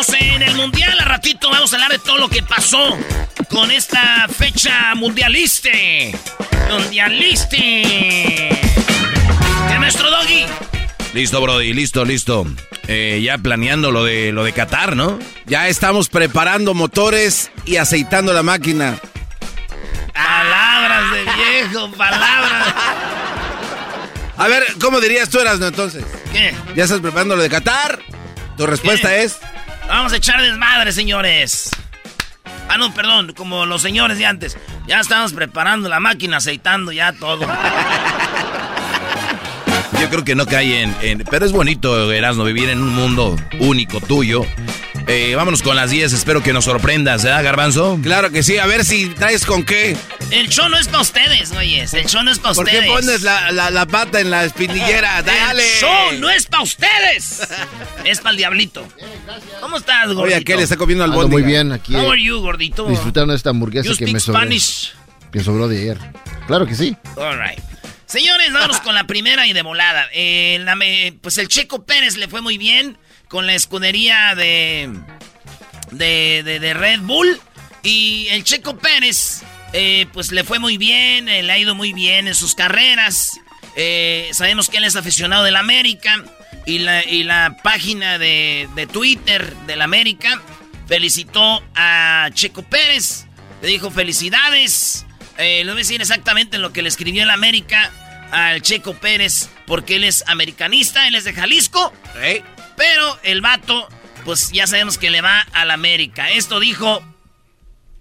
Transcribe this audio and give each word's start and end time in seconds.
Estamos 0.00 0.22
en 0.22 0.42
el 0.42 0.54
Mundial. 0.54 0.98
A 1.00 1.04
ratito 1.04 1.50
vamos 1.50 1.72
a 1.72 1.76
hablar 1.76 1.92
de 1.92 1.98
todo 1.98 2.18
lo 2.18 2.28
que 2.28 2.42
pasó 2.42 2.96
con 3.50 3.70
esta 3.70 4.26
fecha 4.28 4.94
mundialiste. 4.94 6.14
Mundialiste. 6.70 7.58
¿Qué 9.68 9.78
nuestro 9.78 10.10
doggy? 10.10 10.46
Listo, 11.12 11.40
Brody, 11.40 11.72
listo, 11.74 12.04
listo. 12.04 12.46
Eh, 12.88 13.20
ya 13.22 13.38
planeando 13.38 13.90
lo 13.90 14.04
de 14.04 14.32
lo 14.32 14.44
de 14.44 14.52
Qatar, 14.52 14.96
¿no? 14.96 15.18
Ya 15.46 15.68
estamos 15.68 16.08
preparando 16.08 16.74
motores 16.74 17.50
y 17.66 17.76
aceitando 17.76 18.32
la 18.32 18.42
máquina. 18.42 18.98
Palabras 20.14 21.12
de 21.12 21.24
viejo, 21.24 21.90
palabras. 21.92 22.74
A 24.38 24.48
ver, 24.48 24.64
¿cómo 24.80 25.00
dirías 25.00 25.28
tú, 25.28 25.38
Erasno, 25.38 25.66
entonces? 25.66 26.04
¿Qué? 26.32 26.54
¿Ya 26.74 26.84
estás 26.84 27.00
preparando 27.00 27.36
lo 27.36 27.42
de 27.42 27.50
Qatar? 27.50 27.98
Tu 28.56 28.66
respuesta 28.66 29.10
¿Qué? 29.10 29.24
es... 29.24 29.36
Vamos 29.92 30.12
a 30.14 30.16
echar 30.16 30.40
desmadre, 30.40 30.90
señores. 30.90 31.68
Ah, 32.66 32.78
no, 32.78 32.94
perdón, 32.94 33.34
como 33.36 33.66
los 33.66 33.82
señores 33.82 34.16
de 34.16 34.24
antes. 34.24 34.56
Ya 34.86 34.98
estamos 34.98 35.34
preparando 35.34 35.90
la 35.90 36.00
máquina, 36.00 36.38
aceitando 36.38 36.92
ya 36.92 37.12
todo. 37.12 37.46
Yo 40.00 40.08
creo 40.08 40.24
que 40.24 40.34
no 40.34 40.46
cae 40.46 40.82
en, 41.02 41.24
Pero 41.30 41.44
es 41.44 41.52
bonito, 41.52 42.10
Erasno, 42.10 42.42
vivir 42.44 42.70
en 42.70 42.80
un 42.80 42.94
mundo 42.94 43.36
único 43.60 44.00
tuyo. 44.00 44.46
Eh, 45.08 45.34
vámonos 45.34 45.62
con 45.62 45.74
las 45.74 45.90
10, 45.90 46.12
espero 46.12 46.42
que 46.42 46.52
nos 46.52 46.64
sorprendas, 46.64 47.24
¿eh, 47.24 47.28
Garbanzo? 47.28 47.98
Claro 48.02 48.30
que 48.30 48.42
sí, 48.42 48.58
a 48.58 48.66
ver 48.66 48.84
si 48.84 49.08
traes 49.08 49.44
con 49.44 49.64
qué. 49.64 49.96
El 50.30 50.48
show 50.48 50.68
no 50.68 50.78
es 50.78 50.86
para 50.86 51.00
ustedes, 51.00 51.52
güeyes. 51.52 51.92
El 51.94 52.06
show 52.06 52.22
no 52.22 52.30
es 52.30 52.38
para 52.38 52.54
¿Por 52.54 52.64
ustedes. 52.66 52.84
qué 52.84 52.90
pones 52.90 53.22
la, 53.22 53.50
la- 53.50 53.70
la 53.70 53.84
pata 53.86 54.20
en 54.20 54.30
la 54.30 54.44
espinillera? 54.44 55.20
Dale. 55.26 55.62
El 55.64 55.80
show 55.80 56.12
no 56.20 56.30
es 56.30 56.46
para 56.46 56.62
ustedes. 56.62 57.40
es 58.04 58.18
para 58.20 58.30
el 58.30 58.36
diablito. 58.36 58.86
¿Cómo 59.60 59.76
estás, 59.78 60.06
gordito? 60.06 60.36
Oye, 60.36 60.44
¿qué 60.44 60.56
le 60.56 60.62
está 60.62 60.76
comiendo 60.76 61.02
al 61.04 61.12
Ando 61.12 61.28
muy 61.28 61.42
bien 61.42 61.72
aquí. 61.72 61.94
How 61.96 62.02
eh, 62.04 62.10
are 62.12 62.22
you, 62.22 62.38
gordito? 62.40 62.86
disfrutando 62.86 63.32
de 63.32 63.36
esta 63.36 63.50
hamburguesa 63.50 63.88
You 63.88 63.96
que 63.96 64.04
speak 64.04 64.14
me 64.14 64.20
sobró. 64.20 64.38
Spanish. 64.38 64.92
Que 65.32 65.40
sobró 65.40 65.66
de 65.68 65.78
ayer. 65.80 65.98
Claro 66.46 66.64
que 66.66 66.74
sí. 66.76 66.96
All 67.16 67.38
right. 67.40 67.58
Señores, 68.06 68.52
vámonos 68.52 68.80
con 68.80 68.94
la 68.94 69.04
primera 69.04 69.46
y 69.46 69.52
de 69.52 69.62
volada. 69.62 70.06
Eh, 70.12 70.58
la 70.62 70.76
me- 70.76 71.14
pues 71.20 71.38
el 71.38 71.48
Checo 71.48 71.84
Pérez 71.84 72.16
le 72.16 72.28
fue 72.28 72.40
muy 72.40 72.56
bien 72.58 72.98
con 73.32 73.46
la 73.46 73.54
escudería 73.54 74.34
de, 74.34 74.90
de, 75.90 76.42
de- 76.44 76.74
Red 76.74 77.00
Bull. 77.00 77.40
Y 77.82 78.28
el 78.30 78.44
Checo 78.44 78.76
Pérez, 78.76 79.40
eh, 79.72 80.06
pues 80.12 80.30
le 80.32 80.44
fue 80.44 80.58
muy 80.58 80.76
bien, 80.76 81.30
eh, 81.30 81.42
le 81.42 81.50
ha 81.50 81.56
ido 81.58 81.74
muy 81.74 81.94
bien 81.94 82.28
en 82.28 82.34
sus 82.34 82.54
carreras. 82.54 83.32
Eh, 83.74 84.28
sabemos 84.34 84.68
que 84.68 84.76
él 84.76 84.84
es 84.84 84.96
aficionado 84.96 85.44
del 85.44 85.56
América. 85.56 86.22
Y 86.66 86.80
la, 86.80 87.02
y 87.04 87.24
la 87.24 87.56
página 87.64 88.18
de, 88.18 88.68
de 88.76 88.86
Twitter 88.86 89.56
del 89.66 89.80
América 89.80 90.40
felicitó 90.86 91.62
a 91.74 92.28
Checo 92.34 92.62
Pérez. 92.62 93.24
Le 93.62 93.68
dijo 93.68 93.90
felicidades. 93.90 95.06
Le 95.38 95.64
voy 95.64 95.72
a 95.72 95.76
decir 95.76 96.02
exactamente 96.02 96.58
lo 96.58 96.72
que 96.74 96.82
le 96.82 96.88
escribió 96.90 97.22
el 97.22 97.30
América 97.30 97.90
al 98.30 98.60
Checo 98.62 98.94
Pérez, 98.94 99.48
porque 99.66 99.96
él 99.96 100.04
es 100.04 100.22
americanista, 100.28 101.08
él 101.08 101.14
es 101.16 101.24
de 101.24 101.32
Jalisco. 101.32 101.92
Pero 102.76 103.18
el 103.22 103.40
vato, 103.40 103.88
pues 104.24 104.50
ya 104.52 104.66
sabemos 104.66 104.98
que 104.98 105.10
le 105.10 105.20
va 105.20 105.40
al 105.52 105.70
América. 105.70 106.30
Esto 106.30 106.60
dijo 106.60 107.04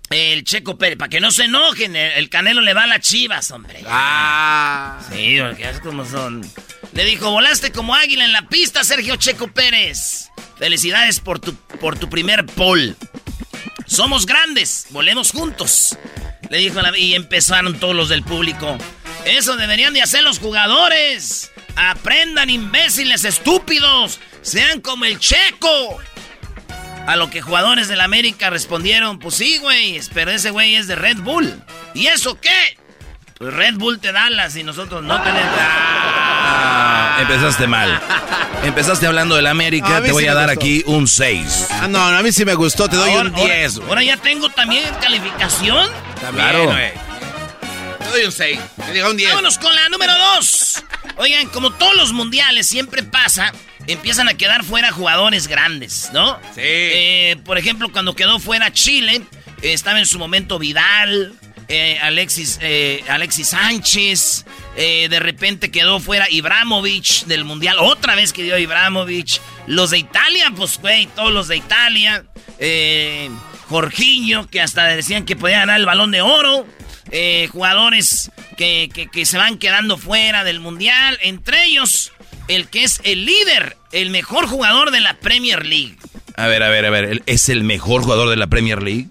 el 0.10 0.44
Checo 0.44 0.78
Pérez, 0.78 0.98
para 0.98 1.10
que 1.10 1.20
no 1.22 1.32
se 1.32 1.46
enojen, 1.46 1.96
el, 1.96 2.12
el 2.14 2.30
Canelo 2.30 2.62
le 2.62 2.74
va 2.74 2.84
a 2.84 2.88
las 2.88 3.00
chivas, 3.00 3.50
hombre. 3.52 3.82
Ah. 3.88 5.00
Sí, 5.12 5.38
porque 5.42 5.70
es 5.70 5.80
como 5.80 6.06
son. 6.06 6.46
Le 6.94 7.06
dijo, 7.06 7.32
volaste 7.32 7.72
como 7.72 7.96
águila 7.96 8.26
en 8.26 8.34
la 8.34 8.48
pista, 8.50 8.84
Sergio 8.84 9.16
Checo 9.16 9.48
Pérez. 9.48 10.30
Felicidades 10.58 11.20
por 11.22 11.40
tu, 11.40 11.56
por 11.56 11.98
tu 11.98 12.10
primer 12.10 12.46
pole. 12.46 12.96
Somos 13.88 14.26
grandes, 14.26 14.88
volemos 14.90 15.32
juntos. 15.32 15.98
Le 16.50 16.58
dijo 16.58 16.82
la- 16.82 16.98
y 16.98 17.16
empezaron 17.16 17.80
todos 17.80 17.96
los 17.96 18.10
del 18.10 18.24
público. 18.24 18.78
Eso 19.26 19.56
deberían 19.56 19.94
de 19.94 20.02
hacer 20.02 20.24
los 20.24 20.40
jugadores. 20.40 21.52
Aprendan, 21.76 22.50
imbéciles 22.50 23.26
estúpidos. 23.26 24.20
Sean 24.42 24.82
como 24.82 25.06
el 25.06 25.20
Checo. 25.20 25.98
A 27.08 27.16
lo 27.16 27.30
que 27.30 27.42
jugadores 27.42 27.88
del 27.88 28.02
América 28.02 28.50
respondieron, 28.52 29.18
pues 29.20 29.36
sí, 29.36 29.58
güey, 29.58 30.00
pero 30.14 30.32
ese 30.32 30.52
güey 30.52 30.76
es 30.76 30.88
de 30.88 30.96
Red 30.96 31.18
Bull. 31.18 31.52
¿Y 31.96 32.08
eso 32.08 32.40
qué? 32.40 32.78
Pues 33.40 33.54
Red 33.54 33.76
Bull 33.76 34.00
te 34.00 34.12
da 34.12 34.30
las 34.30 34.56
y 34.56 34.64
nosotros 34.64 35.02
no 35.04 35.20
tenemos. 35.22 35.50
Ah, 35.60 37.18
empezaste 37.22 37.66
mal. 37.68 38.00
Empezaste 38.64 39.08
hablando 39.08 39.36
del 39.36 39.48
América, 39.48 40.00
te 40.04 40.12
voy 40.12 40.24
sí 40.24 40.30
a 40.30 40.36
dar 40.36 40.50
gustó. 40.50 40.60
aquí 40.62 40.84
un 40.86 41.08
6. 41.08 41.68
Ah, 41.72 41.88
no, 41.88 42.00
a 42.00 42.22
mí 42.22 42.32
sí 42.32 42.46
me 42.46 42.54
gustó, 42.54 42.88
te 42.88 42.96
doy 42.96 43.10
Ahora- 43.10 43.30
un 43.30 43.36
ahora- 43.36 43.54
10. 43.56 43.78
Ahora, 43.80 44.04
ya 44.04 44.18
tengo 44.18 44.50
también 44.50 44.84
calificación. 45.02 45.90
Claro. 46.32 46.70
Te 46.70 46.94
doy 48.12 48.26
un 48.26 48.32
6. 48.32 48.60
Te 48.86 48.94
diga 48.94 49.10
un 49.10 49.18
10. 49.18 49.30
Vámonos 49.30 49.58
con 49.58 49.74
la 49.74 49.90
número 49.90 50.14
2. 50.36 50.84
Oigan, 51.18 51.48
como 51.48 51.72
todos 51.72 51.96
los 51.96 52.14
mundiales 52.14 52.68
siempre 52.68 53.04
pasa, 53.04 53.52
empiezan 53.88 54.30
a 54.30 54.34
quedar 54.36 54.64
fuera 54.64 54.92
jugadores 54.92 55.48
grandes, 55.48 56.10
¿no? 56.14 56.40
Sí. 56.56 56.62
Eh, 56.64 57.38
por 57.46 57.58
ejemplo, 57.58 57.92
cuando 57.92 58.16
quedó 58.16 58.40
fuera 58.40 58.72
Chile, 58.72 59.22
eh, 59.62 59.74
estaba 59.74 60.00
en 60.00 60.06
su 60.06 60.20
momento 60.20 60.60
Vidal, 60.60 61.34
eh, 61.68 62.00
Alexis, 62.02 62.60
eh, 62.62 63.04
Alexis 63.08 63.50
Sánchez, 63.50 64.46
de 64.76 65.20
repente 65.20 65.72
quedó 65.72 66.00
fuera 66.00 66.30
Ibrahimovic 66.30 67.26
del 67.26 67.44
mundial, 67.46 67.78
otra 67.80 68.16
vez 68.16 68.34
quedó 68.34 68.58
Ibrahimovic. 68.58 69.40
Los 69.68 69.92
de 69.92 70.00
Italia, 70.00 70.52
pues, 70.56 70.80
güey, 70.80 71.08
todos 71.08 71.32
los 71.32 71.48
de 71.48 71.58
Italia. 71.58 72.26
Eh, 72.60 73.30
Jorginho, 73.70 74.48
que 74.48 74.60
hasta 74.62 74.86
decían 74.86 75.26
que 75.26 75.36
podía 75.36 75.60
ganar 75.60 75.80
el 75.80 75.86
balón 75.86 76.12
de 76.12 76.22
oro. 76.22 76.68
Eh, 77.12 77.50
jugadores 77.52 78.32
que, 78.58 78.90
que- 78.94 79.08
que 79.08 79.26
se 79.26 79.38
van 79.38 79.58
quedando 79.58 79.98
fuera 79.98 80.44
del 80.44 80.60
mundial. 80.60 81.18
Entre 81.22 81.66
ellos, 81.66 82.12
el 82.48 82.68
que 82.70 82.84
es 82.84 83.02
el 83.04 83.26
líder, 83.26 83.78
el 83.92 84.10
mejor 84.12 84.48
jugador 84.48 84.92
de 84.92 85.02
la 85.02 85.16
Premier 85.16 85.66
League. 85.66 85.98
A 86.38 86.48
ver, 86.48 86.64
a 86.64 86.70
ver, 86.70 86.86
a 86.86 86.90
ver. 86.90 87.22
¿Es 87.26 87.50
el 87.50 87.64
mejor 87.64 88.04
jugador 88.04 88.30
de 88.30 88.38
la 88.38 88.48
Premier 88.48 88.82
League? 88.82 89.08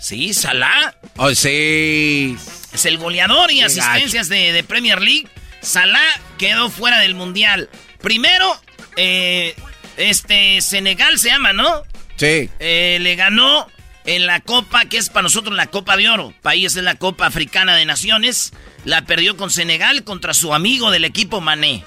Sí, 0.00 0.34
Salah. 0.34 0.94
Oh, 1.16 1.34
sí. 1.34 2.36
Es 2.72 2.86
el 2.86 2.98
goleador 2.98 3.52
y 3.52 3.60
asistencias 3.60 4.28
de, 4.28 4.64
Premier 4.66 5.00
League. 5.00 5.28
Salah 5.60 6.00
quedó 6.38 6.70
fuera 6.70 6.98
del 7.00 7.14
Mundial. 7.14 7.68
Primero, 8.00 8.58
eh, 8.96 9.54
este, 9.96 10.60
Senegal 10.60 11.18
se 11.18 11.28
llama, 11.28 11.52
¿no? 11.52 11.82
Sí. 12.16 12.48
Eh, 12.58 12.98
le 13.00 13.14
ganó 13.14 13.68
en 14.04 14.26
la 14.26 14.40
Copa, 14.40 14.84
que 14.86 14.98
es 14.98 15.08
para 15.08 15.24
nosotros 15.24 15.56
la 15.56 15.66
Copa 15.68 15.96
de 15.96 16.08
Oro. 16.08 16.34
País 16.42 16.76
es 16.76 16.82
la 16.82 16.96
Copa 16.96 17.26
Africana 17.26 17.76
de 17.76 17.84
Naciones. 17.84 18.52
La 18.84 19.04
perdió 19.04 19.36
con 19.36 19.50
Senegal 19.50 20.04
contra 20.04 20.34
su 20.34 20.54
amigo 20.54 20.90
del 20.90 21.04
equipo 21.04 21.40
Mané. 21.40 21.84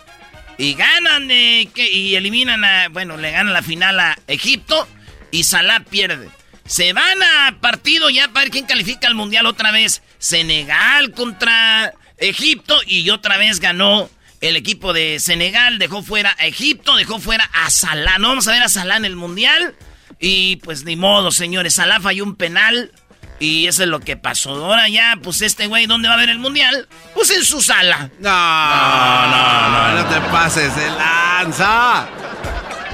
Y 0.58 0.74
ganan 0.76 1.30
eh, 1.32 1.70
y 1.76 2.16
eliminan 2.16 2.64
a. 2.64 2.88
Bueno, 2.90 3.18
le 3.18 3.32
ganan 3.32 3.54
la 3.54 3.62
final 3.62 4.00
a 4.00 4.18
Egipto 4.28 4.88
y 5.32 5.44
Salah 5.44 5.82
pierde. 5.82 6.30
Se 6.66 6.94
van 6.94 7.22
a 7.22 7.58
partido 7.60 8.10
ya 8.10 8.30
para 8.30 8.46
ver 8.46 8.52
quién 8.52 8.66
califica 8.66 9.08
al 9.08 9.16
mundial 9.16 9.46
otra 9.46 9.72
vez. 9.72 10.02
Senegal 10.18 11.12
contra 11.12 11.94
Egipto 12.18 12.80
y 12.88 13.10
otra 13.10 13.38
vez 13.38 13.60
ganó 13.60 14.10
el 14.40 14.56
equipo 14.56 14.94
de 14.94 15.20
Senegal. 15.20 15.78
Dejó 15.78 16.02
fuera 16.02 16.36
a 16.40 16.48
Egipto, 16.48 16.96
dejó 16.96 17.20
fuera 17.20 17.50
a 17.54 17.70
Salah. 17.70 18.18
No 18.18 18.30
vamos 18.30 18.48
a 18.48 18.52
ver 18.52 18.64
a 18.64 18.70
Salah 18.70 18.98
en 18.98 19.06
el 19.06 19.16
mundial. 19.18 19.76
Y 20.20 20.58
pues 20.58 20.84
ni 20.84 20.96
modo, 20.96 21.32
señores. 21.32 21.76
Salah 21.76 22.00
falló 22.00 22.24
un 22.24 22.36
penal. 22.36 22.92
Y 23.38 23.68
eso 23.68 23.84
es 23.84 23.90
lo 23.90 24.00
que 24.00 24.16
pasó. 24.16 24.52
Ahora 24.52 24.88
ya, 24.88 25.20
pues 25.22 25.42
este 25.42 25.68
güey, 25.68 25.88
¿dónde 25.88 26.08
va 26.08 26.14
a 26.14 26.18
ver 26.18 26.30
el 26.30 26.40
mundial? 26.40 26.88
Pues 27.14 27.32
en 27.32 27.44
su 27.44 27.62
sala. 27.62 28.10
No, 28.20 28.30
no, 28.30 29.28
no, 29.28 29.70
no, 29.70 30.04
no 30.04 30.10
te 30.10 30.22
pases 30.32 30.74
de 30.76 30.90
lanza. 30.90 32.08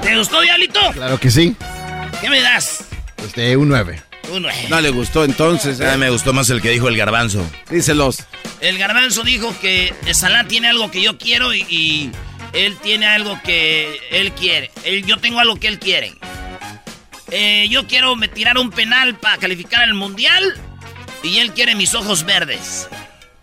¿Te 0.01 0.17
gustó, 0.17 0.41
Diablito? 0.41 0.79
Claro 0.93 1.19
que 1.19 1.29
sí. 1.29 1.55
¿Qué 2.21 2.29
me 2.29 2.41
das? 2.41 2.85
Este, 3.23 3.55
un 3.55 3.69
9. 3.69 4.01
Un 4.31 4.41
9. 4.41 4.65
No 4.69 4.81
le 4.81 4.89
gustó 4.89 5.23
entonces. 5.23 5.79
¿eh? 5.79 5.97
me 5.97 6.09
gustó 6.09 6.33
más 6.33 6.49
el 6.49 6.61
que 6.61 6.71
dijo 6.71 6.87
el 6.87 6.97
garbanzo. 6.97 7.45
Díselos. 7.69 8.25
El 8.61 8.77
garbanzo 8.77 9.23
dijo 9.23 9.53
que 9.59 9.93
Salah 10.13 10.47
tiene 10.47 10.69
algo 10.69 10.89
que 10.89 11.01
yo 11.01 11.17
quiero 11.17 11.53
y, 11.53 12.11
él 12.53 12.77
tiene 12.83 13.07
algo 13.07 13.39
que 13.43 13.99
él 14.11 14.31
quiere. 14.33 14.71
Él, 14.83 15.05
yo 15.05 15.17
tengo 15.17 15.39
algo 15.39 15.55
que 15.55 15.67
él 15.67 15.79
quiere. 15.79 16.13
Eh, 17.31 17.67
yo 17.69 17.87
quiero 17.87 18.17
me 18.17 18.27
tirar 18.27 18.57
un 18.57 18.71
penal 18.71 19.15
para 19.15 19.37
calificar 19.37 19.83
al 19.83 19.93
mundial 19.93 20.53
y 21.23 21.37
él 21.37 21.53
quiere 21.53 21.75
mis 21.75 21.95
ojos 21.95 22.25
verdes. 22.25 22.89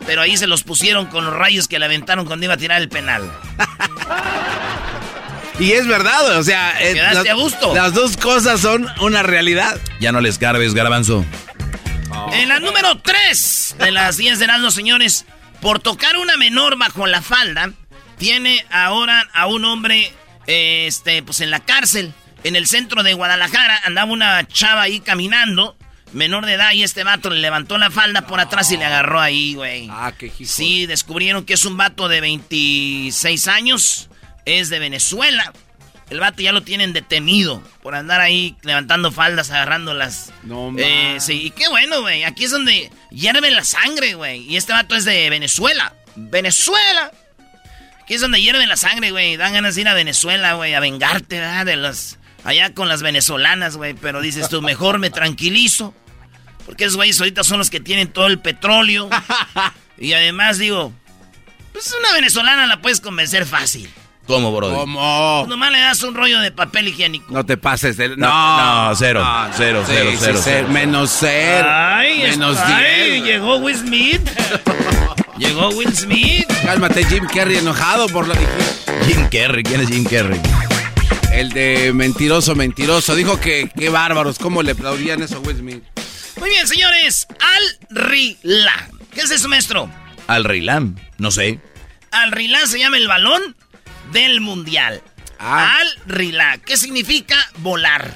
Pero 0.06 0.20
ahí 0.20 0.36
se 0.36 0.46
los 0.46 0.62
pusieron 0.62 1.06
con 1.06 1.24
los 1.24 1.34
rayos 1.34 1.68
que 1.68 1.78
le 1.78 1.86
aventaron 1.86 2.26
cuando 2.26 2.44
iba 2.44 2.54
a 2.54 2.58
tirar 2.58 2.82
el 2.82 2.90
penal. 2.90 3.32
y 5.58 5.72
es 5.72 5.86
verdad, 5.86 6.38
o 6.38 6.42
sea, 6.42 6.78
eh, 6.82 6.94
Quedaste 6.94 7.30
a 7.30 7.34
gusto. 7.34 7.74
Las 7.74 7.94
dos 7.94 8.18
cosas 8.18 8.60
son 8.60 8.86
una 9.00 9.22
realidad. 9.22 9.80
Ya 10.00 10.12
no 10.12 10.20
les 10.20 10.38
garbes, 10.38 10.74
garbanzo. 10.74 11.24
En 12.32 12.48
la 12.48 12.60
número 12.60 12.98
3 12.98 13.76
de 13.78 13.90
las 13.90 14.18
10 14.18 14.38
de 14.38 14.46
los 14.58 14.74
señores, 14.74 15.24
por 15.62 15.78
tocar 15.78 16.18
una 16.18 16.36
menor 16.36 16.76
bajo 16.76 17.06
la 17.06 17.22
falda, 17.22 17.72
tiene 18.18 18.66
ahora 18.70 19.26
a 19.32 19.46
un 19.46 19.64
hombre 19.64 20.12
este, 20.46 21.22
pues 21.22 21.40
en 21.40 21.50
la 21.50 21.60
cárcel 21.60 22.12
en 22.44 22.56
el 22.56 22.66
centro 22.66 23.02
de 23.02 23.14
Guadalajara 23.14 23.80
andaba 23.84 24.12
una 24.12 24.46
chava 24.46 24.82
ahí 24.82 25.00
caminando, 25.00 25.76
menor 26.12 26.46
de 26.46 26.54
edad, 26.54 26.72
y 26.72 26.82
este 26.82 27.04
vato 27.04 27.30
le 27.30 27.40
levantó 27.40 27.78
la 27.78 27.90
falda 27.90 28.26
por 28.26 28.40
atrás 28.40 28.70
y 28.72 28.76
le 28.76 28.84
agarró 28.84 29.20
ahí, 29.20 29.54
güey. 29.54 29.88
Ah, 29.90 30.12
qué 30.16 30.30
Sí, 30.44 30.86
descubrieron 30.86 31.44
que 31.44 31.54
es 31.54 31.64
un 31.64 31.76
vato 31.76 32.08
de 32.08 32.20
26 32.20 33.48
años, 33.48 34.08
es 34.44 34.68
de 34.70 34.78
Venezuela. 34.78 35.52
El 36.10 36.20
vato 36.20 36.40
ya 36.40 36.52
lo 36.52 36.62
tienen 36.62 36.94
detenido 36.94 37.62
por 37.82 37.94
andar 37.94 38.22
ahí 38.22 38.56
levantando 38.62 39.12
faldas, 39.12 39.50
agarrándolas. 39.50 40.32
No 40.42 40.72
eh, 40.78 41.18
Sí, 41.20 41.42
y 41.44 41.50
qué 41.50 41.68
bueno, 41.68 42.00
güey. 42.00 42.24
Aquí 42.24 42.44
es 42.44 42.50
donde 42.50 42.90
hierve 43.10 43.50
la 43.50 43.62
sangre, 43.62 44.14
güey. 44.14 44.40
Y 44.48 44.56
este 44.56 44.72
vato 44.72 44.94
es 44.94 45.04
de 45.04 45.28
Venezuela. 45.28 45.92
¡Venezuela! 46.16 47.12
Aquí 48.02 48.14
es 48.14 48.22
donde 48.22 48.40
hierve 48.40 48.66
la 48.66 48.78
sangre, 48.78 49.10
güey. 49.10 49.36
Dan 49.36 49.52
ganas 49.52 49.74
de 49.74 49.82
ir 49.82 49.88
a 49.88 49.92
Venezuela, 49.92 50.54
güey, 50.54 50.72
a 50.72 50.80
vengarte, 50.80 51.40
¿verdad? 51.40 51.66
De 51.66 51.76
los 51.76 52.16
allá 52.44 52.74
con 52.74 52.88
las 52.88 53.02
venezolanas, 53.02 53.76
güey. 53.76 53.94
Pero 53.94 54.20
dices 54.20 54.48
tú, 54.48 54.62
mejor 54.62 54.98
me 54.98 55.10
tranquilizo. 55.10 55.94
Porque 56.66 56.84
esos 56.84 56.96
güeyes 56.96 57.18
ahorita 57.18 57.44
son 57.44 57.58
los 57.58 57.70
que 57.70 57.80
tienen 57.80 58.08
todo 58.08 58.26
el 58.26 58.38
petróleo. 58.38 59.08
y 59.98 60.12
además 60.12 60.58
digo, 60.58 60.92
pues 61.72 61.94
una 61.98 62.12
venezolana 62.12 62.66
la 62.66 62.80
puedes 62.80 63.00
convencer 63.00 63.46
fácil. 63.46 63.88
¿Cómo, 64.28 64.54
bro? 64.54 64.74
¿Cómo? 64.74 65.38
Pues 65.40 65.48
nomás 65.48 65.72
le 65.72 65.78
das 65.78 66.02
un 66.02 66.14
rollo 66.14 66.40
de 66.40 66.52
papel 66.52 66.88
higiénico. 66.88 67.32
No 67.32 67.46
te 67.46 67.56
pases 67.56 67.96
de... 67.96 68.10
No, 68.10 68.88
no, 68.88 68.94
cero, 68.94 69.26
cero, 69.56 69.82
cero, 69.86 70.38
cero, 70.44 70.68
Menos 70.68 71.16
cero. 71.18 71.66
Ay, 71.66 72.24
menos 72.24 72.58
ay, 72.58 73.22
llegó 73.22 73.56
Will 73.56 73.74
Smith. 73.74 74.20
llegó 75.38 75.70
Will 75.70 75.96
Smith. 75.96 76.46
Cálmate, 76.62 77.06
Jim 77.06 77.26
Carrey, 77.26 77.56
enojado 77.56 78.06
por 78.08 78.28
lo 78.28 78.34
que... 78.34 78.46
Jim 79.06 79.26
Carrey, 79.30 79.62
¿quién 79.62 79.80
es 79.80 79.88
Jim 79.88 80.04
Carrey? 80.04 80.38
El 81.38 81.50
de 81.50 81.92
mentiroso, 81.92 82.56
mentiroso. 82.56 83.14
Dijo 83.14 83.38
que 83.38 83.70
qué 83.78 83.90
bárbaros, 83.90 84.40
cómo 84.40 84.60
le 84.64 84.72
aplaudían 84.72 85.22
eso 85.22 85.36
a 85.36 85.38
Will 85.38 85.56
Smith. 85.56 85.84
Muy 86.36 86.50
bien, 86.50 86.66
señores. 86.66 87.28
Al 87.38 87.78
Rila. 87.90 88.90
¿Qué 89.14 89.20
es 89.20 89.30
eso, 89.30 89.48
maestro? 89.48 89.88
Al 90.26 90.42
Rilán, 90.42 91.00
no 91.18 91.30
sé. 91.30 91.60
Al 92.10 92.32
Rila 92.32 92.66
se 92.66 92.80
llama 92.80 92.96
el 92.96 93.06
balón 93.06 93.54
del 94.10 94.40
mundial. 94.40 95.00
Ah. 95.38 95.78
Al 95.78 95.88
Rila. 96.06 96.58
¿Qué 96.58 96.76
significa 96.76 97.36
volar? 97.58 98.12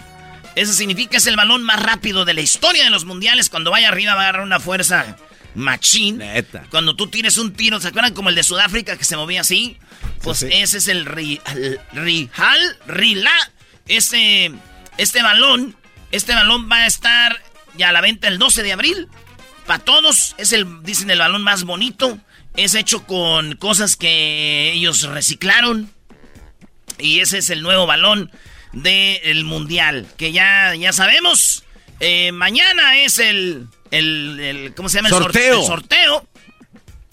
Eso 0.56 0.72
significa 0.72 1.18
es 1.18 1.26
el 1.28 1.36
balón 1.36 1.62
más 1.62 1.80
rápido 1.80 2.24
de 2.24 2.34
la 2.34 2.40
historia 2.40 2.82
de 2.82 2.90
los 2.90 3.04
mundiales. 3.04 3.50
Cuando 3.50 3.70
vaya 3.70 3.86
arriba 3.86 4.16
va 4.16 4.22
a 4.22 4.24
agarrar 4.24 4.42
una 4.44 4.58
fuerza 4.58 5.16
machín. 5.54 6.18
Neta. 6.18 6.64
Cuando 6.70 6.96
tú 6.96 7.06
tienes 7.06 7.38
un 7.38 7.52
tiro, 7.52 7.80
¿se 7.80 7.86
acuerdan 7.86 8.14
como 8.14 8.30
el 8.30 8.34
de 8.34 8.42
Sudáfrica 8.42 8.96
que 8.96 9.04
se 9.04 9.16
movía 9.16 9.42
así? 9.42 9.76
Pues 10.22 10.42
ese 10.42 10.78
es 10.78 10.88
el 10.88 11.04
Rihal, 11.04 12.76
Rila. 12.86 13.52
Este, 13.88 14.52
este 14.96 15.22
balón, 15.22 15.76
este 16.12 16.34
balón 16.34 16.70
va 16.70 16.78
a 16.78 16.86
estar 16.86 17.42
ya 17.76 17.88
a 17.88 17.92
la 17.92 18.00
venta 18.00 18.28
el 18.28 18.38
12 18.38 18.62
de 18.62 18.72
abril. 18.72 19.08
Para 19.66 19.80
todos, 19.80 20.34
es 20.38 20.52
el, 20.52 20.82
dicen, 20.82 21.10
el 21.10 21.18
balón 21.18 21.42
más 21.42 21.64
bonito. 21.64 22.18
Es 22.56 22.74
hecho 22.74 23.04
con 23.06 23.56
cosas 23.56 23.96
que 23.96 24.72
ellos 24.72 25.02
reciclaron. 25.02 25.90
Y 26.98 27.20
ese 27.20 27.38
es 27.38 27.50
el 27.50 27.62
nuevo 27.62 27.86
balón 27.86 28.30
del 28.72 29.44
mundial. 29.44 30.06
Que 30.16 30.32
ya, 30.32 30.74
ya 30.74 30.92
sabemos. 30.92 31.64
Eh, 32.00 32.32
mañana 32.32 32.98
es 32.98 33.18
el, 33.18 33.66
el, 33.90 34.72
¿Cómo 34.76 34.88
se 34.88 34.98
llama? 34.98 35.08
sorteo. 35.08 35.60
El 35.60 35.66
sorteo. 35.66 36.28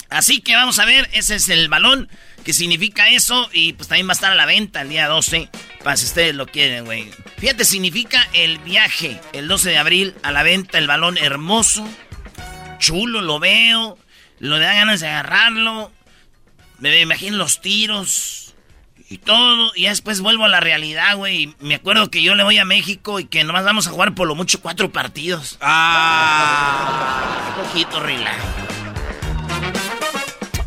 Así 0.09 0.41
que 0.41 0.55
vamos 0.55 0.79
a 0.79 0.85
ver. 0.85 1.09
Ese 1.13 1.35
es 1.35 1.49
el 1.49 1.69
balón 1.69 2.09
que 2.49 2.53
significa 2.53 3.07
eso. 3.09 3.47
Y 3.53 3.73
pues 3.73 3.87
también 3.87 4.07
va 4.07 4.13
a 4.13 4.13
estar 4.13 4.31
a 4.31 4.35
la 4.35 4.47
venta 4.47 4.81
el 4.81 4.89
día 4.89 5.07
12. 5.07 5.49
Para 5.83 5.95
si 5.95 6.05
ustedes 6.05 6.33
lo 6.33 6.47
quieren, 6.47 6.85
güey. 6.85 7.07
Fíjate, 7.37 7.63
significa 7.63 8.27
el 8.33 8.57
viaje. 8.57 9.21
El 9.33 9.47
12 9.47 9.69
de 9.69 9.77
abril 9.77 10.15
a 10.23 10.31
la 10.31 10.41
venta. 10.41 10.79
El 10.79 10.87
balón 10.87 11.19
hermoso. 11.19 11.87
Chulo, 12.79 13.21
lo 13.21 13.39
veo. 13.39 13.99
Lo 14.39 14.57
da 14.57 14.73
ganas 14.73 14.99
de 14.99 15.09
agarrarlo. 15.09 15.91
Me 16.79 16.99
imagino 16.99 17.37
los 17.37 17.61
tiros. 17.61 18.55
Y 19.11 19.19
todo. 19.19 19.71
Y 19.75 19.83
después 19.83 20.21
vuelvo 20.21 20.45
a 20.45 20.49
la 20.49 20.59
realidad, 20.59 21.17
güey. 21.17 21.53
Me 21.59 21.75
acuerdo 21.75 22.09
que 22.09 22.23
yo 22.23 22.33
le 22.33 22.43
voy 22.43 22.57
a 22.57 22.65
México 22.65 23.19
y 23.19 23.25
que 23.25 23.43
nomás 23.43 23.63
vamos 23.63 23.85
a 23.85 23.91
jugar 23.91 24.15
por 24.15 24.27
lo 24.27 24.33
mucho 24.33 24.59
cuatro 24.59 24.91
partidos. 24.91 25.59
Ah. 25.61 27.53
Un 27.59 27.63
poquito 27.63 27.99
relajo. 27.99 28.78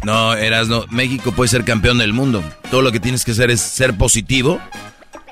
No, 0.02 0.34
eras 0.34 0.68
no. 0.68 0.86
México 0.90 1.32
puede 1.32 1.48
ser 1.48 1.64
campeón 1.64 1.98
del 1.98 2.12
mundo. 2.12 2.42
Todo 2.70 2.82
lo 2.82 2.92
que 2.92 3.00
tienes 3.00 3.24
que 3.24 3.32
hacer 3.32 3.50
es 3.50 3.60
ser 3.60 3.96
positivo 3.96 4.60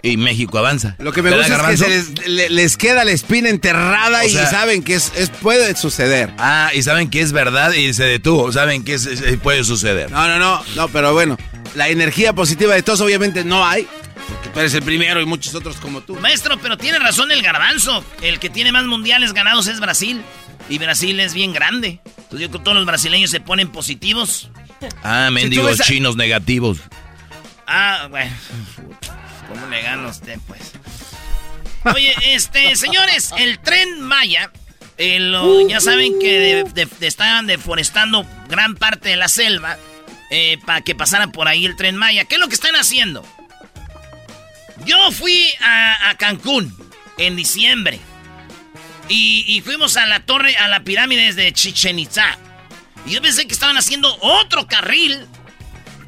y 0.02 0.16
México 0.16 0.58
avanza. 0.58 0.96
Lo 0.98 1.12
que 1.12 1.22
me 1.22 1.30
gusta 1.30 1.72
es 1.72 1.82
que 1.82 2.28
les, 2.28 2.76
queda 2.76 3.04
la 3.04 3.10
espina 3.10 3.48
enterrada 3.48 4.24
y 4.24 4.30
saben 4.30 4.82
que 4.82 4.94
es, 4.94 5.12
puede 5.42 5.74
suceder. 5.76 6.32
Ah, 6.38 6.70
y 6.74 6.82
saben 6.82 7.10
que 7.10 7.20
es 7.20 7.32
verdad 7.32 7.72
y 7.72 7.92
se 7.92 8.04
detuvo. 8.04 8.52
Saben 8.52 8.84
que 8.84 8.98
puede 9.42 9.64
suceder. 9.64 10.10
No, 10.10 10.28
no, 10.28 10.38
no, 10.38 10.62
no, 10.76 10.88
pero 10.88 11.12
bueno, 11.12 11.36
la 11.74 11.88
energía 11.88 12.32
positiva 12.32 12.74
de 12.74 12.82
todos 12.82 13.00
obviamente 13.00 13.44
no 13.44 13.66
hay. 13.66 13.86
Porque 14.28 14.48
tú 14.50 14.60
eres 14.60 14.74
el 14.74 14.82
primero 14.82 15.20
y 15.20 15.26
muchos 15.26 15.54
otros 15.54 15.76
como 15.76 16.02
tú. 16.02 16.14
Maestro, 16.16 16.58
pero 16.60 16.78
tiene 16.78 16.98
razón 16.98 17.30
el 17.32 17.42
garbanzo. 17.42 18.04
El 18.22 18.38
que 18.38 18.48
tiene 18.48 18.72
más 18.72 18.84
mundiales 18.84 19.32
ganados 19.32 19.66
es 19.66 19.80
Brasil. 19.80 20.22
Y 20.68 20.78
Brasil 20.78 21.18
es 21.18 21.34
bien 21.34 21.52
grande. 21.52 22.00
Entonces 22.16 22.48
yo 22.48 22.60
todos 22.60 22.76
los 22.76 22.86
brasileños 22.86 23.30
se 23.30 23.40
ponen 23.40 23.68
positivos. 23.70 24.50
Ah, 25.02 25.30
mendigos 25.30 25.78
chinos 25.78 26.16
negativos. 26.16 26.78
Ah, 27.66 28.06
bueno. 28.10 28.32
¿Cómo 29.48 29.66
le 29.66 29.82
gana 29.82 30.08
usted, 30.08 30.38
pues? 30.46 30.72
Oye, 31.84 32.14
este, 32.22 32.76
señores, 32.76 33.32
el 33.38 33.58
tren 33.58 34.00
Maya, 34.00 34.50
eh, 34.98 35.32
ya 35.68 35.80
saben 35.80 36.18
que 36.18 36.64
estaban 37.00 37.46
deforestando 37.46 38.26
gran 38.48 38.74
parte 38.74 39.08
de 39.08 39.16
la 39.16 39.28
selva 39.28 39.78
eh, 40.30 40.58
para 40.66 40.82
que 40.82 40.94
pasara 40.94 41.28
por 41.28 41.48
ahí 41.48 41.64
el 41.64 41.76
tren 41.76 41.96
Maya. 41.96 42.24
¿Qué 42.24 42.34
es 42.36 42.40
lo 42.40 42.48
que 42.48 42.54
están 42.54 42.76
haciendo? 42.76 43.24
Yo 44.84 45.10
fui 45.12 45.48
a, 45.60 46.14
Cancún 46.18 46.74
en 47.18 47.36
diciembre. 47.36 48.00
Y, 49.08 49.60
fuimos 49.64 49.96
a 49.96 50.06
la 50.06 50.20
torre, 50.20 50.56
a 50.56 50.68
la 50.68 50.84
pirámide 50.84 51.32
de 51.32 51.52
Chichen 51.52 51.98
Itza. 51.98 52.38
Y 53.06 53.12
yo 53.12 53.22
pensé 53.22 53.46
que 53.46 53.52
estaban 53.52 53.76
haciendo 53.76 54.16
otro 54.20 54.66
carril 54.66 55.26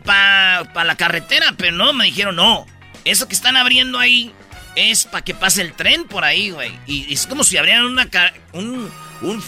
para 0.04 0.84
la 0.84 0.96
carretera, 0.96 1.54
pero 1.56 1.72
no, 1.76 1.92
me 1.92 2.06
dijeron 2.06 2.36
no. 2.36 2.66
Eso 3.04 3.28
que 3.28 3.34
están 3.34 3.56
abriendo 3.56 3.98
ahí 3.98 4.32
es 4.76 5.04
para 5.04 5.24
que 5.24 5.34
pase 5.34 5.62
el 5.62 5.72
tren 5.72 6.04
por 6.04 6.24
ahí, 6.24 6.50
güey. 6.50 6.72
Y, 6.86 7.12
es 7.12 7.26
como 7.26 7.44
si 7.44 7.56
abrieran 7.56 7.86
una, 7.86 8.08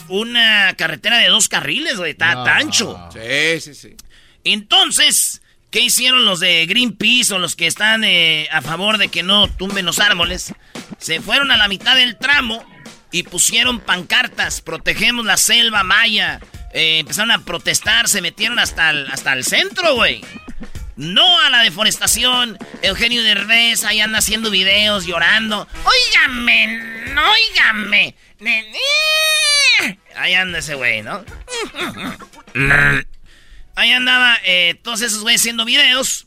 una 0.09 0.75
carretera 0.77 1.19
de 1.19 1.29
dos 1.29 1.49
carriles, 1.49 1.97
güey. 1.97 2.13
Está 2.13 2.33
ancho. 2.57 2.99
Sí, 3.13 3.61
sí, 3.61 3.75
sí. 3.75 3.97
Entonces, 4.45 5.43
¿qué 5.71 5.81
hicieron 5.81 6.25
los 6.25 6.41
de 6.41 6.67
Greenpeace 6.67 7.35
o 7.35 7.39
los 7.39 7.57
que 7.57 7.67
están 7.67 8.05
eh, 8.05 8.49
a 8.51 8.61
favor 8.61 8.99
de 8.99 9.09
que 9.09 9.23
no 9.23 9.49
tumben 9.49 9.87
los 9.87 9.99
árboles? 9.99 10.53
Se 10.99 11.21
fueron 11.21 11.51
a 11.51 11.57
la 11.57 11.69
mitad 11.69 11.97
del 11.97 12.19
tramo 12.19 12.65
y 13.11 13.23
pusieron 13.23 13.81
pancartas, 13.81 14.61
protegemos 14.61 15.25
la 15.25 15.37
selva 15.37 15.83
maya. 15.83 16.41
Eh, 16.75 16.99
empezaron 16.99 17.31
a 17.31 17.45
protestar, 17.45 18.09
se 18.09 18.21
metieron 18.21 18.59
hasta 18.59 18.91
el, 18.91 19.07
hasta 19.11 19.33
el 19.33 19.45
centro, 19.45 19.95
güey. 19.95 20.21
No 20.97 21.41
a 21.41 21.49
la 21.49 21.63
deforestación. 21.63 22.59
Eugenio 22.83 23.23
Derbez 23.23 23.85
ahí 23.85 24.01
anda 24.01 24.19
haciendo 24.19 24.51
videos, 24.51 25.07
llorando. 25.07 25.69
Óigame, 25.85 27.15
óigame. 27.17 28.17
Ahí 30.17 30.35
anda 30.35 30.59
ese 30.59 30.75
güey, 30.75 31.03
¿no? 31.03 31.25
Ahí 33.77 33.93
andaba 33.93 34.39
eh, 34.45 34.79
todos 34.83 35.01
esos 35.01 35.23
güeyes 35.23 35.41
haciendo 35.41 35.65
videos. 35.65 36.27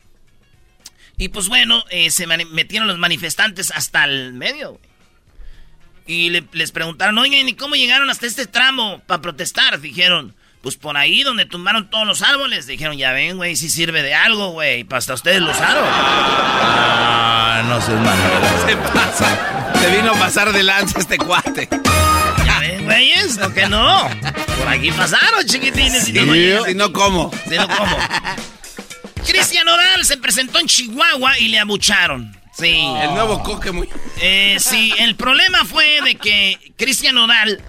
Y 1.18 1.30
pues 1.30 1.48
bueno, 1.50 1.84
eh, 1.90 2.10
se 2.10 2.26
metieron 2.26 2.88
los 2.88 2.98
manifestantes 2.98 3.72
hasta 3.72 4.06
el 4.06 4.34
medio. 4.34 4.80
Y 6.08 6.30
les 6.30 6.72
preguntaron, 6.72 7.18
oigan, 7.18 7.48
¿y 7.50 7.54
cómo 7.54 7.76
llegaron 7.76 8.10
hasta 8.10 8.26
este 8.26 8.48
tramo 8.48 9.02
para 9.06 9.22
protestar? 9.22 9.82
Dijeron, 9.82 10.34
pues 10.62 10.78
por 10.78 10.98
ahí 10.98 11.24
donde 11.24 11.46
tumbaron 11.46 11.90
todos 11.90 12.08
los 12.08 12.22
árboles. 12.22 12.66
Dijeron, 12.66 12.98
ya 12.98 13.12
ven, 13.12 13.38
güey, 13.38 13.56
si 13.56 13.70
sirve 13.70 14.02
de 14.02 14.14
algo, 14.14 14.52
güey. 14.52 14.86
Para 14.86 15.00
hasta 15.00 15.14
ustedes 15.14 15.42
lo 15.42 15.52
usaron. 15.52 15.84
Ah, 15.86 17.62
no 17.68 17.82
sé, 17.82 17.92
malo. 17.92 18.22
Se 18.66 18.78
pasa. 18.78 19.74
Se 19.80 19.96
vino 19.96 20.12
a 20.12 20.20
pasar 20.20 20.54
de 20.54 20.64
lanza 20.64 21.00
este 21.00 21.18
cuate. 21.18 21.68
Ya 22.46 22.60
ven, 22.60 22.86
güeyes, 22.86 23.38
no 23.38 23.54
que 23.54 23.68
no. 23.68 24.10
Por 24.58 24.68
aquí 24.70 24.92
pasaron, 24.92 25.46
chiquitines. 25.46 26.06
Si 26.06 26.14
no, 26.14 26.66
si 26.66 26.74
no, 26.74 26.94
¿cómo? 26.94 27.32
Si 27.48 27.56
no, 27.56 27.68
¿cómo? 27.68 27.98
Cristian 29.28 29.68
Oral 29.68 30.06
se 30.06 30.18
presentó 30.18 30.60
en 30.60 30.68
Chihuahua 30.68 31.38
y 31.38 31.50
le 31.50 31.60
abucharon. 31.60 32.36
Sí. 32.58 32.82
El 33.02 33.14
nuevo 33.14 33.44
coque 33.44 33.72
muy... 33.72 33.88
Eh, 34.20 34.58
sí, 34.60 34.94
el 34.98 35.16
problema 35.16 35.64
fue 35.64 36.02
de 36.02 36.16
que 36.16 36.74
Cristian 36.76 37.18
Odal 37.18 37.62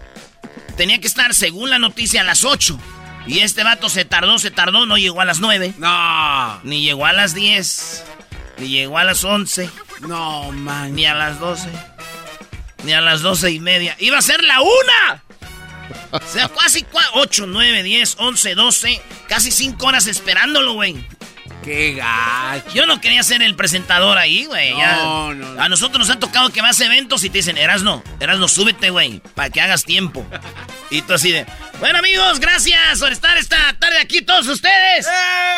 tenía 0.77 0.99
que 0.99 1.07
estar, 1.07 1.35
según 1.35 1.71
la 1.71 1.79
noticia, 1.79 2.23
a 2.23 2.25
las 2.25 2.45
8. 2.45 2.79
Y 3.27 3.41
este 3.41 3.63
vato 3.65 3.91
se 3.91 4.07
tardó, 4.07 4.39
se 4.39 4.51
tardó, 4.51 4.87
no 4.87 4.97
llegó 4.97 5.21
a 5.21 5.27
las 5.27 5.41
9. 5.41 5.75
No. 5.77 6.61
Ni 6.63 6.83
llegó 6.83 7.05
a 7.05 7.13
las 7.13 7.35
10. 7.35 8.05
Ni 8.59 8.69
llegó 8.69 8.97
a 8.97 9.05
las 9.05 9.23
11. 9.23 9.69
No, 10.01 10.51
man. 10.53 10.95
Ni 10.95 11.05
a 11.05 11.15
las 11.15 11.39
12. 11.39 11.69
Ni 12.85 12.93
a 12.95 13.03
las 13.03 13.21
12 13.21 13.51
y 13.51 13.61
media. 13.61 13.95
Iba 13.99 14.17
a 14.17 14.23
ser 14.23 14.43
la 14.43 14.63
una. 14.63 15.23
O 16.13 16.21
sea, 16.21 16.49
casi 16.49 16.87
8, 17.13 17.45
9, 17.47 17.83
10, 17.83 18.17
11, 18.19 18.55
12. 18.55 19.03
Casi 19.29 19.51
5 19.51 19.87
horas 19.87 20.07
esperándolo, 20.07 20.73
güey. 20.73 20.97
Qué 21.69 21.93
gacho. 21.93 22.71
Yo 22.73 22.87
no 22.87 22.99
quería 22.99 23.23
ser 23.23 23.43
el 23.43 23.55
presentador 23.55 24.17
ahí, 24.17 24.47
güey. 24.47 24.73
No, 24.73 25.35
no, 25.35 25.63
A 25.63 25.69
nosotros 25.69 25.99
nos 25.99 26.17
ha 26.17 26.19
tocado 26.19 26.49
que 26.49 26.63
más 26.63 26.81
eventos 26.81 27.25
y 27.25 27.29
te 27.29 27.39
dicen, 27.39 27.59
Erasno, 27.59 28.03
Erasno, 28.21 28.49
súbete, 28.49 28.89
güey, 28.89 29.21
para 29.35 29.51
que 29.51 29.61
hagas 29.61 29.85
tiempo. 29.85 30.27
Y 30.91 31.03
tú 31.03 31.13
así 31.13 31.31
de, 31.31 31.45
bueno, 31.81 31.99
amigos, 31.99 32.41
gracias 32.41 33.01
por 33.01 33.13
estar 33.13 33.37
esta 33.37 33.75
tarde 33.79 33.99
aquí 34.01 34.23
todos 34.23 34.49
ustedes. 34.49 35.07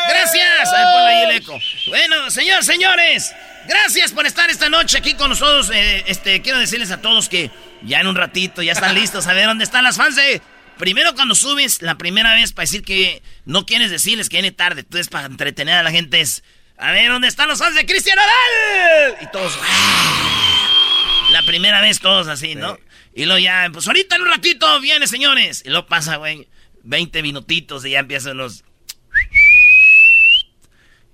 Gracias. 0.09 0.73
Ahí 0.75 1.23
el 1.23 1.31
eco. 1.37 1.57
Bueno, 1.87 2.33
señores, 2.33 2.67
señores, 2.67 3.33
gracias 3.69 4.11
por 4.11 4.27
estar 4.27 4.51
esta 4.51 4.69
noche 4.69 4.99
aquí 4.99 5.15
con 5.15 5.31
nosotros. 5.31 5.71
Eh, 5.73 6.03
este, 6.09 6.43
quiero 6.43 6.59
decirles 6.59 6.91
a 6.91 7.01
todos 7.01 7.29
que 7.29 7.53
ya 7.83 8.01
en 8.01 8.09
un 8.09 8.17
ratito 8.17 8.61
ya 8.61 8.73
están 8.73 8.93
listos 8.97 9.29
a 9.29 9.33
ver 9.35 9.47
dónde 9.47 9.63
están 9.63 9.85
las 9.85 9.97
fans 9.97 10.17
de 10.17 10.43
Primero 10.81 11.15
cuando 11.15 11.35
subes 11.35 11.83
la 11.83 11.99
primera 11.99 12.33
vez 12.33 12.55
para 12.55 12.65
decir 12.65 12.83
que 12.83 13.23
no 13.45 13.67
quieres 13.67 13.91
decirles 13.91 14.31
que 14.31 14.39
viene 14.39 14.51
tarde, 14.51 14.81
entonces 14.81 15.09
para 15.09 15.27
entretener 15.27 15.75
a 15.75 15.83
la 15.83 15.91
gente 15.91 16.23
es, 16.23 16.43
a 16.79 16.91
ver, 16.91 17.11
¿dónde 17.11 17.29
están 17.29 17.51
los 17.51 17.59
fans 17.59 17.75
de 17.77 17.85
Cristian 17.85 18.19
Odal? 18.19 19.19
Y 19.21 19.31
todos, 19.31 19.59
¡ah! 19.63 21.29
la 21.33 21.43
primera 21.43 21.83
vez 21.83 22.01
todos 22.01 22.29
así, 22.29 22.55
¿no? 22.55 22.79
Y 23.15 23.27
luego 23.27 23.39
ya, 23.39 23.69
pues 23.71 23.87
ahorita 23.87 24.17
en 24.17 24.23
un 24.23 24.29
ratito 24.29 24.81
viene, 24.81 25.07
señores. 25.07 25.63
Y 25.67 25.69
luego 25.69 25.87
pasa, 25.87 26.17
güey, 26.17 26.49
20 26.83 27.23
minutitos 27.23 27.85
y 27.85 27.91
ya 27.91 27.99
empiezan 27.99 28.39
los... 28.39 28.65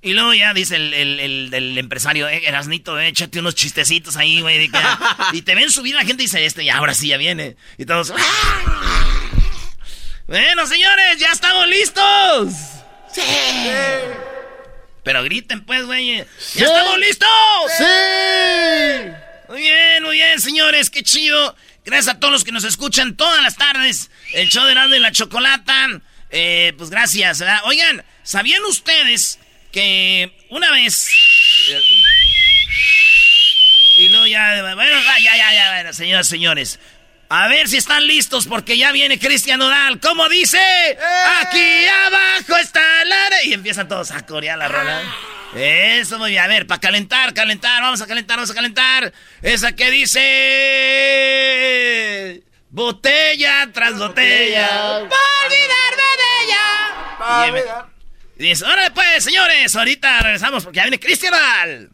Y 0.00 0.12
luego 0.12 0.32
ya 0.32 0.54
dice 0.54 0.76
el, 0.76 0.94
el, 0.94 1.78
empresario, 1.78 2.28
eh, 2.28 2.46
Erasnito, 2.46 3.00
eh, 3.00 3.08
échate 3.08 3.40
unos 3.40 3.56
chistecitos 3.56 4.16
ahí, 4.16 4.42
güey. 4.42 4.70
Y 5.32 5.42
te 5.42 5.56
ven 5.56 5.72
subir 5.72 5.96
la 5.96 6.04
gente 6.04 6.22
y 6.22 6.26
dice, 6.26 6.46
este, 6.46 6.62
y 6.62 6.68
ahora 6.68 6.94
sí 6.94 7.08
ya 7.08 7.16
viene. 7.16 7.56
Y 7.78 7.84
todos... 7.84 8.12
¡ah! 8.16 9.05
Bueno, 10.26 10.66
señores, 10.66 11.18
ya 11.18 11.30
estamos 11.30 11.68
listos. 11.68 12.52
Sí. 13.12 13.22
Pero 15.04 15.22
griten, 15.22 15.64
pues, 15.64 15.84
güey. 15.84 16.16
¡Ya 16.54 16.66
estamos 16.66 16.98
listos! 16.98 17.28
¡Sí! 17.78 17.84
Muy 19.48 19.60
bien, 19.60 20.02
muy 20.02 20.16
bien, 20.16 20.40
señores, 20.40 20.90
qué 20.90 21.04
chido. 21.04 21.54
Gracias 21.84 22.16
a 22.16 22.18
todos 22.18 22.32
los 22.32 22.42
que 22.42 22.50
nos 22.50 22.64
escuchan 22.64 23.16
todas 23.16 23.40
las 23.40 23.56
tardes. 23.56 24.10
El 24.32 24.48
show 24.48 24.64
de 24.64 24.74
Nando 24.74 24.96
y 24.96 24.98
la 24.98 25.12
Chocolata. 25.12 26.00
Eh, 26.30 26.72
pues 26.76 26.90
gracias, 26.90 27.38
¿verdad? 27.38 27.60
Oigan, 27.64 28.04
¿sabían 28.24 28.64
ustedes 28.64 29.38
que 29.70 30.32
una 30.50 30.72
vez. 30.72 31.08
Y 33.98 34.08
no, 34.08 34.26
ya, 34.26 34.74
bueno, 34.74 34.96
ya, 35.22 35.36
ya, 35.36 35.52
ya, 35.52 35.72
bueno, 35.72 35.92
señores, 35.92 36.26
señores. 36.26 36.80
A 37.28 37.48
ver 37.48 37.66
si 37.68 37.76
están 37.76 38.06
listos 38.06 38.46
porque 38.46 38.78
ya 38.78 38.92
viene 38.92 39.18
Cristian 39.18 39.58
Nodal. 39.58 39.98
¿Cómo 39.98 40.28
dice? 40.28 40.58
¡Eh! 40.58 40.96
Aquí 41.40 41.86
abajo 42.06 42.56
está 42.56 43.04
la... 43.04 43.42
Y 43.44 43.52
empiezan 43.52 43.88
todos 43.88 44.12
a 44.12 44.24
corear 44.24 44.56
la 44.58 44.68
rola. 44.68 45.02
Eso, 45.54 46.18
muy 46.18 46.30
bien. 46.30 46.44
A 46.44 46.46
ver, 46.46 46.68
para 46.68 46.80
calentar, 46.80 47.34
calentar. 47.34 47.82
Vamos 47.82 48.00
a 48.00 48.06
calentar, 48.06 48.36
vamos 48.36 48.50
a 48.50 48.54
calentar. 48.54 49.12
Esa 49.42 49.72
que 49.72 49.90
dice... 49.90 50.22
Botella 52.70 53.70
tras 53.72 53.98
botella. 53.98 54.68
Para 54.68 55.46
olvidarme 55.46 56.02
de 56.18 56.44
ella. 56.44 57.16
Para. 57.18 57.88
Y 58.38 58.42
dice, 58.42 58.66
ahora 58.66 58.92
pues, 58.92 59.24
señores, 59.24 59.74
ahorita 59.74 60.20
regresamos 60.20 60.62
porque 60.62 60.76
ya 60.76 60.82
viene 60.82 61.00
Cristian 61.00 61.32
Nodal. 61.32 61.90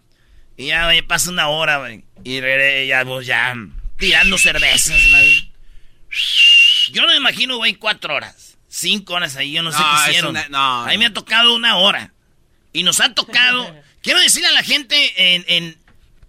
Y 0.57 0.67
ya, 0.67 0.85
güey, 0.87 1.01
pasa 1.03 1.31
una 1.31 1.49
hora, 1.49 1.79
güey. 1.79 2.05
Y 2.25 2.41
ya, 2.89 3.05
pues, 3.05 3.27
ya 3.27 3.55
tirando 4.03 4.37
cervezas, 4.37 5.01
madre. 5.11 5.49
Yo 6.91 7.03
no 7.03 7.09
me 7.09 7.17
imagino, 7.17 7.57
güey, 7.57 7.75
cuatro 7.75 8.17
horas. 8.17 8.59
Cinco 8.69 9.15
horas 9.15 9.37
ahí, 9.37 9.53
yo 9.53 9.63
no, 9.63 9.71
sé 9.71 9.79
qué 9.79 10.11
hicieron. 10.11 10.37
a 10.37 10.87
mí 10.89 10.99
me 10.99 11.07
ha 11.07 11.13
tocado 11.13 11.55
una 11.55 11.77
hora. 11.77 12.13
Y 12.73 12.83
nos 12.83 13.01
ha 13.01 13.15
tocado. 13.15 13.73
quiero 14.03 14.19
decirle 14.21 14.49
a 14.49 14.53
la 14.53 14.65
gente, 14.65 15.37
en, 15.37 15.79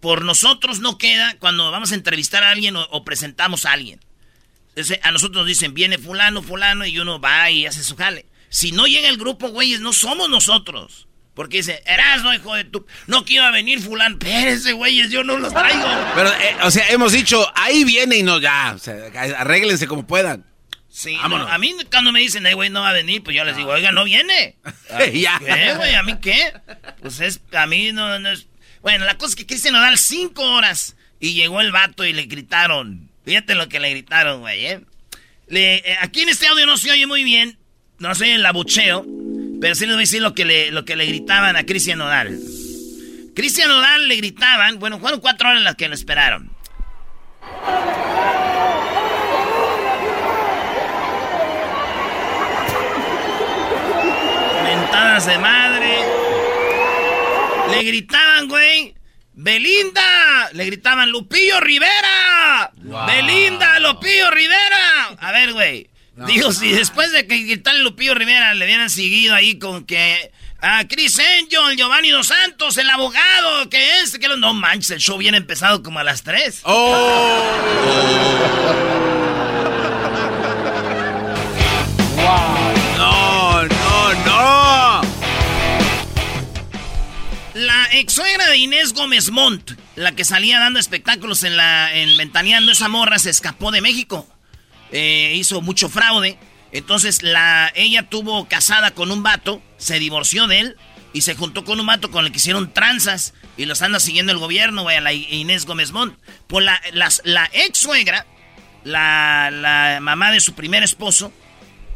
por 0.01 0.23
nosotros 0.23 0.81
no 0.81 0.99
queda 0.99 1.35
cuando 1.39 1.71
vamos 1.71 1.91
a 1.91 1.95
entrevistar 1.95 2.43
a 2.43 2.51
alguien 2.51 2.75
o, 2.75 3.03
presentamos 3.03 3.65
a 3.65 3.71
alguien. 3.71 3.99
a 5.01 5.11
nosotros 5.11 5.37
nos 5.37 5.47
dicen, 5.47 5.73
viene 5.73 5.97
fulano, 5.97 6.43
fulano, 6.43 6.85
y 6.85 6.99
uno 6.99 7.19
va 7.19 7.49
y 7.49 7.65
hace 7.65 7.83
su 7.83 7.95
jale. 7.95 8.27
Si 8.49 8.71
no 8.71 8.85
llega 8.85 9.09
el 9.09 9.17
grupo, 9.17 9.47
güeyes, 9.47 9.79
no 9.79 9.93
somos 9.93 10.29
nosotros. 10.29 11.07
Porque 11.33 11.57
dice, 11.57 11.81
Erasmo, 11.85 12.33
hijo 12.33 12.53
de 12.55 12.63
tu... 12.65 12.85
No 13.07 13.25
quiero 13.25 13.51
venir 13.51 13.81
fulano. 13.81 14.17
Espérense, 14.21 14.73
güeyes, 14.73 15.09
yo 15.09 15.23
no 15.23 15.37
los 15.37 15.51
traigo. 15.51 15.87
Pero, 16.13 16.29
eh, 16.29 16.57
o 16.61 16.69
sea, 16.69 16.87
hemos 16.89 17.11
dicho, 17.11 17.51
ahí 17.55 17.83
viene 17.83 18.17
y 18.17 18.23
no 18.23 18.39
ya. 18.39 18.73
O 18.75 18.79
sea, 18.79 18.95
arréglense 19.37 19.87
como 19.87 20.05
puedan. 20.05 20.45
Sí, 20.89 21.17
a 21.19 21.57
mí 21.57 21.75
cuando 21.89 22.11
me 22.11 22.19
dicen, 22.19 22.45
güey, 22.53 22.69
no 22.69 22.81
va 22.81 22.89
a 22.89 22.93
venir, 22.93 23.23
pues 23.23 23.35
yo 23.35 23.43
les 23.43 23.57
digo, 23.57 23.71
oiga, 23.71 23.91
no 23.91 24.03
viene. 24.03 24.57
ya. 25.13 25.39
¿Qué, 25.39 25.73
güey? 25.75 25.95
¿A 25.95 26.03
mí 26.03 26.17
qué? 26.21 26.53
Pues 27.01 27.19
es, 27.19 27.41
a 27.51 27.65
mí 27.65 27.91
no, 27.91 28.15
es... 28.29 28.45
Bueno, 28.83 29.05
la 29.05 29.17
cosa 29.17 29.29
es 29.29 29.35
que 29.35 29.47
Cristian 29.47 29.73
Nodal 29.73 29.97
cinco 29.97 30.43
horas 30.43 30.95
y 31.19 31.33
llegó 31.33 31.61
el 31.61 31.71
vato 31.71 32.05
y 32.05 32.13
le 32.13 32.25
gritaron. 32.25 33.09
Fíjate 33.25 33.55
lo 33.55 33.69
que 33.69 33.79
le 33.79 33.89
gritaron, 33.89 34.41
güey, 34.41 34.67
¿eh? 34.67 34.81
Le, 35.47 35.77
eh, 35.77 35.97
aquí 35.99 36.21
en 36.21 36.29
este 36.29 36.45
audio 36.45 36.67
no 36.67 36.77
se 36.77 36.91
oye 36.91 37.07
muy 37.07 37.23
bien, 37.23 37.57
no 37.97 38.13
se 38.13 38.25
oye 38.25 38.35
el 38.35 38.45
abucheo. 38.45 39.03
Pero 39.63 39.75
sí 39.75 39.85
les 39.85 39.95
voy 39.95 40.01
a 40.01 40.07
decir 40.07 40.21
lo 40.21 40.35
que 40.35 40.43
le, 40.43 40.71
lo 40.71 40.83
que 40.83 40.97
le 40.97 41.05
gritaban 41.05 41.55
a 41.55 41.65
Cristian 41.65 41.97
Nodal. 41.97 42.37
Cristian 43.33 43.69
Nodal 43.69 44.09
le 44.09 44.17
gritaban, 44.17 44.77
bueno, 44.77 44.99
fueron 44.99 45.21
cuatro 45.21 45.47
horas 45.47 45.61
las 45.61 45.75
que 45.75 45.87
lo 45.87 45.95
esperaron. 45.95 46.51
Mentadas 54.65 55.27
de 55.27 55.37
madre. 55.37 55.97
Le 57.71 57.83
gritaban, 57.83 58.49
güey. 58.49 58.93
Belinda. 59.31 60.49
Le 60.51 60.65
gritaban 60.65 61.09
Lupillo 61.09 61.61
Rivera. 61.61 62.69
Belinda, 62.75 63.79
Lupillo 63.79 64.29
Rivera. 64.29 65.15
A 65.21 65.31
ver, 65.31 65.53
güey. 65.53 65.92
Digo, 66.15 66.51
si 66.51 66.69
después 66.71 67.11
de 67.11 67.25
que 67.25 67.57
tal 67.57 67.83
Lupillo 67.83 68.13
Rivera 68.13 68.53
le 68.53 68.65
hubieran 68.65 68.89
seguido 68.89 69.33
ahí 69.33 69.57
con 69.57 69.83
que 69.85 70.31
a 70.61 70.87
Chris 70.87 71.19
Angel, 71.19 71.75
Giovanni 71.75 72.11
Dos 72.11 72.27
Santos, 72.27 72.77
el 72.77 72.89
abogado, 72.89 73.67
que 73.69 73.99
es, 73.99 74.17
que 74.17 74.27
no 74.27 74.53
manches, 74.53 74.91
el 74.91 74.99
show 74.99 75.17
viene 75.17 75.37
empezado 75.37 75.81
como 75.81 75.99
a 75.99 76.03
las 76.03 76.21
3. 76.23 76.61
¡Oh! 76.63 77.43
¡No, 82.97 83.63
no, 83.63 84.13
no! 84.25 85.01
La 87.55 87.89
ex 87.91 88.13
suegra 88.13 88.47
de 88.47 88.57
Inés 88.57 88.93
Gómez 88.93 89.31
Montt, 89.31 89.71
la 89.95 90.13
que 90.13 90.23
salía 90.23 90.59
dando 90.59 90.79
espectáculos 90.79 91.43
en 91.43 91.57
la 91.57 91.93
en 91.93 92.15
Ventaneando 92.17 92.71
esa 92.71 92.87
morra, 92.87 93.19
se 93.19 93.31
escapó 93.31 93.71
de 93.71 93.81
México. 93.81 94.32
Eh, 94.93 95.33
hizo 95.35 95.61
mucho 95.61 95.89
fraude. 95.89 96.37
Entonces 96.71 97.23
la, 97.23 97.71
ella 97.75 98.09
tuvo 98.09 98.47
casada 98.47 98.91
con 98.91 99.11
un 99.11 99.23
vato, 99.23 99.61
se 99.77 99.99
divorció 99.99 100.47
de 100.47 100.59
él 100.59 100.77
y 101.13 101.21
se 101.21 101.35
juntó 101.35 101.65
con 101.65 101.79
un 101.79 101.85
vato 101.85 102.09
con 102.09 102.25
el 102.25 102.31
que 102.31 102.37
hicieron 102.37 102.73
tranzas 102.73 103.33
y 103.57 103.65
los 103.65 103.81
anda 103.81 103.99
siguiendo 103.99 104.31
el 104.31 104.37
gobierno, 104.37 104.83
güey, 104.83 104.97
a 104.97 105.01
la 105.01 105.13
Inés 105.13 105.65
Gómez 105.65 105.91
Montt. 105.91 106.17
Pues 106.47 106.65
la, 106.65 106.81
la 107.23 107.49
ex 107.53 107.77
suegra, 107.77 108.25
la, 108.83 109.49
la, 109.51 109.99
mamá 110.01 110.31
de 110.31 110.39
su 110.39 110.53
primer 110.53 110.83
esposo, 110.83 111.31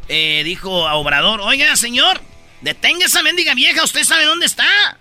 eh, 0.08 0.42
dijo 0.44 0.86
a 0.86 0.94
Obrador, 0.94 1.40
oiga 1.40 1.74
señor, 1.76 2.20
detenga 2.60 3.06
esa 3.06 3.22
mendiga 3.22 3.54
vieja, 3.54 3.82
usted 3.84 4.04
sabe 4.04 4.24
dónde 4.24 4.46
está. 4.46 4.98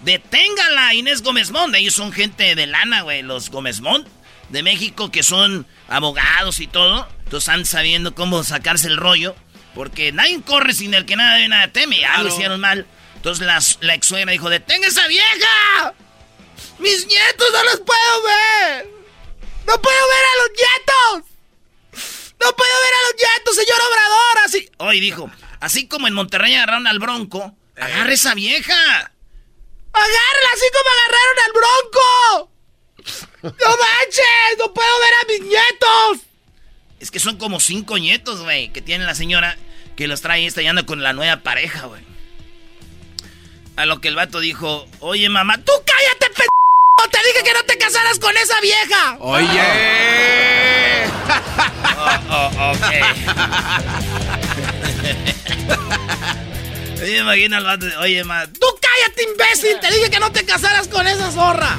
Deténgala, 0.00 0.94
Inés 0.94 1.22
Gómez 1.22 1.50
Montt. 1.50 1.74
Ellos 1.74 1.94
son 1.94 2.10
gente 2.10 2.54
de 2.54 2.66
lana, 2.66 3.02
güey, 3.02 3.22
los 3.22 3.50
Gómez 3.50 3.80
Montt 3.80 4.08
de 4.50 4.62
México 4.62 5.10
que 5.10 5.22
son 5.22 5.66
abogados 5.88 6.60
y 6.60 6.66
todo. 6.66 7.08
Entonces 7.30 7.48
están 7.48 7.64
sabiendo 7.64 8.12
cómo 8.12 8.42
sacarse 8.42 8.88
el 8.88 8.96
rollo. 8.96 9.36
Porque 9.76 10.10
nadie 10.10 10.42
corre 10.42 10.74
sin 10.74 10.94
el 10.94 11.06
que 11.06 11.14
nada 11.14 11.36
de 11.36 11.46
nada 11.46 11.68
teme. 11.68 12.00
Ya 12.00 12.20
lo 12.24 12.28
hicieron 12.28 12.58
mal. 12.58 12.88
Entonces 13.14 13.46
la, 13.46 13.60
la 13.86 13.94
ex 13.94 14.04
suegra 14.04 14.32
dijo, 14.32 14.50
¡detenga 14.50 14.88
esa 14.88 15.06
vieja! 15.06 15.94
¡Mis 16.80 17.06
nietos 17.06 17.48
no 17.52 17.62
los 17.62 17.80
puedo 17.82 18.22
ver! 18.24 18.88
¡No 19.64 19.80
puedo 19.80 20.08
ver 20.08 20.24
a 20.24 20.38
los 20.42 20.50
nietos! 20.56 21.30
¡No 22.40 22.56
puedo 22.56 22.72
ver 22.82 22.94
a 22.94 23.06
los 23.06 23.14
nietos, 23.16 23.54
señor 23.54 23.80
Obrador! 23.80 24.38
Así... 24.46 24.68
Hoy 24.78 24.98
dijo, 24.98 25.30
así 25.60 25.86
como 25.86 26.08
en 26.08 26.14
Monterrey 26.14 26.56
agarraron 26.56 26.88
al 26.88 26.98
bronco, 26.98 27.54
eh. 27.76 27.82
agarre 27.82 28.14
esa 28.14 28.34
vieja. 28.34 28.74
¡Agárrala 29.92 30.48
así 30.52 30.66
como 30.72 30.90
agarraron 30.98 31.38
al 31.46 31.52
bronco! 31.52 32.52
¡No 33.42 33.76
manches! 33.76 34.58
¡No 34.58 34.74
puedo 34.74 34.98
ver 34.98 35.14
a 35.14 35.26
mis 35.28 35.40
nietos! 35.42 36.29
Es 37.00 37.10
que 37.10 37.18
son 37.18 37.36
como 37.38 37.60
cinco 37.60 37.98
nietos, 37.98 38.42
güey, 38.42 38.68
que 38.68 38.82
tiene 38.82 39.04
la 39.06 39.14
señora 39.14 39.56
que 39.96 40.06
los 40.06 40.20
trae 40.20 40.46
estallando 40.46 40.84
con 40.84 41.02
la 41.02 41.14
nueva 41.14 41.38
pareja, 41.38 41.86
güey. 41.86 42.02
A 43.76 43.86
lo 43.86 44.00
que 44.02 44.08
el 44.08 44.16
vato 44.16 44.38
dijo, 44.40 44.86
oye 45.00 45.28
mamá, 45.30 45.56
tú 45.56 45.72
cállate, 45.86 46.34
p***! 46.36 46.44
Te 47.10 47.18
dije 47.26 47.42
que 47.42 47.54
no 47.54 47.64
te 47.64 47.78
casaras 47.78 48.18
con 48.18 48.36
esa 48.36 48.60
vieja. 48.60 49.16
Oye. 49.20 49.62
oh, 51.96 52.50
oh, 52.58 52.72
ok. 52.72 52.84
Oye, 57.02 57.18
imagina 57.18 57.56
al 57.56 57.64
vato, 57.64 57.86
oye 58.00 58.22
mamá, 58.22 58.46
tú 58.46 58.66
cállate, 58.78 59.22
imbécil. 59.22 59.80
Te 59.80 59.90
dije 59.90 60.10
que 60.10 60.20
no 60.20 60.30
te 60.30 60.44
casaras 60.44 60.86
con 60.88 61.06
esa 61.06 61.30
zorra. 61.30 61.78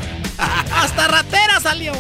Hasta 0.74 1.08
ratera 1.08 1.60
salió. 1.60 1.94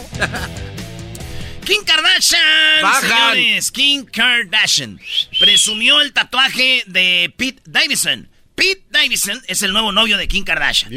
Kim 1.72 1.86
Kardashian, 1.86 3.01
señores, 3.01 3.72
Kim 3.72 4.04
Kardashian 4.04 5.00
presumió 5.40 6.01
el 6.01 6.12
tatuaje 6.12 6.84
de 6.86 7.34
Pete 7.38 7.62
Davidson. 7.66 8.27
Pete 8.55 8.84
Davidson 8.90 9.42
es 9.48 9.64
el 9.64 9.72
nuevo 9.72 9.94
novio 9.94 10.18
de 10.18 10.27
Kim 10.27 10.44
Kardashian. 10.44 10.92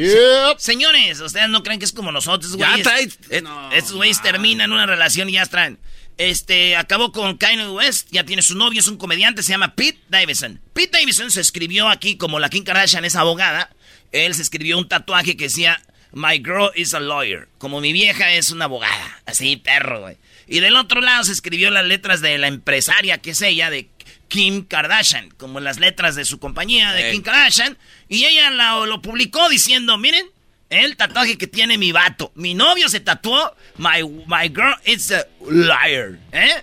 Señores, 0.59 1.21
ustedes 1.21 1.49
no 1.49 1.63
creen 1.63 1.79
que 1.79 1.85
es 1.85 1.93
como 1.93 2.11
nosotros, 2.11 2.57
güeyes. 2.57 2.89
Eh, 3.31 3.45
estos 3.73 3.93
güeyes 3.93 4.21
terminan 4.21 4.73
una 4.73 4.85
relación 4.85 5.29
y 5.31 5.35
ya 5.35 5.47
traen. 5.47 5.79
Este, 6.19 6.75
acabó 6.75 7.13
con 7.13 7.37
Kanye 7.37 7.69
West, 7.69 8.09
ya 8.11 8.25
tiene 8.25 8.43
su 8.43 8.57
novio, 8.57 8.81
es 8.81 8.89
un 8.89 8.97
comediante, 8.97 9.45
se 9.45 9.51
llama 9.53 9.77
Pete 9.77 10.01
Davidson. 10.09 10.61
Pete 10.73 10.99
Davidson 10.99 11.31
se 11.31 11.41
escribió 11.41 11.89
aquí, 11.89 12.17
como 12.17 12.41
la 12.41 12.49
Kim 12.49 12.65
Kardashian 12.65 13.05
es 13.05 13.15
abogada, 13.15 13.71
él 14.11 14.35
se 14.35 14.43
escribió 14.43 14.77
un 14.79 14.89
tatuaje 14.89 15.37
que 15.37 15.45
decía, 15.45 15.81
My 16.13 16.39
girl 16.39 16.71
is 16.75 16.95
a 16.95 17.01
lawyer, 17.01 17.49
como 17.59 17.81
mi 17.81 17.93
vieja 17.93 18.33
es 18.33 18.51
una 18.51 18.67
abogada, 18.67 19.23
así 19.27 19.57
perro, 19.57 20.01
güey. 20.01 20.17
Y 20.47 20.61
del 20.61 20.77
otro 20.77 21.01
lado 21.01 21.25
se 21.25 21.33
escribió 21.33 21.71
las 21.71 21.85
letras 21.85 22.21
de 22.21 22.37
la 22.39 22.49
empresaria 22.49 23.19
que 23.19 23.31
es 23.31 23.43
ella, 23.43 23.71
de 23.71 23.89
Kim 24.29 24.65
Kardashian, 24.65 25.31
como 25.31 25.61
las 25.61 25.79
letras 25.79 26.15
de 26.17 26.25
su 26.25 26.39
compañía 26.39 26.93
de 26.93 27.13
Kim 27.13 27.23
Kardashian. 27.23 27.79
Y 28.09 28.25
ella 28.25 28.51
lo 28.51 29.03
publicó 29.03 29.49
diciendo, 29.49 29.97
miren, 29.99 30.27
el 30.71 30.97
tatuaje 30.97 31.39
que 31.39 31.47
tiene 31.47 31.79
mi 31.79 31.93
vato. 31.93 32.33
Mi 32.35 32.55
novio 32.55 32.89
se 32.89 33.01
tatuó, 33.01 33.55
my, 33.77 34.03
my 34.27 34.49
girl 34.49 34.75
is 34.85 35.11
a 35.13 35.27
liar. 35.49 36.19
¿Eh? 36.33 36.63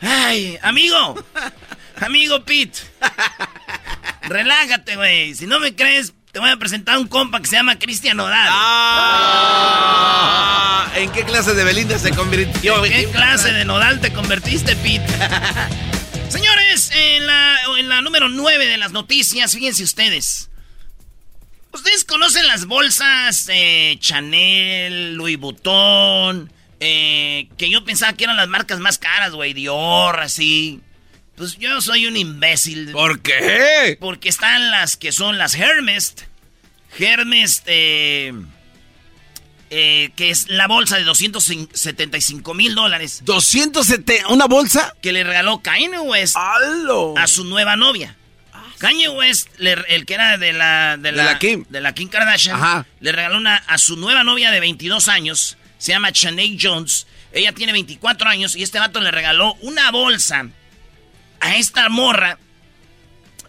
Ay, 0.00 0.58
amigo. 0.62 1.24
amigo 2.00 2.44
Pete. 2.44 2.80
Relájate, 4.22 4.96
güey. 4.96 5.34
Si 5.34 5.46
no 5.46 5.60
me 5.60 5.74
crees, 5.74 6.12
te 6.38 6.40
voy 6.40 6.50
a 6.50 6.56
presentar 6.56 6.94
a 6.94 7.00
un 7.00 7.08
compa 7.08 7.40
que 7.40 7.48
se 7.48 7.56
llama 7.56 7.80
Cristian 7.80 8.20
Odal. 8.20 8.48
Ah, 8.48 9.98
¿En 10.94 11.10
qué 11.10 11.24
clase 11.24 11.52
de 11.52 11.64
Belinda 11.64 11.98
se 11.98 12.12
convirtió? 12.12 12.84
¿En 12.84 12.92
qué 12.92 13.06
clase 13.10 13.52
de 13.52 13.64
Nodal 13.64 14.00
te 14.00 14.12
convertiste, 14.12 14.76
Pete? 14.76 15.04
Señores, 16.28 16.92
en 16.94 17.26
la, 17.26 17.56
en 17.76 17.88
la 17.88 18.02
número 18.02 18.28
9 18.28 18.66
de 18.66 18.76
las 18.76 18.92
noticias, 18.92 19.52
fíjense 19.52 19.82
ustedes. 19.82 20.48
¿Ustedes 21.72 22.04
conocen 22.04 22.46
las 22.46 22.66
bolsas 22.66 23.48
eh, 23.50 23.96
Chanel, 23.98 25.14
Louis 25.14 25.40
Vuitton? 25.40 26.52
Eh, 26.78 27.48
que 27.58 27.68
yo 27.68 27.84
pensaba 27.84 28.12
que 28.12 28.22
eran 28.22 28.36
las 28.36 28.46
marcas 28.46 28.78
más 28.78 28.98
caras, 28.98 29.32
güey, 29.32 29.54
Dior, 29.54 30.20
así. 30.20 30.82
Pues 31.34 31.58
yo 31.58 31.80
soy 31.80 32.06
un 32.06 32.16
imbécil. 32.16 32.92
¿Por 32.92 33.22
qué? 33.22 33.96
Porque 33.98 34.28
están 34.28 34.70
las 34.70 34.96
que 34.96 35.10
son 35.10 35.36
las 35.36 35.56
Hermes. 35.56 36.14
Hermes, 36.98 37.62
eh, 37.66 38.32
eh, 39.70 40.10
que 40.16 40.30
es 40.30 40.48
la 40.48 40.66
bolsa 40.66 40.96
de 40.96 41.04
275 41.04 42.54
mil 42.54 42.74
dólares. 42.74 43.22
¿270? 43.24 44.30
¿Una 44.30 44.46
bolsa? 44.46 44.94
Que 45.02 45.12
le 45.12 45.24
regaló 45.24 45.60
Kanye 45.60 45.98
West 45.98 46.36
a 46.36 47.26
su 47.26 47.44
nueva 47.44 47.76
novia. 47.76 48.16
Kanye 48.78 49.08
West, 49.08 49.48
el 49.58 50.06
que 50.06 50.14
era 50.14 50.38
de 50.38 50.52
la, 50.52 50.96
de 50.96 51.12
la, 51.12 51.38
Kim. 51.38 51.64
De 51.68 51.80
la 51.80 51.94
Kim 51.94 52.08
Kardashian, 52.08 52.86
le 53.00 53.12
regaló 53.12 53.36
una 53.38 53.56
a 53.56 53.76
su 53.76 53.96
nueva 53.96 54.24
novia 54.24 54.50
de 54.50 54.60
22 54.60 55.08
años. 55.08 55.56
Se 55.78 55.92
llama 55.92 56.10
Shanae 56.12 56.56
Jones. 56.60 57.06
Ella 57.32 57.52
tiene 57.52 57.72
24 57.72 58.28
años 58.28 58.56
y 58.56 58.62
este 58.62 58.78
vato 58.78 59.00
le 59.00 59.10
regaló 59.10 59.54
una 59.60 59.90
bolsa 59.90 60.48
a 61.40 61.56
esta 61.56 61.88
morra 61.88 62.38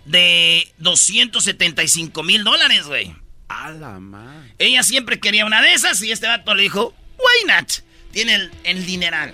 de 0.05 0.71
275 0.79 2.23
mil 2.23 2.43
dólares, 2.43 2.87
güey. 2.87 3.15
A 3.49 3.71
la 3.71 3.99
madre. 3.99 4.53
Ella 4.59 4.83
siempre 4.83 5.19
quería 5.19 5.45
una 5.45 5.61
de 5.61 5.73
esas 5.73 6.01
y 6.01 6.11
este 6.11 6.27
vato 6.27 6.53
le 6.53 6.63
dijo, 6.63 6.93
why 7.17 7.47
not? 7.47 7.69
Tiene 8.11 8.35
el, 8.35 8.51
el 8.63 8.85
dineral. 8.85 9.33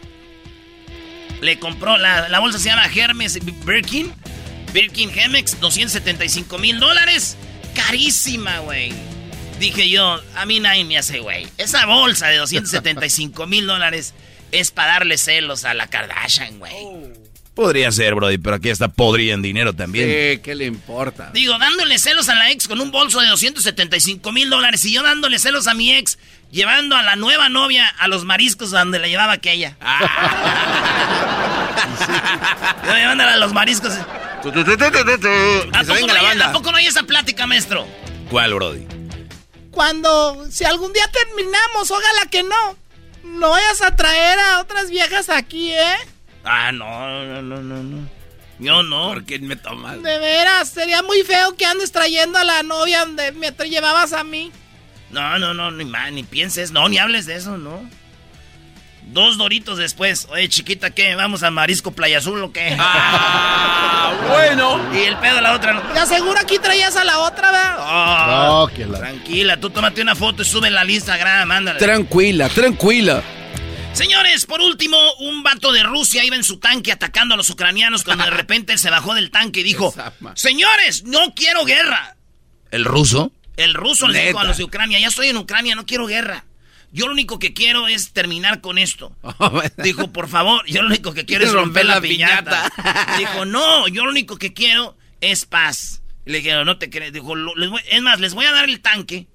Le 1.41 1.59
compró, 1.59 1.97
la, 1.97 2.29
la, 2.29 2.39
bolsa 2.39 2.57
se 2.57 2.69
llama 2.69 2.87
Hermes 2.93 3.39
Birkin. 3.65 4.13
Birkin 4.73 5.09
Hermes, 5.09 5.59
275 5.59 6.57
mil 6.57 6.79
dólares. 6.79 7.37
Carísima, 7.75 8.59
güey. 8.59 8.93
Dije 9.59 9.89
yo, 9.89 10.21
a 10.35 10.45
mí 10.45 10.59
nadie 10.59 10.83
me 10.85 10.97
hace, 10.97 11.19
güey. 11.19 11.47
Esa 11.57 11.85
bolsa 11.85 12.27
de 12.27 12.37
275 12.37 13.47
mil 13.47 13.67
dólares 13.67 14.13
es 14.51 14.71
para 14.71 14.93
darle 14.93 15.17
celos 15.17 15.65
a 15.65 15.73
la 15.73 15.87
Kardashian, 15.87 16.59
güey. 16.59 16.73
Oh. 16.75 17.24
Podría 17.55 17.89
ser, 17.93 18.13
Brody, 18.15 18.37
pero 18.37 18.57
aquí 18.57 18.69
está 18.69 18.89
podría 18.89 19.33
en 19.33 19.41
dinero 19.41 19.73
también. 19.73 20.09
Sí, 20.09 20.41
¿qué 20.43 20.55
le 20.55 20.65
importa? 20.65 21.31
Digo, 21.33 21.57
dándole 21.57 21.97
celos 21.99 22.27
a 22.27 22.35
la 22.35 22.51
ex 22.51 22.67
con 22.67 22.81
un 22.81 22.91
bolso 22.91 23.21
de 23.21 23.27
275 23.27 24.29
mil 24.33 24.49
dólares 24.49 24.83
y 24.83 24.91
yo 24.91 25.01
dándole 25.01 25.39
celos 25.39 25.67
a 25.67 25.73
mi 25.73 25.93
ex, 25.93 26.19
llevando 26.51 26.97
a 26.97 27.01
la 27.01 27.15
nueva 27.15 27.47
novia 27.47 27.87
a 27.87 28.09
los 28.09 28.25
mariscos 28.25 28.71
donde 28.71 28.99
la 28.99 29.07
llevaba 29.07 29.31
aquella. 29.31 29.77
Ah. 29.79 30.01
yo 32.85 32.93
llevándola 32.93 33.33
a 33.35 33.37
los 33.37 33.53
mariscos. 33.53 33.93
¿A 33.93 34.41
poco, 34.41 36.07
no 36.07 36.13
hay, 36.13 36.41
¿A 36.41 36.51
poco 36.51 36.71
no 36.71 36.77
hay 36.77 36.87
esa 36.87 37.03
plática, 37.03 37.47
maestro? 37.47 37.87
¿Cuál, 38.29 38.53
Brody? 38.53 38.85
Cuando, 39.71 40.45
si 40.51 40.65
algún 40.65 40.91
día 40.91 41.09
terminamos, 41.09 41.89
ojalá 41.89 42.29
que 42.29 42.43
no. 42.43 42.77
No 43.23 43.51
vayas 43.51 43.81
a 43.81 43.95
traer 43.95 44.39
a 44.39 44.59
otras 44.59 44.89
viejas 44.89 45.29
aquí, 45.29 45.71
¿eh? 45.71 45.95
Ah, 46.45 46.71
no, 46.71 47.25
no, 47.25 47.41
no, 47.41 47.57
no, 47.61 47.83
no. 47.83 48.09
Yo 48.59 48.83
no. 48.83 49.09
Porque 49.09 49.39
me 49.39 49.55
tomas. 49.55 50.01
De 50.01 50.19
veras, 50.19 50.69
sería 50.69 51.01
muy 51.01 51.23
feo 51.23 51.55
que 51.57 51.65
andes 51.65 51.91
trayendo 51.91 52.37
a 52.39 52.43
la 52.43 52.63
novia 52.63 52.99
donde 53.05 53.31
me 53.33 53.51
llevabas 53.51 54.13
a 54.13 54.23
mí. 54.23 54.51
No, 55.11 55.37
no, 55.39 55.53
no, 55.53 55.71
ni, 55.71 55.85
ni 56.11 56.23
pienses, 56.23 56.71
no, 56.71 56.87
ni 56.89 56.97
hables 56.97 57.25
de 57.25 57.35
eso, 57.35 57.57
no. 57.57 57.87
Dos 59.07 59.37
doritos 59.37 59.77
después. 59.77 60.27
Oye, 60.31 60.49
chiquita, 60.49 60.89
¿qué? 60.89 61.13
¿Vamos 61.15 61.43
a 61.43 61.51
Marisco 61.51 61.91
Playa 61.91 62.17
Azul 62.19 62.43
o 62.43 62.51
qué? 62.51 62.75
Ah, 64.07 64.13
bueno. 64.29 64.79
Y 64.93 64.99
el 64.99 65.17
pedo 65.17 65.39
a 65.39 65.41
la 65.41 65.53
otra. 65.55 65.81
¿Te 65.93 65.99
aseguro 65.99 66.39
aquí 66.39 66.59
traías 66.59 66.95
a 66.95 67.03
la 67.03 67.19
otra, 67.19 67.49
¿verdad? 67.51 67.77
Oh, 67.79 68.69
Tranquila, 68.69 69.59
tú 69.59 69.71
tómate 69.71 70.01
una 70.01 70.15
foto 70.15 70.43
y 70.43 70.45
sube 70.45 70.69
la 70.69 70.83
lista 70.83 71.17
grande, 71.17 71.45
mándale. 71.47 71.79
Tranquila, 71.79 72.47
tranquila. 72.49 73.23
Señores, 73.95 74.45
por 74.45 74.59
último, 74.59 74.97
un 75.19 75.41
vato 75.41 75.71
de 75.71 75.81
Rusia 75.81 76.25
iba 76.25 76.35
en 76.35 76.43
su 76.43 76.59
tanque 76.59 76.91
atacando 76.91 77.33
a 77.33 77.37
los 77.37 77.49
ucranianos 77.49 78.03
cuando 78.03 78.25
de 78.25 78.29
repente 78.31 78.77
se 78.77 78.89
bajó 78.89 79.15
del 79.15 79.31
tanque 79.31 79.61
y 79.61 79.63
dijo, 79.63 79.95
señores, 80.35 81.05
no 81.05 81.33
quiero 81.33 81.63
guerra. 81.63 82.17
¿El 82.71 82.83
ruso? 82.83 83.31
El 83.55 83.73
ruso 83.73 84.09
le 84.09 84.27
dijo 84.27 84.39
a 84.39 84.43
los 84.43 84.57
de 84.57 84.65
Ucrania, 84.65 84.99
ya 84.99 85.07
estoy 85.07 85.29
en 85.29 85.37
Ucrania, 85.37 85.75
no 85.75 85.85
quiero 85.85 86.07
guerra. 86.07 86.43
Yo 86.91 87.07
lo 87.07 87.13
único 87.13 87.39
que 87.39 87.53
quiero 87.53 87.87
es 87.87 88.11
terminar 88.11 88.59
con 88.59 88.77
esto. 88.77 89.15
Dijo, 89.77 90.11
por 90.11 90.27
favor, 90.27 90.65
yo 90.65 90.81
lo 90.81 90.89
único 90.89 91.13
que 91.13 91.25
quiero 91.25 91.45
es 91.45 91.51
romper 91.53 91.85
la, 91.85 92.01
piñata. 92.01 92.69
Dijo, 93.17 93.45
no, 93.45 93.87
yo 93.87 94.03
lo 94.03 94.11
único 94.11 94.37
que 94.37 94.53
quiero 94.53 94.97
es 95.21 95.45
paz. 95.45 96.01
Le 96.25 96.39
dijeron, 96.39 96.65
no 96.65 96.77
te 96.77 96.89
crees. 96.89 97.11
Dijo, 97.11 97.33
es 97.89 98.01
más, 98.01 98.19
les 98.19 98.33
voy 98.33 98.45
a 98.45 98.51
dar 98.51 98.69
el 98.69 98.81
tanque 98.81 99.27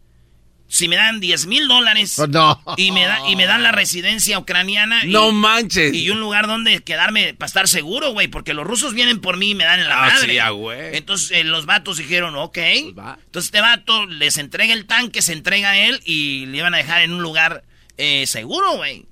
si 0.70 0.87
me 0.87 0.94
dan 0.94 1.18
10 1.18 1.46
mil 1.46 1.66
dólares 1.66 2.16
oh, 2.20 2.74
y, 2.76 2.92
me 2.92 3.04
da, 3.04 3.28
y 3.28 3.35
me 3.35 3.46
dan 3.46 3.64
la 3.64 3.72
residencia 3.72 4.38
ucraniana. 4.38 5.02
No 5.04 5.33
manches. 5.33 5.92
Y 5.92 6.11
un 6.11 6.20
lugar 6.20 6.46
donde 6.46 6.80
quedarme 6.85 7.35
para 7.35 7.48
estar 7.48 7.66
seguro, 7.66 8.12
güey, 8.12 8.28
porque 8.28 8.54
los 8.54 8.64
rusos 8.64 8.94
vienen 8.94 9.20
por 9.20 9.37
mí 9.37 9.50
y 9.50 9.54
me 9.56 9.64
dan 9.64 9.80
en 9.80 9.88
la 9.88 10.04
ah, 10.04 10.06
madre. 10.12 10.50
güey. 10.50 10.96
Entonces 10.96 11.33
eh, 11.33 11.42
los 11.42 11.66
vatos 11.66 11.96
dijeron, 11.96 12.37
ok. 12.37 12.54
Pues 12.54 12.74
Entonces 12.87 13.46
este 13.46 13.61
vato 13.61 14.06
les 14.06 14.38
entrega 14.38 14.72
el 14.72 14.87
tanque, 14.87 15.22
se 15.22 15.33
entrega 15.33 15.70
a 15.70 15.78
él 15.78 16.00
y 16.04 16.46
le 16.46 16.59
iban 16.59 16.72
a 16.72 16.76
dejar 16.76 17.02
en 17.02 17.14
un 17.14 17.22
lugar 17.22 17.64
eh, 17.96 18.28
seguro, 18.28 18.76
güey. 18.76 19.06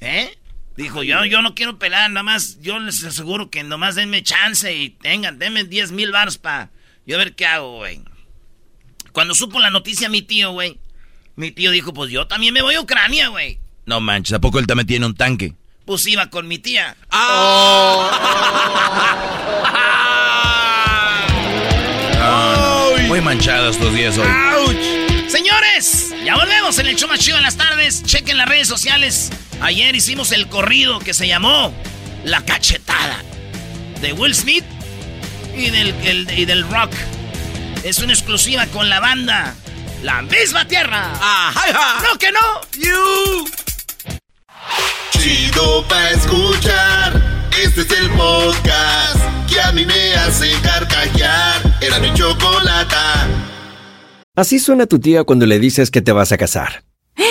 ¿Eh? 0.00 0.36
Dijo, 0.76 1.04
yo, 1.04 1.24
yo 1.26 1.42
no 1.42 1.54
quiero 1.54 1.78
pelar, 1.78 2.10
nada 2.10 2.24
más, 2.24 2.60
yo 2.60 2.80
les 2.80 3.04
aseguro 3.04 3.50
que 3.50 3.62
nomás 3.62 3.94
denme 3.94 4.24
chance 4.24 4.74
y 4.74 4.90
tengan, 4.90 5.38
denme 5.38 5.62
10 5.62 5.92
mil 5.92 6.10
bars 6.10 6.38
para 6.38 6.70
yo 7.06 7.18
ver 7.18 7.36
qué 7.36 7.46
hago, 7.46 7.76
güey. 7.76 8.00
Cuando 9.12 9.34
supo 9.34 9.60
la 9.60 9.70
noticia 9.70 10.08
mi 10.08 10.22
tío, 10.22 10.50
güey, 10.50 10.78
mi 11.38 11.52
tío 11.52 11.70
dijo, 11.70 11.94
pues 11.94 12.10
yo 12.10 12.26
también 12.26 12.52
me 12.52 12.62
voy 12.62 12.74
a 12.74 12.80
Ucrania, 12.80 13.28
güey. 13.28 13.60
No 13.86 14.00
manches, 14.00 14.34
¿a 14.34 14.40
poco 14.40 14.58
él 14.58 14.66
también 14.66 14.88
tiene 14.88 15.06
un 15.06 15.14
tanque? 15.14 15.54
Pues 15.84 16.04
iba 16.08 16.28
con 16.30 16.48
mi 16.48 16.58
tía. 16.58 16.96
¡Oh! 17.12 18.10
muy 23.06 23.20
manchado 23.20 23.70
estos 23.70 23.94
días 23.94 24.18
hoy. 24.18 24.26
¡Auch! 24.26 25.30
Señores, 25.30 26.12
ya 26.24 26.34
volvemos 26.34 26.76
en 26.80 26.86
el 26.88 26.96
show 26.96 27.08
más 27.08 27.20
chido 27.20 27.36
en 27.36 27.44
las 27.44 27.56
tardes. 27.56 28.02
Chequen 28.02 28.36
las 28.36 28.48
redes 28.48 28.66
sociales. 28.66 29.30
Ayer 29.60 29.94
hicimos 29.94 30.32
el 30.32 30.48
corrido 30.48 30.98
que 30.98 31.14
se 31.14 31.28
llamó 31.28 31.72
La 32.24 32.44
Cachetada. 32.44 33.22
De 34.00 34.12
Will 34.12 34.34
Smith 34.34 34.64
y 35.56 35.70
del, 35.70 36.28
y 36.36 36.44
del 36.46 36.68
rock. 36.68 36.90
Es 37.84 38.00
una 38.00 38.12
exclusiva 38.12 38.66
con 38.66 38.88
la 38.88 38.98
banda 38.98 39.54
la 40.02 40.22
misma 40.22 40.66
tierra. 40.66 41.12
Ajá, 41.20 42.02
No 42.02 42.18
que 42.18 42.30
no. 42.32 42.60
You. 42.76 43.48
Chido 45.10 45.86
pa 45.88 46.10
escuchar. 46.10 47.48
Este 47.62 47.80
es 47.80 47.90
el 47.90 48.10
podcast 48.10 49.20
que 49.52 49.60
a 49.60 49.72
mí 49.72 49.84
me 49.84 50.14
hace 50.14 50.50
carcajear. 50.62 51.78
Era 51.80 51.98
mi 51.98 52.12
chocolata. 52.14 53.26
Así 54.36 54.60
suena 54.60 54.86
tu 54.86 55.00
tía 55.00 55.24
cuando 55.24 55.46
le 55.46 55.58
dices 55.58 55.90
que 55.90 56.00
te 56.00 56.12
vas 56.12 56.32
a 56.32 56.38
casar. 56.38 56.84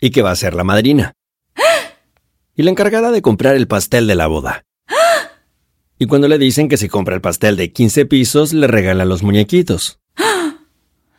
Y 0.00 0.10
que 0.10 0.22
va 0.22 0.32
a 0.32 0.36
ser 0.36 0.54
la 0.54 0.64
madrina. 0.64 1.12
Y 2.56 2.62
la 2.62 2.70
encargada 2.70 3.10
de 3.10 3.22
comprar 3.22 3.54
el 3.54 3.68
pastel 3.68 4.06
de 4.06 4.14
la 4.14 4.26
boda. 4.26 4.64
Y 5.98 6.06
cuando 6.06 6.28
le 6.28 6.38
dicen 6.38 6.68
que 6.68 6.78
si 6.78 6.88
compra 6.88 7.14
el 7.14 7.20
pastel 7.20 7.56
de 7.56 7.72
15 7.72 8.06
pisos, 8.06 8.52
le 8.54 8.66
regalan 8.66 9.08
los 9.08 9.22
muñequitos. 9.22 10.00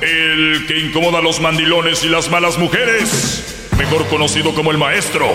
El 0.00 0.66
que 0.66 0.78
incomoda 0.80 1.18
a 1.18 1.22
los 1.22 1.40
mandilones 1.40 2.04
y 2.04 2.08
las 2.08 2.30
malas 2.30 2.58
mujeres, 2.58 3.68
mejor 3.78 4.06
conocido 4.08 4.54
como 4.54 4.70
el 4.70 4.78
maestro. 4.78 5.32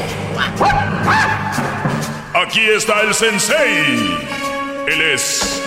Aquí 2.34 2.62
está 2.62 3.02
el 3.02 3.14
sensei. 3.14 4.18
Él 4.88 5.02
es 5.14 5.62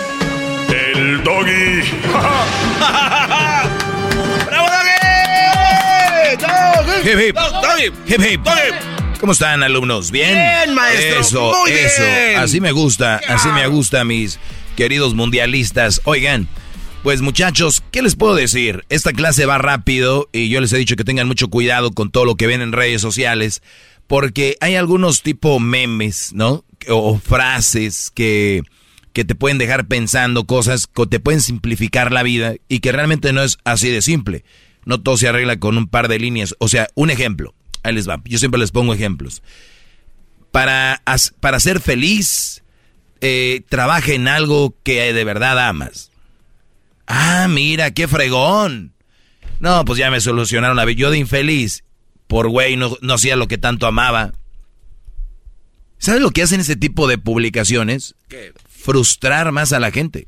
el 0.69 1.23
doggy. 1.23 1.81
¡Bravo, 4.47 4.67
doggy! 4.67 4.91
Hip, 7.09 7.19
hip. 7.19 7.37
Hip, 8.07 8.21
hip. 8.21 8.41
¿Cómo 9.19 9.33
están, 9.33 9.61
alumnos? 9.63 10.11
¿Bien? 10.11 10.33
Bien, 10.33 10.73
maestro. 10.73 11.19
Eso, 11.19 11.53
Muy 11.59 11.71
eso. 11.71 12.01
bien. 12.01 12.37
Así 12.39 12.59
me 12.61 12.71
gusta, 12.71 13.21
así 13.27 13.49
me 13.49 13.67
gusta, 13.67 14.03
mis 14.03 14.39
queridos 14.75 15.13
mundialistas. 15.13 16.01
Oigan, 16.05 16.47
pues 17.03 17.21
muchachos, 17.21 17.83
¿qué 17.91 18.01
les 18.01 18.15
puedo 18.15 18.35
decir? 18.35 18.85
Esta 18.89 19.11
clase 19.11 19.45
va 19.45 19.57
rápido 19.57 20.29
y 20.31 20.49
yo 20.49 20.61
les 20.61 20.71
he 20.73 20.77
dicho 20.77 20.95
que 20.95 21.03
tengan 21.03 21.27
mucho 21.27 21.49
cuidado 21.49 21.91
con 21.91 22.11
todo 22.11 22.25
lo 22.25 22.35
que 22.35 22.47
ven 22.47 22.61
en 22.61 22.73
redes 22.73 23.01
sociales, 23.01 23.63
porque 24.07 24.55
hay 24.61 24.75
algunos 24.75 25.23
tipo 25.23 25.59
memes, 25.59 26.31
¿no? 26.33 26.63
O 26.87 27.17
frases 27.17 28.11
que, 28.13 28.61
que 29.13 29.25
te 29.25 29.35
pueden 29.35 29.57
dejar 29.57 29.87
pensando 29.87 30.45
cosas, 30.45 30.87
que 30.87 31.07
te 31.07 31.19
pueden 31.19 31.41
simplificar 31.41 32.11
la 32.11 32.23
vida 32.23 32.53
y 32.67 32.79
que 32.79 32.91
realmente 32.91 33.33
no 33.33 33.41
es 33.43 33.57
así 33.63 33.89
de 33.89 34.01
simple. 34.01 34.43
No 34.85 35.01
todo 35.01 35.17
se 35.17 35.27
arregla 35.27 35.59
con 35.59 35.77
un 35.77 35.87
par 35.87 36.07
de 36.07 36.19
líneas. 36.19 36.55
O 36.59 36.67
sea, 36.67 36.87
un 36.95 37.09
ejemplo. 37.09 37.53
Ahí 37.83 37.93
les 37.93 38.07
va. 38.07 38.21
Yo 38.25 38.37
siempre 38.37 38.59
les 38.59 38.71
pongo 38.71 38.93
ejemplos. 38.93 39.41
Para, 40.51 41.01
para 41.39 41.59
ser 41.59 41.79
feliz, 41.79 42.60
eh, 43.21 43.61
trabaja 43.69 44.11
en 44.13 44.27
algo 44.27 44.75
que 44.83 45.13
de 45.13 45.23
verdad 45.23 45.67
amas. 45.67 46.11
Ah, 47.07 47.47
mira, 47.49 47.91
qué 47.91 48.07
fregón. 48.07 48.93
No, 49.59 49.85
pues 49.85 49.99
ya 49.99 50.09
me 50.09 50.21
solucionaron 50.21 50.75
la 50.75 50.85
vida. 50.85 50.99
Yo 50.99 51.11
de 51.11 51.19
infeliz, 51.19 51.83
por 52.27 52.49
güey, 52.49 52.77
no, 52.77 52.97
no 53.01 53.13
hacía 53.13 53.35
lo 53.35 53.47
que 53.47 53.57
tanto 53.57 53.85
amaba. 53.85 54.33
¿Sabes 55.97 56.21
lo 56.21 56.31
que 56.31 56.41
hacen 56.41 56.59
ese 56.59 56.75
tipo 56.75 57.07
de 57.07 57.19
publicaciones? 57.19 58.15
Frustrar 58.67 59.51
más 59.51 59.71
a 59.71 59.79
la 59.79 59.91
gente. 59.91 60.27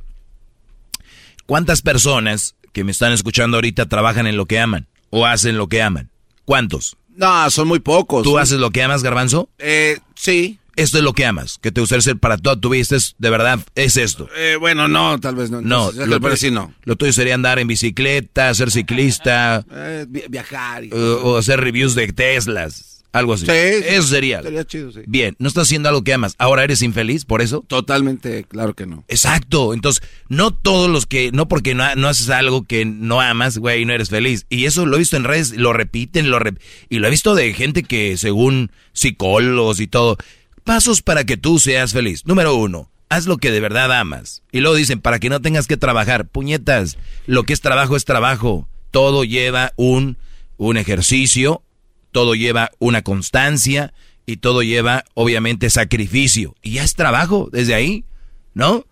¿Cuántas 1.48 1.82
personas 1.82 2.56
que 2.74 2.84
me 2.84 2.92
están 2.92 3.12
escuchando 3.12 3.58
ahorita 3.58 3.88
trabajan 3.88 4.28
en 4.28 4.38
lo 4.38 4.46
que 4.46 4.60
aman 4.60 4.88
o 5.10 5.26
hacen 5.26 5.58
lo 5.58 5.68
que 5.68 5.82
aman? 5.82 6.12
¿Cuántos? 6.46 6.96
No, 7.16 7.50
son 7.50 7.68
muy 7.68 7.80
pocos. 7.80 8.24
¿Tú 8.24 8.38
haces 8.38 8.60
lo 8.60 8.70
que 8.70 8.84
amas, 8.84 9.02
Garbanzo? 9.02 9.50
Eh, 9.58 10.00
sí. 10.16 10.60
Esto 10.76 10.98
es 10.98 11.04
lo 11.04 11.14
que 11.14 11.26
amas, 11.26 11.60
que 11.62 11.72
te 11.72 11.82
gustaría 11.82 12.02
ser 12.02 12.18
para 12.18 12.38
toda 12.38 12.56
tu 12.60 12.70
vida. 12.70 12.82
Esto 12.82 12.96
es, 12.96 13.16
de 13.20 13.30
verdad, 13.30 13.60
es 13.76 13.96
esto. 13.98 14.28
Eh, 14.36 14.58
bueno, 14.60 14.88
no, 14.88 15.20
tal 15.20 15.36
vez 15.36 15.52
no. 15.52 15.62
No, 15.62 15.90
Entonces, 15.90 16.08
lo, 16.08 16.20
pero 16.20 16.34
tuyo- 16.34 16.40
sí 16.48 16.52
no. 16.52 16.74
lo 16.84 16.96
tuyo 16.96 17.14
sería 17.14 17.36
andar 17.36 17.60
en 17.60 17.68
bicicleta, 17.68 18.54
ser 18.56 18.72
ciclista, 18.72 19.66
Eh, 19.72 20.06
vi- 20.10 20.24
viajar. 20.30 20.84
y- 20.84 20.90
o 20.92 21.38
hacer 21.38 21.60
reviews 21.60 21.94
de 21.96 22.12
Teslas, 22.12 23.04
algo 23.12 23.34
así. 23.34 23.46
Sí, 23.46 23.52
sí. 23.52 23.84
Eso 23.90 24.08
sería. 24.08 24.42
Sería 24.42 24.66
chido, 24.66 24.92
sí. 24.92 25.02
Bien, 25.06 25.36
no 25.38 25.48
estás 25.48 25.68
haciendo 25.68 25.90
algo 25.90 26.04
que 26.04 26.14
amas. 26.16 26.34
Ahora 26.40 26.64
eres 26.64 26.82
infeliz 26.82 27.26
por 27.26 27.44
eso. 27.44 27.64
Totalmente, 27.68 28.44
claro 28.46 28.74
que 28.74 28.88
no. 28.88 29.04
Exacto. 29.08 29.76
Entonces, 29.76 30.02
no 30.30 30.52
todos 30.56 30.90
los 30.90 31.06
que, 31.06 31.32
no 31.32 31.48
porque 31.48 31.76
no, 31.76 31.94
no 31.96 32.08
haces 32.08 32.32
algo 32.32 32.64
que 32.64 32.86
no 32.86 33.22
amas, 33.22 33.60
güey, 33.60 33.86
no 33.86 33.94
eres 33.94 34.10
feliz. 34.10 34.48
Y 34.50 34.66
eso 34.66 34.88
lo 34.88 34.96
he 34.96 35.00
visto 35.00 35.18
en 35.18 35.26
redes, 35.26 35.52
lo 35.56 35.72
repiten, 35.74 36.32
lo 36.32 36.40
rep- 36.40 36.58
y 36.90 36.98
lo 36.98 37.06
he 37.08 37.12
visto 37.12 37.36
de 37.36 37.54
gente 37.54 37.84
que, 37.84 38.18
según 38.18 38.72
psicólogos 38.94 39.80
y 39.80 39.86
todo, 39.88 40.18
pasos 40.64 41.02
para 41.02 41.26
que 41.26 41.38
tú 41.38 41.60
seas 41.60 41.94
feliz. 41.94 42.26
Número 42.26 42.56
uno, 42.56 42.90
haz 43.10 43.26
lo 43.28 43.38
que 43.38 43.52
de 43.52 43.60
verdad 43.60 43.92
amas. 43.92 44.44
Y 44.52 44.60
luego 44.60 44.76
dicen, 44.76 45.00
para 45.00 45.20
que 45.20 45.30
no 45.30 45.42
tengas 45.42 45.68
que 45.68 45.78
trabajar. 45.78 46.28
Puñetas, 46.28 46.98
lo 47.28 47.44
que 47.44 47.54
es 47.54 47.62
trabajo 47.62 47.96
es 47.96 48.06
trabajo. 48.06 48.68
Todo 48.92 49.24
lleva 49.24 49.74
un, 49.76 50.18
un 50.58 50.78
ejercicio, 50.78 51.64
todo 52.12 52.36
lleva 52.36 52.72
una 52.80 53.02
constancia 53.02 53.94
y 54.26 54.38
todo 54.38 54.64
lleva, 54.64 55.04
obviamente, 55.14 55.70
sacrificio. 55.70 56.56
Y 56.62 56.74
ya 56.74 56.84
es 56.84 56.96
trabajo 56.96 57.50
desde 57.52 57.76
ahí, 57.76 58.06
¿no? 58.54 58.86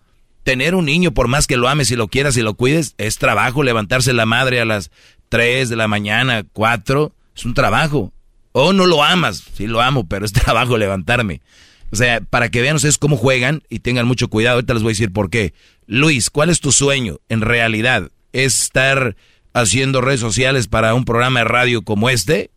Tener 0.44 0.74
un 0.74 0.84
niño, 0.84 1.12
por 1.14 1.28
más 1.28 1.46
que 1.46 1.56
lo 1.56 1.68
ames 1.68 1.90
y 1.90 1.96
lo 1.96 2.08
quieras 2.08 2.36
y 2.36 2.42
lo 2.42 2.54
cuides, 2.54 2.94
es 2.98 3.18
trabajo. 3.18 3.62
Levantarse 3.62 4.12
la 4.12 4.26
madre 4.26 4.60
a 4.60 4.64
las 4.64 4.90
3 5.28 5.68
de 5.68 5.76
la 5.76 5.88
mañana, 5.88 6.44
4, 6.52 7.14
es 7.34 7.44
un 7.44 7.54
trabajo. 7.54 8.12
O 8.52 8.72
no 8.72 8.86
lo 8.86 9.02
amas, 9.02 9.42
sí 9.54 9.66
lo 9.66 9.80
amo, 9.80 10.06
pero 10.06 10.24
es 10.24 10.32
trabajo 10.32 10.76
levantarme. 10.78 11.40
O 11.90 11.96
sea, 11.96 12.20
para 12.20 12.50
que 12.50 12.62
vean 12.62 12.76
ustedes 12.76 12.96
cómo 12.98 13.16
juegan 13.16 13.62
y 13.68 13.80
tengan 13.80 14.06
mucho 14.06 14.28
cuidado, 14.28 14.54
ahorita 14.56 14.74
les 14.74 14.82
voy 14.82 14.90
a 14.90 14.94
decir 14.94 15.12
por 15.12 15.28
qué. 15.30 15.52
Luis, 15.86 16.30
¿cuál 16.30 16.48
es 16.50 16.60
tu 16.60 16.72
sueño 16.72 17.18
en 17.28 17.40
realidad? 17.42 18.10
¿Es 18.32 18.62
estar 18.62 19.14
haciendo 19.52 20.00
redes 20.00 20.20
sociales 20.20 20.68
para 20.68 20.94
un 20.94 21.04
programa 21.04 21.40
de 21.40 21.44
radio 21.44 21.82
como 21.82 22.08
este? 22.08 22.50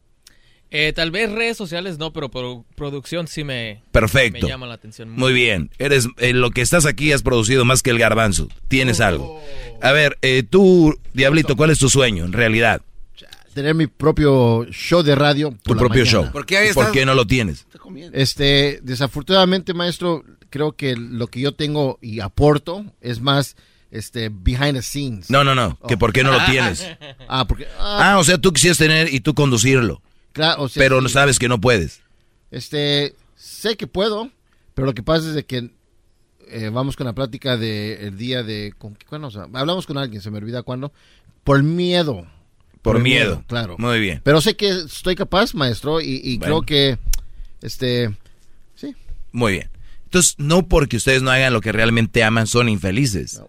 Eh, 0.71 0.93
tal 0.93 1.12
vez 1.12 1.31
redes 1.31 1.55
sociales 1.58 1.97
no, 1.99 2.12
pero 2.12 2.29
pro- 2.29 2.65
producción 2.75 3.27
sí 3.27 3.43
me, 3.43 3.81
Perfecto. 3.91 4.45
me 4.45 4.49
llama 4.49 4.67
la 4.67 4.73
atención. 4.75 5.10
Muy 5.12 5.31
bien. 5.34 5.69
Eres 5.77 6.08
en 6.17 6.41
lo 6.41 6.51
que 6.51 6.62
estás 6.62 6.86
aquí 6.86 7.12
has 7.12 7.21
producido 7.21 7.63
más 7.65 7.81
que 7.84 7.91
el 7.91 7.99
garbanzo. 7.99 8.47
Tienes 8.67 8.99
algo. 8.99 9.41
A 9.81 9.91
ver, 9.91 10.17
eh, 10.21 10.43
tú, 10.49 10.97
Diablito, 11.13 11.55
¿cuál 11.55 11.69
es 11.71 11.79
tu 11.79 11.89
sueño 11.89 12.25
en 12.25 12.34
realidad? 12.34 12.81
Tener 13.56 13.74
mi 13.74 13.88
propio 13.88 14.65
show 14.70 15.02
de 15.02 15.15
radio. 15.15 15.50
por 15.52 15.60
Tu 15.63 15.74
la 15.76 15.80
propio 15.80 16.04
mañana. 16.04 16.24
show. 16.26 16.32
¿Por 16.32 16.46
qué 16.91 17.06
no 17.06 17.13
lo 17.15 17.26
tienes? 17.26 17.65
Este, 18.13 18.80
desafortunadamente, 18.84 19.74
maestro, 19.74 20.24
creo 20.50 20.74
que 20.74 20.96
lo 20.98 21.28
que 21.28 21.39
yo 21.39 21.54
tengo 21.56 21.98
y 22.02 22.20
aporto 22.20 22.86
es 23.00 23.22
más, 23.22 23.56
este, 23.91 24.30
behind 24.30 24.74
the 24.74 24.82
scenes. 24.82 25.30
No, 25.30 25.44
no, 25.46 25.56
no. 25.56 25.80
Que 25.88 25.96
por 25.98 26.12
qué 26.12 26.22
no 26.24 26.32
lo 26.34 26.44
tienes. 26.46 26.86
Ah, 27.30 27.48
porque, 27.48 27.65
Ah, 27.80 28.18
o 28.20 28.24
sea, 28.26 28.38
tú 28.38 28.52
quisieras 28.52 28.78
tener 28.78 29.13
y 29.13 29.22
tú 29.22 29.34
conducirlo. 29.34 30.02
Claro, 30.34 30.63
o 30.63 30.68
sea, 30.70 30.82
pero 30.84 31.02
sí. 31.02 31.10
sabes 31.10 31.39
que 31.39 31.48
no 31.48 31.62
puedes. 31.62 32.02
Este, 32.52 33.15
sé 33.38 33.78
que 33.78 33.88
puedo, 33.88 34.30
pero 34.74 34.86
lo 34.86 34.94
que 34.94 35.02
pasa 35.02 35.30
es 35.30 35.34
de 35.34 35.46
que 35.46 35.72
eh, 36.50 36.70
vamos 36.74 36.98
con 36.98 37.06
la 37.08 37.13
plática 37.13 37.56
del 37.56 38.18
día 38.18 38.44
de... 38.44 38.74
¿con 38.78 38.96
qué- 38.96 39.06
cuándo? 39.06 39.30
O 39.30 39.32
sea, 39.32 39.48
hablamos 39.54 39.86
con 39.88 39.98
alguien, 39.98 40.22
se 40.22 40.30
me 40.30 40.39
olvida 40.39 40.62
cuándo. 40.63 40.91
Por 41.46 41.63
miedo. 41.63 42.28
Por 42.93 43.00
miedo. 43.02 43.43
Claro. 43.48 43.76
Muy 43.78 44.00
bien. 44.00 44.21
Pero 44.24 44.39
sé 44.41 44.56
que 44.56 44.69
estoy 44.69 45.15
capaz, 45.15 45.54
maestro, 45.54 46.00
y, 46.02 46.21
y 46.24 46.38
Bueno. 46.38 46.62
creo 46.62 46.65
que, 46.65 46.98
este, 47.62 48.10
Muy 49.32 49.54
bien. 49.54 49.69
Entonces, 50.06 50.36
no 50.38 50.67
porque 50.67 50.95
ustedes 50.98 51.21
no 51.21 51.30
hagan 51.32 51.52
lo 51.52 51.60
que 51.62 51.71
realmente 51.74 52.24
aman, 52.24 52.48
son 52.48 52.69
infelices. 52.69 53.41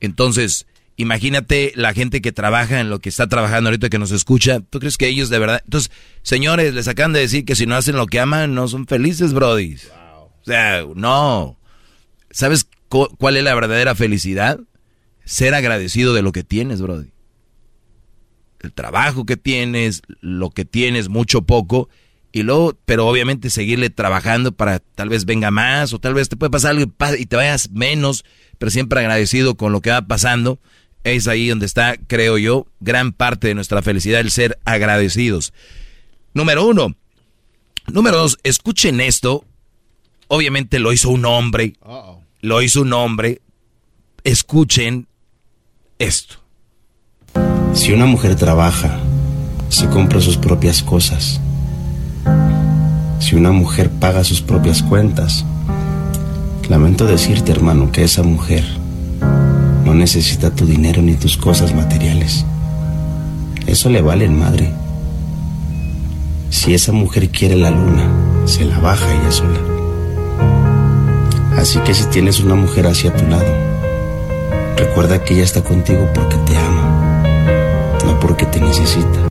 Entonces, 0.00 0.66
imagínate 0.96 1.72
la 1.74 1.92
gente 1.92 2.22
que 2.22 2.32
trabaja 2.32 2.80
en 2.80 2.88
lo 2.88 2.98
que 3.00 3.08
está 3.10 3.26
trabajando 3.26 3.68
ahorita 3.68 3.90
que 3.90 3.98
nos 3.98 4.10
escucha. 4.10 4.60
¿Tú 4.60 4.78
crees 4.80 4.96
que 4.96 5.06
ellos 5.08 5.28
de 5.28 5.38
verdad? 5.38 5.60
Entonces, 5.64 5.90
señores, 6.22 6.72
les 6.72 6.88
acaban 6.88 7.12
de 7.12 7.20
decir 7.20 7.44
que 7.44 7.54
si 7.56 7.66
no 7.66 7.74
hacen 7.76 7.96
lo 7.96 8.06
que 8.06 8.20
aman, 8.20 8.54
no 8.54 8.68
son 8.68 8.86
felices, 8.86 9.34
brodis. 9.34 9.90
O 10.40 10.44
sea, 10.46 10.82
no. 10.94 11.58
¿Sabes 12.30 12.66
cu- 12.88 13.14
cuál 13.18 13.36
es 13.36 13.44
la 13.44 13.54
verdadera 13.54 13.94
felicidad? 13.94 14.60
Ser 15.26 15.52
agradecido 15.54 16.14
de 16.14 16.22
lo 16.22 16.32
que 16.32 16.42
tienes, 16.42 16.80
brody. 16.80 17.10
El 18.60 18.72
trabajo 18.72 19.24
que 19.24 19.36
tienes, 19.36 20.02
lo 20.20 20.50
que 20.50 20.64
tienes, 20.64 21.08
mucho 21.08 21.42
poco, 21.42 21.88
y 22.32 22.42
luego, 22.42 22.76
pero 22.84 23.06
obviamente 23.06 23.50
seguirle 23.50 23.90
trabajando 23.90 24.52
para 24.52 24.80
tal 24.80 25.08
vez 25.08 25.24
venga 25.24 25.50
más, 25.50 25.92
o 25.92 25.98
tal 25.98 26.14
vez 26.14 26.28
te 26.28 26.36
puede 26.36 26.50
pasar 26.50 26.72
algo 26.72 26.92
y 27.18 27.26
te 27.26 27.36
vayas 27.36 27.70
menos, 27.70 28.24
pero 28.58 28.70
siempre 28.70 29.00
agradecido 29.00 29.56
con 29.56 29.72
lo 29.72 29.80
que 29.80 29.90
va 29.90 30.02
pasando. 30.02 30.60
Es 31.04 31.26
ahí 31.26 31.48
donde 31.48 31.64
está, 31.64 31.96
creo 31.96 32.36
yo, 32.36 32.66
gran 32.80 33.12
parte 33.12 33.48
de 33.48 33.54
nuestra 33.54 33.82
felicidad, 33.82 34.20
el 34.20 34.30
ser 34.30 34.58
agradecidos. 34.64 35.54
Número 36.34 36.66
uno. 36.66 36.94
Número 37.86 38.18
dos, 38.18 38.38
escuchen 38.42 39.00
esto. 39.00 39.44
Obviamente 40.26 40.78
lo 40.78 40.92
hizo 40.92 41.08
un 41.08 41.24
hombre. 41.24 41.74
Lo 42.40 42.60
hizo 42.60 42.82
un 42.82 42.92
hombre. 42.92 43.40
Escuchen 44.24 45.08
esto. 45.98 46.44
Si 47.74 47.92
una 47.92 48.06
mujer 48.06 48.34
trabaja, 48.36 48.98
se 49.68 49.88
compra 49.88 50.20
sus 50.20 50.36
propias 50.36 50.82
cosas. 50.82 51.40
Si 53.20 53.36
una 53.36 53.52
mujer 53.52 53.90
paga 53.90 54.24
sus 54.24 54.40
propias 54.40 54.82
cuentas, 54.82 55.44
lamento 56.68 57.06
decirte, 57.06 57.52
hermano, 57.52 57.92
que 57.92 58.04
esa 58.04 58.22
mujer 58.22 58.64
no 59.84 59.94
necesita 59.94 60.50
tu 60.50 60.66
dinero 60.66 61.00
ni 61.02 61.14
tus 61.14 61.36
cosas 61.36 61.74
materiales. 61.74 62.44
Eso 63.66 63.90
le 63.90 64.02
vale 64.02 64.24
en 64.24 64.38
madre. 64.38 64.72
Si 66.50 66.74
esa 66.74 66.92
mujer 66.92 67.30
quiere 67.30 67.56
la 67.56 67.70
luna, 67.70 68.08
se 68.46 68.64
la 68.64 68.78
baja 68.78 69.06
ella 69.14 69.30
sola. 69.30 69.60
Así 71.58 71.78
que 71.80 71.92
si 71.92 72.04
tienes 72.06 72.40
una 72.40 72.54
mujer 72.54 72.86
hacia 72.86 73.14
tu 73.14 73.26
lado, 73.26 73.52
recuerda 74.76 75.22
que 75.24 75.34
ella 75.34 75.44
está 75.44 75.62
contigo 75.62 76.08
porque 76.14 76.36
te 76.46 76.56
ama, 76.56 76.97
porque 78.20 78.46
te 78.46 78.60
necesita. 78.60 79.28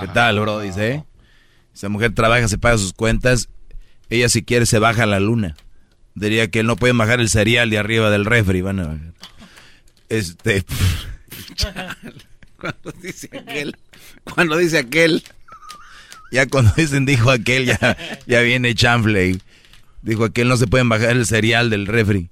¿Qué 0.00 0.08
tal, 0.12 0.40
bro? 0.40 0.60
Dice, 0.60 0.90
¿eh? 0.90 1.04
Esa 1.74 1.88
mujer 1.88 2.14
trabaja, 2.14 2.48
se 2.48 2.58
paga 2.58 2.78
sus 2.78 2.92
cuentas. 2.92 3.48
Ella 4.10 4.28
si 4.28 4.42
quiere 4.42 4.66
se 4.66 4.78
baja 4.78 5.04
a 5.04 5.06
la 5.06 5.20
luna. 5.20 5.56
Diría 6.14 6.50
que 6.50 6.62
no 6.62 6.76
pueden 6.76 6.98
bajar 6.98 7.20
el 7.20 7.28
cereal 7.28 7.70
de 7.70 7.78
arriba 7.78 8.10
del 8.10 8.24
refri. 8.24 8.60
Van 8.62 8.80
a 8.80 8.86
bajar. 8.86 9.14
Este... 10.08 10.64
Cuando 12.60 12.92
dice 13.00 13.28
aquel. 13.32 13.76
Cuando 14.24 14.56
dice 14.56 14.78
aquel. 14.78 15.22
Ya 16.30 16.46
cuando 16.46 16.72
dicen 16.76 17.06
dijo 17.06 17.30
aquel, 17.30 17.66
ya, 17.66 17.96
ya 18.26 18.40
viene 18.40 18.74
chanfle. 18.74 19.38
Dijo 20.02 20.24
aquel, 20.24 20.48
no 20.48 20.56
se 20.56 20.66
pueden 20.66 20.88
bajar 20.88 21.10
el 21.10 21.26
cereal 21.26 21.70
del 21.70 21.86
refri. 21.86 22.30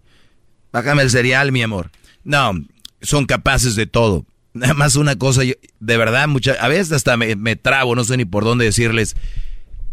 Bájame 0.72 1.02
el 1.02 1.10
cereal, 1.10 1.52
mi 1.52 1.62
amor. 1.62 1.90
No, 2.24 2.52
son 3.00 3.24
capaces 3.24 3.76
de 3.76 3.86
todo. 3.86 4.26
Nada 4.56 4.74
más 4.74 4.96
una 4.96 5.16
cosa, 5.16 5.42
de 5.42 5.96
verdad, 5.96 6.28
mucha, 6.28 6.52
a 6.52 6.68
veces 6.68 6.92
hasta 6.92 7.16
me, 7.16 7.36
me 7.36 7.56
trabo, 7.56 7.94
no 7.94 8.04
sé 8.04 8.16
ni 8.16 8.24
por 8.24 8.44
dónde 8.44 8.64
decirles. 8.64 9.14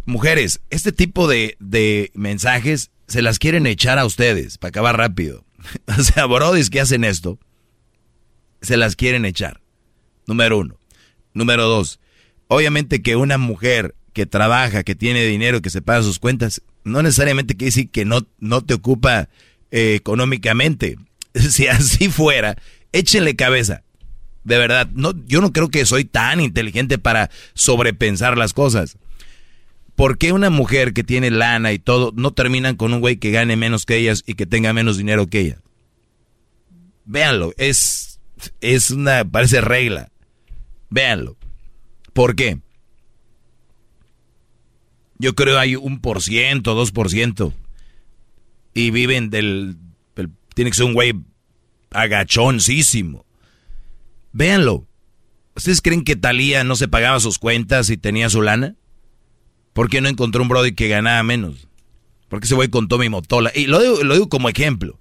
Mujeres, 0.06 0.62
este 0.70 0.92
tipo 0.92 1.28
de, 1.28 1.58
de 1.60 2.12
mensajes 2.14 2.92
se 3.08 3.22
las 3.22 3.40
quieren 3.40 3.68
echar 3.68 4.00
a 4.00 4.06
ustedes 4.06 4.58
para 4.58 4.70
acabar 4.70 4.98
rápido. 4.98 5.46
O 5.98 6.04
sea, 6.04 6.26
brodis 6.26 6.70
que 6.70 6.82
hacen 6.82 7.04
esto, 7.04 7.40
se 8.62 8.76
las 8.76 8.96
quieren 8.96 9.26
echar. 9.26 9.62
Número 10.28 10.58
uno. 10.58 10.78
Número 11.34 11.64
dos. 11.68 12.00
Obviamente 12.48 13.02
que 13.02 13.16
una 13.16 13.38
mujer 13.38 13.96
que 14.14 14.26
trabaja, 14.26 14.84
que 14.84 14.96
tiene 14.96 15.26
dinero, 15.26 15.62
que 15.62 15.70
se 15.70 15.82
paga 15.82 16.04
sus 16.04 16.20
cuentas, 16.20 16.62
no 16.84 17.02
necesariamente 17.02 17.56
quiere 17.56 17.70
decir 17.70 17.92
que 17.92 18.06
no, 18.06 18.28
no 18.40 18.62
te 18.62 18.74
ocupa 18.74 19.30
eh, 19.72 19.96
económicamente. 19.96 20.98
Si 21.34 21.66
así 21.66 22.10
fuera, 22.10 22.58
échenle 22.92 23.36
cabeza. 23.36 23.82
De 24.44 24.58
verdad, 24.58 24.90
no, 24.94 25.14
yo 25.26 25.42
no 25.42 25.52
creo 25.52 25.70
que 25.70 25.86
soy 25.86 26.06
tan 26.06 26.42
inteligente 26.42 26.98
para 26.98 27.30
sobrepensar 27.54 28.38
las 28.38 28.54
cosas. 28.54 28.98
¿Por 29.96 30.18
qué 30.18 30.32
una 30.32 30.50
mujer 30.50 30.94
que 30.94 31.04
tiene 31.04 31.30
lana 31.30 31.72
y 31.72 31.80
todo 31.80 32.12
no 32.16 32.32
terminan 32.32 32.76
con 32.76 32.94
un 32.94 33.00
güey 33.00 33.18
que 33.18 33.32
gane 33.32 33.56
menos 33.56 33.86
que 33.86 33.98
ellas 33.98 34.24
y 34.26 34.34
que 34.34 34.46
tenga 34.46 34.74
menos 34.74 34.98
dinero 34.98 35.28
que 35.28 35.40
ella? 35.40 35.62
Véanlo, 37.06 37.54
es, 37.58 38.20
es 38.60 38.92
una, 38.92 39.24
parece 39.24 39.62
regla. 39.62 40.10
Véanlo. 40.90 41.38
¿Por 42.14 42.36
qué? 42.36 42.60
Yo 45.20 45.36
creo 45.36 45.58
hay 45.60 45.76
un 45.76 46.00
por 46.00 46.22
ciento, 46.22 46.74
dos 46.76 46.92
por 46.92 47.10
ciento. 47.10 47.54
Y 48.74 48.92
viven 48.92 49.30
del, 49.30 49.78
Tiene 50.56 50.72
que 50.72 50.78
ser 50.78 50.86
un 50.86 50.94
güey 50.94 51.14
agachoncísimo. 51.92 53.26
Véanlo. 54.34 54.88
¿Ustedes 55.56 55.82
creen 55.82 56.04
que 56.04 56.16
Talía 56.16 56.64
no 56.64 56.76
se 56.76 56.88
pagaba 56.88 57.20
sus 57.20 57.38
cuentas 57.38 57.90
y 57.90 57.98
tenía 57.98 58.30
su 58.30 58.42
lana? 58.42 58.76
¿Por 59.74 59.90
qué 59.90 60.02
no 60.02 60.10
encontró 60.10 60.42
un 60.42 60.50
Brody 60.50 60.74
que 60.74 60.88
ganaba 60.88 61.22
menos? 61.24 61.68
Porque 62.28 62.46
ese 62.46 62.56
güey 62.56 62.70
con 62.70 62.88
Tommy 62.88 63.10
Motola. 63.10 63.52
Y 63.54 63.68
lo 63.68 63.80
digo, 63.80 64.04
lo 64.04 64.16
digo 64.16 64.30
como 64.30 64.50
ejemplo. 64.50 65.00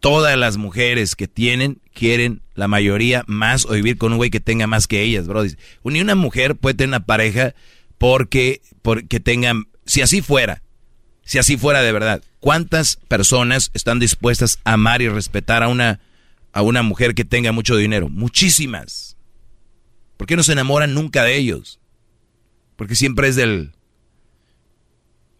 Todas 0.00 0.36
las 0.36 0.56
mujeres 0.56 1.14
que 1.14 1.28
tienen 1.28 1.80
quieren, 1.94 2.42
la 2.54 2.66
mayoría, 2.66 3.22
más 3.28 3.64
o 3.66 3.70
vivir 3.70 3.98
con 3.98 4.10
un 4.12 4.18
güey 4.18 4.30
que 4.30 4.40
tenga 4.40 4.66
más 4.66 4.88
que 4.88 5.02
ellas, 5.02 5.28
Brody. 5.28 5.54
Ni 5.84 6.00
una 6.00 6.16
mujer 6.16 6.56
puede 6.56 6.74
tener 6.74 6.88
una 6.88 7.06
pareja 7.06 7.54
porque, 7.98 8.62
porque 8.82 9.20
tengan. 9.20 9.68
Si 9.86 10.00
así 10.00 10.22
fuera, 10.22 10.62
si 11.24 11.38
así 11.38 11.56
fuera 11.56 11.82
de 11.82 11.92
verdad, 11.92 12.22
¿cuántas 12.40 12.96
personas 13.08 13.70
están 13.74 14.00
dispuestas 14.00 14.58
a 14.64 14.72
amar 14.72 15.02
y 15.02 15.08
respetar 15.08 15.62
a 15.62 15.68
una 15.68 16.00
a 16.52 16.62
una 16.62 16.82
mujer 16.82 17.14
que 17.14 17.24
tenga 17.24 17.52
mucho 17.52 17.76
dinero? 17.76 18.08
Muchísimas. 18.08 19.16
¿Por 20.16 20.26
qué 20.26 20.36
no 20.36 20.42
se 20.42 20.52
enamoran 20.52 20.94
nunca 20.94 21.24
de 21.24 21.36
ellos? 21.36 21.80
Porque 22.76 22.94
siempre 22.94 23.28
es 23.28 23.36
del... 23.36 23.72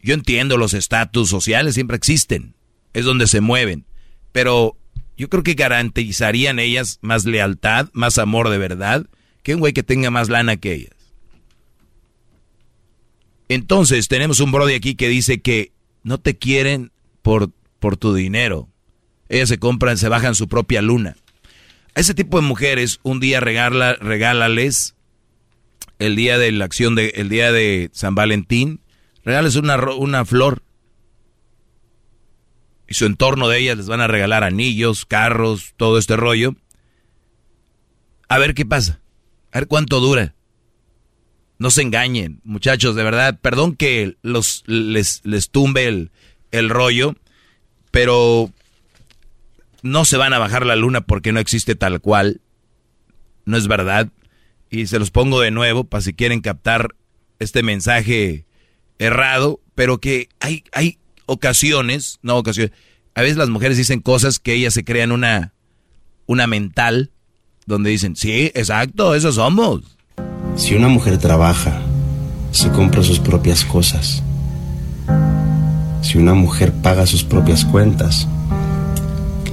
Yo 0.00 0.14
entiendo 0.14 0.56
los 0.56 0.74
estatus 0.74 1.28
sociales, 1.28 1.74
siempre 1.74 1.96
existen, 1.96 2.54
es 2.92 3.04
donde 3.04 3.28
se 3.28 3.40
mueven, 3.40 3.84
pero 4.32 4.76
yo 5.16 5.28
creo 5.28 5.44
que 5.44 5.54
garantizarían 5.54 6.58
ellas 6.58 6.98
más 7.02 7.24
lealtad, 7.24 7.88
más 7.92 8.18
amor 8.18 8.48
de 8.48 8.58
verdad, 8.58 9.06
que 9.44 9.54
un 9.54 9.60
güey 9.60 9.72
que 9.72 9.84
tenga 9.84 10.10
más 10.10 10.28
lana 10.28 10.56
que 10.56 10.72
ellas. 10.72 10.96
Entonces 13.48 14.08
tenemos 14.08 14.40
un 14.40 14.50
brody 14.50 14.74
aquí 14.74 14.96
que 14.96 15.08
dice 15.08 15.40
que 15.40 15.72
no 16.02 16.18
te 16.18 16.36
quieren 16.36 16.90
por, 17.22 17.52
por 17.78 17.96
tu 17.96 18.14
dinero, 18.14 18.68
ellas 19.32 19.48
se 19.48 19.58
compran, 19.58 19.96
se 19.96 20.08
bajan 20.08 20.34
su 20.34 20.46
propia 20.46 20.82
luna. 20.82 21.16
A 21.94 22.00
ese 22.00 22.14
tipo 22.14 22.40
de 22.40 22.46
mujeres, 22.46 23.00
un 23.02 23.18
día 23.18 23.40
regala, 23.40 23.94
regálales 23.94 24.94
el 25.98 26.16
día 26.16 26.36
de 26.36 26.52
la 26.52 26.66
acción 26.66 26.94
de, 26.94 27.08
el 27.16 27.30
día 27.30 27.50
de 27.50 27.88
San 27.92 28.14
Valentín, 28.14 28.80
regales 29.24 29.56
una, 29.56 29.76
una 29.94 30.26
flor. 30.26 30.62
Y 32.86 32.94
su 32.94 33.06
entorno 33.06 33.48
de 33.48 33.58
ellas 33.58 33.78
les 33.78 33.86
van 33.86 34.02
a 34.02 34.06
regalar 34.06 34.44
anillos, 34.44 35.06
carros, 35.06 35.72
todo 35.78 35.96
este 35.96 36.16
rollo. 36.16 36.54
A 38.28 38.36
ver 38.36 38.52
qué 38.52 38.66
pasa. 38.66 39.00
A 39.50 39.60
ver 39.60 39.68
cuánto 39.68 40.00
dura. 40.00 40.34
No 41.58 41.70
se 41.70 41.80
engañen, 41.80 42.40
muchachos, 42.44 42.96
de 42.96 43.02
verdad. 43.02 43.38
Perdón 43.40 43.76
que 43.76 44.16
los, 44.20 44.62
les, 44.66 45.22
les 45.24 45.48
tumbe 45.48 45.86
el, 45.86 46.10
el 46.50 46.68
rollo, 46.68 47.16
pero 47.90 48.52
no 49.82 50.04
se 50.04 50.16
van 50.16 50.32
a 50.32 50.38
bajar 50.38 50.64
la 50.64 50.76
luna 50.76 51.00
porque 51.02 51.32
no 51.32 51.40
existe 51.40 51.74
tal 51.74 52.00
cual. 52.00 52.40
No 53.44 53.56
es 53.56 53.66
verdad. 53.68 54.08
Y 54.70 54.86
se 54.86 54.98
los 54.98 55.10
pongo 55.10 55.40
de 55.40 55.50
nuevo 55.50 55.84
para 55.84 56.02
si 56.02 56.14
quieren 56.14 56.40
captar 56.40 56.94
este 57.38 57.62
mensaje 57.62 58.46
errado, 58.98 59.60
pero 59.74 59.98
que 59.98 60.28
hay, 60.40 60.64
hay 60.72 60.98
ocasiones, 61.26 62.18
no 62.22 62.36
ocasiones, 62.36 62.72
a 63.14 63.22
veces 63.22 63.36
las 63.36 63.48
mujeres 63.48 63.76
dicen 63.76 64.00
cosas 64.00 64.38
que 64.38 64.54
ellas 64.54 64.72
se 64.72 64.84
crean 64.84 65.12
una, 65.12 65.52
una 66.26 66.46
mental, 66.46 67.10
donde 67.66 67.90
dicen, 67.90 68.16
sí, 68.16 68.50
exacto, 68.54 69.14
eso 69.14 69.32
somos. 69.32 69.82
Si 70.56 70.74
una 70.74 70.88
mujer 70.88 71.18
trabaja, 71.18 71.80
se 72.52 72.70
compra 72.70 73.02
sus 73.02 73.18
propias 73.18 73.64
cosas. 73.64 74.22
Si 76.02 76.18
una 76.18 76.34
mujer 76.34 76.72
paga 76.72 77.06
sus 77.06 77.24
propias 77.24 77.64
cuentas, 77.64 78.28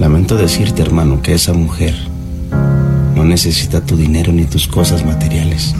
Lamento 0.00 0.34
decirte, 0.34 0.80
hermano, 0.80 1.20
que 1.20 1.34
esa 1.34 1.52
mujer 1.52 1.94
no 3.14 3.22
necesita 3.22 3.84
tu 3.84 3.98
dinero 3.98 4.32
ni 4.32 4.46
tus 4.46 4.66
cosas 4.66 5.04
materiales. 5.04 5.74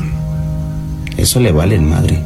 Eso 1.17 1.41
le 1.41 1.53
vale 1.53 1.77
en 1.77 1.89
madre. 1.89 2.23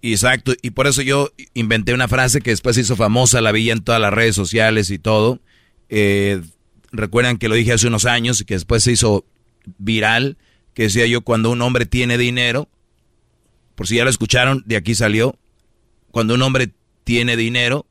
Exacto, 0.00 0.52
y 0.62 0.70
por 0.70 0.86
eso 0.86 1.02
yo 1.02 1.32
inventé 1.54 1.92
una 1.92 2.06
frase 2.06 2.40
que 2.40 2.50
después 2.50 2.78
hizo 2.78 2.94
famosa, 2.94 3.40
la 3.40 3.50
vi 3.50 3.68
en 3.72 3.82
todas 3.82 4.00
las 4.00 4.14
redes 4.14 4.36
sociales 4.36 4.90
y 4.90 5.00
todo. 5.00 5.40
Eh, 5.88 6.40
recuerdan 6.92 7.36
que 7.36 7.48
lo 7.48 7.56
dije 7.56 7.72
hace 7.72 7.88
unos 7.88 8.04
años 8.04 8.40
y 8.40 8.44
que 8.44 8.54
después 8.54 8.84
se 8.84 8.92
hizo 8.92 9.24
viral, 9.78 10.36
que 10.72 10.84
decía 10.84 11.06
yo, 11.06 11.22
cuando 11.22 11.50
un 11.50 11.62
hombre 11.62 11.84
tiene 11.84 12.16
dinero, 12.16 12.68
por 13.74 13.88
si 13.88 13.96
ya 13.96 14.04
lo 14.04 14.10
escucharon, 14.10 14.62
de 14.66 14.76
aquí 14.76 14.94
salió, 14.94 15.36
cuando 16.12 16.34
un 16.34 16.42
hombre 16.42 16.70
tiene 17.02 17.36
dinero, 17.36 17.86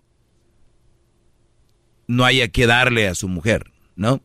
no 2.08 2.26
haya 2.26 2.48
que 2.50 2.68
darle 2.68 3.08
a 3.08 3.16
su 3.16 3.28
mujer, 3.28 3.72
¿no? 3.96 4.22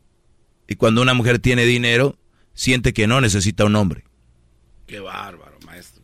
Y 0.67 0.75
cuando 0.75 1.01
una 1.01 1.13
mujer 1.13 1.39
tiene 1.39 1.65
dinero, 1.65 2.17
siente 2.53 2.93
que 2.93 3.07
no 3.07 3.21
necesita 3.21 3.65
un 3.65 3.75
hombre. 3.75 4.03
Qué 4.85 4.99
bárbaro, 4.99 5.57
maestro. 5.65 6.01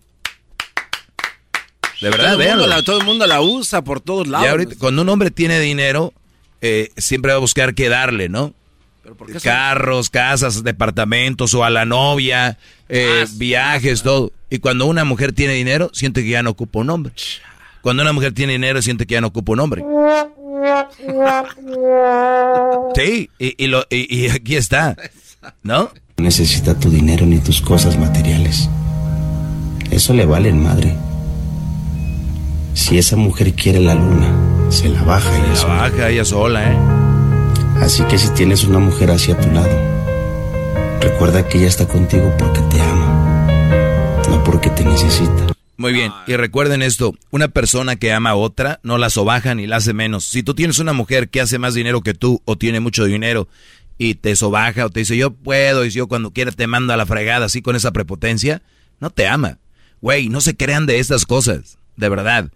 De 2.01 2.09
verdad, 2.09 2.37
todo 2.37 2.83
todo 2.83 2.99
el 2.99 3.05
mundo 3.05 3.27
la 3.27 3.41
usa 3.41 3.83
por 3.83 4.01
todos 4.01 4.27
lados. 4.27 4.75
cuando 4.77 5.01
un 5.01 5.09
hombre 5.09 5.31
tiene 5.31 5.59
dinero, 5.59 6.13
eh, 6.61 6.89
siempre 6.97 7.31
va 7.31 7.37
a 7.37 7.41
buscar 7.41 7.75
qué 7.75 7.89
darle, 7.89 8.29
¿no? 8.29 8.53
Carros, 9.41 10.09
casas, 10.09 10.63
departamentos 10.63 11.53
o 11.53 11.63
a 11.65 11.69
la 11.69 11.85
novia, 11.85 12.57
eh, 12.87 13.25
viajes, 13.33 14.01
todo. 14.01 14.31
Y 14.49 14.59
cuando 14.59 14.85
una 14.85 15.03
mujer 15.03 15.33
tiene 15.33 15.53
dinero, 15.53 15.89
siente 15.93 16.23
que 16.23 16.29
ya 16.29 16.43
no 16.43 16.51
ocupa 16.51 16.79
un 16.79 16.89
hombre. 16.89 17.13
Cuando 17.81 18.01
una 18.01 18.13
mujer 18.13 18.33
tiene 18.33 18.53
dinero, 18.53 18.81
siente 18.81 19.05
que 19.05 19.13
ya 19.13 19.21
no 19.21 19.27
ocupa 19.27 19.51
un 19.51 19.59
hombre. 19.59 19.83
Sí, 22.95 23.29
y, 23.37 23.67
lo, 23.67 23.85
y, 23.89 24.29
aquí 24.29 24.55
está, 24.55 24.95
¿no? 25.63 25.91
No 26.17 26.23
necesita 26.23 26.79
tu 26.79 26.89
dinero 26.89 27.25
ni 27.25 27.39
tus 27.39 27.61
cosas 27.61 27.97
materiales. 27.97 28.69
Eso 29.91 30.13
le 30.13 30.25
vale 30.25 30.49
en 30.49 30.63
madre. 30.63 30.95
Si 32.73 32.97
esa 32.97 33.15
mujer 33.15 33.53
quiere 33.53 33.79
la 33.79 33.95
luna, 33.95 34.33
se 34.69 34.89
la 34.89 35.03
baja 35.03 35.29
se 35.29 35.37
ella 35.37 35.47
la 35.47 35.55
sola. 35.55 35.75
baja 35.75 36.09
ella 36.09 36.25
sola, 36.25 36.71
¿eh? 36.71 36.77
Así 37.81 38.03
que 38.03 38.17
si 38.17 38.29
tienes 38.29 38.63
una 38.63 38.79
mujer 38.79 39.11
hacia 39.11 39.37
tu 39.39 39.51
lado, 39.51 39.77
recuerda 41.01 41.47
que 41.47 41.57
ella 41.59 41.67
está 41.67 41.87
contigo 41.87 42.31
porque 42.37 42.61
te 42.71 42.81
ama, 42.81 43.47
no 44.29 44.43
porque 44.43 44.69
te 44.69 44.85
necesita. 44.85 45.52
Muy 45.75 45.91
bien, 45.91 46.11
y 46.27 46.35
recuerden 46.35 46.83
esto, 46.83 47.15
una 47.31 47.47
persona 47.47 47.95
que 47.95 48.13
ama 48.13 48.31
a 48.31 48.35
otra 48.35 48.79
no 48.83 48.99
la 48.99 49.09
sobaja 49.09 49.55
ni 49.55 49.65
la 49.65 49.77
hace 49.77 49.93
menos. 49.93 50.23
Si 50.23 50.43
tú 50.43 50.53
tienes 50.53 50.77
una 50.77 50.93
mujer 50.93 51.29
que 51.29 51.41
hace 51.41 51.57
más 51.57 51.73
dinero 51.73 52.01
que 52.01 52.13
tú 52.13 52.41
o 52.45 52.57
tiene 52.57 52.79
mucho 52.79 53.05
dinero 53.05 53.47
y 53.97 54.15
te 54.15 54.35
sobaja 54.35 54.85
o 54.85 54.89
te 54.89 54.99
dice 54.99 55.17
yo 55.17 55.31
puedo 55.31 55.83
y 55.83 55.89
yo 55.89 56.07
cuando 56.07 56.31
quiera 56.31 56.51
te 56.51 56.67
mando 56.67 56.93
a 56.93 56.97
la 56.97 57.07
fregada 57.07 57.47
así 57.47 57.63
con 57.63 57.75
esa 57.75 57.91
prepotencia, 57.91 58.61
no 58.99 59.09
te 59.09 59.27
ama. 59.27 59.57
Güey, 59.99 60.29
no 60.29 60.41
se 60.41 60.55
crean 60.55 60.85
de 60.85 60.99
estas 60.99 61.25
cosas, 61.25 61.79
de 61.95 62.09
verdad. 62.09 62.51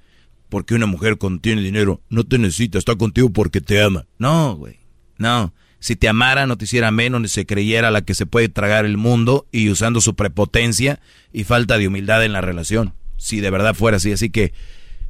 Porque 0.49 0.75
una 0.75 0.85
mujer 0.85 1.17
con 1.17 1.39
tiene 1.39 1.63
dinero 1.63 2.01
no 2.09 2.23
te 2.23 2.37
necesita, 2.37 2.77
está 2.77 2.95
contigo 2.95 3.31
porque 3.31 3.61
te 3.61 3.81
ama. 3.81 4.05
No, 4.19 4.55
güey, 4.55 4.77
no. 5.17 5.53
Si 5.79 5.95
te 5.95 6.07
amara, 6.07 6.45
no 6.45 6.57
te 6.57 6.65
hiciera 6.65 6.91
menos 6.91 7.21
ni 7.21 7.27
se 7.29 7.47
creyera 7.47 7.89
la 7.89 8.03
que 8.03 8.13
se 8.13 8.27
puede 8.27 8.47
tragar 8.47 8.85
el 8.85 8.97
mundo 8.97 9.47
y 9.51 9.69
usando 9.69 10.01
su 10.01 10.15
prepotencia 10.15 10.99
y 11.33 11.45
falta 11.45 11.79
de 11.79 11.87
humildad 11.87 12.23
en 12.23 12.33
la 12.33 12.41
relación 12.41 12.93
si 13.17 13.39
de 13.39 13.49
verdad 13.49 13.73
fuera 13.73 13.97
así. 13.97 14.11
Así 14.11 14.29
que 14.29 14.53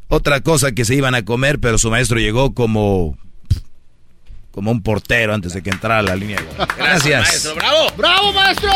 otra 0.07 0.41
cosa 0.41 0.71
que 0.71 0.85
se 0.85 0.95
iban 0.95 1.15
a 1.15 1.25
comer, 1.25 1.59
pero 1.59 1.77
su 1.77 1.89
maestro 1.89 2.19
llegó 2.19 2.53
como 2.53 3.17
como 4.51 4.71
un 4.71 4.81
portero 4.81 5.35
antes 5.35 5.53
de 5.53 5.61
que 5.61 5.69
entrara 5.69 5.99
a 5.99 6.01
la 6.01 6.15
línea. 6.15 6.39
Gracias. 6.77 7.21
maestro, 7.21 7.55
bravo. 7.55 7.91
Bravo, 7.95 8.33
maestro. 8.33 8.71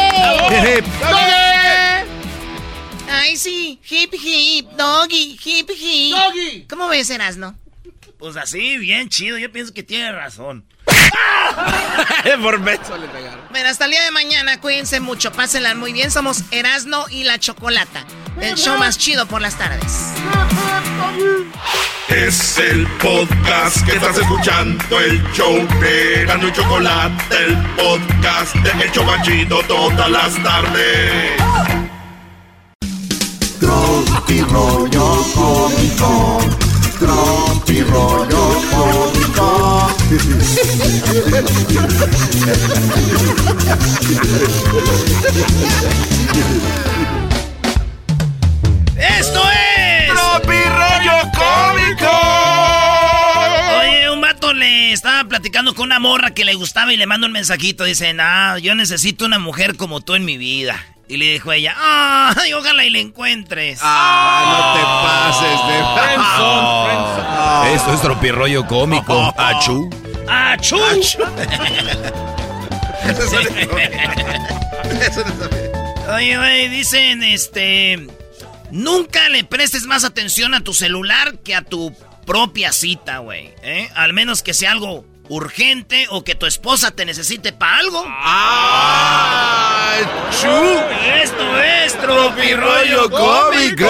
Ay, 3.10 3.36
sí. 3.36 3.80
Hip, 3.90 4.14
hip, 4.14 4.70
doggy, 4.78 5.40
hip, 5.44 5.70
hip. 5.76 6.16
Doggy. 6.16 6.66
¿Cómo 6.70 6.88
ves, 6.88 7.10
Erasno? 7.10 7.56
Pues 8.20 8.38
así, 8.38 8.78
bien 8.78 9.10
chido. 9.10 9.40
Yo 9.40 9.52
pienso 9.52 9.74
que 9.74 9.82
tiene 9.82 10.12
razón. 10.12 10.64
Por 12.42 12.60
beso 12.60 12.98
le 12.98 13.08
pegaron. 13.08 13.40
Bueno, 13.50 13.70
hasta 13.70 13.86
el 13.86 13.92
día 13.92 14.04
de 14.04 14.12
mañana, 14.12 14.60
cuídense 14.60 15.00
mucho, 15.00 15.32
pásenla 15.32 15.76
muy 15.76 15.94
bien. 15.94 16.12
Somos 16.12 16.44
Erasno 16.52 17.06
y 17.10 17.24
la 17.24 17.40
Chocolata, 17.40 18.06
el 18.40 18.56
show 18.56 18.78
más 18.78 18.98
chido 18.98 19.26
por 19.26 19.42
las 19.42 19.58
tardes. 19.58 20.14
Es 22.10 22.58
el 22.58 22.86
podcast 22.98 23.86
que 23.86 23.94
estás 23.94 24.18
escuchando, 24.18 25.00
el 25.00 25.24
show 25.32 25.56
de 25.80 26.22
Erasno 26.24 26.48
y 26.48 26.52
Chocolata, 26.54 27.38
el 27.40 27.58
podcast 27.76 28.56
de 28.56 28.84
El 28.84 28.92
chido 29.24 29.62
todas 29.64 30.10
las 30.12 30.44
tardes. 30.44 31.42
Tropi 33.60 34.42
rollo 34.42 35.24
cómico, 35.34 36.40
tropi 37.02 37.82
rollo 37.82 38.62
cómico 38.70 39.88
¡Esto 48.98 49.42
es! 49.50 50.10
¡Rollo 50.46 51.22
Cómico! 51.34 52.12
Oye, 53.80 54.10
un 54.12 54.22
vato 54.22 54.54
le 54.54 54.92
estaba 54.92 55.28
platicando 55.28 55.74
con 55.74 55.86
una 55.86 56.00
morra 56.00 56.32
que 56.32 56.46
le 56.46 56.54
gustaba 56.54 56.94
y 56.94 56.98
le 56.98 57.08
manda 57.08 57.26
un 57.26 57.34
mensajito. 57.34 57.84
Dice, 57.86 58.14
ah, 58.20 58.58
yo 58.62 58.76
necesito 58.76 59.26
una 59.26 59.40
mujer 59.40 59.76
como 59.76 60.02
tú 60.02 60.14
en 60.16 60.26
mi 60.26 60.38
vida. 60.38 60.78
Y 61.12 61.18
le 61.18 61.34
dijo 61.34 61.52
ella, 61.52 61.76
ay, 61.78 62.54
ojalá 62.54 62.86
y 62.86 62.90
le 62.90 63.02
encuentres. 63.02 63.80
Ah, 63.84 64.46
no 64.48 64.74
te 64.80 64.84
pases 65.04 65.60
de... 65.68 65.76
Ah, 66.18 67.70
Esto 67.76 67.94
es 67.94 68.02
tropirroyo 68.02 68.66
cómico. 68.66 69.34
Achú. 69.38 69.90
¡Achú! 70.30 70.78
Oye, 76.16 76.38
güey, 76.38 76.70
dicen, 76.70 77.24
este... 77.24 78.08
Nunca 78.72 79.28
le 79.28 79.44
prestes 79.44 79.84
más 79.84 80.06
atención 80.06 80.54
a 80.54 80.64
tu 80.64 80.74
celular 80.74 81.40
que 81.40 81.56
a 81.56 81.62
tu 81.62 81.94
propia 82.26 82.72
cita, 82.72 83.18
güey. 83.18 83.50
¿eh? 83.64 83.90
Al 83.96 84.14
menos 84.14 84.44
que 84.44 84.54
sea 84.54 84.72
algo 84.72 85.04
urgente 85.36 86.08
o 86.10 86.24
que 86.26 86.36
tu 86.36 86.46
esposa 86.46 86.92
te 86.92 87.06
necesite 87.06 87.54
para 87.54 87.78
algo. 87.78 88.04
¡Ah! 88.06 89.96
¡Chu! 90.42 90.48
Esto 91.24 91.62
es 91.62 91.98
tropirroyo 92.00 93.10
cómico. 93.10 93.88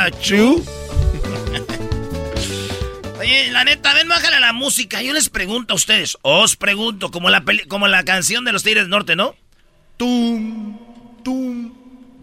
¡Achú! 0.00 0.64
Oye, 3.18 3.50
la 3.50 3.64
neta, 3.64 3.94
ven, 3.94 4.08
bájale 4.08 4.36
a 4.36 4.40
la 4.40 4.52
música. 4.52 5.02
Yo 5.02 5.12
les 5.12 5.28
pregunto 5.28 5.74
a 5.74 5.76
ustedes, 5.76 6.16
os 6.22 6.56
pregunto, 6.56 7.10
como 7.10 7.28
la, 7.30 7.40
peli- 7.44 7.66
como 7.66 7.88
la 7.88 8.04
canción 8.04 8.44
de 8.44 8.52
los 8.52 8.62
Tigres 8.62 8.84
del 8.84 8.90
Norte, 8.90 9.16
¿no? 9.16 9.34
Tum, 9.96 10.78
tum. 11.24 11.72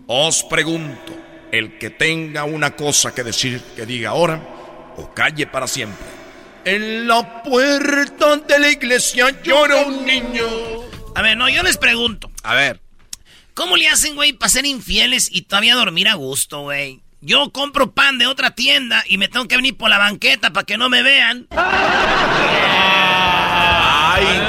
Os 0.08 0.44
pregunto, 0.44 1.14
el 1.52 1.78
que 1.78 1.90
tenga 1.90 2.44
una 2.46 2.76
cosa 2.76 3.14
que 3.14 3.24
decir, 3.24 3.62
que 3.76 3.86
diga 3.86 4.12
ahora 4.12 4.42
o 4.98 5.14
calle 5.14 5.48
para 5.48 5.68
siempre. 5.68 6.19
En 6.72 7.08
la 7.08 7.42
puerta 7.42 8.36
de 8.36 8.60
la 8.60 8.70
iglesia 8.70 9.42
llora 9.42 9.78
un 9.88 10.06
niño. 10.06 10.46
A 11.16 11.24
ver, 11.24 11.36
no, 11.36 11.50
yo 11.50 11.64
les 11.64 11.78
pregunto. 11.78 12.30
A 12.44 12.54
ver. 12.54 12.80
¿Cómo 13.56 13.76
le 13.76 13.88
hacen, 13.88 14.14
güey, 14.14 14.34
para 14.34 14.50
ser 14.50 14.68
infieles 14.68 15.30
y 15.32 15.42
todavía 15.42 15.74
dormir 15.74 16.08
a 16.08 16.14
gusto, 16.14 16.62
güey? 16.62 17.02
Yo 17.22 17.50
compro 17.50 17.94
pan 17.94 18.20
de 18.20 18.28
otra 18.28 18.52
tienda 18.52 19.04
y 19.08 19.18
me 19.18 19.28
tengo 19.28 19.48
que 19.48 19.56
venir 19.56 19.78
por 19.78 19.90
la 19.90 19.98
banqueta 19.98 20.54
para 20.54 20.64
que 20.64 20.78
no 20.78 20.90
me 20.90 21.02
vean. 21.02 21.48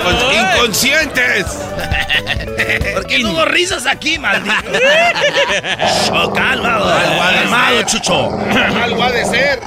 ¡Ay, 0.04 0.14
incon- 0.14 0.54
inconscientes! 0.56 1.46
¿Por 2.94 3.06
qué 3.06 3.18
no 3.20 3.32
hubo 3.32 3.44
risas 3.44 3.86
aquí, 3.86 4.18
maldito? 4.18 4.54
Oh, 6.12 6.32
calma, 6.32 6.76
Algo 6.76 6.88
ha 7.22 7.30
de 7.30 7.36
calmado, 7.38 7.82
chucho. 7.84 8.38
Algo 8.82 9.02
ha 9.04 9.12
de 9.12 9.24
ser. 9.26 9.60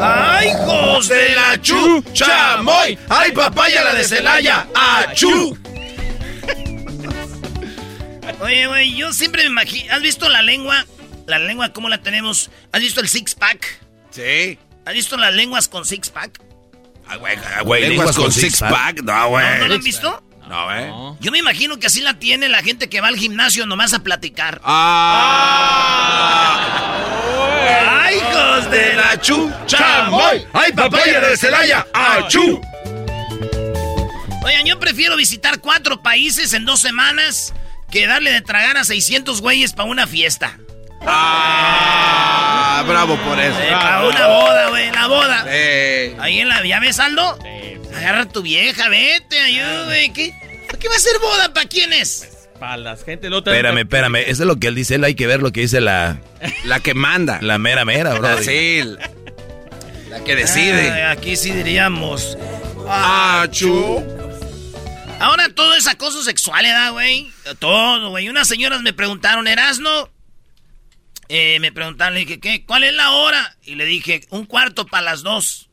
¡Ay, 0.00 0.48
hijos 0.48 1.08
de 1.08 1.34
la 1.34 1.60
chu! 1.60 2.02
chamoy! 2.12 2.98
¡Ay, 3.08 3.32
papaya 3.32 3.84
la 3.84 3.94
de 3.94 4.04
Celaya! 4.04 4.66
¡Achú! 4.74 5.56
Oye, 8.40 8.66
güey, 8.66 8.96
yo 8.96 9.12
siempre 9.12 9.42
me 9.44 9.48
imagino... 9.50 9.92
¿Has 9.94 10.02
visto 10.02 10.28
la 10.28 10.42
lengua? 10.42 10.84
La 11.26 11.38
lengua, 11.38 11.72
¿cómo 11.72 11.88
la 11.88 11.98
tenemos? 12.02 12.50
¿Has 12.72 12.80
visto 12.80 13.00
el 13.00 13.08
six-pack? 13.08 13.64
Sí. 14.10 14.58
¿Has 14.84 14.94
visto 14.94 15.16
las 15.16 15.32
lenguas 15.32 15.68
con 15.68 15.84
six-pack? 15.84 16.40
Ah, 17.08 17.16
güey, 17.16 17.36
ah, 17.36 17.62
güey, 17.62 17.88
lenguas 17.88 18.16
con 18.16 18.32
six-pack. 18.32 19.02
No, 19.02 19.28
güey. 19.30 19.44
¿No, 19.44 19.58
¿No 19.58 19.68
lo 19.68 19.74
han 19.74 19.82
visto? 19.82 20.22
No, 20.48 20.74
eh. 20.76 20.92
Yo 21.20 21.30
me 21.30 21.38
imagino 21.38 21.78
que 21.78 21.86
así 21.86 22.00
la 22.00 22.18
tiene 22.18 22.48
la 22.48 22.62
gente 22.62 22.88
que 22.88 23.00
va 23.00 23.08
al 23.08 23.16
gimnasio 23.16 23.64
nomás 23.66 23.94
a 23.94 24.00
platicar. 24.00 24.60
¡Ah! 24.64 26.52
¡Ay, 28.04 28.16
hijos 28.16 28.70
de 28.70 28.94
la 28.94 29.20
chu! 29.20 29.50
¡Chamoy! 29.66 30.44
¡Ay, 30.52 30.72
papaya 30.72 31.20
de 31.20 31.36
Celaya! 31.36 31.86
¡Achú! 31.94 32.60
Oigan, 34.44 34.66
yo 34.66 34.78
prefiero 34.78 35.16
visitar 35.16 35.60
cuatro 35.60 36.02
países 36.02 36.52
en 36.52 36.64
dos 36.64 36.80
semanas 36.80 37.54
que 37.90 38.06
darle 38.06 38.32
de 38.32 38.40
tragar 38.40 38.76
a 38.76 38.84
600 38.84 39.40
güeyes 39.40 39.72
para 39.72 39.88
una 39.88 40.06
fiesta. 40.06 40.58
¡Ah! 41.06 42.84
Bravo 42.86 43.16
por 43.18 43.38
eso. 43.38 43.58
Eh, 43.60 43.70
para 43.70 44.06
una 44.06 44.26
boda, 44.26 44.68
güey, 44.70 44.90
la 44.90 45.06
boda. 45.06 45.44
Eh. 45.48 46.16
Ahí 46.18 46.40
en 46.40 46.48
la... 46.48 46.64
¿Ya 46.64 46.80
ves, 46.80 46.98
Aldo? 46.98 47.38
Agarra 47.96 48.22
a 48.22 48.28
tu 48.28 48.42
vieja, 48.42 48.88
vete, 48.88 49.38
ayúdame. 49.38 50.12
¿Qué, 50.12 50.34
¿Qué 50.80 50.88
va 50.88 50.96
a 50.96 50.98
ser 50.98 51.18
boda? 51.20 51.52
¿Para 51.52 51.68
quién 51.68 51.92
es? 51.92 52.48
Para 52.58 52.76
las 52.76 53.04
gente 53.04 53.28
no 53.30 53.42
te... 53.42 53.50
Espérame, 53.50 53.78
espérame. 53.78 54.16
Eso 54.26 54.42
es 54.42 54.46
lo 54.46 54.56
que 54.56 54.68
él 54.68 54.74
dice. 54.74 54.96
Él 54.96 55.04
hay 55.04 55.14
que 55.14 55.26
ver 55.26 55.42
lo 55.42 55.52
que 55.52 55.60
dice 55.60 55.80
la... 55.80 56.20
La 56.64 56.80
que 56.80 56.94
manda. 56.94 57.38
La 57.42 57.58
mera 57.58 57.84
mera, 57.84 58.14
bro. 58.14 58.28
Ah, 58.28 58.36
sí. 58.42 58.82
La 60.08 60.22
que 60.24 60.36
decide. 60.36 60.90
Ay, 60.90 61.02
aquí 61.02 61.36
sí 61.36 61.50
diríamos... 61.50 62.36
¡Achú! 62.88 64.04
Ahora 65.20 65.48
todo 65.54 65.74
es 65.74 65.86
acoso 65.86 66.22
sexual, 66.24 66.64
¿verdad, 66.64 66.92
güey? 66.92 67.30
Todo, 67.60 68.10
güey. 68.10 68.28
Unas 68.28 68.48
señoras 68.48 68.82
me 68.82 68.92
preguntaron, 68.92 69.46
¿Erasno? 69.46 70.10
Eh, 71.28 71.58
me 71.60 71.72
preguntaron, 71.72 72.14
le 72.14 72.20
dije, 72.20 72.40
¿qué? 72.40 72.64
¿Cuál 72.66 72.84
es 72.84 72.92
la 72.94 73.10
hora? 73.12 73.56
Y 73.62 73.74
le 73.74 73.84
dije, 73.84 74.26
un 74.30 74.44
cuarto 74.44 74.86
para 74.86 75.02
las 75.04 75.22
dos. 75.22 75.68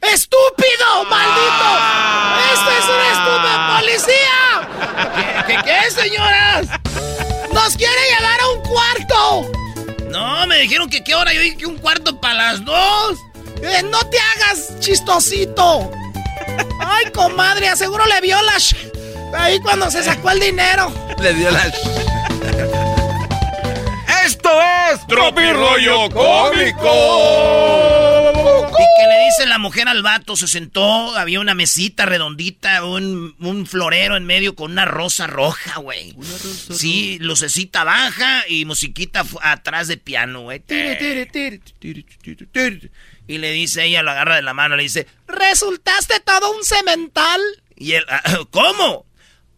¡Estúpido, 0.00 1.04
maldito! 1.08 1.78
¡Esto 2.52 2.70
es 2.70 2.84
un 2.84 3.00
estúpido 3.12 3.56
policía! 3.78 5.42
¿Qué, 5.46 5.54
qué, 5.54 5.62
qué, 5.64 5.90
señoras? 5.90 6.66
¡Nos 7.52 7.76
quiere 7.76 7.94
llevar 8.18 8.40
a 8.40 8.48
un 8.48 8.62
cuarto! 8.62 9.52
No, 10.10 10.46
me 10.48 10.58
dijeron 10.58 10.90
que 10.90 11.02
qué 11.04 11.14
hora. 11.14 11.32
Yo 11.32 11.40
dije 11.40 11.56
que 11.56 11.66
un 11.66 11.78
cuarto 11.78 12.20
para 12.20 12.34
las 12.34 12.64
dos. 12.64 13.16
Eh, 13.62 13.82
no 13.84 14.00
te 14.10 14.18
hagas 14.18 14.78
chistosito. 14.80 15.90
Ay, 16.80 17.10
comadre, 17.12 17.68
aseguro 17.68 18.04
le 18.06 18.20
vio 18.20 18.42
la... 18.42 18.56
sh- 18.56 18.76
Ahí 19.34 19.58
cuando 19.60 19.90
se 19.90 20.02
sacó 20.02 20.30
el 20.30 20.40
dinero. 20.40 20.92
Le 21.22 21.32
dio 21.32 21.50
la... 21.50 21.62
¡Esto 24.60 25.00
es 25.00 25.06
Tropirroyo 25.06 26.10
Cómico! 26.10 26.92
Y 28.70 29.00
que 29.00 29.06
le 29.08 29.24
dice 29.26 29.46
la 29.46 29.58
mujer 29.58 29.88
al 29.88 30.02
vato, 30.02 30.36
se 30.36 30.46
sentó, 30.46 31.16
había 31.16 31.40
una 31.40 31.54
mesita 31.54 32.04
redondita, 32.06 32.84
un, 32.84 33.34
un 33.40 33.66
florero 33.66 34.16
en 34.16 34.24
medio 34.26 34.54
con 34.54 34.72
una 34.72 34.84
rosa 34.84 35.26
roja, 35.26 35.78
güey. 35.80 36.14
Sí, 36.22 37.18
lucecita 37.20 37.84
baja 37.84 38.44
y 38.48 38.64
musiquita 38.64 39.24
atrás 39.42 39.88
de 39.88 39.96
piano, 39.96 40.42
güey. 40.42 40.62
Y 43.28 43.38
le 43.38 43.52
dice, 43.52 43.84
ella 43.84 44.02
lo 44.02 44.10
agarra 44.10 44.36
de 44.36 44.42
la 44.42 44.52
mano, 44.54 44.76
le 44.76 44.82
dice, 44.82 45.06
¿Resultaste 45.28 46.20
todo 46.20 46.54
un 46.56 46.64
cemental? 46.64 47.40
y 47.76 47.92
él, 47.92 48.04
"Ah, 48.08 48.22
¿cómo? 48.50 49.06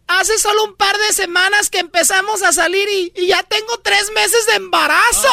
Hace 0.07 0.37
solo 0.37 0.63
un 0.65 0.75
par 0.75 0.95
de 0.97 1.13
semanas 1.13 1.69
que 1.71 1.79
empezamos 1.79 2.43
a 2.43 2.51
salir 2.53 2.87
y, 2.89 3.11
y 3.15 3.27
ya 3.27 3.41
tengo 3.43 3.79
tres 3.83 4.11
meses 4.13 4.45
de 4.47 4.55
embarazo. 4.55 5.27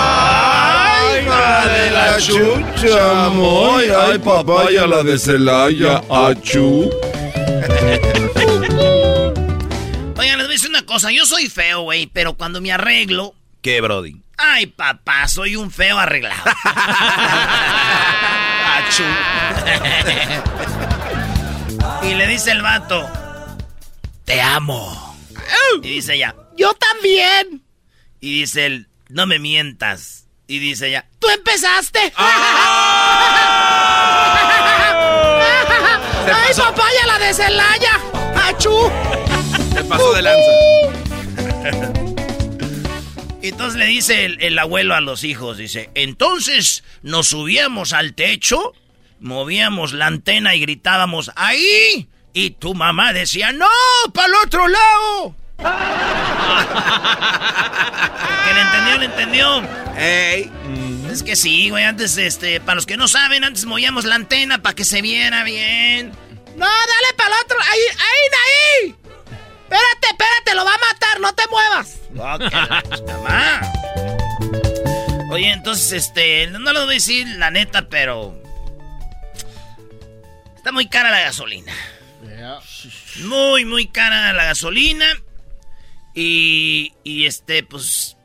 ¡Ay, 0.00 1.26
madre 1.26 1.90
la 1.90 2.16
chucha, 2.18 3.28
moy! 3.30 3.84
¡Ay, 3.90 4.18
papaya 4.18 4.86
la 4.86 5.02
de 5.02 5.18
Celaya! 5.18 6.02
¡Achú! 6.10 6.88
Oigan, 10.16 10.38
les 10.38 10.46
voy 10.46 10.46
a 10.46 10.48
decir 10.48 10.70
una 10.70 10.86
cosa, 10.86 11.10
yo 11.12 11.26
soy 11.26 11.48
feo, 11.50 11.82
güey, 11.82 12.06
pero 12.06 12.32
cuando 12.34 12.60
me 12.62 12.72
arreglo, 12.72 13.34
¿Qué, 13.60 13.80
Brody? 13.82 14.16
ay, 14.38 14.66
papá, 14.68 15.28
soy 15.28 15.54
un 15.56 15.70
feo 15.70 15.98
arreglado. 15.98 16.42
Achú. 18.78 19.04
y 22.02 22.14
le 22.14 22.26
dice 22.26 22.50
el 22.52 22.62
vato, 22.62 23.08
te 24.24 24.40
amo. 24.40 25.16
Y 25.82 25.88
dice 25.88 26.14
ella, 26.14 26.34
Yo 26.56 26.72
también. 26.74 27.62
y 28.20 28.40
dice 28.40 28.66
él, 28.66 28.88
no 29.08 29.26
me 29.26 29.38
mientas. 29.38 30.26
Y 30.46 30.58
dice 30.60 30.88
ella, 30.88 31.06
Tú 31.18 31.28
empezaste. 31.28 32.12
¡Ah! 32.16 32.34
¡Ay, 36.34 36.54
papaya, 36.56 37.06
la 37.06 37.18
de 37.18 37.34
Celaya! 37.34 38.00
¡Achú! 38.44 38.90
Se 39.74 39.84
pasó 39.84 40.12
de 40.14 40.22
lanza. 40.22 40.50
Y 43.42 43.48
entonces 43.48 43.78
le 43.78 43.86
dice 43.86 44.24
el, 44.24 44.40
el 44.42 44.58
abuelo 44.58 44.94
a 44.94 45.00
los 45.00 45.24
hijos, 45.24 45.56
dice, 45.58 45.90
entonces 45.94 46.82
nos 47.02 47.28
subíamos 47.28 47.92
al 47.92 48.14
techo, 48.14 48.72
movíamos 49.20 49.92
la 49.92 50.06
antena 50.06 50.54
y 50.54 50.60
gritábamos, 50.60 51.30
¡ahí! 51.36 52.08
Y 52.32 52.50
tu 52.50 52.74
mamá 52.74 53.12
decía, 53.12 53.52
¡no! 53.52 53.66
¡Para 54.12 54.28
el 54.28 54.34
otro 54.44 54.68
lado! 54.68 55.34
que 58.44 58.54
le 58.54 58.60
entendió, 58.60 58.98
le 58.98 59.04
entendió. 59.06 59.62
Ey. 59.96 60.50
Es 61.10 61.22
que 61.22 61.36
sí, 61.36 61.70
güey, 61.70 61.84
antes, 61.84 62.16
este, 62.16 62.60
para 62.60 62.76
los 62.76 62.86
que 62.86 62.96
no 62.96 63.08
saben, 63.08 63.42
antes 63.42 63.64
movíamos 63.64 64.04
la 64.04 64.14
antena 64.14 64.62
para 64.62 64.74
que 64.74 64.84
se 64.84 65.02
viera 65.02 65.42
bien. 65.42 66.12
No, 66.56 66.66
dale 66.66 67.14
para 67.16 67.34
el 67.34 67.40
otro. 67.44 67.58
Ahí, 67.60 67.80
ahí, 67.98 68.28
ahí. 68.44 68.94
Espérate, 69.64 70.06
espérate, 70.10 70.54
lo 70.54 70.64
va 70.64 70.74
a 70.74 70.78
matar, 70.78 71.20
no 71.20 71.34
te 71.34 71.42
muevas. 71.48 71.98
mamá. 73.06 73.60
Oye, 75.30 75.50
entonces, 75.50 75.92
este, 75.92 76.46
no 76.48 76.72
lo 76.72 76.84
voy 76.84 76.90
a 76.90 76.94
decir 76.94 77.26
la 77.36 77.50
neta, 77.50 77.88
pero 77.88 78.40
está 80.68 80.74
muy 80.74 80.86
cara 80.86 81.10
la 81.10 81.20
gasolina. 81.20 81.72
Muy, 83.24 83.64
muy 83.64 83.86
cara 83.86 84.34
la 84.34 84.44
gasolina. 84.44 85.06
Y, 86.14 86.92
y 87.04 87.24
este, 87.24 87.62
pues, 87.62 88.18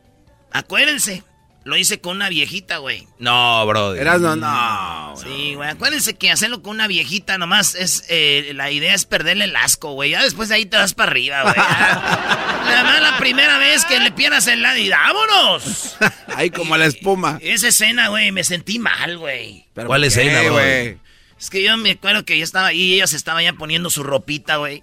acuérdense, 0.52 1.24
lo 1.64 1.78
hice 1.78 2.02
con 2.02 2.18
una 2.18 2.28
viejita, 2.28 2.80
güey. 2.80 3.08
No, 3.18 3.66
bro. 3.66 3.96
Eras 3.96 4.20
no, 4.20 4.36
no. 4.36 5.16
Sí, 5.16 5.54
güey. 5.56 5.70
Acuérdense 5.70 6.16
que 6.16 6.32
hacerlo 6.32 6.62
con 6.62 6.72
una 6.72 6.88
viejita 6.88 7.38
nomás 7.38 7.76
es. 7.76 8.04
Eh, 8.10 8.52
la 8.56 8.72
idea 8.72 8.94
es 8.94 9.06
perderle 9.06 9.46
el 9.46 9.56
asco, 9.56 9.94
güey. 9.94 10.12
Ya 10.12 10.22
después 10.22 10.50
de 10.50 10.56
ahí 10.56 10.66
te 10.66 10.76
vas 10.76 10.94
para 10.94 11.12
arriba, 11.12 11.44
güey. 11.44 11.56
Además, 11.58 13.02
la 13.02 13.18
primera 13.20 13.58
vez 13.58 13.86
que 13.86 14.02
le 14.02 14.12
pierdas 14.12 14.48
el 14.48 14.62
lado 14.62 14.78
y 14.78 14.90
vámonos. 14.90 15.96
Ahí 16.36 16.50
como 16.50 16.76
la 16.76 16.88
espuma. 16.88 17.38
Esa 17.42 17.70
escena, 17.70 18.10
güey, 18.10 18.32
me 18.34 18.44
sentí 18.44 18.80
mal, 18.80 19.18
güey. 19.18 19.66
¿Cuál 19.86 20.04
escena, 20.04 20.42
güey? 20.50 20.98
Es 21.44 21.50
que 21.50 21.62
yo 21.62 21.76
me 21.76 21.92
acuerdo 21.92 22.24
que 22.24 22.38
yo 22.38 22.44
estaba 22.46 22.68
ahí 22.68 22.80
y 22.80 22.94
ella 22.94 23.06
se 23.06 23.18
estaba 23.18 23.44
ya 23.44 23.52
poniendo 23.52 23.90
su 23.90 24.02
ropita, 24.02 24.56
güey. 24.56 24.82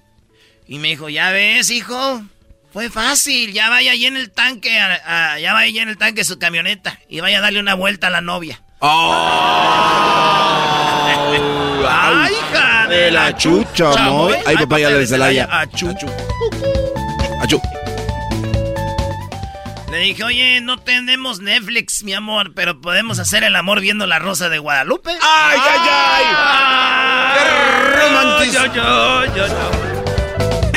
Y 0.69 0.79
me 0.79 0.89
dijo, 0.89 1.09
ya 1.09 1.31
ves, 1.31 1.71
hijo. 1.71 2.23
Fue 2.71 2.91
fácil, 2.91 3.55
ya 3.55 3.71
vaya 3.71 3.93
ahí 3.93 4.05
en 4.05 4.19
el 4.19 4.31
tanque, 4.31 4.69
ya 4.69 5.55
vaya 5.55 5.55
allá 5.55 5.83
en 5.83 5.89
el 5.89 5.97
tanque 5.97 6.23
su 6.23 6.39
camioneta 6.39 6.99
y 7.09 7.21
vaya 7.21 7.39
a 7.39 7.41
darle 7.41 7.61
una 7.61 7.73
vuelta 7.73 8.09
a 8.09 8.11
la 8.11 8.21
novia. 8.21 8.63
¡Oh! 8.81 8.91
¡Ay, 11.89 12.35
hija 12.35 12.89
de 12.89 13.11
la 13.11 13.35
chucha, 13.35 13.97
moy! 14.11 14.35
¡Ay, 14.45 14.57
papaya 14.57 14.91
de 14.91 15.07
Celaya! 15.07 15.49
¡Achú! 15.51 15.89
¡Achú! 17.41 17.59
Le 17.59 17.80
dije, 20.05 20.25
oye, 20.25 20.61
no 20.61 20.79
tenemos 20.79 21.41
Netflix, 21.41 22.03
mi 22.05 22.13
amor, 22.15 22.53
pero 22.55 22.81
podemos 22.81 23.19
hacer 23.19 23.45
el 23.45 23.57
amor 23.57 23.81
viendo 23.81 24.07
la 24.07 24.19
rosa 24.19 24.49
de 24.49 24.59
Guadalupe. 24.59 25.11
¡Ay, 25.11 25.59
ay, 25.61 25.81
ay! 25.91 27.35
¡Qué 27.37 27.45
romántico! 27.99 28.65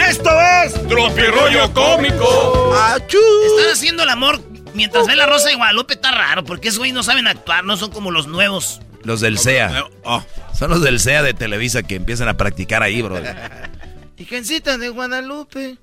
Esto 0.08 0.30
es 0.42 0.88
Tropirollo 0.88 1.74
Cómico. 1.74 2.76
Están 2.96 3.72
haciendo 3.72 4.04
el 4.04 4.10
amor 4.10 4.42
mientras 4.74 5.08
ve 5.08 5.16
la 5.16 5.26
rosa 5.26 5.50
de 5.50 5.56
Guadalupe. 5.56 5.94
Está 5.94 6.12
raro, 6.12 6.44
porque 6.44 6.70
esos 6.70 6.80
güey 6.80 6.92
no 6.92 7.04
saben 7.04 7.28
actuar, 7.28 7.64
no 7.64 7.78
son 7.78 7.92
como 7.92 8.12
los 8.12 8.28
nuevos. 8.28 8.82
Los 9.04 9.22
del 9.22 9.38
CEA. 9.38 9.86
Oh. 10.04 10.24
Son 10.54 10.70
los 10.70 10.82
del 10.82 11.00
CEA 11.00 11.24
de 11.24 11.34
Televisa 11.34 11.84
que 11.84 11.96
empiezan 11.96 12.28
a 12.30 12.38
practicar 12.38 12.84
ahí, 12.84 13.02
bro. 13.02 13.22
Hijencita 14.18 14.78
de 14.78 14.90
Guadalupe, 14.90 15.78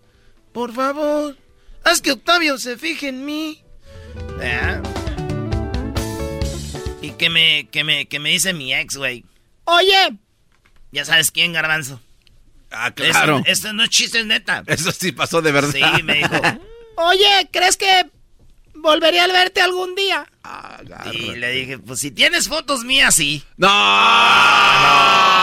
por 0.52 0.72
favor, 0.72 1.36
haz 1.84 2.00
que 2.00 2.12
Octavio 2.12 2.58
se 2.58 2.76
fije 2.76 3.08
en 3.08 3.24
mí. 3.24 3.62
Y 7.02 7.10
que 7.12 7.30
me, 7.30 7.68
que 7.68 7.84
me, 7.84 8.06
que 8.06 8.18
me 8.18 8.30
dice 8.30 8.52
mi 8.52 8.74
ex, 8.74 8.96
güey. 8.96 9.24
Oye. 9.64 10.16
Ya 10.92 11.04
sabes 11.04 11.30
quién, 11.30 11.52
garbanzo. 11.52 12.00
Ah, 12.70 12.92
claro. 12.92 13.42
Esto, 13.46 13.72
no 13.72 13.82
es 13.84 13.90
chiste, 13.90 14.20
es 14.20 14.26
neta. 14.26 14.62
Eso 14.66 14.92
sí 14.92 15.12
pasó 15.12 15.42
de 15.42 15.52
verdad. 15.52 15.72
Sí, 15.72 16.02
me 16.02 16.14
dijo. 16.14 16.36
Oye, 16.96 17.48
¿crees 17.50 17.76
que 17.76 18.10
volvería 18.74 19.24
a 19.24 19.28
verte 19.28 19.60
algún 19.60 19.94
día? 19.94 20.26
Ah, 20.44 20.80
y 21.12 21.34
le 21.36 21.50
dije, 21.52 21.78
pues 21.78 22.00
si 22.00 22.10
tienes 22.10 22.48
fotos 22.48 22.84
mías, 22.84 23.14
sí. 23.14 23.42
No, 23.56 23.68
no, 23.68 25.39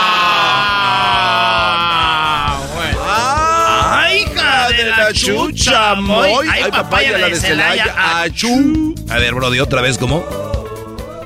hija 5.12 5.32
de, 5.32 5.38
la, 5.38 5.48
chucha, 5.48 5.96
muy. 5.96 6.48
Ay, 6.50 6.72
papaya, 6.72 7.18
la 7.18 7.30
de 7.30 7.36
Celaya, 7.36 8.22
achú. 8.22 8.96
A 9.10 9.18
ver, 9.18 9.34
Brody, 9.34 9.60
otra 9.60 9.82
vez, 9.82 9.98
¿cómo? 9.98 10.26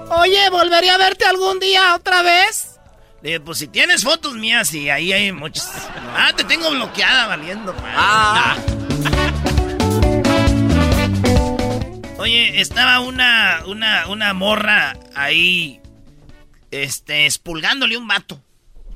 Oye, 0.09 0.49
¿volvería 0.49 0.95
a 0.95 0.97
verte 0.97 1.25
algún 1.25 1.59
día 1.59 1.95
otra 1.95 2.21
vez? 2.21 2.79
Dije, 3.21 3.39
pues 3.39 3.59
si 3.59 3.67
tienes 3.67 4.03
fotos 4.03 4.33
mías 4.33 4.73
y 4.73 4.89
ahí 4.89 5.13
hay 5.13 5.31
muchas. 5.31 5.71
Ah, 6.15 6.31
te 6.35 6.43
tengo 6.43 6.71
bloqueada 6.71 7.27
valiendo. 7.27 7.75
Ah. 7.85 8.57
Oye, 12.17 12.59
estaba 12.61 12.99
una, 12.99 13.63
una, 13.67 14.07
una 14.07 14.33
morra 14.33 14.97
ahí, 15.15 15.81
este, 16.71 17.25
espulgándole 17.25 17.97
un 17.97 18.07
vato. 18.07 18.41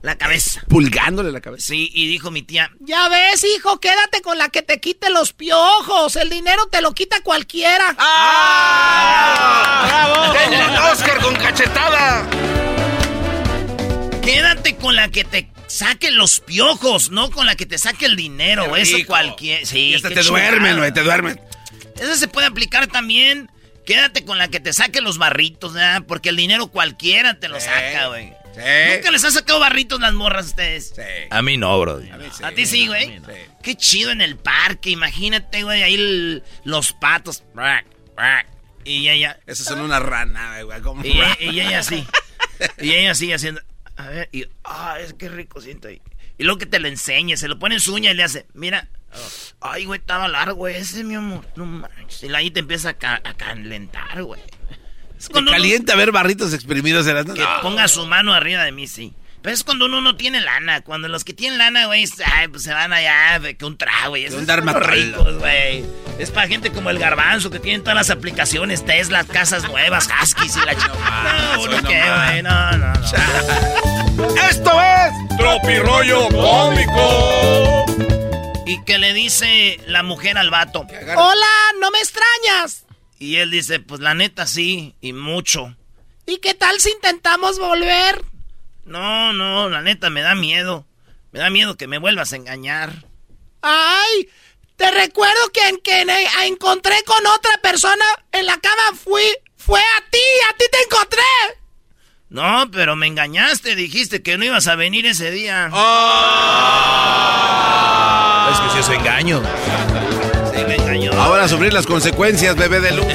La 0.05 0.19
cabeza. 0.19 0.63
Pulgándole 0.69 1.31
la 1.31 1.41
cabeza. 1.41 1.65
Sí, 1.65 1.89
y 1.91 2.07
dijo 2.07 2.29
mi 2.29 2.43
tía. 2.43 2.69
Ya 2.79 3.09
ves, 3.09 3.43
hijo, 3.43 3.79
quédate 3.79 4.21
con 4.21 4.37
la 4.37 4.49
que 4.49 4.61
te 4.61 4.79
quite 4.79 5.09
los 5.09 5.33
piojos. 5.33 6.15
El 6.15 6.29
dinero 6.29 6.67
te 6.67 6.83
lo 6.83 6.93
quita 6.93 7.21
cualquiera. 7.21 7.95
¡Ah! 7.97 9.87
¡Bravo! 9.87 10.33
¡Tengo 10.37 10.91
Oscar 10.91 11.19
con 11.21 11.35
cachetada! 11.37 12.29
Quédate 14.21 14.75
con 14.75 14.95
la 14.95 15.09
que 15.09 15.23
te 15.23 15.49
saque 15.65 16.11
los 16.11 16.39
piojos, 16.39 17.09
no 17.09 17.31
con 17.31 17.47
la 17.47 17.55
que 17.55 17.65
te 17.65 17.79
saque 17.79 18.05
el 18.05 18.15
dinero. 18.15 18.75
Eso 18.75 18.97
cualquier. 19.07 19.65
Sí, 19.65 19.95
y 19.95 20.01
te 20.03 20.21
duermen, 20.21 20.77
güey, 20.77 20.93
te 20.93 21.01
duermen. 21.01 21.41
Eso 21.99 22.15
se 22.15 22.27
puede 22.27 22.45
aplicar 22.45 22.85
también. 22.85 23.49
Quédate 23.87 24.23
con 24.23 24.37
la 24.37 24.49
que 24.49 24.59
te 24.59 24.71
saque 24.71 25.01
los 25.01 25.17
barritos, 25.17 25.73
¿verdad? 25.73 26.03
Porque 26.07 26.29
el 26.29 26.35
dinero 26.35 26.67
cualquiera 26.67 27.39
te 27.39 27.47
lo 27.47 27.59
saca, 27.59 28.09
güey. 28.09 28.44
Sí. 28.55 28.95
¿Nunca 28.95 29.11
les 29.11 29.23
ha 29.25 29.31
sacado 29.31 29.59
barritos 29.59 29.99
las 29.99 30.13
morras 30.13 30.45
a 30.45 30.49
ustedes? 30.49 30.93
Sí. 30.95 31.01
A 31.29 31.41
mí 31.41 31.57
no, 31.57 31.77
bro. 31.79 32.01
A, 32.41 32.51
ti 32.51 32.65
sí, 32.65 32.87
güey. 32.87 33.21
Qué 33.61 33.75
chido 33.75 34.11
en 34.11 34.21
el 34.21 34.37
parque. 34.37 34.91
Imagínate, 34.91 35.63
güey, 35.63 35.83
ahí 35.83 36.41
los 36.63 36.93
patos. 36.93 37.43
Y 38.85 39.09
ella. 39.09 39.39
Eso 39.45 39.63
son 39.63 39.81
una 39.81 39.99
rana, 39.99 40.61
güey. 40.61 40.79
Y, 41.03 41.45
y 41.51 41.59
ella 41.59 41.79
así. 41.79 42.05
y 42.79 42.91
ella 42.93 43.11
así 43.11 43.33
haciendo. 43.33 43.61
A 43.97 44.07
ver, 44.07 44.29
y, 44.31 44.45
ah, 44.63 44.97
es 44.99 45.13
que 45.13 45.29
rico 45.29 45.59
siento 45.59 45.87
ahí. 45.87 46.01
Y 46.37 46.43
luego 46.43 46.59
que 46.59 46.65
te 46.65 46.79
lo 46.79 46.87
enseñe, 46.87 47.37
se 47.37 47.47
lo 47.47 47.59
pone 47.59 47.75
en 47.75 47.81
su 47.81 47.93
uña 47.93 48.11
y 48.11 48.13
le 48.13 48.23
hace, 48.23 48.45
mira, 48.53 48.89
ay, 49.61 49.85
güey, 49.85 49.99
estaba 49.99 50.27
largo 50.27 50.67
ese, 50.67 51.03
mi 51.03 51.15
amor, 51.15 51.47
no 51.55 51.65
manches. 51.65 52.23
Y 52.23 52.33
ahí 52.33 52.51
te 52.51 52.59
empieza 52.59 52.89
a, 52.89 53.21
a 53.23 53.33
calentar, 53.35 54.21
güey. 54.23 54.41
Es 55.33 55.45
calienta 55.45 55.95
ver 55.95 56.11
barritos 56.11 56.53
exprimidos 56.53 57.07
en 57.07 57.15
las... 57.15 57.25
Que 57.25 57.45
ponga 57.61 57.87
su 57.87 58.05
mano 58.05 58.33
arriba 58.33 58.63
de 58.63 58.71
mí, 58.71 58.87
sí. 58.87 59.13
Pero 59.45 59.53
es 59.53 59.63
cuando 59.63 59.85
uno 59.85 60.01
no 60.01 60.15
tiene 60.15 60.41
lana. 60.41 60.81
Cuando 60.81 61.07
los 61.07 61.23
que 61.23 61.31
tienen 61.31 61.59
lana, 61.59 61.85
güey, 61.85 62.07
pues 62.49 62.63
se 62.63 62.73
van 62.73 62.91
allá, 62.93 63.39
que 63.55 63.63
un 63.63 63.77
trago, 63.77 64.09
güey. 64.09 64.25
Es 64.25 64.33
un 64.33 64.47
ricos, 64.47 65.37
güey. 65.37 65.85
Es 66.17 66.31
para 66.31 66.47
gente 66.47 66.71
como 66.71 66.89
el 66.89 66.97
garbanzo 66.97 67.51
que 67.51 67.59
tienen 67.59 67.81
todas 67.81 67.95
las 67.95 68.09
aplicaciones, 68.09 68.83
Tesla, 68.83 69.23
casas 69.23 69.67
nuevas, 69.69 70.09
Huskies 70.09 70.57
y 70.57 70.65
la 70.65 70.73
chica. 70.75 70.93
No, 71.23 71.67
no, 71.67 71.87
qué, 71.87 72.01
güey, 72.01 72.41
no, 72.41 72.71
no, 72.71 72.93
no. 72.93 74.35
Esto 74.49 74.81
es 74.81 75.37
Tropirollo 75.37 76.27
Cómico. 76.29 77.85
Y 78.65 78.83
que 78.83 78.97
le 78.97 79.13
dice 79.13 79.79
la 79.85 80.01
mujer 80.01 80.39
al 80.39 80.49
vato. 80.49 80.87
Hola, 81.15 81.45
no 81.79 81.91
me 81.91 81.99
extrañas. 81.99 82.84
Y 83.17 83.37
él 83.37 83.51
dice, 83.51 83.79
pues 83.79 84.01
la 84.01 84.13
neta 84.13 84.45
sí, 84.45 84.95
y 85.01 85.13
mucho. 85.13 85.75
¿Y 86.25 86.37
qué 86.37 86.53
tal 86.53 86.79
si 86.79 86.91
intentamos 86.91 87.59
volver? 87.59 88.23
No, 88.85 89.33
no, 89.33 89.69
la 89.69 89.81
neta 89.81 90.09
me 90.09 90.21
da 90.21 90.35
miedo. 90.35 90.85
Me 91.31 91.39
da 91.39 91.49
miedo 91.49 91.75
que 91.75 91.87
me 91.87 91.97
vuelvas 91.97 92.33
a 92.33 92.37
engañar. 92.37 93.05
¡Ay! 93.61 94.29
Te 94.75 94.91
recuerdo 94.91 95.51
que 95.53 95.67
en 95.69 95.77
que 95.77 96.05
encontré 96.45 96.95
con 97.05 97.25
otra 97.27 97.57
persona 97.61 98.05
en 98.31 98.45
la 98.45 98.57
cama 98.59 98.97
fui. 99.01 99.23
Fue 99.57 99.79
a 99.79 100.09
ti, 100.09 100.19
a 100.49 100.57
ti 100.57 100.65
te 100.71 100.81
encontré. 100.83 101.23
No, 102.29 102.69
pero 102.71 102.95
me 102.95 103.07
engañaste, 103.07 103.75
dijiste 103.75 104.21
que 104.21 104.37
no 104.37 104.45
ibas 104.45 104.67
a 104.67 104.75
venir 104.75 105.05
ese 105.05 105.31
día. 105.31 105.69
¡Oh! 105.73 105.85
Es 108.51 108.59
que 108.59 108.69
si 108.71 108.79
es 108.79 108.89
engaño. 108.89 109.41
Ahora 111.25 111.45
a 111.45 111.47
sufrir 111.47 111.73
las 111.73 111.87
consecuencias, 111.87 112.55
bebé 112.55 112.81
de 112.81 112.91
luz. 112.91 113.07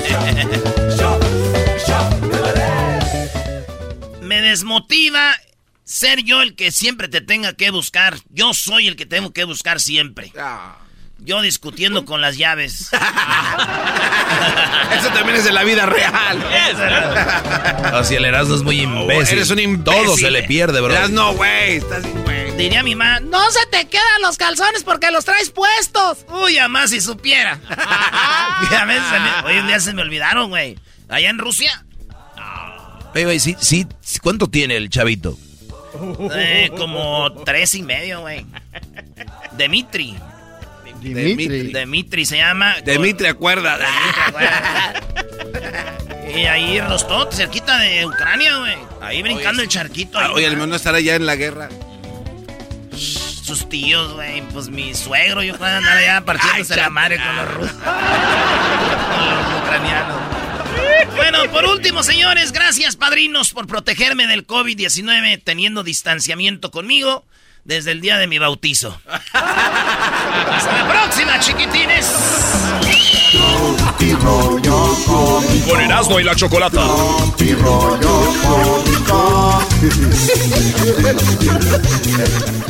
me 4.21 4.43
desmotiva 4.43 5.33
ser 5.85 6.25
yo 6.25 6.43
el 6.43 6.57
que 6.57 6.73
siempre 6.73 7.07
te 7.07 7.21
tenga 7.21 7.53
que 7.53 7.71
buscar. 7.71 8.17
Yo 8.29 8.53
soy 8.53 8.89
el 8.89 8.97
que 8.97 9.07
tengo 9.07 9.33
que 9.33 9.45
buscar 9.45 9.79
siempre. 9.79 10.33
Ah. 10.37 10.79
Yo 11.21 11.41
discutiendo 11.41 12.05
con 12.05 12.21
las 12.21 12.37
llaves. 12.37 12.81
Eso 14.99 15.11
también 15.15 15.37
es 15.37 15.45
de 15.45 15.53
la 15.53 15.63
vida 15.63 15.87
real. 15.87 16.45
Así 17.95 18.17
el 18.17 18.25
Erasmo 18.25 18.57
es 18.57 18.65
muy 18.65 18.81
imbécil. 18.81 19.39
eres 19.39 19.51
un 19.51 19.61
imbécil. 19.61 20.05
Todo 20.05 20.17
se 20.17 20.33
le 20.33 20.43
pierde, 20.43 20.81
bro. 20.81 21.09
no, 21.11 21.35
güey. 21.35 21.77
Estás 21.77 22.03
güey. 22.25 22.40
Diría 22.61 22.83
mi 22.83 22.95
mamá, 22.95 23.21
no 23.21 23.51
se 23.51 23.65
te 23.71 23.89
quedan 23.89 24.21
los 24.21 24.37
calzones 24.37 24.85
porque 24.85 25.11
los 25.11 25.25
traes 25.25 25.49
puestos. 25.49 26.27
Uy, 26.29 26.59
mamá, 26.59 26.87
si 26.89 27.01
supiera. 27.01 27.59
hoy 29.47 29.57
un 29.57 29.67
día 29.67 29.81
se 29.81 29.95
me 29.95 30.03
olvidaron, 30.03 30.51
güey. 30.51 30.79
Allá 31.09 31.31
en 31.31 31.39
Rusia. 31.39 31.87
Oye, 33.15 33.25
güey, 33.25 33.41
sí, 33.41 33.57
sí, 33.59 33.87
¿cuánto 34.23 34.49
tiene 34.49 34.77
el 34.77 34.91
chavito? 34.91 35.39
Eh, 36.35 36.71
como 36.77 37.33
tres 37.47 37.75
y 37.77 37.83
medio, 37.83 38.21
güey. 38.21 38.45
Dimitri. 39.53 40.19
Dimitri. 41.01 41.73
Dimitri 41.73 42.27
se 42.27 42.37
llama. 42.37 42.77
Dimitri, 42.85 43.27
acuerda. 43.29 43.79
y 46.37 46.45
ahí 46.45 46.79
Rostov, 46.83 47.33
cerquita 47.33 47.79
de 47.79 48.05
Ucrania, 48.05 48.59
güey. 48.59 48.77
Ahí 49.01 49.23
brincando 49.23 49.63
el 49.63 49.69
charquito. 49.69 50.19
Ah, 50.19 50.33
oye, 50.33 50.45
el 50.45 50.59
no 50.59 50.77
estará 50.77 50.99
allá 50.99 51.15
en 51.15 51.25
la 51.25 51.37
guerra. 51.37 51.71
Sus 52.97 53.69
tíos, 53.69 54.13
güey. 54.15 54.43
Pues 54.53 54.69
mi 54.69 54.95
suegro, 54.95 55.43
yo 55.43 55.57
puedo 55.57 55.75
andar 55.75 55.97
allá 55.97 56.25
partiéndose 56.25 56.77
la 56.77 56.91
madre 56.91 57.17
con 57.17 57.37
los 57.37 57.55
rusos. 57.55 57.77
con 57.77 59.35
los 59.35 59.63
ucranianos. 59.63 60.17
Bueno, 61.17 61.51
por 61.51 61.65
último, 61.65 62.03
señores, 62.03 62.53
gracias, 62.53 62.97
padrinos, 62.97 63.53
por 63.53 63.67
protegerme 63.67 64.27
del 64.27 64.47
COVID-19 64.47 65.43
teniendo 65.43 65.83
distanciamiento 65.83 66.71
conmigo 66.71 67.25
desde 67.71 67.93
el 67.93 68.01
día 68.01 68.19
de 68.19 68.27
mi 68.27 68.39
bautizo. 68.39 69.01
Hasta 69.33 70.73
la 70.73 70.89
próxima, 70.89 71.39
chiquitines. 71.39 72.05
Con 75.69 75.81
Erasmo 75.81 76.19
y 76.19 76.25
la 76.25 76.35
Chocolata. 76.35 76.85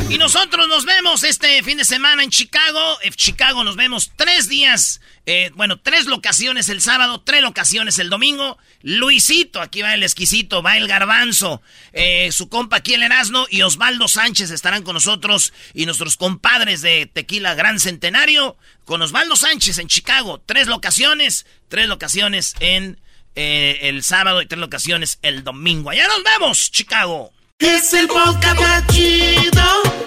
Y 0.07 0.17
nosotros 0.19 0.67
nos 0.67 0.85
vemos 0.85 1.23
este 1.23 1.63
fin 1.63 1.79
de 1.79 1.85
semana 1.85 2.23
en 2.23 2.29
Chicago. 2.29 2.99
En 3.01 3.11
Chicago 3.13 3.63
nos 3.63 3.75
vemos 3.75 4.11
tres 4.15 4.49
días 4.49 5.01
eh, 5.27 5.51
bueno, 5.53 5.79
tres 5.79 6.07
locaciones 6.07 6.67
el 6.69 6.81
sábado, 6.81 7.21
tres 7.21 7.43
locaciones 7.43 7.99
el 7.99 8.09
domingo. 8.09 8.57
Luisito, 8.81 9.61
aquí 9.61 9.83
va 9.83 9.93
el 9.93 10.01
exquisito, 10.01 10.63
va 10.63 10.77
el 10.77 10.87
garbanzo, 10.87 11.61
eh, 11.93 12.31
su 12.31 12.49
compa 12.49 12.77
aquí 12.77 12.95
el 12.95 13.03
Erasmo 13.03 13.45
y 13.49 13.61
Osvaldo 13.61 14.07
Sánchez 14.07 14.49
estarán 14.49 14.83
nosotros 14.93 15.53
y 15.73 15.85
nuestros 15.85 16.17
compadres 16.17 16.81
de 16.81 17.05
Tequila 17.05 17.53
Gran 17.55 17.79
Centenario 17.79 18.57
con 18.85 19.01
Osvaldo 19.01 19.35
Sánchez 19.35 19.77
en 19.77 19.87
Chicago. 19.87 20.41
Tres 20.45 20.67
locaciones, 20.67 21.45
tres 21.67 21.87
locaciones 21.87 22.55
en 22.59 22.99
eh, 23.35 23.79
el 23.83 24.03
sábado 24.03 24.41
y 24.41 24.45
tres 24.45 24.59
locaciones 24.59 25.19
el 25.21 25.43
domingo. 25.43 25.89
Allá 25.89 26.07
nos 26.07 26.23
vemos, 26.23 26.71
Chicago. 26.71 27.31
Es 27.59 27.93
el 27.93 28.07
chido. 28.91 29.63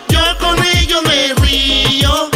Yo 0.08 0.38
con 0.38 0.62
ello 0.76 1.02
me 1.02 1.34
río. 1.34 2.30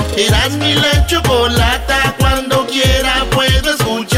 Mi 0.59 0.75
la 0.75 1.07
chocolata. 1.07 2.15
Cuando 2.19 2.67
quiera 2.67 3.27
puedo 3.31 3.71
escuchar. 3.71 4.18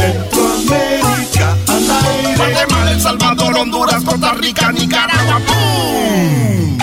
Centroamérica 0.00 1.56
al 1.68 1.90
aire. 1.90 2.36
Guatemala, 2.36 2.90
El 2.92 3.00
Salvador, 3.00 3.56
Honduras, 3.58 4.04
Costa 4.04 4.32
Rica, 4.34 4.72
Nicaragua. 4.72 5.40
¡Pum! 5.46 6.78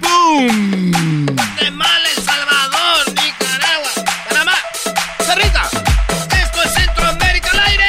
¡Pum! 0.00 1.26
Guatemala, 1.34 2.08
El 2.16 2.22
Salvador, 2.24 3.06
Nicaragua, 3.08 3.90
Panamá, 4.28 4.52
Costa 5.18 5.34
Rica. 5.34 5.68
Esto 6.42 6.62
es 6.62 6.72
Centroamérica 6.74 7.50
al 7.52 7.60
aire. 7.60 7.84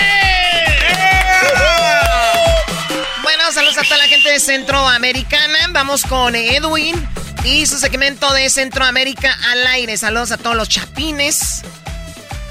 Bueno, 3.24 3.52
saludos 3.54 3.78
a 3.78 3.84
toda 3.84 3.98
la 3.98 4.08
gente 4.08 4.30
de 4.30 4.40
Centroamericana. 4.40 5.58
Vamos 5.72 6.04
con 6.04 6.36
Edwin 6.36 6.96
y 7.44 7.66
su 7.66 7.80
segmento 7.80 8.32
de 8.34 8.50
Centroamérica 8.50 9.38
al 9.52 9.66
aire. 9.68 9.98
Saludos 9.98 10.32
a 10.32 10.38
todos 10.38 10.56
los 10.56 10.70
chapines, 10.70 11.62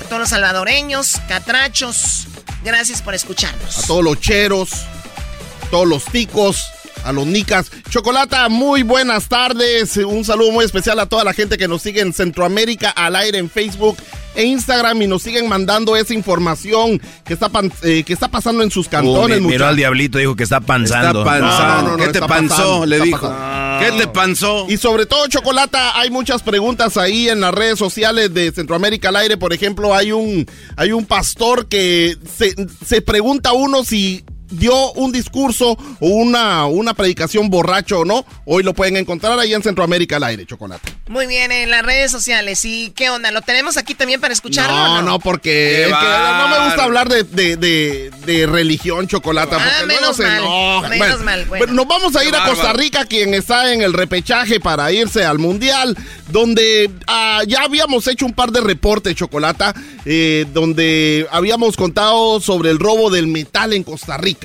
a 0.00 0.04
todos 0.08 0.20
los 0.20 0.28
salvadoreños, 0.28 1.20
catrachos. 1.28 2.26
Gracias 2.64 3.02
por 3.02 3.14
escucharnos. 3.14 3.84
A 3.84 3.86
todos 3.86 4.04
los 4.04 4.20
cheros, 4.20 4.72
a 4.72 5.70
todos 5.70 5.86
los 5.86 6.04
ticos, 6.06 6.64
a 7.04 7.12
los 7.12 7.26
nicas. 7.26 7.70
Chocolata, 7.90 8.48
muy 8.48 8.82
buenas 8.82 9.28
tardes. 9.28 9.96
Un 9.96 10.24
saludo 10.24 10.52
muy 10.52 10.64
especial 10.64 10.98
a 10.98 11.06
toda 11.06 11.24
la 11.24 11.32
gente 11.32 11.58
que 11.58 11.68
nos 11.68 11.82
sigue 11.82 12.00
en 12.00 12.12
Centroamérica 12.12 12.90
al 12.90 13.16
aire 13.16 13.38
en 13.38 13.50
Facebook 13.50 13.96
e 14.36 14.44
Instagram 14.44 15.02
y 15.02 15.06
nos 15.06 15.22
siguen 15.22 15.48
mandando 15.48 15.96
esa 15.96 16.14
información 16.14 17.00
que 17.24 17.34
está, 17.34 17.48
pan- 17.48 17.72
eh, 17.82 18.02
que 18.04 18.12
está 18.12 18.28
pasando 18.28 18.62
en 18.62 18.70
sus 18.70 18.88
cantones, 18.88 19.38
Uh, 19.38 19.42
mi- 19.42 19.48
miró 19.48 19.66
al 19.66 19.76
diablito, 19.76 20.18
dijo 20.18 20.36
que 20.36 20.44
está 20.44 20.60
panzando. 20.60 21.20
Está 21.20 21.24
panzando. 21.24 21.82
No, 21.82 21.82
no, 21.82 21.96
no, 21.96 22.04
¿Qué 22.04 22.12
te 22.12 22.20
panzó? 22.20 22.86
Le 22.86 23.00
dijo. 23.00 23.20
pasando. 23.28 23.66
¿Qué 23.84 23.92
te 23.98 24.06
panzó? 24.08 24.66
Y 24.68 24.76
sobre 24.78 25.06
todo, 25.06 25.26
Chocolata, 25.28 25.98
hay 25.98 26.10
muchas 26.10 26.42
preguntas 26.42 26.96
ahí 26.96 27.28
en 27.28 27.40
las 27.40 27.52
redes 27.52 27.78
sociales 27.78 28.32
de 28.32 28.52
Centroamérica 28.52 29.08
al 29.08 29.16
aire. 29.16 29.36
Por 29.36 29.52
ejemplo, 29.52 29.94
hay 29.94 30.12
un, 30.12 30.46
hay 30.76 30.92
un 30.92 31.04
pastor 31.06 31.66
que 31.66 32.16
se, 32.38 32.54
se 32.84 33.02
pregunta 33.02 33.50
a 33.50 33.52
uno 33.54 33.84
si 33.84 34.24
dio 34.50 34.92
un 34.92 35.12
discurso 35.12 35.76
o 36.00 36.08
una, 36.08 36.66
una 36.66 36.94
predicación 36.94 37.50
borracho 37.50 38.00
o 38.00 38.04
no. 38.04 38.24
Hoy 38.44 38.62
lo 38.62 38.74
pueden 38.74 38.96
encontrar 38.96 39.38
ahí 39.38 39.54
en 39.54 39.62
Centroamérica 39.62 40.16
al 40.16 40.24
aire, 40.24 40.46
Chocolata. 40.46 40.90
Muy 41.08 41.26
bien, 41.26 41.52
en 41.52 41.70
las 41.70 41.84
redes 41.84 42.10
sociales. 42.10 42.64
¿Y 42.64 42.90
qué 42.90 43.10
onda? 43.10 43.30
¿Lo 43.30 43.42
tenemos 43.42 43.76
aquí 43.76 43.94
también 43.94 44.20
para 44.20 44.32
escucharlo? 44.32 44.74
No, 44.76 45.02
no, 45.02 45.18
porque 45.18 45.82
es 45.82 45.88
que 45.88 45.92
no 45.92 46.48
me 46.48 46.64
gusta 46.66 46.84
hablar 46.84 47.08
de, 47.08 47.22
de, 47.24 47.56
de, 47.56 48.10
de 48.24 48.46
religión, 48.46 49.06
Chocolata. 49.06 49.56
Ah, 49.60 49.68
porque 49.80 49.94
menos 49.94 50.16
se 50.16 50.22
mal, 50.24 50.38
enoja. 50.38 50.88
menos 50.88 51.08
Bueno, 51.08 51.24
mal, 51.24 51.44
bueno. 51.46 51.72
nos 51.72 51.86
vamos 51.88 52.16
a 52.16 52.24
ir 52.24 52.34
a 52.34 52.44
Costa. 52.46 52.72
Rica, 52.72 53.04
quien 53.06 53.34
está 53.34 53.72
en 53.72 53.82
el 53.82 53.92
repechaje 53.92 54.60
para 54.60 54.90
irse 54.92 55.24
al 55.24 55.38
Mundial, 55.38 55.96
donde 56.30 56.90
ah, 57.06 57.42
ya 57.46 57.62
habíamos 57.62 58.06
hecho 58.08 58.26
un 58.26 58.32
par 58.34 58.50
de 58.50 58.60
reportes, 58.60 59.14
Chocolata, 59.14 59.74
eh, 60.04 60.44
donde 60.52 61.26
habíamos 61.30 61.76
contado 61.76 62.40
sobre 62.40 62.70
el 62.70 62.78
robo 62.78 63.10
del 63.10 63.26
metal 63.28 63.72
en 63.72 63.82
Costa 63.84 64.16
Rica. 64.16 64.35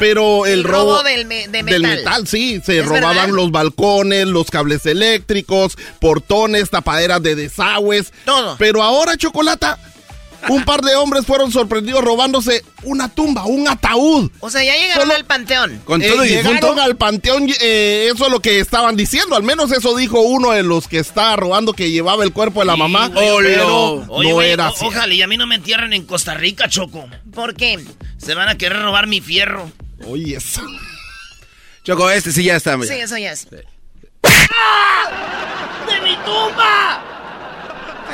Pero 0.00 0.46
el, 0.46 0.60
El 0.60 0.64
robo 0.64 1.02
del 1.02 1.26
me- 1.26 1.46
de 1.48 1.62
del 1.62 1.82
metal. 1.82 2.26
sí, 2.26 2.60
se 2.64 2.80
¿Es 2.80 2.86
robaban 2.86 3.14
verdad? 3.14 3.28
los 3.28 3.50
balcones, 3.52 4.26
los 4.26 4.50
cables 4.50 4.84
eléctricos, 4.86 5.76
portones, 6.00 6.70
tapaderas 6.70 7.22
de 7.22 7.36
desagües. 7.36 8.12
Todo. 8.24 8.56
Pero 8.58 8.82
ahora, 8.82 9.16
Chocolata, 9.16 9.78
un 10.48 10.64
par 10.64 10.80
de 10.82 10.94
hombres 10.96 11.24
fueron 11.26 11.52
sorprendidos 11.52 12.02
robándose 12.02 12.64
una 12.82 13.08
tumba, 13.08 13.44
un 13.44 13.68
ataúd. 13.68 14.30
O 14.40 14.50
sea, 14.50 14.62
ya 14.64 14.74
llegaron 14.74 15.10
al 15.10 15.24
panteón. 15.24 15.82
Eh, 15.88 16.14
llegaron 16.28 16.78
al 16.78 16.96
panteón, 16.96 17.48
eh, 17.60 18.10
eso 18.14 18.26
es 18.26 18.30
lo 18.30 18.40
que 18.40 18.60
estaban 18.60 18.96
diciendo, 18.96 19.36
al 19.36 19.42
menos 19.42 19.72
eso 19.72 19.96
dijo 19.96 20.20
uno 20.20 20.50
de 20.52 20.62
los 20.62 20.88
que 20.88 20.98
estaba 20.98 21.36
robando 21.36 21.72
que 21.72 21.90
llevaba 21.90 22.24
el 22.24 22.32
cuerpo 22.32 22.60
de 22.60 22.66
la 22.66 22.76
mamá, 22.76 23.10
pero 23.12 23.36
Oye, 23.36 23.56
no 23.56 23.96
güey, 24.32 24.50
era 24.50 24.68
o- 24.68 24.72
así. 24.74 24.84
Ojalá 24.86 25.12
y 25.14 25.22
a 25.22 25.26
mí 25.26 25.36
no 25.36 25.46
me 25.46 25.54
entierren 25.56 25.92
en 25.92 26.04
Costa 26.04 26.34
Rica, 26.34 26.68
Choco. 26.68 27.08
¿Por 27.32 27.54
qué? 27.54 27.78
Se 28.18 28.34
van 28.34 28.48
a 28.48 28.56
querer 28.58 28.82
robar 28.82 29.06
mi 29.06 29.20
fierro. 29.20 29.70
Oye, 30.06 30.36
eso. 30.36 30.62
Choco, 31.84 32.10
este 32.10 32.32
sí 32.32 32.44
ya 32.44 32.56
está. 32.56 32.76
Sí, 32.82 32.92
eso 32.94 33.16
ya 33.18 33.32
es. 33.32 33.48
¡De 33.54 33.64
mi 36.02 36.16
tumba! 36.24 37.02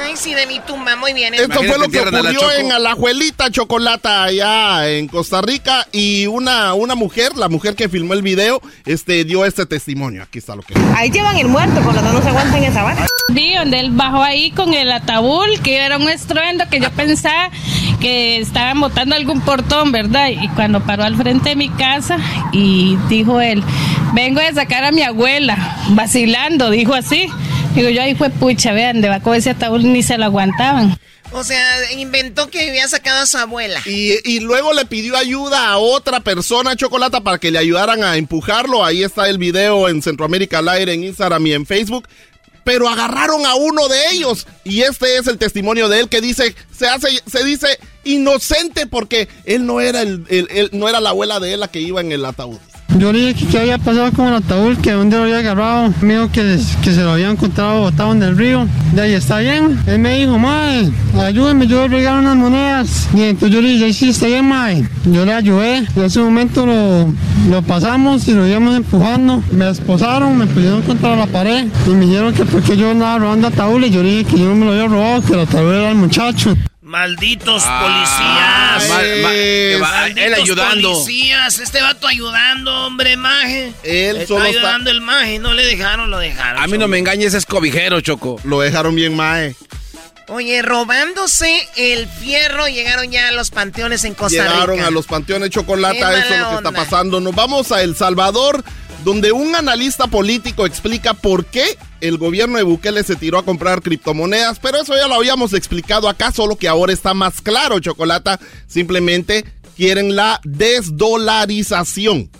Ay, 0.02 0.14
sí, 0.16 0.34
de 0.34 0.46
mi 0.46 0.60
tumba, 0.60 0.96
muy 0.96 1.12
bien. 1.12 1.34
Esto 1.34 1.62
fue 1.62 1.78
lo 1.78 1.88
que 1.88 2.00
ocurrió 2.00 2.52
en 2.52 2.72
Alajuelita 2.72 3.50
Chocolata, 3.50 4.24
allá 4.24 4.88
en 4.88 5.08
Costa 5.08 5.42
Rica, 5.42 5.86
y 5.92 6.26
una, 6.26 6.74
una 6.74 6.94
mujer, 6.94 7.36
la 7.36 7.48
mujer 7.48 7.74
que 7.74 7.88
filmó 7.88 8.14
el 8.14 8.22
video, 8.22 8.60
este, 8.86 9.24
dio 9.24 9.44
este 9.44 9.66
testimonio. 9.66 10.22
Aquí 10.22 10.38
está 10.38 10.56
lo 10.56 10.62
que... 10.62 10.74
Ahí 10.96 11.10
llevan 11.10 11.36
el 11.36 11.48
muerto, 11.48 11.80
por 11.82 11.94
lo 11.94 12.00
tanto 12.00 12.12
no 12.12 12.22
se 12.22 12.28
aguantan 12.28 12.64
esa 12.64 12.82
vara. 12.82 13.06
Vi 13.28 13.54
donde 13.54 13.80
él 13.80 13.90
bajó 13.92 14.22
ahí 14.22 14.50
con 14.50 14.74
el 14.74 14.90
ataúd, 14.90 15.58
que 15.62 15.76
era 15.76 15.98
un 15.98 16.08
estruendo 16.08 16.68
que 16.68 16.80
yo 16.80 16.90
pensaba 16.90 17.50
que 18.00 18.38
estaban 18.38 18.80
botando 18.80 19.14
algún 19.14 19.40
portón, 19.42 19.92
¿verdad? 19.92 20.28
Y 20.28 20.48
cuando 20.48 20.80
paró 20.80 21.04
al 21.04 21.16
frente 21.16 21.50
de 21.50 21.56
mi 21.56 21.68
casa 21.68 22.18
y 22.52 22.96
dijo 23.08 23.40
él, 23.40 23.62
vengo 24.14 24.40
a 24.40 24.52
sacar 24.52 24.84
a 24.84 24.92
mi 24.92 25.02
abuela, 25.02 25.76
vacilando, 25.90 26.70
dijo 26.70 26.94
así. 26.94 27.28
Digo 27.74 27.88
yo, 27.88 28.02
ahí 28.02 28.14
fue 28.14 28.30
pucha, 28.30 28.72
vean, 28.72 29.00
debajo 29.00 29.32
de 29.32 29.38
ese 29.38 29.50
ataúd 29.50 29.82
ni 29.82 30.02
se 30.02 30.18
lo 30.18 30.24
aguantaban. 30.24 30.98
O 31.32 31.44
sea, 31.44 31.92
inventó 31.92 32.50
que 32.50 32.68
había 32.68 32.88
sacado 32.88 33.22
a 33.22 33.26
su 33.26 33.38
abuela. 33.38 33.80
Y, 33.86 34.16
y, 34.24 34.40
luego 34.40 34.72
le 34.72 34.84
pidió 34.84 35.16
ayuda 35.16 35.68
a 35.68 35.78
otra 35.78 36.20
persona, 36.20 36.74
Chocolata, 36.74 37.20
para 37.20 37.38
que 37.38 37.52
le 37.52 37.58
ayudaran 37.58 38.02
a 38.02 38.16
empujarlo. 38.16 38.84
Ahí 38.84 39.04
está 39.04 39.28
el 39.28 39.38
video 39.38 39.88
en 39.88 40.02
Centroamérica 40.02 40.58
al 40.58 40.68
aire, 40.68 40.92
en 40.92 41.04
Instagram 41.04 41.46
y 41.46 41.52
en 41.52 41.66
Facebook. 41.66 42.08
Pero 42.64 42.88
agarraron 42.88 43.46
a 43.46 43.54
uno 43.54 43.88
de 43.88 44.10
ellos. 44.10 44.46
Y 44.64 44.82
este 44.82 45.18
es 45.18 45.28
el 45.28 45.38
testimonio 45.38 45.88
de 45.88 46.00
él 46.00 46.08
que 46.08 46.20
dice, 46.20 46.54
se 46.76 46.88
hace, 46.88 47.08
se 47.30 47.44
dice 47.44 47.78
inocente 48.02 48.86
porque 48.86 49.28
él 49.44 49.66
no 49.66 49.80
era 49.80 50.02
el, 50.02 50.26
el, 50.28 50.70
no 50.72 50.88
era 50.88 51.00
la 51.00 51.10
abuela 51.10 51.38
de 51.38 51.54
él 51.54 51.60
la 51.60 51.68
que 51.68 51.80
iba 51.80 52.00
en 52.00 52.10
el 52.10 52.24
ataúd. 52.24 52.58
Yo 52.98 53.12
le 53.12 53.28
dije 53.28 53.46
que 53.46 53.58
había 53.58 53.78
pasado 53.78 54.10
con 54.12 54.26
el 54.26 54.34
ataúd, 54.34 54.76
que 54.78 54.92
donde 54.92 55.16
lo 55.16 55.22
había 55.22 55.38
agarrado. 55.38 55.94
Me 56.00 56.14
dijo 56.14 56.30
que, 56.32 56.58
que 56.82 56.92
se 56.92 57.02
lo 57.02 57.12
había 57.12 57.30
encontrado 57.30 57.82
botado 57.82 58.12
en 58.12 58.22
el 58.22 58.36
río. 58.36 58.66
De 58.94 59.02
ahí 59.02 59.12
está 59.12 59.38
bien. 59.38 59.80
Él 59.86 60.00
me 60.00 60.18
dijo, 60.18 60.38
mae, 60.38 60.90
ayúdeme, 61.18 61.66
yo 61.66 61.82
le 61.82 61.96
regalé 61.96 62.18
unas 62.18 62.36
monedas. 62.36 63.08
Y 63.14 63.22
entonces 63.22 63.50
yo 63.54 63.62
le 63.62 63.68
dije, 63.68 63.92
sí, 63.92 64.08
está 64.10 64.26
bien, 64.26 64.48
mae. 64.48 64.84
Yo 65.04 65.24
le 65.24 65.32
ayudé. 65.32 65.78
En 65.78 66.02
ese 66.02 66.20
momento 66.20 66.66
lo, 66.66 67.12
lo 67.48 67.62
pasamos 67.62 68.26
y 68.26 68.32
lo 68.32 68.46
íbamos 68.46 68.76
empujando. 68.76 69.42
Me 69.52 69.70
esposaron, 69.70 70.36
me 70.36 70.46
pusieron 70.46 70.82
contra 70.82 71.14
la 71.14 71.26
pared 71.26 71.66
y 71.86 71.90
me 71.90 72.06
dijeron 72.06 72.34
que 72.34 72.44
porque 72.44 72.76
yo 72.76 72.90
andaba 72.90 73.18
robando 73.18 73.46
ataúdes. 73.46 73.92
Yo 73.92 74.02
le 74.02 74.18
dije 74.18 74.24
que 74.24 74.38
yo 74.38 74.48
no 74.48 74.56
me 74.56 74.66
lo 74.66 74.72
había 74.72 74.88
robado, 74.88 75.22
que 75.22 75.32
el 75.34 75.40
ataúd 75.40 75.72
era 75.72 75.90
el 75.90 75.96
muchacho. 75.96 76.56
Malditos 76.90 77.62
policías. 77.62 78.88
Malditos 78.88 80.16
él 80.16 80.34
ayudando. 80.34 80.92
Policías, 80.94 81.60
este 81.60 81.80
vato 81.80 82.08
ayudando, 82.08 82.74
hombre, 82.84 83.16
maje. 83.16 83.72
Él 83.84 84.16
está 84.16 84.34
solo 84.34 84.46
ayudando 84.46 84.90
el 84.90 85.00
maje, 85.00 85.38
no 85.38 85.54
le 85.54 85.64
dejaron, 85.64 86.10
lo 86.10 86.18
dejaron. 86.18 86.60
A 86.60 86.66
mí 86.66 86.78
no 86.78 86.88
me 86.88 86.98
engañes, 86.98 87.32
es 87.34 87.46
cobijero, 87.46 88.00
Choco. 88.00 88.40
Lo 88.42 88.58
dejaron 88.58 88.96
bien, 88.96 89.14
maje. 89.14 89.54
Oye, 90.26 90.62
robándose 90.62 91.68
el 91.76 92.08
fierro, 92.08 92.66
llegaron 92.66 93.08
ya 93.12 93.28
a 93.28 93.32
los 93.32 93.52
panteones 93.52 94.02
en 94.02 94.14
Costa 94.14 94.42
Rica. 94.42 94.52
Llegaron 94.52 94.80
a 94.80 94.90
los 94.90 95.06
panteones 95.06 95.50
Chocolata, 95.50 96.18
eso 96.18 96.34
es 96.34 96.40
lo 96.40 96.48
que 96.48 96.56
está 96.56 96.72
pasando. 96.72 97.20
Nos 97.20 97.36
vamos 97.36 97.70
a 97.70 97.82
El 97.82 97.94
Salvador 97.94 98.64
donde 99.04 99.30
un 99.30 99.54
analista 99.54 100.08
político 100.08 100.66
explica 100.66 101.14
por 101.14 101.46
qué 101.46 101.78
el 102.00 102.18
gobierno 102.18 102.58
de 102.58 102.64
Bukele 102.64 103.02
se 103.02 103.16
tiró 103.16 103.38
a 103.38 103.44
comprar 103.44 103.82
criptomonedas, 103.82 104.58
pero 104.58 104.80
eso 104.80 104.96
ya 104.96 105.08
lo 105.08 105.14
habíamos 105.14 105.52
explicado 105.52 106.08
acá, 106.08 106.32
solo 106.32 106.56
que 106.56 106.68
ahora 106.68 106.92
está 106.92 107.14
más 107.14 107.40
claro, 107.40 107.80
Chocolata. 107.80 108.40
Simplemente 108.66 109.44
quieren 109.76 110.16
la 110.16 110.40
desdolarización. 110.44 112.30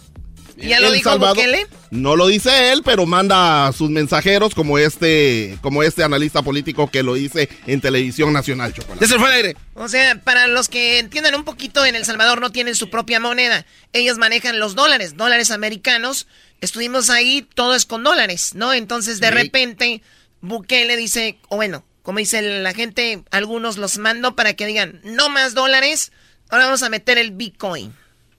¿Ya 0.57 0.81
lo 0.81 0.91
dijo 0.93 1.19
Bukele? 1.19 1.67
No 1.91 2.15
lo 2.15 2.29
dice 2.29 2.71
él, 2.73 2.83
pero 2.85 3.05
manda 3.05 3.73
sus 3.73 3.91
mensajeros 3.91 4.55
como 4.55 4.79
este, 4.79 5.59
como 5.61 5.83
este 5.83 6.05
analista 6.05 6.43
político 6.43 6.89
que 6.89 7.03
lo 7.03 7.15
dice 7.15 7.49
en 7.67 7.81
televisión 7.81 8.33
nacional, 8.33 8.73
Chocolate. 8.73 9.01
¡Ya 9.01 9.09
se 9.09 9.19
fue 9.19 9.29
al 9.29 9.35
aire! 9.35 9.57
O 9.75 9.89
sea, 9.89 10.21
para 10.21 10.47
los 10.47 10.69
que 10.69 11.01
entiendan 11.01 11.35
un 11.35 11.45
poquito, 11.45 11.85
en 11.85 11.97
El 11.97 12.05
Salvador 12.05 12.41
no 12.41 12.53
tienen 12.53 12.77
su 12.77 12.91
propia 12.91 13.19
moneda. 13.19 13.67
Ellos 13.93 14.19
manejan 14.19 14.61
los 14.61 14.77
dólares, 14.77 15.17
dólares 15.17 15.51
americanos. 15.51 16.29
Estuvimos 16.61 17.11
ahí, 17.11 17.47
todo 17.55 17.75
es 17.75 17.87
con 17.87 18.05
dólares, 18.05 18.55
¿no? 18.55 18.73
Entonces, 18.73 19.21
de 19.21 19.31
repente, 19.31 20.03
Bukele 20.41 20.97
dice, 20.97 21.39
o 21.49 21.57
bueno, 21.57 21.85
como 22.03 22.19
dice 22.19 22.43
la 22.43 22.73
gente, 22.73 23.23
algunos 23.31 23.77
los 23.77 23.99
mando 23.99 24.35
para 24.35 24.55
que 24.55 24.67
digan, 24.67 25.01
no 25.05 25.29
más 25.29 25.55
dólares, 25.55 26.13
ahora 26.49 26.67
vamos 26.67 26.83
a 26.83 26.89
meter 26.89 27.19
el 27.19 27.31
Bitcoin. 27.31 27.95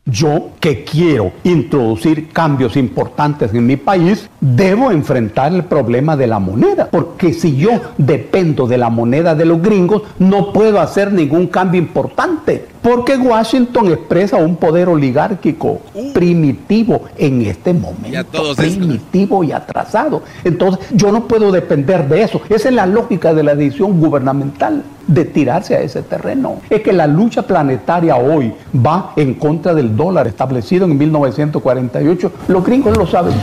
Yo 0.05 0.53
que 0.59 0.84
quiero 0.84 1.32
introducir 1.43 2.30
cambios 2.30 2.76
importantes 2.76 3.53
en 3.53 3.65
mi 3.65 3.78
país, 3.78 4.30
debo 4.42 4.92
enfrentar 4.92 5.54
el 5.54 5.64
problema 5.64 6.18
de 6.18 6.26
la 6.26 6.39
moneda, 6.39 6.89
porque 6.89 7.32
si 7.32 7.56
yo 7.56 7.70
dependo 7.98 8.68
de 8.68 8.80
la 8.80 8.89
moneda 8.89 9.36
de 9.36 9.46
los 9.46 9.62
gringos, 9.62 10.02
no 10.18 10.52
puedo 10.52 10.82
hacer 10.82 11.14
ningún 11.14 11.48
cambio 11.48 11.80
importante, 11.80 12.66
porque 12.82 13.16
Washington 13.18 13.89
expresa 13.89 14.38
un 14.38 14.56
poder 14.56 14.89
oligárquico 14.89 15.80
primitivo 16.14 17.04
en 17.18 17.44
este 17.44 17.72
momento, 17.72 18.56
primitivo 18.56 19.44
y 19.44 19.52
atrasado. 19.52 20.24
Entonces, 20.44 20.88
yo 20.92 21.12
no 21.12 21.28
puedo 21.28 21.52
depender 21.52 22.10
de 22.10 22.24
eso. 22.24 22.42
Esa 22.50 22.70
es 22.70 22.76
la 22.76 22.88
lógica 22.88 23.36
de 23.36 23.44
la 23.44 23.54
decisión 23.54 24.00
gubernamental 24.00 24.84
de 25.06 25.26
tirarse 25.26 25.76
a 25.76 25.82
ese 25.82 26.02
terreno. 26.02 26.62
Es 26.70 26.82
que 26.82 26.94
la 26.94 27.06
lucha 27.06 27.44
planetaria 27.44 28.16
hoy 28.16 28.54
va 28.74 29.14
en 29.16 29.36
contra 29.36 29.76
del 29.76 29.96
dólar 29.96 30.26
establecido 30.26 30.86
en 30.86 30.98
1948. 30.98 32.32
Los 32.48 32.66
gringos 32.66 32.98
lo 32.98 33.06
saben. 33.06 33.34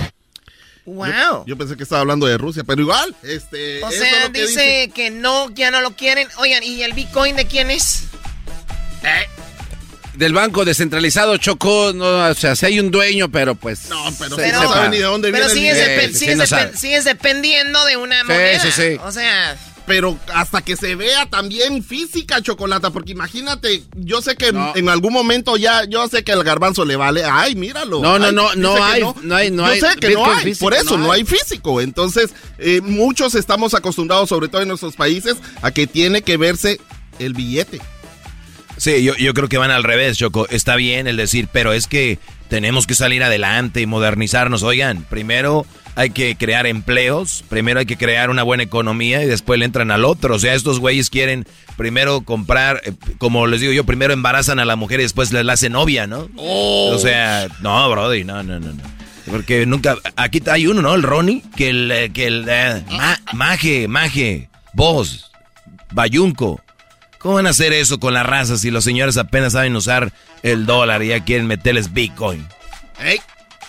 Wow. 0.89 1.45
Yo, 1.47 1.57
pensé 1.57 1.77
que 1.77 1.83
estaba 1.83 2.01
hablando 2.01 2.27
de 2.27 2.39
Rusia, 2.39 2.65
pero 2.65 2.81
igual, 2.81 3.15
este. 3.23 3.83
O 3.85 3.91
sea, 3.91 4.29
dice, 4.29 4.91
que 4.95 5.11
no, 5.11 5.51
ya 5.51 5.71
no 5.71 5.81
lo 5.81 5.95
quieren. 5.97 6.29
Oigan, 6.39 6.63
¿y 6.63 6.83
el 6.83 6.95
Bitcoin 6.95 7.37
de 7.37 7.47
quién 7.47 7.71
es? 7.71 8.05
¿Eh? 9.05 9.29
Del 10.15 10.33
banco 10.33 10.65
descentralizado 10.65 11.37
Chocó, 11.37 11.93
no, 11.95 12.29
o 12.29 12.35
sea, 12.35 12.57
si 12.57 12.67
hay 12.67 12.81
un 12.81 12.91
dueño, 12.91 13.31
pero 13.31 13.55
pues. 13.55 13.89
No, 13.89 14.03
pero, 14.19 14.37
se, 14.37 14.51
no 14.51 14.73
sabe 14.73 14.89
ni 14.89 14.97
de 14.97 15.05
dónde 15.05 15.31
pero 15.31 15.45
viene 15.47 15.75
sigues, 15.75 15.89
el 15.89 16.01
dep 16.01 16.15
sigues, 16.15 16.37
no 16.37 16.45
dep 16.45 16.75
sigues, 16.75 17.05
dependiendo 17.05 17.85
de 17.85 17.97
una 17.97 18.25
moneda. 18.25 18.61
Sí, 18.61 18.73
sí, 18.73 18.83
sí. 18.83 19.01
O 19.05 19.13
sea 19.13 19.57
pero 19.89 20.19
hasta 20.35 20.61
que 20.61 20.77
se 20.77 20.95
vea 20.95 21.27
también 21.27 21.83
física 21.83 22.43
chocolata, 22.43 22.91
porque 22.91 23.13
imagínate, 23.13 23.83
yo 23.97 24.21
sé 24.21 24.37
que 24.37 24.53
no. 24.53 24.77
en, 24.77 24.91
algún 24.91 25.15
momento 25.15 25.57
ya, 25.57 25.85
yo 25.85 26.07
sé 26.09 26.23
que 26.23 26.33
el 26.33 26.45
garbanzo 26.45 26.85
le 26.85 26.95
vale, 26.95 27.25
ay, 27.25 27.57
míralo. 27.57 28.01
No, 28.01 28.19
no, 28.19 28.27
ay, 28.27 28.35
no, 28.35 28.55
no 28.55 28.85
hay, 28.85 29.01
no. 29.01 29.17
no. 29.23 29.35
hay, 29.35 29.51
no 29.51 29.75
yo 29.75 29.89
sé 29.89 29.97
que 29.99 30.11
no 30.11 30.27
hay, 30.27 30.45
físico, 30.45 30.67
por 30.67 30.75
eso 30.75 30.99
no 30.99 31.11
hay. 31.11 31.21
hay 31.21 31.27
físico. 31.27 31.81
Entonces, 31.81 32.35
eh, 32.59 32.83
muchos 32.83 33.35
estamos 33.35 33.73
acostumbrados, 33.73 34.29
sobre 34.29 34.49
todo 34.49 34.61
en 34.61 34.69
nuestros 34.69 34.95
países, 34.95 35.37
a 35.63 35.71
que 35.71 35.87
tiene 35.87 36.21
que 36.21 36.37
verse 36.37 36.79
el 37.19 37.33
billete. 37.33 37.81
Sí, 38.77 39.03
yo, 39.03 39.17
yo 39.17 39.33
creo 39.33 39.49
que 39.49 39.57
van 39.57 39.71
al 39.71 39.85
revés, 39.85 40.19
Choco. 40.19 40.47
Está 40.51 40.77
bien 40.77 41.07
el 41.07 41.17
decir, 41.17 41.49
pero 41.51 41.73
es 41.73 41.87
que 41.87 42.19
tenemos 42.51 42.87
que 42.87 42.95
salir 42.95 43.25
adelante 43.25 43.81
y 43.81 43.87
modernizarnos. 43.87 44.63
Oigan, 44.63 45.03
primero 45.05 45.67
hay 45.99 46.11
que 46.11 46.37
crear 46.37 46.65
empleos, 46.69 47.43
primero 47.49 47.81
hay 47.81 47.87
que 47.87 47.97
crear 47.97 48.31
una 48.31 48.45
buena 48.45 48.63
economía 48.63 49.21
y 49.25 49.27
después 49.27 49.59
le 49.59 49.65
entran 49.65 49.91
al 49.91 50.05
otro. 50.05 50.37
O 50.37 50.39
sea, 50.39 50.55
estos 50.55 50.79
güeyes 50.79 51.11
quieren 51.11 51.45
primero 51.77 52.21
comprar, 52.21 52.81
eh, 52.85 52.93
como 53.19 53.49
les 53.49 53.61
digo 53.61 53.73
yo, 53.73 53.83
primero 53.83 54.13
embarazan 54.13 54.61
a 54.61 54.65
la 54.65 54.77
mujer 54.77 55.01
y 55.01 55.03
después 55.03 55.33
les 55.33 55.45
la 55.45 55.55
hacen 55.55 55.73
novia, 55.73 56.07
¿no? 56.07 56.29
Oh. 56.37 56.93
O 56.95 56.99
sea, 57.01 57.49
no, 57.63 57.91
Brody, 57.91 58.23
no, 58.23 58.45
no, 58.45 58.61
no, 58.61 58.75
no. 58.75 58.83
Porque 59.29 59.67
nunca, 59.67 59.97
aquí 60.15 60.41
hay 60.47 60.69
uno, 60.69 60.83
¿no? 60.83 60.95
El 60.95 61.03
Ronnie, 61.03 61.43
que 61.57 61.71
el, 61.71 62.13
que 62.13 62.29
el, 62.29 62.47
eh, 62.49 62.85
ma, 62.93 63.19
maje, 63.33 63.89
maje, 63.89 64.49
vos, 64.75 65.33
bayunco. 65.91 66.63
¿Cómo 67.19 67.35
van 67.35 67.49
a 67.49 67.51
hacer 67.51 67.73
eso 67.73 67.99
con 67.99 68.15
la 68.15 68.23
raza 68.23 68.57
si 68.57 68.71
los 68.71 68.85
señores 68.85 69.17
apenas 69.17 69.55
saben 69.55 69.75
usar 69.75 70.13
el 70.45 70.65
dólar 70.65 71.03
y 71.03 71.09
ya 71.09 71.25
quieren 71.25 71.49
meterles 71.49 71.93
Bitcoin? 71.93 72.47
¡Ey! 73.01 73.19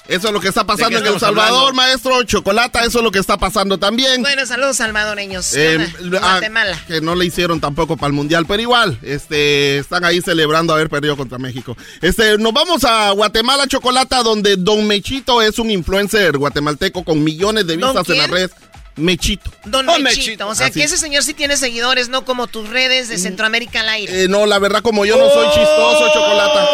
Eso 0.10 0.28
es 0.28 0.34
lo 0.34 0.42
que 0.42 0.48
está 0.48 0.66
pasando 0.66 0.98
en 0.98 1.06
El 1.06 1.20
Salvador, 1.20 1.70
hablando? 1.70 1.74
maestro. 1.74 2.24
Chocolata, 2.24 2.84
eso 2.84 2.98
es 2.98 3.04
lo 3.04 3.12
que 3.12 3.20
está 3.20 3.38
pasando 3.38 3.78
también. 3.78 4.24
Bueno, 4.24 4.44
saludos 4.48 4.78
salvadoreños. 4.78 5.54
Eh, 5.54 5.88
Guatemala. 6.02 6.80
Ah, 6.82 6.86
que 6.88 7.00
no 7.00 7.14
le 7.14 7.28
hicieron 7.28 7.60
tampoco 7.60 7.96
para 7.96 8.08
el 8.08 8.14
Mundial, 8.14 8.46
pero 8.48 8.60
igual, 8.60 8.98
este, 9.04 9.78
están 9.78 10.04
ahí 10.04 10.20
celebrando 10.22 10.74
haber 10.74 10.90
perdido 10.90 11.16
contra 11.16 11.38
México. 11.38 11.78
Este, 12.02 12.40
nos 12.40 12.54
vamos 12.54 12.84
a 12.86 13.12
Guatemala, 13.12 13.68
Chocolata, 13.68 14.24
donde 14.24 14.56
Don 14.58 14.88
Mechito 14.88 15.44
es 15.44 15.60
un 15.60 15.70
influencer 15.70 16.38
guatemalteco 16.38 17.04
con 17.04 17.24
millones 17.24 17.68
de 17.68 17.78
vistas 17.78 18.10
en 18.10 18.18
las 18.18 18.30
redes. 18.32 18.52
Mechito. 18.96 19.52
Don 19.66 19.88
oh, 19.88 20.00
Mechito. 20.00 20.22
Mechito. 20.22 20.48
O 20.48 20.56
sea, 20.56 20.68
Así. 20.68 20.80
que 20.80 20.86
ese 20.86 20.98
señor 20.98 21.24
sí 21.24 21.36
tiene 21.36 21.56
seguidores, 21.56 22.10
no 22.10 22.26
como 22.26 22.48
tus 22.48 22.68
redes 22.68 23.10
de 23.10 23.20
Centroamérica 23.20 23.82
al 23.82 23.90
aire. 23.90 24.24
Eh, 24.24 24.28
no, 24.28 24.48
la 24.48 24.58
verdad, 24.58 24.82
como 24.82 25.06
yo 25.06 25.18
no 25.18 25.30
soy 25.30 25.48
chistoso, 25.50 26.10
Chocolata. 26.14 26.68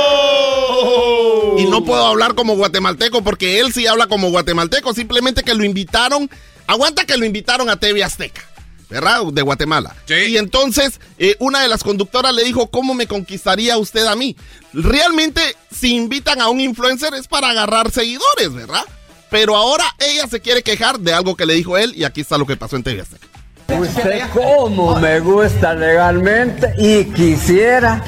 Y 1.58 1.66
no 1.66 1.84
puedo 1.84 2.06
hablar 2.06 2.36
como 2.36 2.56
guatemalteco 2.56 3.24
porque 3.24 3.60
él 3.60 3.74
sí 3.74 3.88
habla 3.88 4.08
como 4.08 4.30
guatemalteco. 4.30 4.94
Simplemente 4.94 5.44
que 5.44 5.54
lo 5.54 5.64
invitaron. 5.64 6.30
Aguanta 6.68 7.06
que 7.06 7.18
lo 7.18 7.26
invitaron 7.26 7.70
a 7.70 7.80
TV 7.80 8.04
Azteca. 8.04 8.42
¿Verdad? 8.90 9.24
De 9.34 9.42
Guatemala. 9.42 9.96
Sí. 10.06 10.14
Y 10.14 10.38
entonces, 10.38 11.00
eh, 11.18 11.36
una 11.40 11.62
de 11.62 11.68
las 11.68 11.84
conductoras 11.84 12.34
le 12.36 12.44
dijo, 12.44 12.70
¿cómo 12.70 12.94
me 12.94 13.08
conquistaría 13.08 13.78
usted 13.78 14.06
a 14.06 14.16
mí? 14.16 14.36
Realmente, 14.74 15.42
si 15.72 15.96
invitan 15.96 16.40
a 16.40 16.50
un 16.50 16.60
influencer 16.60 17.14
es 17.16 17.28
para 17.28 17.50
agarrar 17.50 17.92
seguidores, 17.92 18.54
¿verdad? 18.54 18.86
Pero 19.32 19.56
ahora 19.56 19.86
ella 20.00 20.28
se 20.28 20.40
quiere 20.40 20.62
quejar 20.62 21.00
de 21.00 21.14
algo 21.14 21.36
que 21.36 21.48
le 21.48 21.56
dijo 21.56 21.78
él 21.78 21.94
y 21.96 22.04
aquí 22.04 22.22
está 22.22 22.38
lo 22.38 22.46
que 22.46 22.58
pasó 22.58 22.76
en 22.76 22.84
TV 22.84 23.02
Azteca. 23.02 23.25
Usted 23.68 24.22
cómo 24.34 24.96
me 25.00 25.20
gusta 25.20 25.74
legalmente 25.74 26.74
y 26.78 27.06
quisiera 27.06 28.02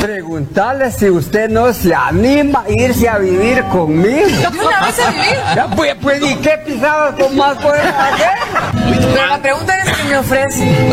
preguntarle 0.00 0.90
si 0.90 1.10
usted 1.10 1.50
no 1.50 1.72
se 1.72 1.94
anima 1.94 2.64
a 2.66 2.70
irse 2.70 3.08
a 3.08 3.18
vivir 3.18 3.62
conmigo. 3.64 4.26
¿Una 4.26 4.86
vez 4.86 4.98
a 4.98 5.10
vivir? 5.10 5.36
Ya, 5.54 5.68
pues, 5.68 5.94
pues, 6.00 6.22
¿y 6.22 6.34
qué 6.36 6.58
pisadas 6.64 7.14
con 7.14 7.36
más 7.36 7.56
puede 7.58 7.80
hacer? 7.80 8.30
Pero 9.14 9.26
la 9.26 9.38
pregunta 9.38 9.78
es 9.78 9.96
qué 9.96 10.04
me 10.04 10.16
ofrece. 10.16 10.86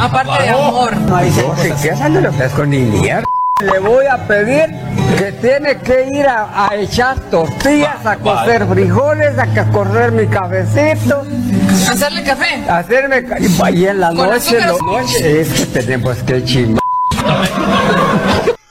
Aparte 0.00 0.42
de 0.42 0.48
amor. 0.48 0.96
No, 0.96 1.22
dice, 1.22 1.74
¿qué 1.82 1.88
esa 1.90 2.08
no 2.08 2.20
le 2.20 2.28
ofrezco 2.28 2.64
ni 2.64 2.78
mierda? 2.78 3.24
Le 3.62 3.78
voy 3.78 4.06
a 4.06 4.26
pedir 4.26 4.66
que 5.18 5.32
tiene 5.40 5.78
que 5.78 6.06
ir 6.12 6.26
a, 6.26 6.68
a 6.68 6.76
echar 6.76 7.18
tortillas, 7.30 8.04
a 8.04 8.16
cocer 8.16 8.66
frijoles, 8.66 9.38
a 9.38 9.70
correr 9.70 10.10
mi 10.12 10.26
cafecito, 10.26 11.24
¿Hacerle 11.90 12.22
café? 12.24 12.54
a 12.68 12.78
hacerme... 12.78 13.24
ca- 13.24 13.38
Y, 13.40 13.76
y 13.78 13.86
en 13.86 14.00
la 14.00 14.08
Con 14.08 14.28
noche, 14.30 14.58
azúcar 14.58 14.82
noche, 14.82 15.40
es 15.40 15.48
que 15.52 15.66
tenemos 15.66 16.16
que 16.18 16.44
chingar. 16.44 16.82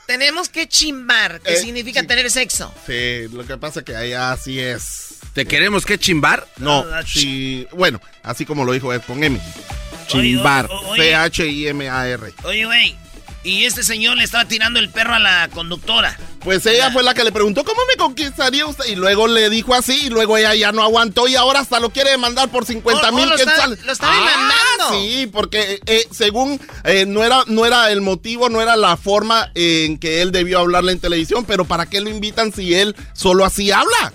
Tenemos 0.06 0.48
que 0.50 0.68
chimbar, 0.68 1.40
que 1.40 1.54
Eh, 1.54 1.56
significa 1.56 2.02
tener 2.02 2.30
sexo. 2.30 2.72
Sí, 2.86 3.28
lo 3.32 3.46
que 3.46 3.56
pasa 3.56 3.82
que 3.82 3.96
allá 3.96 4.32
así 4.32 4.60
es. 4.60 5.14
¿Te 5.32 5.46
queremos 5.46 5.86
que 5.86 5.98
chimbar? 5.98 6.46
No, 6.58 6.84
sí, 7.06 7.66
bueno, 7.72 7.98
así 8.22 8.44
como 8.44 8.64
lo 8.64 8.72
dijo 8.72 8.92
él 8.92 9.00
con 9.00 9.24
M. 9.24 9.40
Chimbar. 10.08 10.66
Oye, 10.66 10.74
o- 10.74 10.88
oye. 10.90 11.02
C-H-I-M-A-R. 11.02 12.34
Oye, 12.44 12.64
güey. 12.66 12.96
Y 13.44 13.64
este 13.64 13.82
señor 13.82 14.16
le 14.16 14.24
estaba 14.24 14.44
tirando 14.44 14.78
el 14.78 14.88
perro 14.88 15.14
a 15.14 15.18
la 15.18 15.48
conductora. 15.52 16.16
Pues 16.44 16.64
ella 16.66 16.90
fue 16.92 17.02
la 17.04 17.14
que 17.14 17.22
le 17.24 17.30
preguntó, 17.32 17.64
¿cómo 17.64 17.80
me 17.88 17.96
conquistaría 17.96 18.66
usted? 18.66 18.84
Y 18.86 18.96
luego 18.96 19.26
le 19.28 19.48
dijo 19.50 19.74
así, 19.74 20.06
y 20.06 20.10
luego 20.10 20.36
ella 20.36 20.54
ya 20.54 20.72
no 20.72 20.82
aguantó 20.82 21.28
y 21.28 21.36
ahora 21.36 21.60
hasta 21.60 21.78
lo 21.80 21.90
quiere 21.90 22.10
demandar 22.10 22.48
por 22.50 22.64
50 22.66 23.00
Oh, 23.06 23.08
oh, 23.12 23.16
mil 23.16 23.28
lo 23.28 23.34
está- 23.36 23.52
quetzales. 23.52 23.84
lo 23.84 23.92
está 23.92 24.08
Ah, 24.10 24.16
demandando. 24.16 24.90
Sí, 25.06 25.26
porque 25.32 25.80
eh, 25.86 26.06
según 26.10 26.60
eh, 26.84 27.04
no, 27.06 27.22
era, 27.22 27.44
no 27.46 27.64
era 27.66 27.90
el 27.92 28.00
motivo, 28.00 28.48
no 28.48 28.60
era 28.60 28.74
la 28.76 28.96
forma 28.96 29.50
en 29.54 29.98
que 29.98 30.20
él 30.22 30.32
debió 30.32 30.58
hablarle 30.58 30.92
en 30.92 31.00
televisión, 31.00 31.44
pero 31.44 31.64
¿para 31.64 31.86
qué 31.86 32.00
lo 32.00 32.10
invitan 32.10 32.52
si 32.52 32.74
él 32.74 32.96
solo 33.12 33.44
así 33.44 33.70
habla? 33.70 34.12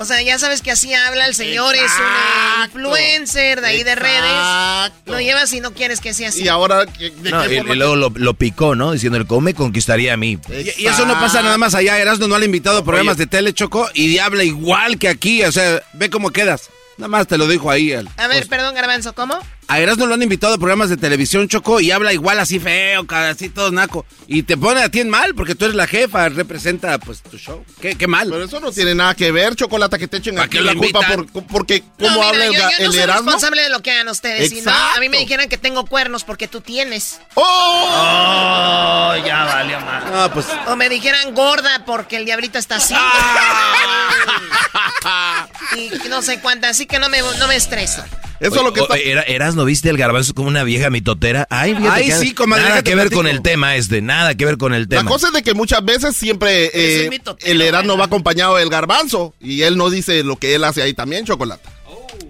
O 0.00 0.06
sea, 0.06 0.22
ya 0.22 0.38
sabes 0.38 0.62
que 0.62 0.70
así 0.70 0.94
habla 0.94 1.26
el 1.26 1.34
señor, 1.34 1.74
es 1.74 1.92
un 1.92 2.64
influencer 2.64 3.60
de 3.60 3.66
ahí 3.66 3.82
de 3.82 3.94
redes. 3.94 4.92
Lo 5.04 5.20
llevas 5.20 5.52
y 5.52 5.60
no 5.60 5.74
quieres 5.74 6.00
que 6.00 6.14
sea 6.14 6.30
así. 6.30 6.42
Y 6.44 6.48
ahora, 6.48 6.86
¿de 6.86 7.10
No, 7.30 7.42
qué 7.46 7.54
y, 7.54 7.58
forma 7.58 7.74
y 7.74 7.76
luego 7.76 7.96
lo, 7.96 8.10
lo 8.14 8.32
picó, 8.32 8.74
¿no? 8.74 8.92
Diciendo, 8.92 9.22
¿cómo 9.26 9.42
me 9.42 9.52
conquistaría 9.52 10.14
a 10.14 10.16
mí? 10.16 10.38
Y, 10.48 10.84
y 10.84 10.86
eso 10.86 11.04
no 11.04 11.12
pasa 11.20 11.42
nada 11.42 11.58
más 11.58 11.74
allá. 11.74 11.98
Erasmo 11.98 12.28
no 12.28 12.38
le 12.38 12.44
ha 12.44 12.46
invitado 12.46 12.78
a 12.78 12.84
programas 12.84 13.18
de 13.18 13.26
tele, 13.26 13.52
Choco, 13.52 13.90
y 13.92 14.16
habla 14.16 14.42
igual 14.42 14.98
que 14.98 15.08
aquí. 15.08 15.42
O 15.44 15.52
sea, 15.52 15.82
ve 15.92 16.08
cómo 16.08 16.30
quedas. 16.30 16.70
Nada 16.96 17.08
más 17.08 17.26
te 17.26 17.36
lo 17.36 17.46
dijo 17.46 17.70
ahí. 17.70 17.92
el- 17.92 18.08
A 18.16 18.26
ver, 18.26 18.46
perdón, 18.48 18.74
Garbanzo, 18.74 19.14
¿cómo? 19.14 19.38
A 19.70 19.78
Erasmo 19.78 20.04
lo 20.06 20.14
han 20.14 20.22
invitado 20.22 20.54
a 20.54 20.58
programas 20.58 20.88
de 20.88 20.96
televisión, 20.96 21.46
Choco, 21.46 21.80
y 21.80 21.92
habla 21.92 22.12
igual 22.12 22.40
así 22.40 22.58
feo, 22.58 23.06
así 23.08 23.50
todo 23.50 23.70
naco. 23.70 24.04
Y 24.26 24.42
te 24.42 24.56
pone 24.56 24.82
a 24.82 24.88
ti 24.88 24.98
en 24.98 25.08
mal, 25.08 25.32
porque 25.36 25.54
tú 25.54 25.66
eres 25.66 25.76
la 25.76 25.86
jefa, 25.86 26.28
representa 26.28 26.98
pues 26.98 27.22
tu 27.22 27.38
show. 27.38 27.64
Qué, 27.80 27.94
qué 27.94 28.08
mal. 28.08 28.28
Pero 28.30 28.44
eso 28.46 28.58
no 28.58 28.72
tiene 28.72 28.96
nada 28.96 29.14
que 29.14 29.30
ver, 29.30 29.54
Chocolata, 29.54 29.96
que 29.96 30.08
te 30.08 30.16
echen 30.16 30.40
aquí 30.40 30.58
la 30.58 30.74
culpa 30.74 31.02
por, 31.06 31.26
porque 31.46 31.84
No, 31.98 32.08
cómo 32.08 32.14
mira, 32.16 32.28
habla 32.30 32.46
el, 32.46 32.52
yo, 32.52 32.58
yo 32.58 32.64
no 32.64 32.70
el 32.86 32.92
soy 32.92 33.00
Erasmo. 33.00 33.22
responsable 33.30 33.62
de 33.62 33.70
lo 33.70 33.80
que 33.80 33.92
hagan 33.92 34.08
ustedes. 34.08 34.64
No, 34.64 34.72
a 34.72 34.94
mí 34.98 35.08
me 35.08 35.16
Exacto. 35.18 35.18
dijeran 35.20 35.48
que 35.48 35.58
tengo 35.58 35.86
cuernos 35.86 36.24
porque 36.24 36.48
tú 36.48 36.60
tienes. 36.60 37.20
Oh, 37.34 39.14
ya 39.24 39.44
valió 39.44 39.80
más. 39.82 40.10
No, 40.10 40.32
pues. 40.34 40.46
O 40.66 40.74
me 40.74 40.88
dijeran 40.88 41.32
gorda 41.32 41.84
porque 41.86 42.16
el 42.16 42.24
diablito 42.24 42.58
está 42.58 42.74
así. 42.76 42.94
y 45.76 46.08
no 46.08 46.22
sé 46.22 46.40
cuántas, 46.40 46.72
así 46.72 46.86
que 46.86 46.98
no 46.98 47.08
me, 47.08 47.20
no 47.22 47.46
me 47.46 47.54
estreso. 47.54 48.02
Eso 48.40 48.56
es 48.56 48.62
lo 48.62 48.72
que 48.72 48.80
está... 48.80 48.96
Era, 48.96 49.20
Eras, 49.22 49.54
¿no 49.60 49.66
viste 49.66 49.90
el 49.90 49.98
garbanzo 49.98 50.32
como 50.32 50.48
una 50.48 50.64
vieja 50.64 50.88
mitotera? 50.88 51.46
Ay, 51.50 51.74
fíjate 51.74 51.90
Ay, 52.00 52.06
que 52.06 52.12
sí, 52.16 52.32
comadre, 52.32 52.64
Nada 52.64 52.82
que 52.82 52.94
ver 52.94 53.08
platico. 53.08 53.18
con 53.20 53.26
el 53.26 53.42
tema 53.42 53.76
este, 53.76 54.00
nada 54.00 54.34
que 54.34 54.46
ver 54.46 54.56
con 54.56 54.72
el 54.72 54.84
La 54.84 54.88
tema. 54.88 55.10
cosa 55.10 55.26
es 55.26 55.34
de 55.34 55.42
que 55.42 55.52
muchas 55.52 55.84
veces 55.84 56.16
siempre 56.16 56.70
eh, 56.72 57.10
el 57.42 57.60
Erasmo 57.60 57.98
va 57.98 58.06
acompañado 58.06 58.56
del 58.56 58.70
garbanzo 58.70 59.34
y 59.38 59.60
él 59.62 59.76
no 59.76 59.90
dice 59.90 60.24
lo 60.24 60.36
que 60.36 60.54
él 60.54 60.64
hace 60.64 60.80
ahí 60.80 60.94
también, 60.94 61.26
Chocolata. 61.26 61.70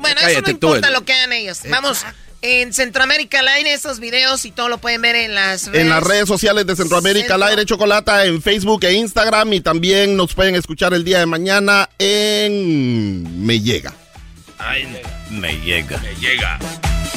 Bueno, 0.00 0.20
eso 0.26 0.40
no 0.42 0.50
importa 0.50 0.88
el- 0.88 0.94
lo 0.94 1.04
que 1.04 1.12
hagan 1.12 1.32
ellos. 1.32 1.60
Vamos, 1.70 2.04
en 2.42 2.72
Centroamérica 2.72 3.38
al 3.40 3.48
aire, 3.48 3.72
estos 3.74 4.00
videos 4.00 4.44
y 4.46 4.50
todo 4.50 4.68
lo 4.68 4.78
pueden 4.78 5.00
ver 5.02 5.14
en 5.14 5.34
las 5.36 5.66
redes. 5.68 5.80
En 5.82 5.88
las 5.90 6.02
redes 6.02 6.26
sociales 6.26 6.66
de 6.66 6.74
Centroamérica 6.74 7.34
al 7.36 7.42
aire 7.44 7.64
Chocolata, 7.64 8.24
en 8.24 8.42
Facebook 8.42 8.82
e 8.84 8.94
Instagram 8.94 9.52
y 9.52 9.60
también 9.60 10.16
nos 10.16 10.34
pueden 10.34 10.56
escuchar 10.56 10.94
el 10.94 11.04
día 11.04 11.20
de 11.20 11.26
mañana 11.26 11.88
en 11.98 13.44
Me 13.46 13.60
Llega. 13.60 13.94
Ay, 14.58 14.86
me 15.30 15.52
llega. 15.60 15.96
Me 15.98 16.14
llega. 16.20 16.58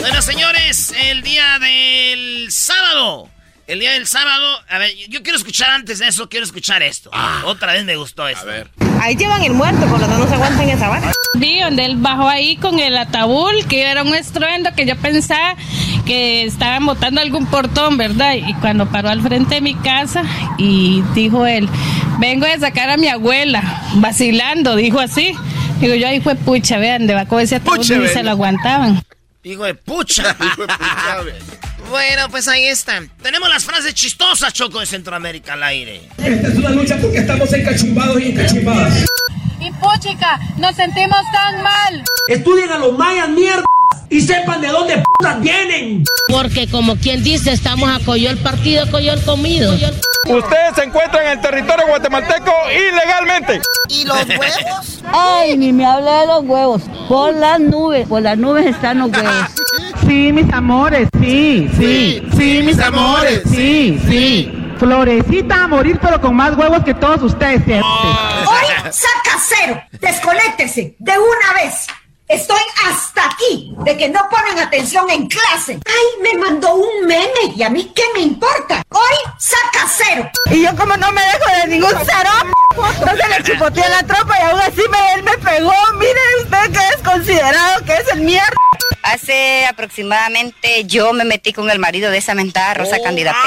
Bueno, 0.03 0.21
señores, 0.21 0.93
el 1.09 1.21
día 1.21 1.59
del 1.59 2.51
sábado. 2.51 3.29
El 3.67 3.79
día 3.79 3.93
del 3.93 4.05
sábado. 4.05 4.59
A 4.69 4.77
ver, 4.77 4.91
yo 5.07 5.23
quiero 5.23 5.37
escuchar 5.37 5.69
antes 5.69 5.99
de 5.99 6.09
eso, 6.09 6.27
quiero 6.27 6.45
escuchar 6.45 6.83
esto. 6.83 7.09
Otra 7.45 7.71
vez 7.71 7.85
me 7.85 7.95
gustó 7.95 8.27
esto. 8.27 8.41
A 8.41 8.51
ver. 8.51 8.69
Ahí 9.01 9.15
llevan 9.15 9.41
el 9.43 9.53
muerto, 9.53 9.79
por 9.87 10.01
lo 10.01 10.05
tanto 10.05 10.17
no 10.17 10.27
se 10.27 10.35
aguantan 10.35 10.69
esa 10.69 10.89
vara. 10.89 11.13
Vi 11.35 11.61
donde 11.61 11.85
él 11.85 11.95
bajó 11.95 12.27
ahí 12.27 12.57
con 12.57 12.79
el 12.79 12.97
ataúd, 12.97 13.63
que 13.69 13.83
era 13.83 14.03
un 14.03 14.13
estruendo 14.13 14.73
que 14.75 14.85
yo 14.85 14.97
pensaba 14.97 15.55
que 16.05 16.43
estaban 16.43 16.85
botando 16.85 17.21
algún 17.21 17.45
portón, 17.45 17.95
¿verdad? 17.95 18.33
Y 18.33 18.53
cuando 18.55 18.85
paró 18.87 19.07
al 19.07 19.21
frente 19.21 19.55
de 19.55 19.61
mi 19.61 19.73
casa 19.73 20.23
y 20.57 21.01
dijo 21.15 21.45
él, 21.45 21.69
vengo 22.19 22.45
de 22.45 22.59
sacar 22.59 22.89
a 22.89 22.97
mi 22.97 23.07
abuela, 23.07 23.81
vacilando, 23.95 24.75
dijo 24.75 24.99
así. 24.99 25.33
Digo 25.79 25.95
yo, 25.95 26.09
ahí 26.09 26.19
fue 26.19 26.35
pucha, 26.35 26.77
vean, 26.77 27.07
debajo 27.07 27.37
de 27.37 27.45
ese 27.45 27.55
ataúd 27.55 27.87
venga. 27.87 28.09
se 28.09 28.21
lo 28.21 28.31
aguantaban. 28.31 29.01
Hijo 29.43 29.65
de 29.65 29.75
pucha. 29.75 30.35
Bueno, 31.89 32.29
pues 32.29 32.47
ahí 32.47 32.65
están. 32.65 33.09
Tenemos 33.21 33.49
las 33.49 33.65
frases 33.65 33.93
chistosas, 33.93 34.53
Choco, 34.53 34.79
de 34.79 34.85
Centroamérica 34.85 35.53
al 35.53 35.63
aire. 35.63 36.01
Esta 36.17 36.47
es 36.47 36.55
una 36.55 36.69
lucha 36.69 36.97
porque 36.97 37.17
estamos 37.19 37.51
encachumbados 37.51 38.19
y 38.21 38.29
encachumbadas. 38.31 39.05
Y 39.63 39.71
puchica, 39.71 40.39
nos 40.57 40.75
sentimos 40.75 41.19
tan 41.31 41.63
mal. 41.63 42.03
Estudien 42.27 42.69
a 42.69 42.77
los 42.79 42.97
mayas, 42.97 43.29
mierda, 43.29 43.63
y 44.09 44.19
sepan 44.19 44.59
de 44.59 44.67
dónde 44.67 45.01
putas 45.01 45.39
vienen. 45.39 46.03
Porque 46.27 46.67
como 46.67 46.97
quien 46.97 47.23
dice, 47.23 47.53
estamos 47.53 47.89
a 47.89 48.03
Coyol 48.03 48.37
partido, 48.39 48.89
Coyol 48.91 49.21
comido. 49.23 49.73
Ustedes 49.73 50.75
se 50.75 50.83
encuentran 50.83 51.27
en 51.27 51.31
el 51.33 51.41
territorio 51.41 51.87
guatemalteco 51.87 52.51
ilegalmente. 52.71 53.61
¿Y 53.87 54.03
los 54.03 54.27
huevos? 54.27 55.03
Ay, 55.13 55.55
ni 55.55 55.71
me 55.71 55.85
hable 55.85 56.11
de 56.11 56.27
los 56.27 56.43
huevos. 56.43 56.81
Por 57.07 57.33
las 57.33 57.59
nubes, 57.61 58.05
por 58.07 58.21
las 58.21 58.37
nubes 58.37 58.65
están 58.65 58.99
los 58.99 59.11
huevos. 59.11 59.47
Sí, 60.05 60.33
mis 60.33 60.51
amores, 60.51 61.07
sí, 61.21 61.69
sí, 61.77 62.21
sí, 62.37 62.63
mis 62.63 62.79
amores, 62.79 63.43
sí, 63.49 63.97
sí. 64.09 64.62
Florecita 64.83 65.63
a 65.63 65.67
morir, 65.69 65.97
pero 66.01 66.19
con 66.19 66.35
más 66.35 66.57
huevos 66.57 66.83
que 66.83 66.93
todos 66.93 67.23
ustedes. 67.23 67.61
Hoy 67.65 68.91
saca 68.91 69.39
cero. 69.39 69.81
Desconéctese 69.93 70.97
de 70.99 71.11
una 71.17 71.63
vez. 71.63 71.87
Estoy 72.27 72.61
hasta 72.87 73.25
aquí 73.25 73.73
de 73.79 73.97
que 73.97 74.07
no 74.07 74.21
ponen 74.29 74.57
atención 74.57 75.09
en 75.09 75.27
clase. 75.27 75.77
Ay, 75.85 76.21
me 76.21 76.37
mandó 76.39 76.73
un 76.73 77.05
meme 77.05 77.53
y 77.55 77.63
a 77.63 77.69
mí 77.69 77.91
qué 77.93 78.03
me 78.15 78.21
importa. 78.21 78.81
Hoy 78.89 79.31
saca 79.37 79.87
cero. 79.89 80.31
Y 80.49 80.63
yo 80.63 80.75
como 80.75 80.95
no 80.95 81.11
me 81.11 81.21
dejo 81.21 81.61
de 81.61 81.67
ningún 81.67 81.93
cero, 82.05 82.29
entonces 82.97 83.29
le 83.29 83.43
chupoteé 83.43 83.89
la 83.89 84.03
tropa 84.03 84.39
y 84.39 84.41
aún 84.43 84.61
así 84.61 84.81
me, 84.89 85.13
él 85.15 85.23
me 85.23 85.37
pegó. 85.37 85.73
Mire 85.95 86.19
usted 86.43 86.71
que 86.71 86.87
es 86.95 87.01
considerado 87.03 87.83
que 87.85 87.93
es 87.93 88.07
el 88.13 88.21
mierda. 88.21 88.55
Hace 89.03 89.65
aproximadamente 89.65 90.85
yo 90.85 91.11
me 91.11 91.25
metí 91.25 91.51
con 91.51 91.69
el 91.69 91.77
marido 91.77 92.09
de 92.09 92.19
esa 92.19 92.35
mentada 92.35 92.73
Rosa 92.73 92.97
Candidate. 93.03 93.37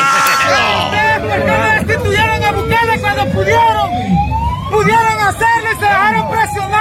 ¿Ustedes 0.85 1.19
por 1.21 1.45
qué 1.45 1.51
no 1.51 1.87
destituyeron 1.87 2.45
a 2.45 2.53
Bukele 2.53 3.01
cuando 3.01 3.27
pudieron? 3.33 3.91
Pudieron 4.71 5.19
hacerlo 5.21 5.73
y 5.73 5.75
se 5.77 5.85
dejaron 5.85 6.31
presionar. 6.31 6.76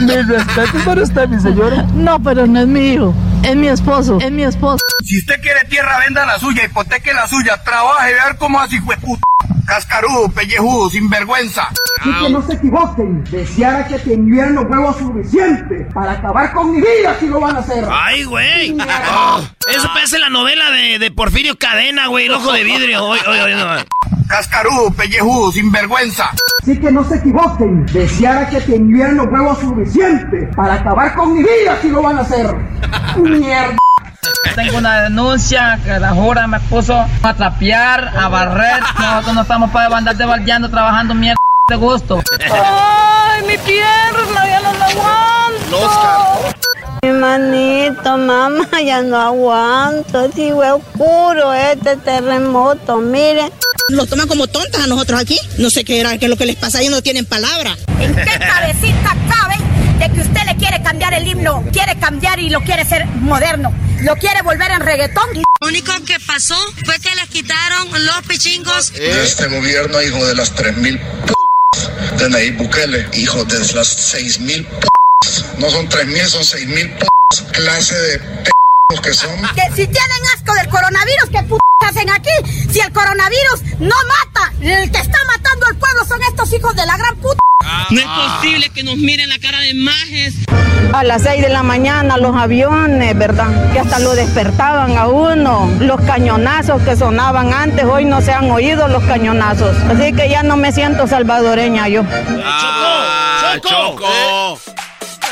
Mis 0.00 0.28
respetos 0.28 0.82
para 0.84 1.02
usted, 1.02 1.28
mi 1.28 1.40
señora. 1.40 1.82
No, 1.94 2.22
pero 2.22 2.46
no 2.46 2.60
es 2.60 2.66
mi 2.66 2.92
hijo. 2.92 3.14
Es 3.42 3.56
mi 3.56 3.68
esposo. 3.68 4.18
Es 4.20 4.30
mi 4.30 4.42
esposo. 4.42 4.84
Si 5.04 5.18
usted 5.18 5.40
quiere 5.40 5.60
tierra, 5.68 5.98
venda 6.04 6.26
la 6.26 6.38
suya, 6.38 6.64
hipoteque 6.64 7.12
la 7.14 7.26
suya, 7.26 7.62
trabaje, 7.62 8.12
ver 8.12 8.36
cómo 8.38 8.60
así 8.60 8.78
fue 8.80 8.96
puta. 8.96 9.22
Cascarudo, 9.66 10.30
pellejudo, 10.30 10.88
sinvergüenza. 10.88 11.68
Y 12.04 12.24
que 12.24 12.30
no 12.30 12.42
se 12.46 12.54
equivoquen. 12.54 13.22
Deseara 13.24 13.86
que 13.86 13.98
tendrían 13.98 14.54
los 14.54 14.64
huevos 14.64 14.96
suficientes 14.96 15.92
para 15.92 16.12
acabar 16.12 16.52
con 16.52 16.70
mi 16.72 16.78
vida 16.80 17.16
si 17.20 17.26
lo 17.26 17.40
van 17.40 17.56
a 17.56 17.58
hacer. 17.58 17.84
Ay, 17.90 18.24
güey. 18.24 18.76
Ah, 18.80 19.40
eso 19.68 19.88
parece 19.92 20.18
la 20.18 20.30
novela 20.30 20.70
de, 20.70 20.98
de 20.98 21.10
Porfirio 21.10 21.58
Cadena, 21.58 22.06
güey, 22.06 22.26
el 22.26 22.32
ojo 22.32 22.52
de 22.52 22.64
vidrio. 22.64 23.04
Oye, 23.04 23.22
oye, 23.28 23.42
oye, 23.42 23.56
no. 23.56 23.66
Cascarudo, 24.26 24.90
pellejudo, 24.92 25.52
sinvergüenza. 25.52 26.30
Así 26.62 26.78
que 26.78 26.90
no 26.90 27.02
se 27.04 27.16
equivoquen. 27.16 27.86
Deseara 27.86 28.48
que 28.48 28.60
tendrían 28.60 29.16
los 29.16 29.26
huevos 29.26 29.58
suficientes 29.58 29.77
para 30.56 30.74
acabar 30.74 31.14
con 31.14 31.34
mi 31.34 31.40
vida 31.40 31.78
si 31.80 31.88
lo 31.88 32.02
van 32.02 32.18
a 32.18 32.20
hacer. 32.22 32.54
Mierda. 33.16 33.76
Tengo 34.54 34.78
una 34.78 35.02
denuncia 35.02 35.78
que 35.84 35.98
la 35.98 36.10
jura 36.10 36.46
me 36.46 36.58
puso 36.60 37.04
a 37.22 37.34
trapear, 37.34 38.12
a 38.16 38.28
barrer. 38.28 38.80
Nosotros 38.98 39.34
no 39.34 39.42
estamos 39.42 39.70
para 39.70 39.96
andar 39.96 40.16
debaldeando, 40.16 40.68
trabajando 40.68 41.14
mierda 41.14 41.38
de 41.68 41.76
gusto. 41.76 42.20
¡Ay, 42.50 43.42
mi 43.42 43.56
pierna! 43.58 44.46
¡Ya 44.46 44.60
no 44.60 44.72
la 44.74 44.86
aguanto! 44.86 46.54
Mi 47.02 47.10
manito, 47.10 48.18
mamá, 48.18 48.66
ya 48.84 49.02
no 49.02 49.16
aguanto. 49.16 50.32
Si 50.32 50.50
fue 50.50 50.72
oscuro 50.72 51.52
este 51.52 51.96
terremoto, 51.96 52.96
miren. 52.98 53.52
Nos 53.90 54.06
toman 54.06 54.28
como 54.28 54.46
tontas 54.46 54.82
a 54.82 54.86
nosotros 54.86 55.18
aquí. 55.18 55.38
No 55.56 55.70
sé 55.70 55.82
qué 55.82 56.00
era, 56.00 56.18
qué 56.18 56.26
es 56.26 56.30
lo 56.30 56.36
que 56.36 56.44
les 56.44 56.56
pasa, 56.56 56.80
ellos 56.80 56.92
no 56.92 57.02
tienen 57.02 57.24
palabra. 57.24 57.74
¿En 57.98 58.14
qué 58.14 58.38
cabecita 58.38 59.16
cabe 59.30 59.56
de 59.98 60.14
que 60.14 60.20
usted 60.20 60.42
le 60.44 60.56
quiere 60.56 60.82
cambiar 60.82 61.14
el 61.14 61.26
himno? 61.26 61.64
Quiere 61.72 61.98
cambiar 61.98 62.38
y 62.38 62.50
lo 62.50 62.60
quiere 62.60 62.84
ser 62.84 63.06
moderno. 63.06 63.72
Lo 64.02 64.14
quiere 64.16 64.42
volver 64.42 64.70
en 64.72 64.80
reggaetón. 64.80 65.24
Lo 65.60 65.68
único 65.68 65.92
que 66.04 66.20
pasó 66.20 66.56
fue 66.84 66.98
que 67.00 67.14
les 67.14 67.28
quitaron 67.28 67.88
los 68.04 68.22
pichingos. 68.28 68.92
De 68.92 69.24
este 69.24 69.46
gobierno, 69.46 70.02
hijo 70.02 70.24
de 70.26 70.34
las 70.34 70.54
3.000 70.54 71.00
p 71.00 72.22
de 72.22 72.28
Nayib 72.28 72.58
Bukele, 72.58 73.08
hijo 73.14 73.42
de 73.46 73.58
las 73.74 74.14
6.000 74.14 74.66
p 74.66 74.86
no 75.58 75.70
son 75.70 75.88
3.000, 75.88 76.26
son 76.26 76.42
6.000 76.42 76.98
p 76.98 77.06
clase 77.52 77.94
de 77.94 78.18
p 78.18 78.50
que 78.96 79.12
son. 79.12 79.30
Que 79.54 79.64
si 79.74 79.86
tienen 79.86 80.22
asco 80.34 80.54
del 80.54 80.66
coronavirus, 80.68 81.28
¿qué 81.30 81.42
p 81.42 81.56
hacen 81.86 82.08
aquí? 82.08 82.30
Si 82.70 82.80
el 82.80 82.90
coronavirus 82.90 83.62
no 83.80 83.94
mata, 84.08 84.52
el 84.62 84.90
que 84.90 84.98
está 84.98 85.18
matando 85.26 85.66
al 85.66 85.76
pueblo 85.76 86.06
son 86.06 86.22
estos 86.22 86.50
hijos 86.54 86.74
de 86.74 86.86
la 86.86 86.96
gran 86.96 87.14
puta. 87.16 87.38
No 87.90 88.00
es 88.00 88.06
posible 88.06 88.70
que 88.70 88.82
nos 88.84 88.96
miren 88.96 89.28
la 89.28 89.38
cara 89.38 89.60
de 89.60 89.74
majes. 89.74 90.36
A 90.94 91.04
las 91.04 91.22
6 91.22 91.42
de 91.42 91.50
la 91.50 91.62
mañana 91.62 92.16
los 92.16 92.34
aviones, 92.34 93.16
¿verdad? 93.18 93.72
Que 93.74 93.80
hasta 93.80 93.98
lo 93.98 94.14
despertaban 94.14 94.96
a 94.96 95.06
uno. 95.06 95.70
Los 95.80 96.00
cañonazos 96.00 96.80
que 96.80 96.96
sonaban 96.96 97.52
antes, 97.52 97.84
hoy 97.84 98.06
no 98.06 98.22
se 98.22 98.32
han 98.32 98.50
oído 98.50 98.88
los 98.88 99.04
cañonazos. 99.04 99.76
Así 99.82 100.14
que 100.14 100.30
ya 100.30 100.42
no 100.42 100.56
me 100.56 100.72
siento 100.72 101.06
salvadoreña 101.06 101.88
yo. 101.88 102.04
Ah, 102.42 103.56
¡Choco! 103.60 104.58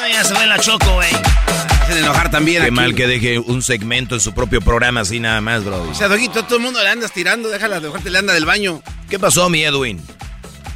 Ay, 0.03 0.13
ya 0.13 0.25
se 0.25 0.35
ve 0.35 0.47
la 0.47 0.59
Choco, 0.59 0.93
güey. 0.93 1.46
Hacen 1.87 1.99
enojar 1.99 2.31
también 2.33 2.63
Qué 2.63 2.67
aquí. 2.67 2.75
mal 2.75 2.95
que 2.97 3.07
deje 3.07 3.39
un 3.39 3.63
segmento 3.63 4.17
en 4.17 4.21
su 4.21 4.35
propio 4.35 4.61
programa 4.61 5.01
así 5.03 5.21
nada 5.21 5.41
más, 5.41 5.65
bro. 5.65 5.83
O 5.89 5.95
sea, 5.95 6.09
Doguito, 6.09 6.45
todo 6.45 6.57
el 6.57 6.63
mundo 6.65 6.83
le 6.83 6.89
andas 6.89 7.13
tirando, 7.13 7.49
déjala, 7.49 7.79
dejarte 7.79 8.11
le 8.11 8.19
anda 8.19 8.35
del 8.35 8.45
baño. 8.45 8.83
¿Qué 9.09 9.21
pasó, 9.21 9.49
mi 9.49 9.63
Edwin? 9.63 10.03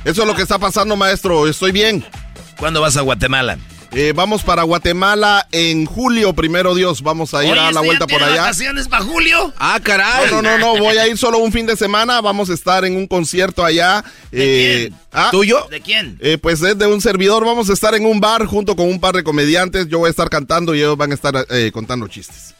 Eso 0.04 0.22
es 0.22 0.28
lo 0.28 0.36
que 0.36 0.42
está 0.42 0.58
pasando, 0.60 0.94
maestro. 0.96 1.48
Estoy 1.48 1.72
bien. 1.72 2.04
¿Cuándo 2.58 2.80
vas 2.80 2.96
a 2.96 3.00
Guatemala? 3.00 3.58
Eh, 3.92 4.12
vamos 4.14 4.44
para 4.44 4.62
Guatemala 4.62 5.48
en 5.50 5.84
julio, 5.84 6.32
primero 6.32 6.76
Dios. 6.76 7.02
Vamos 7.02 7.34
a 7.34 7.44
ir 7.44 7.50
Oye, 7.50 7.60
a 7.60 7.64
la 7.64 7.80
¿este 7.80 7.86
vuelta 7.86 8.06
ya 8.08 8.14
por 8.14 8.22
allá. 8.22 8.42
vacaciones 8.42 8.86
para 8.86 9.04
julio? 9.04 9.52
Ah, 9.58 9.80
caray. 9.82 10.30
No, 10.30 10.42
no, 10.42 10.58
no, 10.58 10.74
no, 10.76 10.78
voy 10.78 10.96
a 10.96 11.08
ir 11.08 11.18
solo 11.18 11.38
un 11.38 11.50
fin 11.50 11.66
de 11.66 11.76
semana. 11.76 12.20
Vamos 12.20 12.50
a 12.50 12.54
estar 12.54 12.84
en 12.84 12.96
un 12.96 13.08
concierto 13.08 13.64
allá. 13.64 14.04
¿De 14.30 14.88
quién? 14.90 15.00
¿ah? 15.12 15.28
¿Tuyo? 15.32 15.66
¿De 15.70 15.80
quién? 15.80 16.18
Eh, 16.20 16.38
pues 16.38 16.62
es 16.62 16.78
de 16.78 16.86
un 16.86 17.00
servidor. 17.00 17.44
Vamos 17.44 17.68
a 17.68 17.72
estar 17.72 17.94
en 17.96 18.06
un 18.06 18.20
bar 18.20 18.46
junto 18.46 18.76
con 18.76 18.86
un 18.86 19.00
par 19.00 19.16
de 19.16 19.24
comediantes. 19.24 19.88
Yo 19.88 19.98
voy 19.98 20.06
a 20.06 20.10
estar 20.10 20.30
cantando 20.30 20.74
y 20.74 20.78
ellos 20.78 20.96
van 20.96 21.10
a 21.10 21.14
estar 21.14 21.34
eh, 21.50 21.70
contando 21.72 22.06
chistes. 22.06 22.54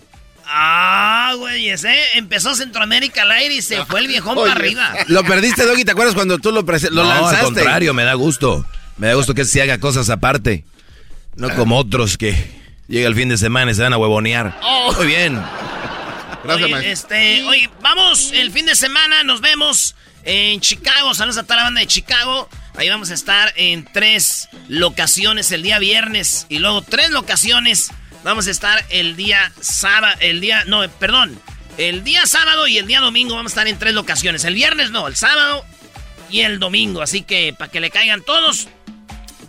Ah, 0.53 1.35
güey, 1.39 1.69
ese 1.69 1.95
empezó 2.15 2.57
Centroamérica 2.57 3.23
al 3.23 3.31
aire 3.31 3.55
y 3.55 3.63
se 3.63 3.85
fue 3.87 4.01
el 4.01 4.09
viejón 4.09 4.37
Oye. 4.37 4.49
para 4.49 4.61
arriba. 4.61 4.95
Lo 5.07 5.23
perdiste, 5.23 5.65
Doggy, 5.65 5.85
¿te 5.85 5.93
acuerdas 5.93 6.17
cuando 6.17 6.39
tú 6.39 6.51
lo, 6.51 6.63
lo 6.63 6.91
no, 6.91 7.05
lanzaste? 7.05 7.37
al 7.37 7.45
contrario, 7.45 7.95
me 7.95 8.03
da 8.03 8.15
gusto. 8.15 8.67
Me 8.97 9.07
da 9.07 9.15
gusto 9.15 9.33
que 9.33 9.45
se 9.45 9.63
haga 9.63 9.79
cosas 9.79 10.11
aparte. 10.11 10.65
No 11.41 11.57
como 11.57 11.79
otros 11.79 12.19
que 12.19 12.37
llega 12.87 13.09
el 13.09 13.15
fin 13.15 13.31
de 13.31 13.39
semana 13.39 13.71
y 13.71 13.75
se 13.75 13.83
van 13.83 13.95
a 13.95 13.97
huevonear. 13.97 14.61
Oh. 14.63 14.93
Muy 14.93 15.07
bien. 15.07 15.43
Gracias, 16.45 16.71
oye, 16.71 16.91
este, 16.93 17.45
oye, 17.45 17.71
vamos 17.81 18.31
el 18.33 18.51
fin 18.51 18.67
de 18.67 18.75
semana, 18.75 19.25
nos 19.25 19.41
vemos 19.41 19.95
en 20.25 20.61
Chicago. 20.61 21.15
Saludos 21.15 21.39
a 21.39 21.45
toda 21.45 21.57
la 21.57 21.63
banda 21.65 21.81
de 21.81 21.87
Chicago. 21.87 22.47
Ahí 22.77 22.91
vamos 22.91 23.11
a 23.11 23.15
estar 23.15 23.55
en 23.57 23.87
tres 23.91 24.51
locaciones 24.69 25.51
el 25.51 25.63
día 25.63 25.79
viernes 25.79 26.47
y 26.51 26.59
luego 26.59 26.83
tres 26.83 27.09
locaciones. 27.09 27.91
Vamos 28.23 28.47
a 28.47 28.51
estar 28.51 28.85
el 28.91 29.17
día 29.17 29.51
sábado, 29.63 30.15
el 30.21 30.43
día, 30.43 30.65
no, 30.67 30.87
perdón, 30.99 31.41
el 31.79 32.05
día 32.05 32.27
sábado 32.27 32.67
y 32.67 32.77
el 32.77 32.87
día 32.87 33.01
domingo 33.01 33.35
vamos 33.35 33.53
a 33.53 33.55
estar 33.55 33.69
en 33.69 33.79
tres 33.79 33.95
locaciones. 33.95 34.45
El 34.45 34.55
viernes 34.55 34.91
no, 34.91 35.09
el 35.09 35.17
sábado 35.17 35.65
y 36.31 36.41
el 36.41 36.59
domingo. 36.59 37.01
Así 37.01 37.23
que 37.23 37.55
para 37.59 37.71
que 37.71 37.81
le 37.81 37.91
caigan 37.91 38.21
todos. 38.21 38.69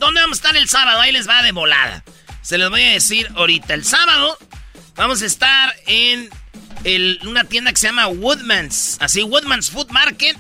¿Dónde 0.02 0.20
vamos 0.20 0.40
a 0.40 0.42
estar 0.42 0.58
el 0.58 0.68
sábado? 0.68 1.00
Ahí 1.00 1.12
les 1.12 1.30
va 1.30 1.44
de 1.44 1.52
volada. 1.52 2.04
Se 2.42 2.58
les 2.58 2.70
voy 2.72 2.82
a 2.82 2.90
decir 2.94 3.30
ahorita. 3.36 3.76
El 3.76 3.86
sábado 3.86 4.36
vamos 4.96 5.22
a 5.22 5.28
estar 5.28 5.76
en 5.86 6.28
el- 6.84 7.20
una 7.24 7.44
tienda 7.44 7.70
que 7.72 7.78
se 7.78 7.86
llama 7.86 8.08
Woodman's. 8.08 8.98
Así, 9.00 9.22
Woodman's 9.22 9.70
Food 9.70 9.90
Market. 9.92 10.36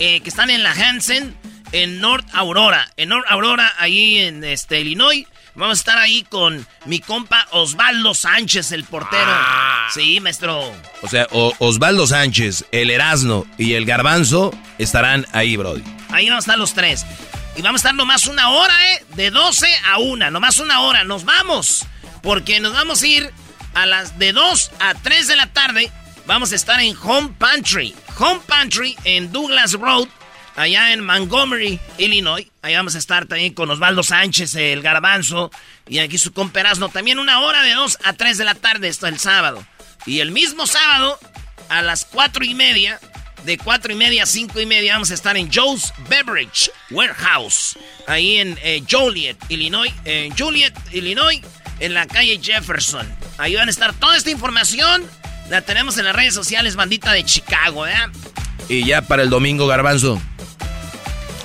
eh, 0.00 0.20
que 0.22 0.28
están 0.28 0.50
en 0.50 0.64
la 0.64 0.72
Hansen, 0.72 1.36
en 1.70 2.00
North 2.00 2.26
Aurora. 2.32 2.90
En 2.96 3.10
North 3.10 3.26
Aurora, 3.28 3.72
ahí 3.78 4.18
en 4.18 4.42
este, 4.42 4.80
Illinois. 4.80 5.24
Vamos 5.54 5.78
a 5.78 5.80
estar 5.80 5.98
ahí 5.98 6.24
con 6.24 6.66
mi 6.86 6.98
compa 6.98 7.46
Osvaldo 7.52 8.12
Sánchez, 8.12 8.72
el 8.72 8.82
portero. 8.82 9.30
Sí, 9.94 10.18
maestro. 10.20 10.72
O 11.02 11.08
sea, 11.08 11.28
O- 11.30 11.54
Osvaldo 11.60 12.08
Sánchez, 12.08 12.64
el 12.72 12.90
Erasno 12.90 13.46
y 13.56 13.74
el 13.74 13.84
Garbanzo 13.84 14.52
estarán 14.78 15.26
ahí, 15.32 15.56
Brody. 15.56 15.84
Ahí 16.10 16.28
vamos 16.28 16.42
a 16.42 16.46
estar 16.46 16.58
los 16.58 16.74
tres. 16.74 17.06
Y 17.56 17.62
vamos 17.62 17.80
a 17.80 17.88
estar 17.88 17.94
nomás 17.94 18.26
una 18.26 18.50
hora, 18.50 18.74
¿eh? 18.92 19.04
De 19.14 19.30
12 19.30 19.66
a 19.86 19.98
1, 19.98 20.30
nomás 20.30 20.58
una 20.58 20.80
hora. 20.80 21.04
Nos 21.04 21.24
vamos. 21.24 21.86
Porque 22.22 22.58
nos 22.58 22.72
vamos 22.72 23.02
a 23.02 23.06
ir 23.06 23.32
a 23.74 23.86
las 23.86 24.18
de 24.18 24.32
2 24.32 24.70
a 24.80 24.94
3 24.94 25.28
de 25.28 25.36
la 25.36 25.52
tarde. 25.52 25.92
Vamos 26.26 26.52
a 26.52 26.56
estar 26.56 26.80
en 26.80 26.96
Home 27.02 27.34
Pantry. 27.38 27.94
Home 28.18 28.40
Pantry 28.46 28.96
en 29.04 29.30
Douglas 29.30 29.74
Road, 29.74 30.08
allá 30.56 30.92
en 30.92 31.04
Montgomery, 31.04 31.78
Illinois. 31.98 32.46
Ahí 32.62 32.74
vamos 32.74 32.94
a 32.94 32.98
estar 32.98 33.26
también 33.26 33.54
con 33.54 33.70
Osvaldo 33.70 34.02
Sánchez, 34.02 34.54
el 34.56 34.82
garbanzo. 34.82 35.50
Y 35.86 35.98
aquí 35.98 36.18
su 36.18 36.32
comperazno. 36.32 36.88
También 36.88 37.18
una 37.18 37.40
hora 37.40 37.62
de 37.62 37.74
2 37.74 37.98
a 38.04 38.14
3 38.14 38.38
de 38.38 38.44
la 38.44 38.54
tarde, 38.54 38.88
esto 38.88 39.06
el 39.06 39.18
sábado. 39.18 39.64
Y 40.06 40.20
el 40.20 40.32
mismo 40.32 40.66
sábado, 40.66 41.18
a 41.68 41.82
las 41.82 42.04
4 42.04 42.44
y 42.44 42.54
media, 42.54 42.98
de 43.44 43.58
4 43.58 43.92
y 43.92 43.96
media 43.96 44.22
a 44.22 44.26
5 44.26 44.60
y 44.60 44.66
media 44.66 44.94
vamos 44.94 45.10
a 45.10 45.14
estar 45.14 45.36
en 45.36 45.50
Joe's 45.52 45.92
Beverage 46.08 46.70
Warehouse, 46.90 47.78
ahí 48.06 48.38
en 48.38 48.58
eh, 48.62 48.82
Joliet, 48.90 49.36
Illinois, 49.48 49.92
en 50.04 50.36
Joliet, 50.36 50.74
Illinois, 50.92 51.40
en 51.80 51.94
la 51.94 52.06
calle 52.06 52.40
Jefferson. 52.42 53.06
Ahí 53.38 53.54
van 53.54 53.68
a 53.68 53.70
estar 53.70 53.92
toda 53.94 54.16
esta 54.16 54.30
información, 54.30 55.04
la 55.50 55.62
tenemos 55.62 55.98
en 55.98 56.04
las 56.06 56.16
redes 56.16 56.34
sociales, 56.34 56.76
bandita 56.76 57.12
de 57.12 57.24
Chicago, 57.24 57.86
¿eh? 57.86 57.94
Y 58.68 58.84
ya 58.84 59.02
para 59.02 59.22
el 59.22 59.30
domingo, 59.30 59.66
Garbanzo. 59.66 60.20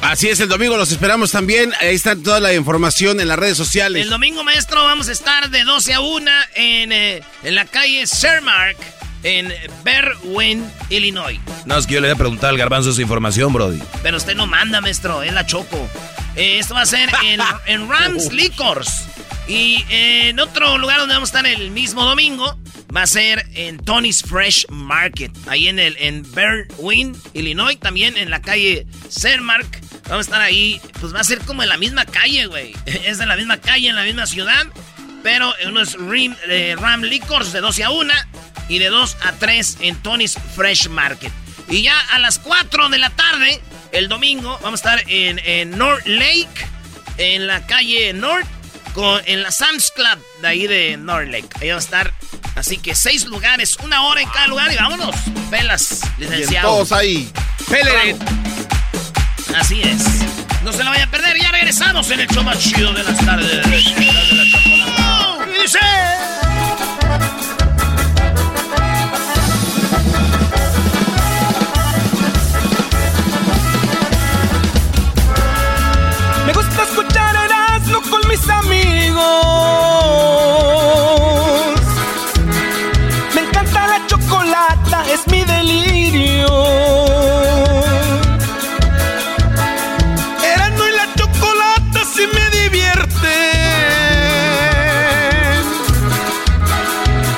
Así 0.01 0.29
es, 0.29 0.39
el 0.39 0.47
domingo 0.47 0.77
los 0.77 0.91
esperamos 0.91 1.31
también. 1.31 1.73
Ahí 1.81 1.93
está 1.93 2.15
toda 2.15 2.39
la 2.39 2.53
información 2.53 3.19
en 3.19 3.27
las 3.27 3.37
redes 3.37 3.57
sociales. 3.57 4.03
El 4.03 4.09
domingo, 4.09 4.43
maestro, 4.43 4.81
vamos 4.83 5.09
a 5.09 5.11
estar 5.11 5.49
de 5.49 5.63
12 5.63 5.93
a 5.93 5.99
1 5.99 6.31
en, 6.55 6.91
eh, 6.91 7.21
en 7.43 7.55
la 7.55 7.65
calle 7.65 8.07
Cermark, 8.07 8.77
en 9.23 9.53
Berwyn, 9.83 10.65
Illinois. 10.89 11.39
No, 11.65 11.77
es 11.77 11.87
que 11.87 11.95
yo 11.95 12.01
le 12.01 12.07
voy 12.07 12.15
a 12.15 12.17
preguntar 12.17 12.49
al 12.49 12.57
Garbanzo 12.57 12.91
esa 12.91 13.01
información, 13.01 13.53
Brody. 13.53 13.79
Pero 14.01 14.17
usted 14.17 14.35
no 14.35 14.47
manda, 14.47 14.81
maestro, 14.81 15.23
es 15.23 15.33
la 15.33 15.45
Choco. 15.45 15.87
Eh, 16.35 16.59
esto 16.59 16.73
va 16.73 16.81
a 16.81 16.85
ser 16.85 17.09
en, 17.25 17.41
en 17.65 17.89
Rams 17.89 18.31
Liquors. 18.31 19.05
Y 19.47 19.83
eh, 19.89 20.29
en 20.29 20.39
otro 20.39 20.77
lugar 20.77 20.99
donde 20.99 21.15
vamos 21.15 21.33
a 21.33 21.39
estar 21.39 21.51
el 21.51 21.71
mismo 21.71 22.05
domingo 22.05 22.57
va 22.95 23.03
a 23.03 23.07
ser 23.07 23.45
en 23.55 23.77
Tony's 23.77 24.21
Fresh 24.21 24.67
Market. 24.69 25.31
Ahí 25.47 25.67
en 25.67 25.79
el 25.79 25.95
en 25.97 26.23
Berwyn, 26.33 27.15
Illinois, 27.33 27.79
también 27.79 28.17
en 28.17 28.29
la 28.29 28.41
calle 28.41 28.85
Cermark. 29.09 29.81
Vamos 30.03 30.27
a 30.27 30.29
estar 30.29 30.41
ahí, 30.41 30.79
pues 30.99 31.13
va 31.13 31.19
a 31.19 31.23
ser 31.23 31.39
como 31.39 31.63
en 31.63 31.69
la 31.69 31.77
misma 31.77 32.05
calle, 32.05 32.45
güey. 32.47 32.73
Es 32.85 33.17
de 33.17 33.25
la 33.25 33.35
misma 33.35 33.57
calle, 33.57 33.89
en 33.89 33.95
la 33.95 34.03
misma 34.03 34.25
ciudad. 34.25 34.67
Pero 35.23 35.53
uno 35.67 35.81
es 35.81 35.95
Rim, 35.95 36.33
eh, 36.47 36.75
Ram 36.79 37.01
Liquors 37.01 37.51
de 37.51 37.59
12 37.59 37.83
a 37.83 37.89
1 37.89 38.13
y 38.69 38.79
de 38.79 38.87
2 38.87 39.17
a 39.23 39.33
3 39.33 39.77
en 39.81 40.01
Tony's 40.01 40.37
Fresh 40.55 40.87
Market. 40.87 41.33
Y 41.67 41.81
ya 41.83 41.99
a 42.11 42.19
las 42.19 42.39
4 42.39 42.89
de 42.89 42.97
la 42.97 43.09
tarde, 43.09 43.61
el 43.91 44.07
domingo, 44.07 44.57
vamos 44.63 44.83
a 44.85 44.95
estar 44.95 45.09
en, 45.09 45.39
en 45.39 45.77
North 45.77 46.05
Lake, 46.05 46.47
en 47.17 47.47
la 47.47 47.65
calle 47.65 48.13
North, 48.13 48.47
con, 48.93 49.21
en 49.25 49.43
la 49.43 49.51
Sam's 49.51 49.91
Club 49.91 50.23
de 50.41 50.47
ahí 50.47 50.67
de 50.67 50.97
North 50.97 51.29
Lake. 51.29 51.49
Ahí 51.61 51.69
vamos 51.69 51.83
a 51.83 51.87
estar. 51.87 52.13
Así 52.55 52.77
que 52.77 52.95
seis 52.95 53.25
lugares, 53.25 53.77
una 53.83 54.03
hora 54.03 54.21
en 54.21 54.29
cada 54.29 54.47
lugar 54.47 54.71
y 54.71 54.75
vámonos. 54.75 55.15
Pelas, 55.49 56.01
licenciado. 56.17 56.69
todos 56.69 56.91
ahí. 56.91 57.31
Así 59.55 59.81
es. 59.81 60.03
No 60.63 60.73
se 60.73 60.83
la 60.83 60.89
vaya 60.89 61.05
a 61.05 61.11
perder. 61.11 61.37
Ya 61.41 61.51
regresamos 61.51 62.09
en 62.11 62.19
el 62.19 62.27
show 62.27 62.43
más 62.43 62.59
chido 62.59 62.93
de 62.93 63.03
las 63.03 63.17
tardes. 63.25 63.49
De 63.49 64.35
la. 64.35 65.47
Y 65.47 65.61
dice... 65.61 65.79
con 78.09 78.21
mis 78.27 78.49
amigos. 78.49 79.21
Me 83.35 83.41
encanta 83.41 83.87
la 83.87 84.07
chocolata, 84.07 85.03
es 85.13 85.27
mi 85.31 85.43
delirio. 85.43 86.47
Erano 90.53 90.87
y 90.87 90.91
la 90.91 91.13
chocolata 91.15 91.99
si 92.13 92.27
me 92.27 92.49
divierten. 92.59 93.19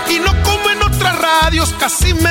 Y 0.10 0.20
no 0.20 0.32
como 0.44 0.70
en 0.70 0.84
otras 0.84 1.20
radios, 1.20 1.74
casi 1.80 2.14
me 2.14 2.31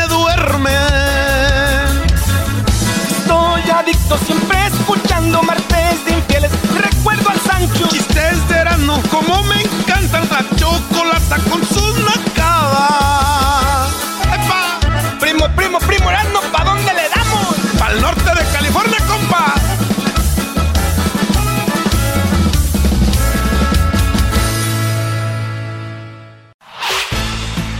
encanta 9.61 10.20
la 10.20 10.44
chocolata 10.57 11.36
con 11.48 11.64
sus 11.66 11.98
nacadas. 12.01 13.90
¡Epa! 14.24 14.78
Primo, 15.18 15.48
primo, 15.55 15.78
primo, 15.78 16.11
no, 16.32 16.40
¿pa' 16.53 16.64
dónde 16.64 16.92
le 16.92 17.09
damos? 17.09 17.55
¡Pa'l 17.78 18.01
norte 18.01 18.24
de 18.24 18.44
California, 18.53 18.98
compa! 19.09 19.55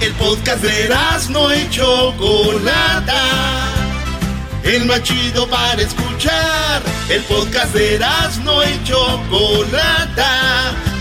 El 0.01 0.13
podcast 0.15 0.63
de 0.63 0.89
no 1.31 1.55
y 1.55 1.69
Chocolata. 1.71 3.23
El 4.63 4.85
más 4.87 5.03
chido 5.03 5.49
para 5.49 5.83
escuchar. 5.83 6.83
El 7.09 7.23
podcast 7.25 7.75
de 7.75 7.99
no 8.45 8.63
y 8.63 8.81
Chocolata. 8.85 10.90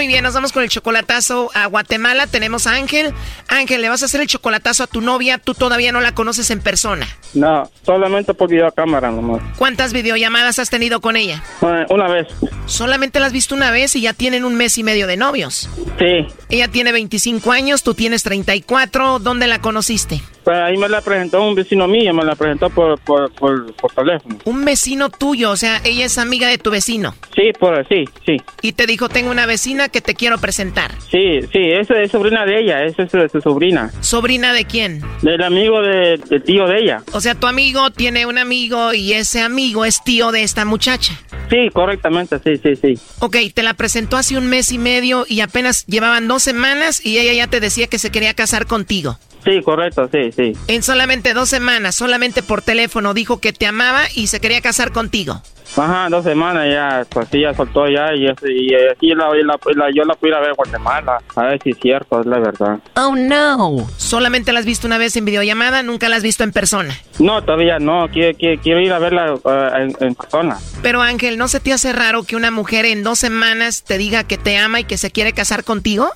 Muy 0.00 0.06
bien, 0.06 0.24
nos 0.24 0.32
vamos 0.32 0.52
con 0.52 0.62
el 0.62 0.70
chocolatazo 0.70 1.50
a 1.52 1.66
Guatemala. 1.66 2.26
Tenemos 2.26 2.66
a 2.66 2.72
Ángel. 2.72 3.12
Ángel, 3.48 3.82
le 3.82 3.90
vas 3.90 4.00
a 4.00 4.06
hacer 4.06 4.22
el 4.22 4.28
chocolatazo 4.28 4.84
a 4.84 4.86
tu 4.86 5.02
novia. 5.02 5.36
Tú 5.36 5.52
todavía 5.52 5.92
no 5.92 6.00
la 6.00 6.14
conoces 6.14 6.50
en 6.50 6.62
persona. 6.62 7.06
No, 7.34 7.70
solamente 7.84 8.32
por 8.32 8.48
videocámara 8.48 9.10
nomás. 9.10 9.42
¿Cuántas 9.58 9.92
videollamadas 9.92 10.58
has 10.58 10.70
tenido 10.70 11.02
con 11.02 11.16
ella? 11.16 11.44
Eh, 11.60 11.84
una 11.90 12.08
vez. 12.08 12.28
Solamente 12.64 13.20
la 13.20 13.26
has 13.26 13.32
visto 13.34 13.54
una 13.54 13.70
vez 13.70 13.94
y 13.94 14.00
ya 14.00 14.14
tienen 14.14 14.46
un 14.46 14.54
mes 14.54 14.78
y 14.78 14.84
medio 14.84 15.06
de 15.06 15.18
novios. 15.18 15.68
Sí. 15.98 16.26
Ella 16.48 16.68
tiene 16.68 16.92
25 16.92 17.52
años, 17.52 17.82
tú 17.82 17.92
tienes 17.92 18.22
34. 18.22 19.18
¿Dónde 19.18 19.48
la 19.48 19.60
conociste? 19.60 20.22
Pues 20.44 20.56
ahí 20.56 20.76
me 20.76 20.88
la 20.88 21.00
presentó 21.00 21.42
un 21.42 21.54
vecino 21.54 21.86
mío, 21.86 22.14
me 22.14 22.24
la 22.24 22.34
presentó 22.34 22.70
por, 22.70 22.98
por, 23.00 23.32
por, 23.32 23.72
por, 23.74 23.92
teléfono. 23.92 24.38
Un 24.44 24.64
vecino 24.64 25.10
tuyo, 25.10 25.50
o 25.50 25.56
sea, 25.56 25.80
ella 25.84 26.06
es 26.06 26.18
amiga 26.18 26.48
de 26.48 26.58
tu 26.58 26.70
vecino. 26.70 27.14
Sí, 27.34 27.52
por 27.58 27.86
sí, 27.88 28.04
sí. 28.24 28.36
Y 28.62 28.72
te 28.72 28.86
dijo, 28.86 29.08
tengo 29.08 29.30
una 29.30 29.46
vecina 29.46 29.88
que 29.88 30.00
te 30.00 30.14
quiero 30.14 30.38
presentar. 30.38 30.92
Sí, 31.10 31.40
sí, 31.52 31.70
esa 31.70 32.00
es 32.00 32.10
sobrina 32.10 32.44
de 32.46 32.60
ella, 32.60 32.84
esa 32.84 33.02
es 33.02 33.32
su 33.32 33.40
sobrina. 33.40 33.90
¿Sobrina 34.00 34.52
de 34.52 34.64
quién? 34.64 35.02
Del 35.22 35.42
amigo 35.42 35.82
de, 35.82 36.18
del 36.28 36.42
tío 36.42 36.66
de 36.66 36.80
ella. 36.80 37.02
O 37.12 37.20
sea, 37.20 37.34
tu 37.34 37.46
amigo 37.46 37.90
tiene 37.90 38.26
un 38.26 38.38
amigo 38.38 38.92
y 38.94 39.12
ese 39.12 39.40
amigo 39.42 39.84
es 39.84 40.02
tío 40.02 40.32
de 40.32 40.42
esta 40.42 40.64
muchacha. 40.64 41.14
Sí, 41.50 41.68
correctamente, 41.72 42.38
sí, 42.38 42.56
sí, 42.62 42.76
sí. 42.76 42.98
Ok, 43.18 43.36
te 43.52 43.62
la 43.64 43.74
presentó 43.74 44.16
hace 44.16 44.38
un 44.38 44.46
mes 44.46 44.70
y 44.70 44.78
medio 44.78 45.24
y 45.28 45.40
apenas 45.40 45.84
llevaban 45.86 46.28
dos 46.28 46.44
semanas 46.44 47.04
y 47.04 47.18
ella 47.18 47.32
ya 47.32 47.48
te 47.48 47.58
decía 47.58 47.88
que 47.88 47.98
se 47.98 48.10
quería 48.10 48.34
casar 48.34 48.66
contigo. 48.66 49.18
Sí, 49.44 49.62
correcto, 49.62 50.08
sí, 50.12 50.32
sí. 50.32 50.52
En 50.68 50.82
solamente 50.82 51.34
dos 51.34 51.48
semanas, 51.48 51.94
solamente 51.94 52.42
por 52.42 52.62
teléfono, 52.62 53.14
dijo 53.14 53.40
que 53.40 53.52
te 53.52 53.66
amaba 53.66 54.02
y 54.14 54.26
se 54.26 54.40
quería 54.40 54.60
casar 54.60 54.92
contigo. 54.92 55.42
Ajá, 55.76 56.08
dos 56.10 56.24
semanas 56.24 56.66
ya, 56.68 57.06
pues 57.08 57.28
sí, 57.30 57.42
ya 57.42 57.54
soltó 57.54 57.86
ya 57.88 58.12
y, 58.12 58.26
y, 58.26 58.74
y, 59.00 59.14
la, 59.14 59.28
la, 59.28 59.90
yo 59.94 60.02
la 60.04 60.14
fui 60.16 60.32
a 60.32 60.40
ver 60.40 60.50
a 60.50 60.54
Guatemala, 60.54 61.22
a 61.36 61.42
ver 61.42 61.62
si 61.62 61.70
es 61.70 61.78
cierto, 61.80 62.20
es 62.20 62.26
la 62.26 62.40
verdad. 62.40 62.78
Oh, 62.96 63.14
no. 63.14 63.88
¿Solamente 63.96 64.52
la 64.52 64.58
has 64.58 64.66
visto 64.66 64.88
una 64.88 64.98
vez 64.98 65.16
en 65.16 65.24
videollamada? 65.24 65.82
¿Nunca 65.82 66.08
la 66.08 66.16
has 66.16 66.24
visto 66.24 66.42
en 66.42 66.50
persona? 66.50 66.98
No, 67.20 67.42
todavía 67.44 67.78
no, 67.78 68.08
quiero, 68.08 68.36
quiero, 68.36 68.80
ir 68.80 68.92
a 68.92 68.98
verla 68.98 69.34
uh, 69.34 70.04
en, 70.04 70.14
persona. 70.14 70.58
Pero 70.82 71.02
Ángel, 71.02 71.38
¿no 71.38 71.46
se 71.46 71.60
te 71.60 71.72
hace 71.72 71.92
raro 71.92 72.24
que 72.24 72.34
una 72.34 72.50
mujer 72.50 72.84
en 72.84 73.04
dos 73.04 73.20
semanas 73.20 73.84
te 73.84 73.96
diga 73.96 74.24
que 74.24 74.38
te 74.38 74.58
ama 74.58 74.80
y 74.80 74.84
que 74.84 74.98
se 74.98 75.12
quiere 75.12 75.32
casar 75.32 75.62
contigo? 75.62 76.10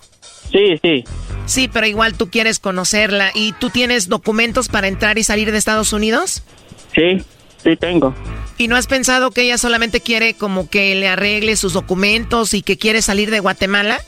Sí, 0.51 0.79
sí. 0.83 1.05
Sí, 1.47 1.69
pero 1.73 1.87
igual 1.87 2.15
tú 2.15 2.31
quieres 2.31 2.59
conocerla. 2.59 3.31
¿Y 3.35 3.53
tú 3.53 3.71
tienes 3.71 4.09
documentos 4.09 4.69
para 4.69 4.89
entrar 4.89 5.19
y 5.19 5.25
salir 5.25 5.53
de 5.53 5.59
Estados 5.59 5.93
Unidos? 5.93 6.43
Sí, 6.95 7.23
sí 7.63 7.77
tengo. 7.77 8.15
¿Y 8.57 8.69
no 8.69 8.77
has 8.77 8.87
pensado 8.87 9.31
que 9.31 9.43
ella 9.43 9.59
solamente 9.59 10.01
quiere 10.01 10.35
como 10.35 10.71
que 10.71 10.95
le 10.95 11.09
arregle 11.09 11.57
sus 11.57 11.73
documentos 11.73 12.55
y 12.55 12.63
que 12.63 12.79
quiere 12.79 13.03
salir 13.03 13.31
de 13.31 13.41
Guatemala? 13.41 14.01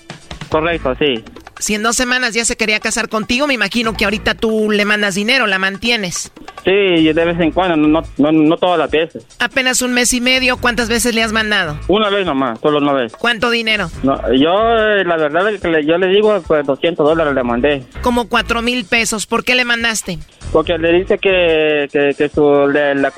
Correcto, 0.49 0.95
sí. 0.99 1.23
Si 1.59 1.75
en 1.75 1.83
dos 1.83 1.97
semanas 1.97 2.35
ya 2.35 2.45
se 2.45 2.57
quería 2.57 2.81
casar 2.81 3.09
contigo, 3.09 3.47
me 3.47 3.55
imagino 3.55 3.95
que 3.95 4.05
ahorita 4.05 4.35
tú 4.35 4.71
le 4.71 4.85
mandas 4.85 5.15
dinero, 5.15 5.47
la 5.47 5.59
mantienes. 5.59 6.31
Sí, 6.65 6.71
de 6.71 7.25
vez 7.25 7.41
en 7.41 7.53
cuando, 7.53 7.77
no, 7.77 8.03
no, 8.19 8.33
no 8.33 8.57
todas 8.57 8.79
las 8.79 8.91
veces. 8.91 9.25
Apenas 9.39 9.81
un 9.83 9.93
mes 9.93 10.13
y 10.13 10.21
medio, 10.21 10.59
¿cuántas 10.59 10.89
veces 10.89 11.15
le 11.15 11.23
has 11.23 11.33
mandado? 11.33 11.79
Una 11.89 12.11
vez 12.11 12.27
nomás, 12.27 12.59
solo 12.61 12.79
una 12.79 12.93
vez. 12.93 13.13
¿Cuánto 13.19 13.51
dinero? 13.51 13.91
No, 14.03 14.21
yo, 14.35 14.51
eh, 14.77 15.05
la 15.05 15.17
verdad, 15.17 15.49
es 15.49 15.61
que 15.61 15.85
yo 15.87 15.97
le 15.97 16.09
digo, 16.09 16.43
pues 16.47 16.67
200 16.67 17.07
dólares 17.07 17.35
le 17.35 17.43
mandé. 17.43 17.85
Como 18.03 18.29
cuatro 18.29 18.63
mil 18.63 18.85
pesos, 18.85 19.27
¿por 19.27 19.45
qué 19.45 19.55
le 19.55 19.65
mandaste? 19.65 20.19
Porque 20.53 20.77
le 20.77 20.93
dice 20.93 21.19
que, 21.19 21.89
que, 21.93 22.15
que 22.17 22.29
su, 22.29 22.43
la, 22.69 23.13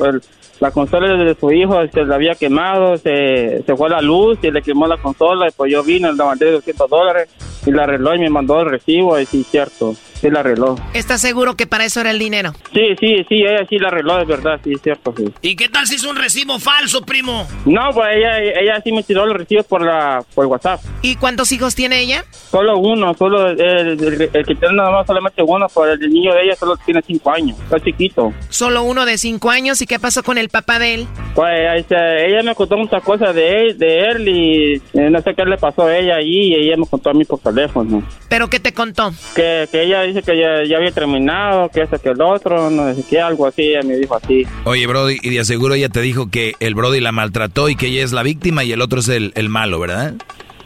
la 0.60 0.70
consola 0.70 1.14
de 1.16 1.34
su 1.34 1.50
hijo 1.52 1.80
se 1.92 2.04
le 2.04 2.14
había 2.14 2.34
quemado, 2.34 2.96
se, 2.96 3.62
se 3.64 3.76
fue 3.76 3.88
la 3.88 4.00
luz 4.00 4.38
y 4.42 4.50
le 4.50 4.62
quemó 4.62 4.86
la 4.86 4.96
consola 4.96 5.48
y 5.48 5.52
pues 5.52 5.72
yo 5.72 5.82
vine, 5.82 6.12
le 6.12 6.24
mandé 6.24 6.50
200 6.50 6.90
dólares 6.90 7.28
y 7.66 7.70
la 7.70 7.84
arregló 7.84 8.14
y 8.14 8.20
me 8.20 8.30
mandó 8.30 8.60
el 8.60 8.70
recibo 8.70 9.18
y 9.18 9.26
sí, 9.26 9.44
cierto, 9.48 9.94
sí 10.20 10.30
la 10.30 10.40
arregló. 10.40 10.76
¿Estás 10.94 11.20
seguro 11.20 11.54
que 11.54 11.66
para 11.66 11.84
eso 11.84 12.00
era 12.00 12.10
el 12.10 12.18
dinero? 12.18 12.52
Sí, 12.72 12.94
sí, 12.98 13.24
sí, 13.28 13.36
ella 13.36 13.66
sí 13.68 13.78
la 13.78 13.88
arregló, 13.88 14.16
de 14.16 14.24
verdad, 14.24 14.60
sí, 14.64 14.72
cierto, 14.82 15.12
sí. 15.16 15.24
¿Y 15.42 15.56
qué 15.56 15.68
tal 15.68 15.86
si 15.86 15.96
es 15.96 16.04
un 16.04 16.16
recibo 16.16 16.58
falso, 16.58 17.02
primo? 17.02 17.46
No, 17.66 17.90
pues 17.92 18.06
ella, 18.16 18.38
ella 18.38 18.80
sí 18.82 18.92
me 18.92 19.02
tiró 19.02 19.26
los 19.26 19.36
recibos 19.36 19.66
por 19.66 19.82
la 19.82 20.24
por 20.34 20.46
WhatsApp. 20.46 20.80
¿Y 21.02 21.16
cuántos 21.16 21.52
hijos 21.52 21.74
tiene 21.74 22.00
ella? 22.00 22.24
Solo 22.50 22.78
uno, 22.78 23.14
solo 23.14 23.48
el, 23.48 23.60
el, 23.60 24.46
que 24.46 24.54
tiene 24.54 24.74
nada 24.74 24.90
más 24.90 25.06
solamente 25.06 25.42
uno, 25.42 25.66
pues 25.72 25.98
el 26.00 26.10
niño 26.10 26.32
de 26.34 26.44
ella 26.44 26.56
solo 26.56 26.76
tiene 26.78 27.02
cinco 27.06 27.30
años, 27.30 27.58
está 27.60 27.78
chiquito. 27.80 28.32
Solo 28.48 28.82
uno 28.82 29.04
de 29.04 29.18
cinco 29.18 29.50
años, 29.50 29.80
¿y 29.82 29.86
qué 29.86 29.98
pasó 29.98 30.22
con 30.22 30.38
el 30.38 30.47
papá 30.48 30.78
de 30.78 30.94
él? 30.94 31.06
Pues 31.34 31.86
ella 31.90 32.42
me 32.42 32.54
contó 32.54 32.76
muchas 32.76 33.02
cosas 33.02 33.34
de 33.34 33.62
él, 33.62 33.78
de 33.78 34.00
él 34.00 34.28
y 34.28 34.74
eh, 34.94 35.10
no 35.10 35.20
sé 35.20 35.34
qué 35.34 35.44
le 35.44 35.56
pasó 35.56 35.86
a 35.86 35.96
ella 35.96 36.16
allí 36.16 36.48
y 36.48 36.54
ella 36.54 36.76
me 36.76 36.86
contó 36.86 37.10
a 37.10 37.14
mí 37.14 37.24
por 37.24 37.38
teléfono. 37.40 38.02
¿Pero 38.28 38.48
qué 38.48 38.60
te 38.60 38.72
contó? 38.72 39.12
Que, 39.34 39.68
que 39.70 39.82
ella 39.82 40.02
dice 40.02 40.22
que 40.22 40.38
ya, 40.38 40.76
había 40.76 40.90
terminado, 40.92 41.68
que 41.68 41.82
eso, 41.82 41.98
que 41.98 42.10
el 42.10 42.20
otro, 42.20 42.70
no 42.70 42.94
sé 42.94 43.04
qué, 43.08 43.20
algo 43.20 43.46
así, 43.46 43.62
ella 43.62 43.82
me 43.82 43.96
dijo 43.96 44.16
así. 44.16 44.46
Oye, 44.64 44.86
Brody, 44.86 45.18
y 45.22 45.30
de 45.30 45.40
aseguro 45.40 45.74
ella 45.74 45.88
te 45.88 46.00
dijo 46.00 46.30
que 46.30 46.54
el 46.60 46.74
Brody 46.74 47.00
la 47.00 47.12
maltrató 47.12 47.68
y 47.68 47.76
que 47.76 47.86
ella 47.86 48.04
es 48.04 48.12
la 48.12 48.22
víctima 48.22 48.64
y 48.64 48.72
el 48.72 48.80
otro 48.80 49.00
es 49.00 49.08
el, 49.08 49.32
el 49.34 49.48
malo, 49.48 49.80
¿verdad? 49.80 50.14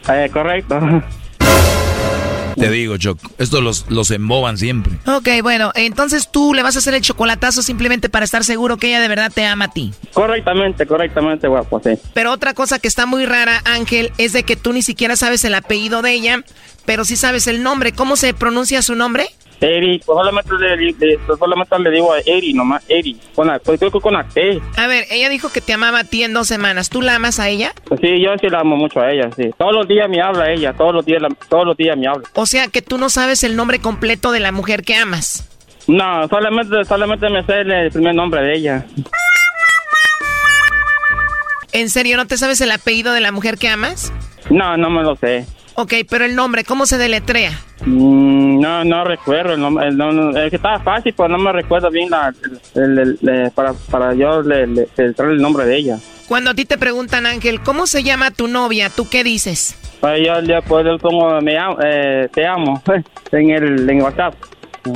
Eh, 0.09 0.29
correcto. 0.31 0.79
Te 2.55 2.69
digo, 2.69 2.97
Choco, 2.97 3.29
estos 3.37 3.63
los, 3.63 3.85
los 3.89 4.11
emboban 4.11 4.57
siempre. 4.57 4.93
Ok, 5.05 5.29
bueno, 5.41 5.71
entonces 5.75 6.29
tú 6.31 6.53
le 6.53 6.63
vas 6.63 6.75
a 6.75 6.79
hacer 6.79 6.93
el 6.93 7.01
chocolatazo 7.01 7.61
simplemente 7.61 8.09
para 8.09 8.25
estar 8.25 8.43
seguro 8.43 8.77
que 8.77 8.87
ella 8.87 9.01
de 9.01 9.07
verdad 9.07 9.31
te 9.33 9.45
ama 9.45 9.65
a 9.65 9.71
ti. 9.71 9.93
Correctamente, 10.13 10.85
correctamente, 10.85 11.47
guapo, 11.47 11.81
sí. 11.83 11.91
Pero 12.13 12.31
otra 12.31 12.53
cosa 12.53 12.79
que 12.79 12.87
está 12.87 13.05
muy 13.05 13.25
rara, 13.25 13.61
Ángel, 13.65 14.11
es 14.17 14.33
de 14.33 14.43
que 14.43 14.55
tú 14.55 14.73
ni 14.73 14.81
siquiera 14.81 15.15
sabes 15.15 15.43
el 15.45 15.55
apellido 15.55 16.01
de 16.01 16.13
ella, 16.13 16.43
pero 16.85 17.05
sí 17.05 17.15
sabes 17.15 17.47
el 17.47 17.63
nombre. 17.63 17.91
¿Cómo 17.93 18.15
se 18.15 18.33
pronuncia 18.33 18.81
su 18.81 18.95
nombre? 18.95 19.27
Eri, 19.63 19.99
pues 20.05 20.17
solamente 20.17 20.53
le, 20.53 21.19
solamente 21.39 21.79
le 21.79 21.89
digo 21.91 22.13
a 22.13 22.19
Eri, 22.19 22.53
nomás 22.53 22.83
Eri, 22.89 23.17
con 23.33 23.47
la, 23.47 23.59
pues, 23.59 23.79
con 23.79 24.13
la 24.13 24.23
T. 24.27 24.61
A 24.77 24.87
ver, 24.87 25.05
ella 25.09 25.29
dijo 25.29 25.51
que 25.51 25.61
te 25.61 25.73
amaba 25.73 25.99
a 25.99 26.03
ti 26.03 26.23
en 26.23 26.33
dos 26.33 26.47
semanas, 26.47 26.89
¿tú 26.89 27.01
la 27.01 27.15
amas 27.15 27.39
a 27.39 27.49
ella? 27.49 27.73
Pues 27.85 27.99
sí, 28.01 28.21
yo 28.21 28.31
sí 28.39 28.49
la 28.49 28.59
amo 28.59 28.75
mucho 28.75 28.99
a 28.99 29.11
ella, 29.11 29.29
sí. 29.35 29.49
Todos 29.57 29.73
los 29.73 29.87
días 29.87 30.09
me 30.09 30.21
habla 30.21 30.51
ella, 30.51 30.73
todos 30.73 30.93
los 30.93 31.05
días, 31.05 31.21
todos 31.49 31.65
los 31.65 31.77
días 31.77 31.97
me 31.97 32.07
habla. 32.07 32.27
O 32.33 32.45
sea 32.45 32.67
que 32.67 32.81
tú 32.81 32.97
no 32.97 33.09
sabes 33.09 33.43
el 33.43 33.55
nombre 33.55 33.79
completo 33.79 34.31
de 34.31 34.39
la 34.39 34.51
mujer 34.51 34.83
que 34.83 34.95
amas. 34.95 35.49
No, 35.87 36.27
solamente, 36.27 36.83
solamente 36.85 37.29
me 37.29 37.43
sé 37.45 37.61
el 37.61 37.91
primer 37.91 38.15
nombre 38.15 38.41
de 38.41 38.55
ella. 38.55 38.85
¿En 41.73 41.89
serio 41.89 42.17
no 42.17 42.27
te 42.27 42.37
sabes 42.37 42.61
el 42.61 42.71
apellido 42.71 43.13
de 43.13 43.19
la 43.19 43.31
mujer 43.31 43.57
que 43.57 43.67
amas? 43.67 44.13
No, 44.49 44.77
no 44.77 44.89
me 44.89 45.01
lo 45.01 45.15
sé. 45.15 45.45
Ok, 45.75 45.93
pero 46.09 46.25
el 46.25 46.35
nombre, 46.35 46.63
¿cómo 46.63 46.85
se 46.85 46.97
deletrea? 46.97 47.51
Mm, 47.85 48.59
no, 48.59 48.83
no 48.83 49.03
recuerdo. 49.03 49.53
El 49.53 49.61
nombre, 49.61 49.87
el, 49.87 50.49
que 50.49 50.57
estaba 50.57 50.79
fácil, 50.79 51.13
pero 51.15 51.29
no 51.29 51.37
me 51.39 51.51
recuerdo 51.51 51.89
bien 51.89 52.09
la, 52.09 52.33
para, 53.55 53.73
para 53.73 54.13
yo 54.13 54.41
le, 54.41 54.67
le, 54.67 54.87
el 54.97 55.37
nombre 55.37 55.65
de 55.65 55.77
ella. 55.77 55.99
Cuando 56.27 56.51
a 56.51 56.53
ti 56.53 56.65
te 56.65 56.77
preguntan, 56.77 57.25
Ángel, 57.25 57.59
¿cómo 57.61 57.87
se 57.87 58.03
llama 58.03 58.31
tu 58.31 58.47
novia? 58.47 58.89
¿Tú 58.89 59.09
qué 59.09 59.23
dices? 59.23 59.77
Pues 59.99 60.27
yo 60.27 60.41
le 60.41 60.61
pongo 60.99 61.39
me 61.41 61.57
amo, 61.57 61.77
eh, 61.83 62.27
te 62.33 62.45
amo 62.45 62.81
en 63.31 63.49
el 63.49 63.89
en 63.89 64.01
WhatsApp. 64.01 64.35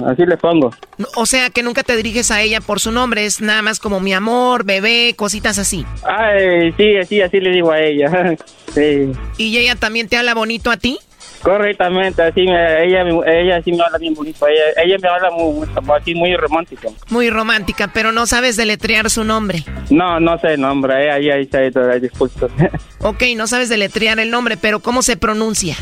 Así 0.05 0.26
le 0.26 0.38
pongo. 0.38 0.72
O 1.15 1.26
sea, 1.26 1.49
que 1.49 1.64
nunca 1.64 1.84
te 1.84 1.95
diriges 1.95 2.31
a 2.31 2.41
ella 2.41 2.59
por 2.61 2.80
su 2.80 2.91
nombre, 2.91 3.26
es 3.26 3.41
nada 3.41 3.61
más 3.61 3.80
como 3.80 3.99
mi 3.99 4.14
amor, 4.14 4.65
bebé, 4.65 5.14
cositas 5.15 5.57
así. 5.57 5.85
Ay, 6.03 6.73
sí, 6.73 6.93
sí, 7.07 7.22
así 7.22 7.39
le 7.39 7.51
digo 7.51 7.72
a 7.72 7.80
ella. 7.80 8.35
sí. 8.73 9.11
¿Y 9.38 9.57
ella 9.57 9.76
también 9.76 10.07
te 10.07 10.18
habla 10.18 10.34
bonito 10.34 10.72
a 10.72 10.77
ti? 10.77 10.99
Correctamente, 11.41 12.22
así 12.22 12.43
me, 12.43 12.84
ella, 12.85 13.03
ella 13.26 13.61
sí 13.61 13.72
me 13.72 13.84
habla 13.84 13.97
bien 13.97 14.14
bonito. 14.14 14.47
Ella, 14.47 14.84
ella 14.84 14.97
me 15.01 15.07
habla 15.07 15.31
muy, 15.31 15.68
así 15.95 16.15
muy 16.15 16.35
romántica. 16.35 16.89
Muy 17.09 17.30
romántica, 17.30 17.89
pero 17.93 18.11
no 18.11 18.26
sabes 18.26 18.57
deletrear 18.57 19.09
su 19.09 19.23
nombre. 19.23 19.64
No, 19.89 20.19
no 20.19 20.39
sé 20.39 20.53
el 20.53 20.61
nombre, 20.61 21.18
ella 21.18 21.35
ahí 21.35 21.43
está, 21.43 21.59
dispuesto. 21.99 22.49
ok, 23.01 23.23
no 23.35 23.47
sabes 23.47 23.69
deletrear 23.69 24.19
el 24.19 24.31
nombre, 24.31 24.57
pero 24.57 24.80
¿cómo 24.80 25.01
se 25.01 25.18
pronuncia? 25.18 25.76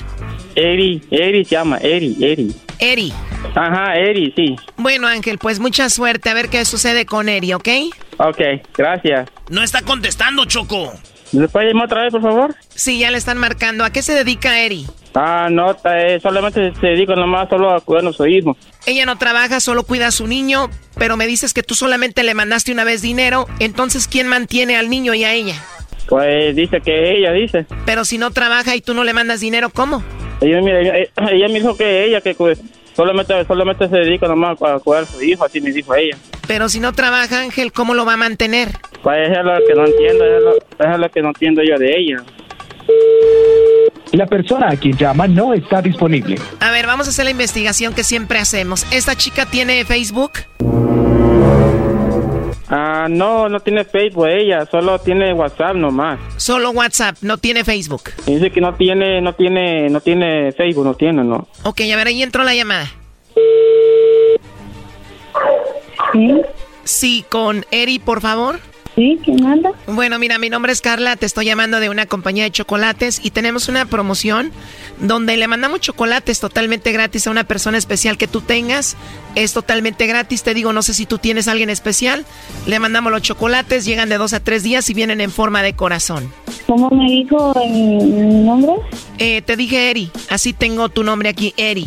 Eri, 0.55 1.01
Eri 1.11 1.43
se 1.43 1.55
llama, 1.55 1.77
Eri, 1.77 2.15
Eri. 2.21 2.55
Eri. 2.79 3.13
Ajá, 3.55 3.95
Eri, 3.95 4.33
sí. 4.35 4.55
Bueno, 4.77 5.07
Ángel, 5.07 5.37
pues 5.37 5.59
mucha 5.59 5.89
suerte. 5.89 6.29
A 6.29 6.33
ver 6.33 6.49
qué 6.49 6.63
sucede 6.65 7.05
con 7.05 7.29
Eri, 7.29 7.53
¿ok? 7.53 7.67
Ok, 8.17 8.39
gracias. 8.75 9.29
No 9.49 9.63
está 9.63 9.81
contestando, 9.81 10.45
Choco. 10.45 10.93
¿Le 11.35 11.47
puede 11.49 11.67
llamar 11.67 11.85
otra 11.85 12.03
vez, 12.03 12.11
por 12.11 12.21
favor? 12.21 12.55
Sí, 12.69 12.99
ya 12.99 13.11
le 13.11 13.17
están 13.17 13.37
marcando. 13.37 13.83
¿A 13.83 13.89
qué 13.91 14.01
se 14.01 14.13
dedica 14.13 14.59
Eri? 14.61 14.85
Ah, 15.13 15.49
no, 15.51 15.75
eh, 15.85 16.19
solamente 16.21 16.73
se 16.79 16.87
dedica 16.87 17.15
nomás 17.15 17.49
solo 17.49 17.71
a 17.71 17.81
cuidar 17.81 18.05
a 18.07 18.13
su 18.13 18.25
hijo. 18.25 18.55
Ella 18.85 19.05
no 19.05 19.17
trabaja, 19.17 19.59
solo 19.59 19.83
cuida 19.83 20.07
a 20.07 20.11
su 20.11 20.27
niño, 20.27 20.69
pero 20.97 21.17
me 21.17 21.27
dices 21.27 21.53
que 21.53 21.63
tú 21.63 21.75
solamente 21.75 22.23
le 22.23 22.33
mandaste 22.33 22.71
una 22.71 22.83
vez 22.83 23.01
dinero. 23.01 23.47
Entonces, 23.59 24.07
¿quién 24.07 24.27
mantiene 24.27 24.77
al 24.77 24.89
niño 24.89 25.13
y 25.13 25.23
a 25.23 25.33
ella? 25.33 25.55
Pues 26.07 26.55
dice 26.55 26.81
que 26.81 27.17
ella 27.17 27.31
dice. 27.31 27.65
Pero 27.85 28.05
si 28.05 28.17
no 28.17 28.31
trabaja 28.31 28.75
y 28.75 28.81
tú 28.81 28.93
no 28.93 29.03
le 29.03 29.13
mandas 29.13 29.39
dinero, 29.39 29.69
¿cómo? 29.69 30.03
Ella, 30.41 30.59
ella, 30.59 31.47
me 31.47 31.59
dijo 31.59 31.75
que 31.75 32.05
ella, 32.05 32.21
que 32.21 32.35
pues, 32.35 32.61
solamente, 32.95 33.33
solamente 33.45 33.87
se 33.87 33.97
dedica 33.97 34.27
nomás 34.27 34.61
a 34.61 34.79
cuidar 34.79 35.03
a 35.03 35.05
su 35.05 35.21
hijo, 35.21 35.45
así 35.45 35.61
me 35.61 35.71
dijo 35.71 35.95
ella. 35.95 36.17
Pero 36.47 36.69
si 36.69 36.79
no 36.79 36.93
trabaja, 36.93 37.41
Ángel, 37.41 37.71
¿cómo 37.71 37.93
lo 37.93 38.05
va 38.05 38.13
a 38.13 38.17
mantener? 38.17 38.69
Pues 39.01 39.31
es 39.31 39.43
lo 39.43 39.57
que 39.65 39.73
no 39.73 39.85
entiendo, 39.85 40.25
es 40.25 40.43
lo, 40.43 40.53
que 41.11 41.21
no 41.21 41.29
entiendo 41.29 41.61
yo 41.63 41.77
de 41.77 41.97
ella. 41.97 42.23
La 44.11 44.25
persona 44.27 44.69
a 44.69 44.77
quien 44.77 44.95
llama 44.95 45.27
no 45.27 45.53
está 45.53 45.81
disponible. 45.81 46.37
A 46.59 46.71
ver, 46.71 46.87
vamos 46.87 47.07
a 47.07 47.09
hacer 47.09 47.25
la 47.25 47.31
investigación 47.31 47.93
que 47.93 48.03
siempre 48.03 48.39
hacemos. 48.39 48.85
¿Esta 48.91 49.15
chica 49.15 49.45
tiene 49.45 49.83
Facebook? 49.83 50.31
Ah, 52.67 53.07
no, 53.09 53.47
no 53.47 53.59
tiene 53.59 53.83
Facebook 53.85 54.27
ella, 54.27 54.65
solo 54.65 54.97
tiene 54.99 55.33
WhatsApp 55.33 55.75
nomás. 55.75 56.19
Solo 56.37 56.71
WhatsApp, 56.71 57.17
no 57.21 57.37
tiene 57.37 57.63
Facebook. 57.63 58.11
Dice 58.25 58.51
que 58.51 58.61
no 58.61 58.73
tiene, 58.73 59.21
no 59.21 59.33
tiene, 59.33 59.89
no 59.89 60.01
tiene 60.01 60.51
Facebook, 60.51 60.85
no 60.85 60.93
tiene, 60.95 61.23
no. 61.23 61.47
Ok, 61.63 61.81
a 61.81 61.95
ver, 61.95 62.07
ahí 62.07 62.23
entró 62.23 62.43
la 62.43 62.55
llamada. 62.55 62.87
¿Sí? 66.13 66.41
Sí, 66.83 67.25
con 67.29 67.65
Eri, 67.71 67.99
por 67.99 68.21
favor. 68.21 68.59
Sí, 68.95 69.19
¿quién 69.25 69.43
manda? 69.43 69.71
Bueno, 69.87 70.17
mira, 70.19 70.39
mi 70.39 70.49
nombre 70.49 70.71
es 70.71 70.79
Carla, 70.79 71.17
te 71.17 71.25
estoy 71.25 71.45
llamando 71.45 71.81
de 71.81 71.89
una 71.89 72.05
compañía 72.05 72.45
de 72.45 72.51
chocolates 72.51 73.19
y 73.21 73.31
tenemos 73.31 73.67
una 73.67 73.85
promoción 73.85 74.53
donde 75.01 75.35
le 75.35 75.47
mandamos 75.49 75.81
chocolates 75.81 76.39
totalmente 76.39 76.93
gratis 76.93 77.27
a 77.27 77.31
una 77.31 77.43
persona 77.43 77.77
especial 77.77 78.17
que 78.17 78.27
tú 78.27 78.39
tengas. 78.39 78.95
Es 79.35 79.51
totalmente 79.51 80.07
gratis, 80.07 80.43
te 80.43 80.53
digo, 80.53 80.71
no 80.71 80.81
sé 80.81 80.93
si 80.93 81.05
tú 81.05 81.17
tienes 81.17 81.49
a 81.49 81.51
alguien 81.51 81.69
especial. 81.69 82.25
Le 82.67 82.79
mandamos 82.79 83.11
los 83.11 83.21
chocolates, 83.21 83.83
llegan 83.83 84.07
de 84.07 84.17
dos 84.17 84.31
a 84.31 84.39
tres 84.39 84.63
días 84.63 84.89
y 84.89 84.93
vienen 84.93 85.19
en 85.19 85.29
forma 85.29 85.61
de 85.61 85.73
corazón. 85.73 86.31
¿Cómo 86.65 86.89
me 86.89 87.11
dijo 87.11 87.53
mi 87.69 88.45
nombre? 88.45 88.73
Eh, 89.17 89.41
te 89.41 89.57
dije 89.57 89.89
Eri, 89.89 90.09
así 90.29 90.53
tengo 90.53 90.87
tu 90.87 91.03
nombre 91.03 91.27
aquí, 91.27 91.53
Eri. 91.57 91.85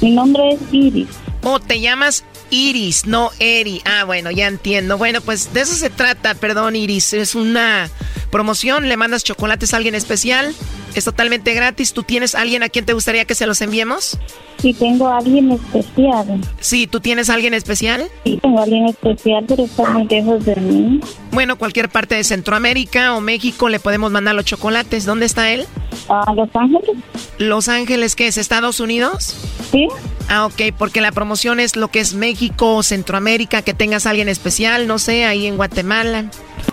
Mi 0.00 0.10
nombre 0.10 0.42
es 0.52 0.60
Iris. 0.72 1.08
Oh, 1.42 1.60
te 1.60 1.80
llamas 1.80 2.24
Iris, 2.50 3.06
no 3.06 3.30
Eri. 3.38 3.82
Ah, 3.84 4.04
bueno, 4.04 4.30
ya 4.30 4.46
entiendo. 4.46 4.98
Bueno, 4.98 5.20
pues 5.20 5.52
de 5.52 5.60
eso 5.62 5.74
se 5.74 5.90
trata, 5.90 6.34
perdón, 6.34 6.76
Iris. 6.76 7.12
Es 7.12 7.34
una 7.34 7.90
promoción, 8.30 8.88
le 8.88 8.96
mandas 8.96 9.24
chocolates 9.24 9.74
a 9.74 9.76
alguien 9.76 9.94
especial. 9.94 10.54
Es 10.96 11.04
totalmente 11.04 11.52
gratis. 11.52 11.92
¿Tú 11.92 12.04
tienes 12.04 12.34
alguien 12.34 12.62
a 12.62 12.70
quien 12.70 12.86
te 12.86 12.94
gustaría 12.94 13.26
que 13.26 13.34
se 13.34 13.46
los 13.46 13.60
enviemos? 13.60 14.18
Sí, 14.56 14.72
tengo 14.72 15.08
a 15.08 15.18
alguien 15.18 15.52
especial. 15.52 16.40
Sí, 16.58 16.86
¿tú 16.86 17.00
tienes 17.00 17.28
alguien 17.28 17.52
especial? 17.52 18.08
Sí, 18.24 18.38
tengo 18.40 18.60
a 18.60 18.62
alguien 18.62 18.86
especial, 18.86 19.44
pero 19.46 19.64
está 19.64 19.90
muy 19.90 20.08
lejos 20.08 20.42
de 20.46 20.56
mí. 20.56 21.00
Bueno, 21.32 21.58
cualquier 21.58 21.90
parte 21.90 22.14
de 22.14 22.24
Centroamérica 22.24 23.14
o 23.14 23.20
México 23.20 23.68
le 23.68 23.78
podemos 23.78 24.10
mandar 24.10 24.34
los 24.34 24.46
chocolates. 24.46 25.04
¿Dónde 25.04 25.26
está 25.26 25.50
él? 25.50 25.66
A 26.08 26.32
Los 26.32 26.48
Ángeles. 26.54 26.96
¿Los 27.36 27.68
Ángeles 27.68 28.16
qué 28.16 28.28
es? 28.28 28.38
¿Estados 28.38 28.80
Unidos? 28.80 29.36
Sí. 29.70 29.88
Ah, 30.30 30.46
ok, 30.46 30.74
porque 30.78 31.02
la 31.02 31.12
promoción 31.12 31.60
es 31.60 31.76
lo 31.76 31.88
que 31.88 32.00
es 32.00 32.14
México, 32.14 32.82
Centroamérica, 32.82 33.60
que 33.60 33.74
tengas 33.74 34.06
a 34.06 34.10
alguien 34.10 34.30
especial, 34.30 34.86
no 34.86 34.98
sé, 34.98 35.26
ahí 35.26 35.46
en 35.46 35.58
Guatemala. 35.58 36.30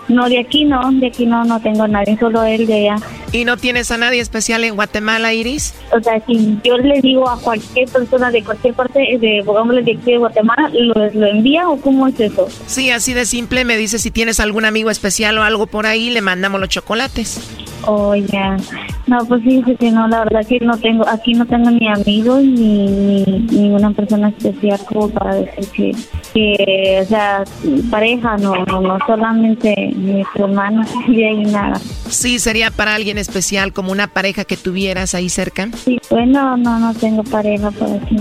No, 0.08 0.28
de 0.28 0.38
aquí 0.38 0.64
no, 0.64 0.92
de 0.92 1.06
aquí 1.06 1.26
no, 1.26 1.44
no 1.44 1.60
tengo 1.60 1.84
a 1.84 1.88
nadie, 1.88 2.16
solo 2.18 2.44
él 2.44 2.66
de 2.66 2.74
allá. 2.90 2.96
¿Y 3.32 3.44
no 3.44 3.56
tienes 3.56 3.90
a 3.90 3.98
nadie 3.98 4.20
especial 4.20 4.62
en 4.64 4.76
Guatemala, 4.76 5.32
Iris? 5.32 5.74
O 5.92 6.00
sea, 6.00 6.20
si 6.26 6.58
yo 6.62 6.78
le 6.78 7.00
digo 7.00 7.28
a 7.28 7.40
cualquier 7.40 7.88
persona 7.88 8.30
de 8.30 8.44
cualquier 8.44 8.74
parte, 8.74 8.98
de, 8.98 9.18
de 9.18 9.92
aquí 9.92 10.12
de 10.12 10.18
Guatemala, 10.18 10.70
¿lo, 10.72 10.94
¿lo 11.10 11.26
envía 11.26 11.68
o 11.68 11.80
cómo 11.80 12.06
es 12.06 12.20
eso? 12.20 12.46
Sí, 12.66 12.90
así 12.90 13.12
de 13.14 13.26
simple, 13.26 13.64
me 13.64 13.76
dice 13.76 13.98
si 13.98 14.10
tienes 14.10 14.40
algún 14.40 14.64
amigo 14.64 14.90
especial 14.90 15.38
o 15.38 15.42
algo 15.42 15.66
por 15.66 15.86
ahí, 15.86 16.10
le 16.10 16.20
mandamos 16.20 16.60
los 16.60 16.68
chocolates. 16.68 17.40
Oh, 17.86 18.14
ya. 18.14 18.56
No, 19.06 19.18
pues 19.26 19.42
fíjese 19.42 19.76
que 19.76 19.90
no, 19.90 20.08
la 20.08 20.24
verdad 20.24 20.46
que 20.46 20.58
no 20.60 20.78
tengo, 20.78 21.06
aquí 21.06 21.34
no 21.34 21.44
tengo 21.44 21.70
ni 21.70 21.86
amigos 21.88 22.42
ni, 22.42 23.22
ni 23.24 23.38
ninguna 23.50 23.90
persona 23.90 24.28
especial 24.30 24.80
como 24.86 25.10
para 25.10 25.34
decir 25.34 25.94
que, 26.32 26.56
que 26.56 27.00
o 27.02 27.04
sea, 27.04 27.44
pareja, 27.90 28.38
no, 28.38 28.64
no, 28.64 28.80
no 28.80 28.98
solamente 29.06 29.73
mi 29.94 30.24
hermano 30.34 30.84
y 31.08 31.22
ahí 31.22 31.44
nada. 31.44 31.80
Sí, 32.08 32.38
sería 32.38 32.70
para 32.70 32.94
alguien 32.94 33.18
especial, 33.18 33.72
como 33.72 33.92
una 33.92 34.06
pareja 34.06 34.44
que 34.44 34.56
tuvieras 34.56 35.14
ahí 35.14 35.28
cerca. 35.28 35.68
Sí, 35.84 35.98
bueno, 36.10 36.56
no, 36.56 36.78
no 36.78 36.94
tengo 36.94 37.24
pareja 37.24 37.70
por 37.70 37.90
aquí. 37.90 38.16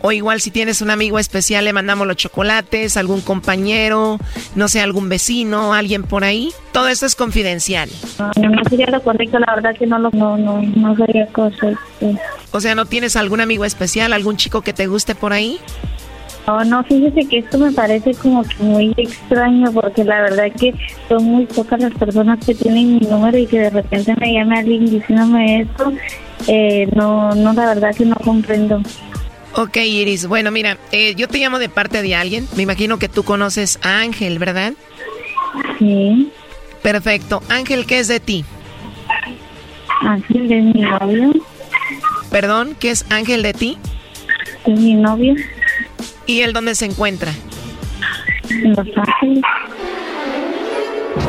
O 0.00 0.12
igual 0.12 0.40
si 0.40 0.50
tienes 0.50 0.82
un 0.82 0.90
amigo 0.90 1.18
especial, 1.18 1.64
le 1.64 1.72
mandamos 1.72 2.06
los 2.06 2.16
chocolates, 2.16 2.96
algún 2.96 3.20
compañero, 3.20 4.18
no 4.54 4.68
sé, 4.68 4.80
algún 4.80 5.08
vecino, 5.08 5.74
alguien 5.74 6.02
por 6.02 6.24
ahí. 6.24 6.52
Todo 6.72 6.88
esto 6.88 7.06
es 7.06 7.14
confidencial. 7.14 7.88
No, 8.18 8.48
no 8.48 8.62
sería 8.68 8.86
lo 8.90 9.02
correcto, 9.02 9.38
la 9.38 9.54
verdad 9.54 9.76
que 9.78 9.86
no 9.86 9.98
lo, 9.98 10.10
no, 10.10 10.36
no, 10.36 10.62
no 10.62 10.96
sería 10.96 11.26
cosa. 11.26 11.78
O 12.50 12.60
sea, 12.60 12.74
¿no 12.74 12.86
tienes 12.86 13.16
algún 13.16 13.40
amigo 13.40 13.64
especial, 13.64 14.12
algún 14.12 14.36
chico 14.36 14.62
que 14.62 14.72
te 14.72 14.86
guste 14.86 15.14
por 15.14 15.32
ahí? 15.32 15.58
No, 16.46 16.64
no, 16.64 16.82
fíjese 16.84 17.28
que 17.28 17.38
esto 17.38 17.58
me 17.58 17.70
parece 17.70 18.14
como 18.14 18.42
que 18.42 18.56
muy 18.62 18.92
extraño 18.96 19.70
porque 19.72 20.02
la 20.04 20.22
verdad 20.22 20.50
que 20.58 20.74
son 21.08 21.24
muy 21.24 21.46
pocas 21.46 21.80
las 21.80 21.94
personas 21.94 22.44
que 22.44 22.54
tienen 22.54 22.94
mi 22.98 23.06
número 23.06 23.38
y 23.38 23.46
que 23.46 23.60
de 23.60 23.70
repente 23.70 24.14
me 24.18 24.32
llame 24.32 24.58
alguien 24.58 24.86
diciéndome 24.86 25.60
esto. 25.60 25.92
Eh, 26.48 26.88
no, 26.96 27.32
no, 27.34 27.52
la 27.52 27.66
verdad 27.66 27.94
que 27.94 28.04
no 28.04 28.16
comprendo. 28.16 28.82
Ok, 29.54 29.76
Iris. 29.76 30.26
Bueno, 30.26 30.50
mira, 30.50 30.78
eh, 30.90 31.14
yo 31.14 31.28
te 31.28 31.38
llamo 31.38 31.58
de 31.58 31.68
parte 31.68 32.02
de 32.02 32.14
alguien. 32.14 32.48
Me 32.56 32.62
imagino 32.62 32.98
que 32.98 33.08
tú 33.08 33.22
conoces 33.22 33.78
a 33.82 34.00
Ángel, 34.00 34.38
¿verdad? 34.38 34.72
Sí. 35.78 36.30
Perfecto. 36.82 37.42
Ángel, 37.48 37.86
¿qué 37.86 38.00
es 38.00 38.08
de 38.08 38.18
ti? 38.18 38.44
Ángel 40.00 40.50
es 40.50 40.74
mi 40.74 40.80
novio. 40.80 41.32
Perdón, 42.30 42.76
¿qué 42.80 42.90
es 42.90 43.04
Ángel 43.10 43.42
de 43.42 43.52
ti? 43.52 43.78
Es 44.66 44.80
mi 44.80 44.94
novio. 44.94 45.34
¿Y 46.26 46.40
él 46.42 46.52
dónde 46.52 46.74
se 46.74 46.86
encuentra? 46.86 47.32
En 48.50 48.70
Los 48.70 48.86
Ángeles. 48.96 49.42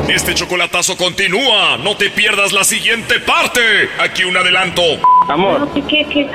Este 0.08 0.34
chocolatazo 0.34 0.96
continúa. 0.96 1.76
No 1.82 1.96
te 1.96 2.10
pierdas 2.10 2.52
la 2.52 2.64
siguiente 2.64 3.20
parte. 3.20 3.60
Aquí 4.00 4.24
un 4.24 4.36
adelanto. 4.36 4.82
Amor. 5.28 5.68
¿Qué, 5.74 5.82
qué, 5.82 6.06
qué, 6.06 6.28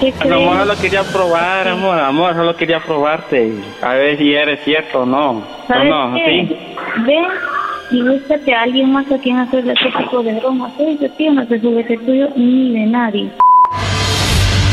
qué 0.00 0.12
crees? 0.12 0.32
Amor, 0.34 0.58
solo 0.58 0.76
quería 0.80 1.02
probar, 1.04 1.68
amor, 1.68 1.98
amor, 1.98 2.34
solo 2.34 2.56
quería 2.56 2.80
probarte. 2.80 3.52
A 3.80 3.94
ver 3.94 4.18
si 4.18 4.34
eres 4.34 4.60
cierto 4.64 5.02
o 5.02 5.06
no. 5.06 5.30
¿O 5.30 5.44
¿Sabes 5.68 5.88
no? 5.88 6.14
qué? 6.14 6.46
¿Sí? 6.48 6.56
Ve 7.06 7.22
y 7.92 8.02
búscate 8.02 8.54
a 8.54 8.62
alguien 8.62 8.90
más 8.92 9.10
a 9.12 9.18
quien 9.18 9.38
hacerle 9.38 9.74
ese 9.74 9.90
tipo 9.96 10.22
de 10.22 10.32
bromas. 10.34 10.72
Ese 10.78 11.08
tío 11.10 11.32
no 11.32 11.46
se 11.46 11.60
sube 11.60 11.84
de 11.84 11.98
tuyo 11.98 12.28
ni 12.36 12.72
de 12.72 12.86
nadie. 12.86 13.30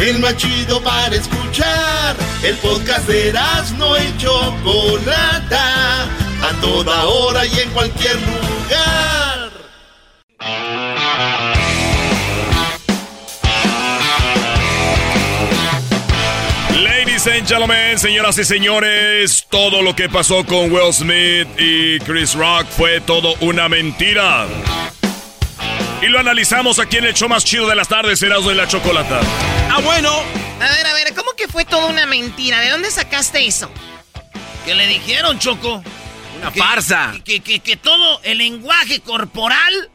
El 0.00 0.18
más 0.18 0.34
chido 0.36 0.82
para 0.82 1.14
escuchar. 1.14 2.16
El 2.42 2.56
podcast 2.56 3.06
de 3.06 3.34
no 3.76 3.98
y 3.98 4.16
Chocolata. 4.16 6.04
A 6.42 6.60
toda 6.62 7.04
hora 7.04 7.44
y 7.44 7.60
en 7.60 7.70
cualquier 7.70 8.16
lugar. 8.16 9.50
Ladies 16.82 17.26
and 17.26 17.46
gentlemen, 17.46 17.98
señoras 17.98 18.38
y 18.38 18.44
señores, 18.44 19.46
todo 19.50 19.82
lo 19.82 19.94
que 19.94 20.08
pasó 20.08 20.46
con 20.46 20.72
Will 20.72 20.94
Smith 20.94 21.46
y 21.58 21.98
Chris 22.00 22.34
Rock 22.34 22.66
fue 22.70 23.02
todo 23.02 23.34
una 23.40 23.68
mentira. 23.68 24.46
Y 26.02 26.06
lo 26.06 26.18
analizamos 26.18 26.78
aquí 26.78 26.96
en 26.96 27.04
el 27.04 27.14
show 27.14 27.28
más 27.28 27.44
chido 27.44 27.68
de 27.68 27.76
las 27.76 27.88
tardes, 27.88 28.22
Erasmo 28.22 28.48
de 28.48 28.54
la 28.54 28.66
Chocolata. 28.66 29.20
Ah, 29.70 29.80
bueno. 29.82 30.10
A 30.10 30.68
ver, 30.74 30.86
a 30.86 30.94
ver, 30.94 31.14
¿cómo 31.14 31.32
que 31.36 31.46
fue 31.46 31.66
todo 31.66 31.88
una 31.88 32.06
mentira? 32.06 32.60
¿De 32.60 32.70
dónde 32.70 32.90
sacaste 32.90 33.46
eso? 33.46 33.70
¿Qué 34.64 34.74
le 34.74 34.86
dijeron, 34.86 35.38
Choco? 35.38 35.82
Una 36.38 36.50
farsa. 36.50 37.12
Que, 37.22 37.40
que, 37.40 37.60
que, 37.60 37.76
todo 37.76 38.20
el 38.22 38.38
lenguaje 38.38 39.00
corporal 39.00 39.90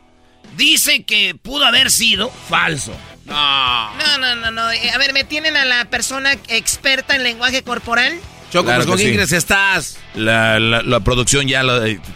dice 0.55 1.03
que 1.03 1.33
pudo 1.33 1.65
haber 1.65 1.89
sido 1.89 2.31
falso. 2.49 2.95
No. 3.25 3.95
No, 3.95 4.17
no, 4.19 4.35
no, 4.35 4.51
no. 4.51 4.71
Eh, 4.71 4.91
a 4.91 4.99
ver, 4.99 5.11
¿me 5.11 5.23
tienen 5.23 5.57
a 5.57 5.65
la 5.65 5.85
persona 5.85 6.33
experta 6.49 7.15
en 7.15 7.23
lenguaje 7.23 7.63
corporal? 7.63 8.19
Choco, 8.51 8.71
pues, 8.71 8.85
¿con 8.85 8.97
quién 8.97 9.15
crees 9.15 9.31
estás? 9.31 9.97
La, 10.13 10.59
la, 10.59 10.99
producción 10.99 11.47
ya 11.47 11.63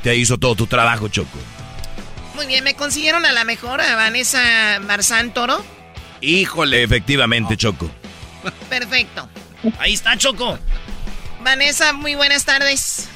te 0.03 0.15
hizo 0.15 0.37
todo 0.37 0.53
tu 0.55 0.67
trabajo, 0.67 1.07
Choco. 1.07 1.39
Muy 2.39 2.47
bien, 2.47 2.63
¿me 2.63 2.73
consiguieron 2.73 3.25
a 3.25 3.33
la 3.33 3.43
mejor, 3.43 3.81
a 3.81 3.95
Vanessa 3.95 4.79
Marzán 4.87 5.33
Toro? 5.33 5.61
Híjole, 6.21 6.83
efectivamente, 6.83 7.57
Choco. 7.57 7.91
Perfecto. 8.69 9.27
Ahí 9.77 9.91
está, 9.91 10.15
Choco. 10.15 10.57
Vanessa, 11.43 11.91
muy 11.91 12.15
buenas 12.15 12.45
tardes. 12.45 13.09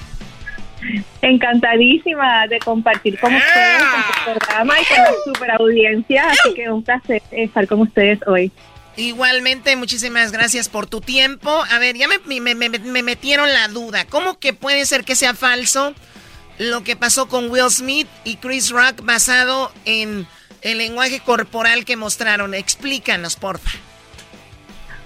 Encantadísima 1.21 2.47
de 2.47 2.59
compartir 2.59 3.17
con 3.17 3.33
ustedes 3.33 3.81
en 3.81 4.13
su 4.13 4.23
programa 4.25 4.73
y 4.81 4.85
con 4.93 4.97
la 4.97 5.11
super 5.23 5.51
audiencia, 5.51 6.29
así 6.29 6.53
que 6.53 6.69
un 6.69 6.83
placer 6.83 7.23
estar 7.31 7.65
con 7.65 7.79
ustedes 7.79 8.19
hoy. 8.27 8.51
Igualmente, 8.97 9.77
muchísimas 9.77 10.33
gracias 10.33 10.67
por 10.67 10.85
tu 10.85 10.99
tiempo. 10.99 11.63
A 11.71 11.79
ver, 11.79 11.95
ya 11.95 12.09
me, 12.09 12.41
me, 12.41 12.55
me 12.55 13.03
metieron 13.03 13.53
la 13.53 13.69
duda. 13.69 14.03
¿Cómo 14.03 14.37
que 14.37 14.51
puede 14.51 14.85
ser 14.85 15.05
que 15.05 15.15
sea 15.15 15.33
falso? 15.33 15.95
Lo 16.59 16.83
que 16.83 16.95
pasó 16.95 17.27
con 17.27 17.49
Will 17.49 17.69
Smith 17.69 18.07
y 18.23 18.35
Chris 18.37 18.69
Rock 18.71 19.03
basado 19.03 19.71
en 19.85 20.27
el 20.61 20.77
lenguaje 20.77 21.19
corporal 21.19 21.85
que 21.85 21.95
mostraron. 21.97 22.53
Explícanos, 22.53 23.35
porfa. 23.35 23.71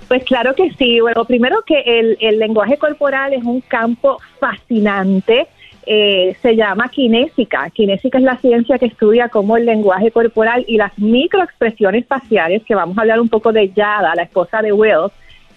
Pues 0.07 0.23
claro 0.23 0.55
que 0.55 0.71
sí. 0.77 0.99
Bueno, 1.01 1.25
primero 1.25 1.63
que 1.65 1.81
el, 2.19 2.39
lenguaje 2.39 2.77
corporal 2.77 3.33
es 3.33 3.43
un 3.43 3.61
campo 3.61 4.19
fascinante. 4.39 5.47
Eh, 5.85 6.35
se 6.41 6.55
llama 6.55 6.89
kinésica. 6.89 7.69
Kinésica 7.69 8.17
es 8.17 8.23
la 8.23 8.37
ciencia 8.37 8.77
que 8.77 8.87
estudia 8.87 9.29
cómo 9.29 9.57
el 9.57 9.65
lenguaje 9.65 10.11
corporal 10.11 10.65
y 10.67 10.77
las 10.77 10.97
microexpresiones 10.97 12.05
faciales, 12.05 12.63
que 12.63 12.75
vamos 12.75 12.97
a 12.97 13.01
hablar 13.01 13.21
un 13.21 13.29
poco 13.29 13.53
de 13.53 13.69
Yada, 13.69 14.13
la 14.15 14.23
esposa 14.23 14.61
de 14.61 14.73
Will, 14.73 15.11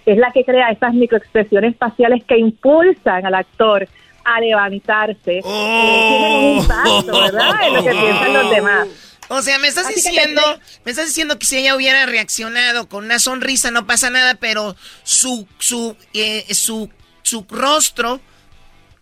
es 0.06 0.18
la 0.18 0.30
que 0.32 0.44
crea 0.44 0.70
esas 0.70 0.94
microexpresiones 0.94 1.76
faciales 1.76 2.24
que 2.24 2.38
impulsan 2.38 3.26
al 3.26 3.34
actor 3.34 3.88
a 4.36 4.40
levantarse. 4.40 5.40
Oh. 5.44 6.38
un 6.38 6.62
impacto, 6.62 7.20
¿verdad? 7.20 7.52
En 7.66 7.74
lo 7.74 7.82
que 7.82 7.90
piensan 7.90 8.32
los 8.32 8.50
demás. 8.50 8.88
O 9.28 9.42
sea, 9.42 9.60
me 9.60 9.68
estás 9.68 9.86
diciendo, 9.88 10.42
me 10.84 10.90
estás 10.90 11.06
diciendo 11.06 11.38
que 11.38 11.46
si 11.46 11.58
ella 11.58 11.76
hubiera 11.76 12.04
reaccionado 12.06 12.88
con 12.88 13.04
una 13.04 13.20
sonrisa 13.20 13.70
no 13.70 13.86
pasa 13.86 14.10
nada, 14.10 14.34
pero 14.34 14.74
su 15.04 15.46
su 15.58 15.96
eh, 16.14 16.52
su 16.52 16.90
su 17.22 17.46
rostro 17.48 18.20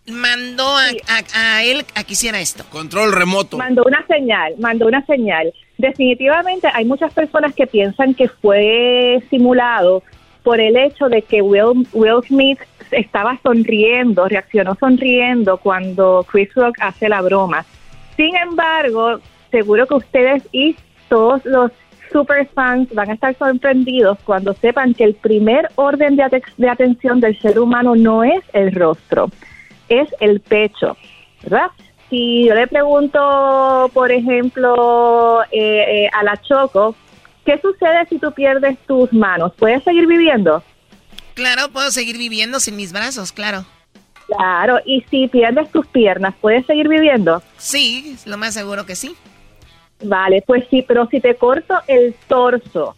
mandó 0.05 0.75
a, 0.77 1.63
él 1.63 1.85
a 1.95 2.03
que 2.03 2.13
hiciera 2.13 2.39
esto. 2.39 2.63
Control 2.69 3.11
remoto. 3.11 3.57
Mandó 3.57 3.83
una 3.85 4.05
señal, 4.07 4.53
mandó 4.59 4.87
una 4.87 5.05
señal. 5.05 5.53
Definitivamente 5.77 6.67
hay 6.73 6.85
muchas 6.85 7.13
personas 7.13 7.53
que 7.55 7.67
piensan 7.67 8.13
que 8.13 8.27
fue 8.27 9.23
simulado 9.29 10.03
por 10.43 10.59
el 10.59 10.77
hecho 10.77 11.09
de 11.09 11.21
que 11.21 11.41
Will, 11.41 11.87
Will 11.93 12.23
Smith 12.27 12.59
estaba 12.91 13.39
sonriendo, 13.43 14.27
reaccionó 14.27 14.75
sonriendo 14.75 15.57
cuando 15.57 16.25
Chris 16.29 16.53
Rock 16.55 16.77
hace 16.81 17.09
la 17.09 17.21
broma. 17.21 17.65
Sin 18.15 18.35
embargo, 18.35 19.19
seguro 19.51 19.85
que 19.87 19.95
ustedes 19.95 20.47
y 20.51 20.75
todos 21.07 21.43
los 21.45 21.71
super 22.11 22.47
fans 22.47 22.93
van 22.93 23.09
a 23.09 23.13
estar 23.13 23.35
sorprendidos 23.35 24.17
cuando 24.23 24.53
sepan 24.53 24.93
que 24.93 25.03
el 25.03 25.15
primer 25.15 25.69
orden 25.75 26.15
de, 26.15 26.41
de 26.57 26.69
atención 26.69 27.19
del 27.19 27.39
ser 27.39 27.59
humano 27.59 27.95
no 27.95 28.23
es 28.23 28.43
el 28.53 28.73
rostro, 28.73 29.29
es 29.87 30.09
el 30.19 30.39
pecho, 30.39 30.97
¿verdad? 31.43 31.67
Si 32.09 32.45
yo 32.45 32.55
le 32.55 32.67
pregunto, 32.67 33.91
por 33.93 34.11
ejemplo, 34.11 35.43
eh, 35.51 36.05
eh, 36.05 36.09
a 36.11 36.23
la 36.23 36.37
Choco, 36.37 36.95
¿qué 37.45 37.59
sucede 37.59 38.05
si 38.09 38.17
tú 38.17 38.31
pierdes 38.31 38.79
tus 38.87 39.13
manos? 39.13 39.53
¿Puedes 39.57 39.83
seguir 39.83 40.07
viviendo? 40.07 40.63
Claro, 41.39 41.69
puedo 41.71 41.89
seguir 41.89 42.17
viviendo 42.17 42.59
sin 42.59 42.75
mis 42.75 42.91
brazos, 42.91 43.31
claro. 43.31 43.63
Claro, 44.27 44.81
y 44.85 45.05
si 45.09 45.29
pierdes 45.29 45.71
tus 45.71 45.87
piernas, 45.87 46.35
¿puedes 46.41 46.65
seguir 46.65 46.89
viviendo? 46.89 47.41
Sí, 47.57 48.17
lo 48.25 48.37
más 48.37 48.55
seguro 48.55 48.85
que 48.85 48.93
sí. 48.93 49.15
Vale, 50.03 50.43
pues 50.45 50.65
sí, 50.69 50.83
pero 50.85 51.07
si 51.07 51.21
te 51.21 51.35
corto 51.35 51.75
el 51.87 52.13
torso, 52.27 52.97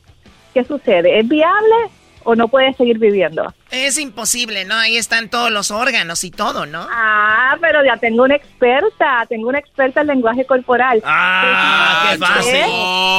¿qué 0.56 0.64
sucede? 0.64 1.20
¿Es 1.20 1.28
viable 1.28 1.76
o 2.24 2.36
no 2.36 2.48
puedes 2.48 2.76
seguir 2.78 3.00
viviendo? 3.00 3.54
Es 3.72 3.98
imposible, 3.98 4.66
¿no? 4.66 4.76
Ahí 4.76 4.98
están 4.98 5.30
todos 5.30 5.52
los 5.52 5.72
órganos 5.72 6.24
y 6.24 6.32
todo, 6.32 6.66
¿no? 6.66 6.86
Ah, 6.90 7.58
pero 7.62 7.84
ya 7.86 7.98
tengo 7.98 8.24
una 8.24 8.36
experta, 8.36 9.26
tengo 9.30 9.50
una 9.50 9.60
experta 9.60 10.02
en 10.02 10.08
lenguaje 10.08 10.46
corporal. 10.46 11.02
Ah, 11.06 12.10
qué 12.12 12.18
fácil. 12.18 12.66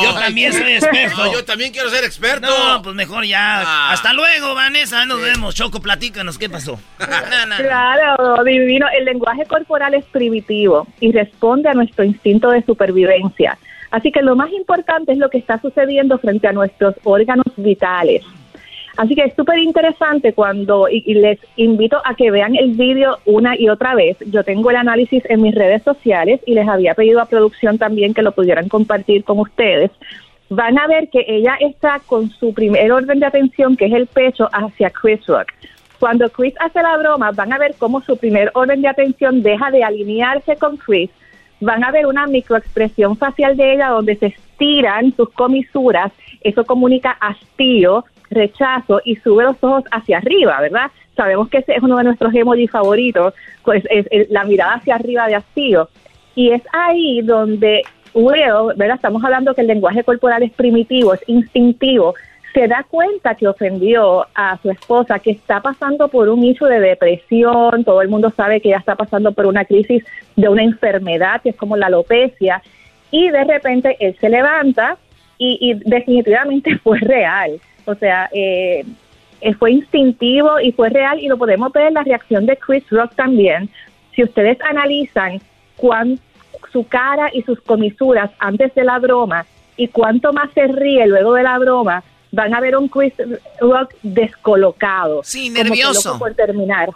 Yo 0.04 0.14
también 0.18 0.52
soy 0.52 0.72
experto. 0.74 1.32
yo 1.32 1.44
también 1.44 1.72
quiero 1.72 1.88
ser 1.90 2.04
experto. 2.04 2.46
No, 2.46 2.82
pues 2.82 2.94
mejor 2.94 3.24
ya. 3.24 3.62
Ah. 3.64 3.92
Hasta 3.92 4.12
luego, 4.12 4.54
Vanessa, 4.54 5.04
nos 5.06 5.20
vemos. 5.20 5.54
Choco, 5.54 5.80
platícanos, 5.80 6.38
¿qué 6.38 6.50
pasó? 6.50 6.78
Claro, 6.98 8.44
divino. 8.44 8.86
El 8.96 9.04
lenguaje 9.04 9.44
corporal 9.46 9.94
es 9.94 10.04
primitivo 10.06 10.86
y 11.00 11.12
responde 11.12 11.68
a 11.68 11.74
nuestro 11.74 12.04
instinto 12.04 12.50
de 12.50 12.62
supervivencia. 12.64 13.58
Así 13.90 14.10
que 14.10 14.22
lo 14.22 14.34
más 14.36 14.50
importante 14.52 15.12
es 15.12 15.18
lo 15.18 15.28
que 15.28 15.38
está 15.38 15.60
sucediendo 15.60 16.18
frente 16.18 16.48
a 16.48 16.52
nuestros 16.52 16.94
órganos 17.04 17.44
vitales. 17.56 18.22
Así 18.96 19.14
que 19.14 19.24
es 19.24 19.34
súper 19.34 19.58
interesante 19.58 20.32
cuando, 20.34 20.88
y, 20.88 21.14
les 21.14 21.38
invito 21.56 22.00
a 22.04 22.14
que 22.14 22.30
vean 22.30 22.54
el 22.56 22.72
vídeo 22.72 23.18
una 23.24 23.58
y 23.58 23.68
otra 23.68 23.94
vez. 23.94 24.18
Yo 24.26 24.44
tengo 24.44 24.70
el 24.70 24.76
análisis 24.76 25.22
en 25.28 25.42
mis 25.42 25.54
redes 25.54 25.82
sociales 25.82 26.40
y 26.46 26.54
les 26.54 26.68
había 26.68 26.94
pedido 26.94 27.20
a 27.20 27.26
producción 27.26 27.78
también 27.78 28.12
que 28.12 28.22
lo 28.22 28.32
pudieran 28.32 28.68
compartir 28.68 29.24
con 29.24 29.38
ustedes. 29.38 29.90
Van 30.50 30.78
a 30.78 30.86
ver 30.86 31.08
que 31.08 31.24
ella 31.26 31.56
está 31.60 32.00
con 32.04 32.28
su 32.28 32.52
primer 32.52 32.92
orden 32.92 33.20
de 33.20 33.26
atención, 33.26 33.76
que 33.76 33.86
es 33.86 33.92
el 33.92 34.06
pecho, 34.06 34.48
hacia 34.52 34.90
Chris 34.90 35.26
Rock. 35.26 35.48
Cuando 35.98 36.28
Chris 36.28 36.54
hace 36.60 36.82
la 36.82 36.98
broma, 36.98 37.30
van 37.30 37.52
a 37.52 37.58
ver 37.58 37.74
cómo 37.78 38.02
su 38.02 38.18
primer 38.18 38.50
orden 38.54 38.82
de 38.82 38.88
atención 38.88 39.42
deja 39.42 39.70
de 39.70 39.84
alinearse 39.84 40.56
con 40.56 40.76
Chris. 40.76 41.08
Van 41.60 41.84
a 41.84 41.92
ver 41.92 42.06
una 42.06 42.26
microexpresión 42.26 43.16
facial 43.16 43.56
de 43.56 43.74
ella 43.74 43.88
donde 43.88 44.16
se 44.16 44.26
estiran 44.26 45.14
sus 45.16 45.30
comisuras. 45.30 46.12
Eso 46.42 46.64
comunica 46.64 47.12
hastío 47.12 48.04
rechazo 48.34 49.00
y 49.04 49.16
sube 49.16 49.44
los 49.44 49.56
ojos 49.62 49.84
hacia 49.90 50.18
arriba, 50.18 50.60
¿verdad? 50.60 50.90
Sabemos 51.16 51.48
que 51.48 51.58
ese 51.58 51.74
es 51.74 51.82
uno 51.82 51.96
de 51.98 52.04
nuestros 52.04 52.34
emojis 52.34 52.70
favoritos, 52.70 53.34
pues 53.64 53.84
es, 53.90 54.30
la 54.30 54.44
mirada 54.44 54.74
hacia 54.74 54.94
arriba 54.94 55.26
de 55.26 55.36
hastío. 55.36 55.88
Y 56.34 56.50
es 56.50 56.62
ahí 56.72 57.20
donde 57.22 57.82
Will, 58.14 58.74
¿verdad? 58.76 58.96
Estamos 58.96 59.22
hablando 59.24 59.54
que 59.54 59.60
el 59.60 59.66
lenguaje 59.66 60.04
corporal 60.04 60.42
es 60.42 60.52
primitivo, 60.52 61.14
es 61.14 61.20
instintivo. 61.26 62.14
Se 62.54 62.68
da 62.68 62.84
cuenta 62.88 63.34
que 63.34 63.48
ofendió 63.48 64.26
a 64.34 64.58
su 64.60 64.70
esposa, 64.70 65.18
que 65.18 65.30
está 65.30 65.60
pasando 65.60 66.08
por 66.08 66.28
un 66.28 66.38
inicio 66.42 66.66
de 66.66 66.80
depresión, 66.80 67.84
todo 67.84 68.02
el 68.02 68.08
mundo 68.08 68.30
sabe 68.30 68.60
que 68.60 68.68
ella 68.68 68.78
está 68.78 68.94
pasando 68.94 69.32
por 69.32 69.46
una 69.46 69.64
crisis 69.64 70.04
de 70.36 70.48
una 70.48 70.62
enfermedad 70.62 71.40
que 71.40 71.50
es 71.50 71.56
como 71.56 71.76
la 71.76 71.86
alopecia, 71.86 72.62
y 73.10 73.30
de 73.30 73.44
repente 73.44 73.96
él 74.00 74.16
se 74.20 74.28
levanta 74.28 74.98
y 75.38 75.74
definitivamente 75.84 76.78
fue 76.84 76.98
real. 77.00 77.60
O 77.86 77.94
sea, 77.94 78.28
eh, 78.32 78.84
eh, 79.40 79.54
fue 79.54 79.72
instintivo 79.72 80.60
y 80.60 80.72
fue 80.72 80.88
real 80.88 81.18
y 81.20 81.28
lo 81.28 81.36
podemos 81.36 81.72
ver 81.72 81.88
en 81.88 81.94
la 81.94 82.04
reacción 82.04 82.46
de 82.46 82.56
Chris 82.56 82.84
Rock 82.90 83.14
también. 83.14 83.68
Si 84.14 84.22
ustedes 84.22 84.58
analizan 84.60 85.40
cuán, 85.76 86.18
su 86.72 86.86
cara 86.86 87.28
y 87.32 87.42
sus 87.42 87.60
comisuras 87.60 88.30
antes 88.38 88.74
de 88.74 88.84
la 88.84 88.98
broma 88.98 89.44
y 89.76 89.88
cuánto 89.88 90.32
más 90.32 90.50
se 90.52 90.66
ríe 90.66 91.06
luego 91.06 91.34
de 91.34 91.42
la 91.42 91.58
broma, 91.58 92.04
van 92.30 92.54
a 92.54 92.60
ver 92.60 92.76
un 92.76 92.88
Chris 92.88 93.14
Rock 93.60 93.94
descolocado. 94.02 95.22
Sí, 95.24 95.50
nervioso. 95.50 96.10
loco 96.10 96.18
por 96.20 96.34
terminar. 96.34 96.88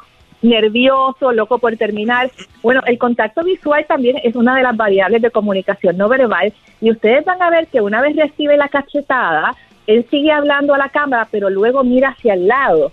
Nervioso, 0.42 1.32
loco 1.32 1.58
por 1.58 1.76
terminar. 1.76 2.30
Bueno, 2.62 2.80
el 2.86 2.98
contacto 2.98 3.42
visual 3.42 3.84
también 3.86 4.18
es 4.22 4.36
una 4.36 4.56
de 4.56 4.62
las 4.62 4.76
variables 4.76 5.22
de 5.22 5.30
comunicación 5.30 5.96
no 5.96 6.08
verbal 6.08 6.52
y 6.80 6.90
ustedes 6.90 7.24
van 7.24 7.42
a 7.42 7.50
ver 7.50 7.66
que 7.68 7.80
una 7.80 8.00
vez 8.00 8.16
recibe 8.16 8.56
la 8.56 8.68
cachetada, 8.68 9.54
él 9.86 10.06
sigue 10.10 10.32
hablando 10.32 10.74
a 10.74 10.78
la 10.78 10.88
cámara, 10.88 11.28
pero 11.30 11.50
luego 11.50 11.84
mira 11.84 12.10
hacia 12.10 12.34
el 12.34 12.46
lado. 12.48 12.92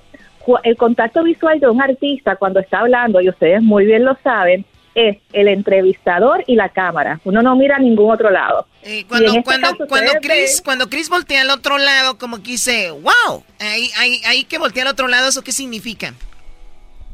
El 0.63 0.75
contacto 0.75 1.23
visual 1.23 1.59
de 1.59 1.69
un 1.69 1.81
artista 1.81 2.35
cuando 2.35 2.59
está 2.59 2.79
hablando, 2.79 3.21
y 3.21 3.29
ustedes 3.29 3.61
muy 3.61 3.85
bien 3.85 4.03
lo 4.03 4.17
saben, 4.23 4.65
es 4.93 5.17
el 5.31 5.47
entrevistador 5.47 6.43
y 6.45 6.55
la 6.55 6.69
cámara. 6.69 7.19
Uno 7.23 7.41
no 7.41 7.55
mira 7.55 7.77
a 7.77 7.79
ningún 7.79 8.11
otro 8.11 8.29
lado. 8.29 8.67
Eh, 8.83 8.99
Y 8.99 9.03
cuando, 9.05 9.27
este 9.29 9.43
cuando, 9.43 9.69
caso, 9.71 9.87
cuando, 9.87 10.11
Chris, 10.21 10.55
ven- 10.57 10.63
cuando 10.65 10.89
Chris 10.89 11.09
voltea 11.09 11.41
al 11.41 11.49
otro 11.49 11.77
lado, 11.77 12.17
como 12.17 12.37
que 12.43 12.51
dice, 12.51 12.91
wow, 12.91 13.43
ahí, 13.59 13.89
ahí, 13.97 14.21
ahí 14.27 14.43
que 14.43 14.57
voltea 14.59 14.83
al 14.83 14.89
otro 14.89 15.07
lado, 15.07 15.29
¿eso 15.29 15.41
qué 15.43 15.51
significa? 15.51 16.13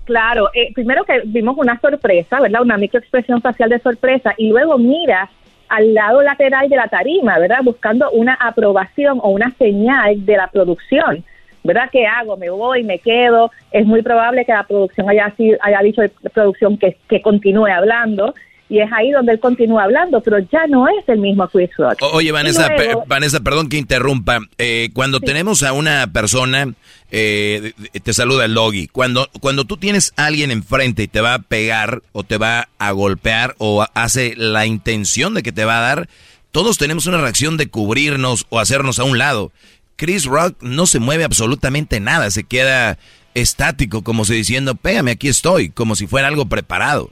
Claro, 0.05 0.49
eh, 0.55 0.73
primero 0.73 1.03
que 1.05 1.21
vimos 1.25 1.55
una 1.57 1.79
sorpresa, 1.79 2.39
¿verdad? 2.41 2.63
Una 2.63 2.77
microexpresión 2.77 3.41
facial 3.41 3.69
de 3.69 3.79
sorpresa 3.79 4.33
y 4.37 4.49
luego 4.49 4.77
mira 4.79 5.29
al 5.69 5.93
lado 5.93 6.21
lateral 6.21 6.67
de 6.69 6.75
la 6.75 6.87
tarima, 6.87 7.39
¿verdad? 7.39 7.59
Buscando 7.63 8.09
una 8.11 8.33
aprobación 8.33 9.19
o 9.21 9.29
una 9.29 9.51
señal 9.51 10.25
de 10.25 10.37
la 10.37 10.47
producción, 10.47 11.23
¿verdad? 11.63 11.89
¿Qué 11.91 12.05
hago? 12.05 12.37
¿Me 12.37 12.49
voy? 12.49 12.83
¿Me 12.83 12.99
quedo? 12.99 13.51
Es 13.71 13.85
muy 13.85 14.01
probable 14.01 14.45
que 14.45 14.51
la 14.51 14.63
producción 14.63 15.09
haya, 15.09 15.31
sido- 15.37 15.57
haya 15.61 15.79
dicho 15.81 16.01
producción 16.33 16.77
que 16.77 17.21
continúe 17.21 17.67
hablando 17.67 18.33
y 18.69 18.79
es 18.79 18.89
ahí 18.93 19.09
donde 19.11 19.33
él 19.33 19.39
continúa 19.39 19.83
hablando, 19.83 20.21
pero 20.21 20.37
ya 20.39 20.67
no 20.67 20.87
es 20.87 21.07
el 21.07 21.17
mismo 21.19 21.47
Chris 21.47 21.69
Rock. 21.77 21.97
Oye, 22.13 22.31
Vanessa, 22.31 22.69
luego- 22.75 23.03
Vanessa, 23.07 23.39
perdón 23.39 23.67
que 23.67 23.77
interrumpa. 23.77 24.39
Eh, 24.59 24.89
cuando 24.93 25.19
tenemos 25.19 25.63
a 25.63 25.73
una 25.73 26.05
persona, 26.13 26.73
eh, 27.11 27.73
te 28.03 28.13
saluda 28.13 28.45
el 28.45 28.53
doggy. 28.53 28.87
Cuando, 28.87 29.27
cuando 29.41 29.65
tú 29.65 29.77
tienes 29.77 30.13
a 30.17 30.25
alguien 30.27 30.51
enfrente 30.51 31.03
y 31.03 31.07
te 31.07 31.19
va 31.21 31.33
a 31.33 31.39
pegar 31.39 32.01
o 32.11 32.23
te 32.23 32.37
va 32.37 32.69
a 32.77 32.91
golpear 32.91 33.55
o 33.57 33.85
hace 33.95 34.35
la 34.37 34.65
intención 34.67 35.33
de 35.33 35.41
que 35.43 35.51
te 35.51 35.65
va 35.65 35.79
a 35.79 35.81
dar, 35.81 36.09
todos 36.51 36.77
tenemos 36.77 37.07
una 37.07 37.17
reacción 37.21 37.57
de 37.57 37.69
cubrirnos 37.69 38.45
o 38.49 38.59
hacernos 38.59 38.99
a 38.99 39.03
un 39.03 39.17
lado. 39.17 39.51
Chris 39.95 40.25
Rock 40.25 40.55
no 40.61 40.85
se 40.85 40.99
mueve 40.99 41.23
absolutamente 41.23 41.99
nada, 41.99 42.29
se 42.31 42.43
queda 42.43 42.97
estático, 43.33 44.03
como 44.03 44.25
si 44.25 44.33
diciendo, 44.35 44.75
pégame, 44.75 45.11
aquí 45.11 45.27
estoy, 45.27 45.69
como 45.69 45.95
si 45.95 46.07
fuera 46.07 46.27
algo 46.27 46.45
preparado. 46.45 47.09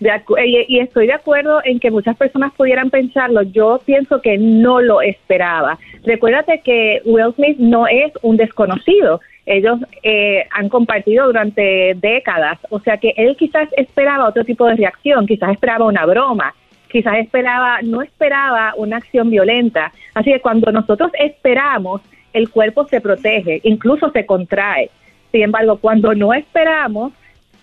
De 0.00 0.10
y 0.46 0.78
estoy 0.78 1.06
de 1.08 1.12
acuerdo 1.12 1.60
en 1.64 1.80
que 1.80 1.90
muchas 1.90 2.16
personas 2.16 2.52
pudieran 2.54 2.90
pensarlo. 2.90 3.42
Yo 3.42 3.80
pienso 3.84 4.20
que 4.22 4.38
no 4.38 4.80
lo 4.80 5.02
esperaba. 5.02 5.78
Recuérdate 6.04 6.60
que 6.64 7.02
Will 7.04 7.34
Smith 7.34 7.58
no 7.58 7.86
es 7.86 8.12
un 8.22 8.36
desconocido. 8.36 9.20
Ellos 9.46 9.80
eh, 10.02 10.46
han 10.52 10.68
compartido 10.68 11.26
durante 11.26 11.94
décadas. 11.96 12.58
O 12.70 12.80
sea 12.80 12.98
que 12.98 13.12
él 13.16 13.36
quizás 13.36 13.68
esperaba 13.76 14.28
otro 14.28 14.44
tipo 14.44 14.66
de 14.66 14.76
reacción. 14.76 15.26
Quizás 15.26 15.50
esperaba 15.50 15.86
una 15.86 16.06
broma. 16.06 16.54
Quizás 16.90 17.18
esperaba, 17.18 17.80
no 17.82 18.02
esperaba 18.02 18.74
una 18.76 18.98
acción 18.98 19.30
violenta. 19.30 19.92
Así 20.14 20.32
que 20.32 20.40
cuando 20.40 20.70
nosotros 20.72 21.10
esperamos, 21.18 22.00
el 22.32 22.50
cuerpo 22.50 22.86
se 22.86 23.00
protege, 23.00 23.60
incluso 23.64 24.10
se 24.10 24.24
contrae. 24.26 24.90
Sin 25.32 25.42
embargo, 25.42 25.78
cuando 25.78 26.14
no 26.14 26.32
esperamos, 26.32 27.12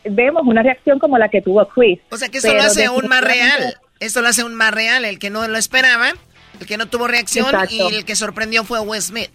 vemos 0.10 0.44
una 0.46 0.64
reacción 0.64 1.00
como 1.00 1.18
la 1.18 1.30
que 1.30 1.42
tuvo 1.42 1.68
Chris. 1.68 2.00
O 2.10 2.18
sea 2.18 2.30
que 2.30 2.38
esto 2.38 2.54
lo 2.54 2.62
hace 2.62 2.86
aún 2.86 3.08
más 3.08 3.22
real. 3.22 3.76
Esto 4.00 4.22
lo 4.22 4.28
hace 4.28 4.42
aún 4.42 4.56
más 4.56 4.74
real. 4.74 5.06
El 5.06 5.20
que 5.20 5.30
no 5.30 5.48
lo 5.48 5.58
esperaba, 5.58 6.14
el 6.60 6.68
que 6.68 6.78
no 6.78 6.88
tuvo 6.88 7.08
reacción 7.08 7.46
Exacto. 7.46 7.74
y 7.74 7.96
el 7.96 8.06
que 8.06 8.16
sorprendió 8.16 8.64
fue 8.64 8.80
Will 8.80 9.02
Smith. 9.02 9.30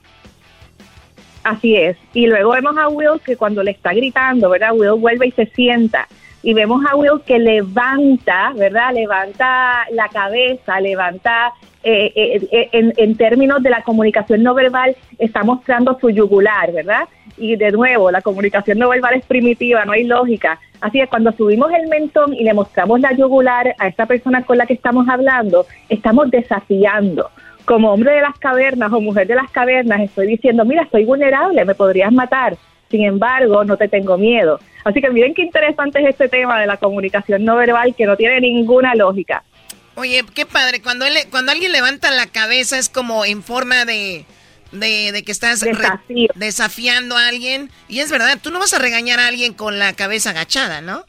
Así 1.43 1.77
es. 1.77 1.97
Y 2.13 2.27
luego 2.27 2.53
vemos 2.53 2.77
a 2.77 2.89
Will 2.89 3.21
que 3.25 3.37
cuando 3.37 3.63
le 3.63 3.71
está 3.71 3.93
gritando, 3.93 4.51
¿verdad? 4.51 4.73
Will 4.75 5.01
vuelve 5.01 5.29
y 5.29 5.33
se 5.33 5.47
sienta. 5.47 6.07
Y 6.43 6.55
vemos 6.55 6.83
a 6.91 6.97
Will 6.97 7.23
que 7.27 7.39
levanta, 7.39 8.53
¿verdad? 8.57 8.93
Levanta 8.95 9.87
la 9.91 10.09
cabeza, 10.09 10.81
levanta, 10.81 11.53
eh, 11.82 12.12
eh, 12.52 12.69
en, 12.73 12.93
en 12.97 13.16
términos 13.16 13.62
de 13.62 13.70
la 13.70 13.82
comunicación 13.82 14.43
no 14.43 14.55
verbal, 14.55 14.97
está 15.19 15.43
mostrando 15.43 15.98
su 16.01 16.11
yugular, 16.11 16.73
¿verdad? 16.73 17.09
Y 17.36 17.57
de 17.57 17.70
nuevo, 17.70 18.11
la 18.11 18.20
comunicación 18.20 18.78
no 18.78 18.89
verbal 18.90 19.15
es 19.15 19.24
primitiva, 19.24 19.85
no 19.85 19.93
hay 19.93 20.05
lógica. 20.05 20.59
Así 20.81 20.98
que 20.98 21.07
cuando 21.07 21.32
subimos 21.32 21.73
el 21.73 21.89
mentón 21.89 22.35
y 22.35 22.44
le 22.44 22.55
mostramos 22.55 23.01
la 23.01 23.12
yugular 23.12 23.74
a 23.78 23.89
esta 23.89 24.07
persona 24.07 24.43
con 24.43 24.59
la 24.59 24.66
que 24.66 24.74
estamos 24.74 25.09
hablando, 25.09 25.66
estamos 25.89 26.31
desafiando 26.31 27.31
como 27.65 27.93
hombre 27.93 28.12
de 28.12 28.20
las 28.23 28.39
cavernas 28.39 28.93
o 28.93 29.01
mujer 29.01 29.27
de 29.27 29.36
las 29.36 29.51
cavernas, 29.51 30.01
estoy 30.01 30.27
diciendo, 30.27 30.65
mira, 30.65 30.82
estoy 30.82 31.05
vulnerable, 31.05 31.65
me 31.65 31.74
podrías 31.74 32.11
matar. 32.12 32.57
Sin 32.90 33.05
embargo, 33.05 33.65
no 33.65 33.77
te 33.77 33.86
tengo 33.86 34.19
miedo. 34.19 34.59
Así 34.85 35.01
que 35.01 35.11
miren 35.11 35.35
qué 35.35 35.43
interesante 35.43 36.01
es 36.01 36.09
este 36.09 36.28
tema 36.28 36.61
de 36.61 36.66
la 36.66 36.78
comunicación 36.78 37.44
no 37.44 37.55
verbal 37.57 37.94
que 37.94 38.07
no 38.07 38.16
tiene 38.16 38.40
ninguna 38.40 38.94
lógica. 38.97 39.44
Oye, 40.01 40.25
qué 40.35 40.47
padre. 40.47 40.81
Cuando, 40.81 41.05
él, 41.05 41.15
cuando 41.31 41.53
alguien 41.53 41.73
levanta 41.73 42.11
la 42.11 42.27
cabeza 42.27 42.79
es 42.79 42.89
como 42.89 43.25
en 43.27 43.43
forma 43.43 43.85
de, 43.85 44.25
de, 44.73 45.13
de 45.13 45.23
que 45.23 45.31
estás 45.31 45.61
re- 45.61 45.73
desafiando 46.37 47.17
a 47.17 47.29
alguien. 47.29 47.71
Y 47.87 48.01
es 48.01 48.11
verdad, 48.11 48.39
tú 48.43 48.51
no 48.51 48.59
vas 48.59 48.73
a 48.73 48.79
regañar 48.79 49.21
a 49.21 49.27
alguien 49.29 49.53
con 49.53 49.79
la 49.79 49.93
cabeza 49.93 50.31
agachada, 50.31 50.81
¿no? 50.81 51.05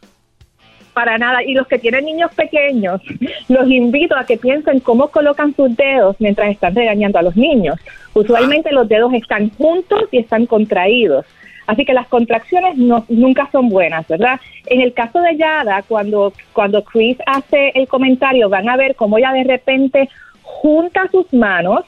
Para 0.94 1.18
nada. 1.18 1.42
Y 1.42 1.54
los 1.54 1.68
que 1.68 1.80
tienen 1.80 2.04
niños 2.04 2.32
pequeños, 2.36 3.02
los 3.48 3.70
invito 3.70 4.14
a 4.18 4.26
que 4.26 4.36
piensen 4.38 4.82
cómo 4.82 5.08
colocan 5.10 5.56
sus 5.56 5.74
dedos 5.78 6.18
mientras 6.20 6.52
están 6.52 6.76
regañando 6.76 7.18
a 7.18 7.22
los 7.22 7.38
niños. 7.38 7.80
Usualmente 8.14 8.74
los 8.74 8.90
dedos 8.90 9.14
están 9.14 9.52
juntos 9.52 10.04
y 10.12 10.18
están 10.20 10.46
contraídos. 10.46 11.26
Así 11.68 11.86
que 11.86 11.94
las 11.94 12.08
contracciones 12.08 12.78
no, 12.78 13.06
nunca 13.10 13.50
son 13.52 13.70
buenas, 13.70 14.08
¿verdad? 14.08 14.40
En 14.66 14.82
el 14.82 14.94
caso 14.94 15.22
de 15.22 15.38
Yada, 15.38 15.84
cuando, 15.88 16.34
cuando 16.54 16.84
Chris 16.84 17.18
hace 17.26 17.72
el 17.76 17.88
comentario, 17.88 18.50
van 18.50 18.70
a 18.70 18.78
ver 18.78 18.96
cómo 18.96 19.18
ella 19.18 19.32
de 19.32 19.44
repente 19.44 20.10
junta 20.42 21.08
sus 21.12 21.32
manos, 21.34 21.86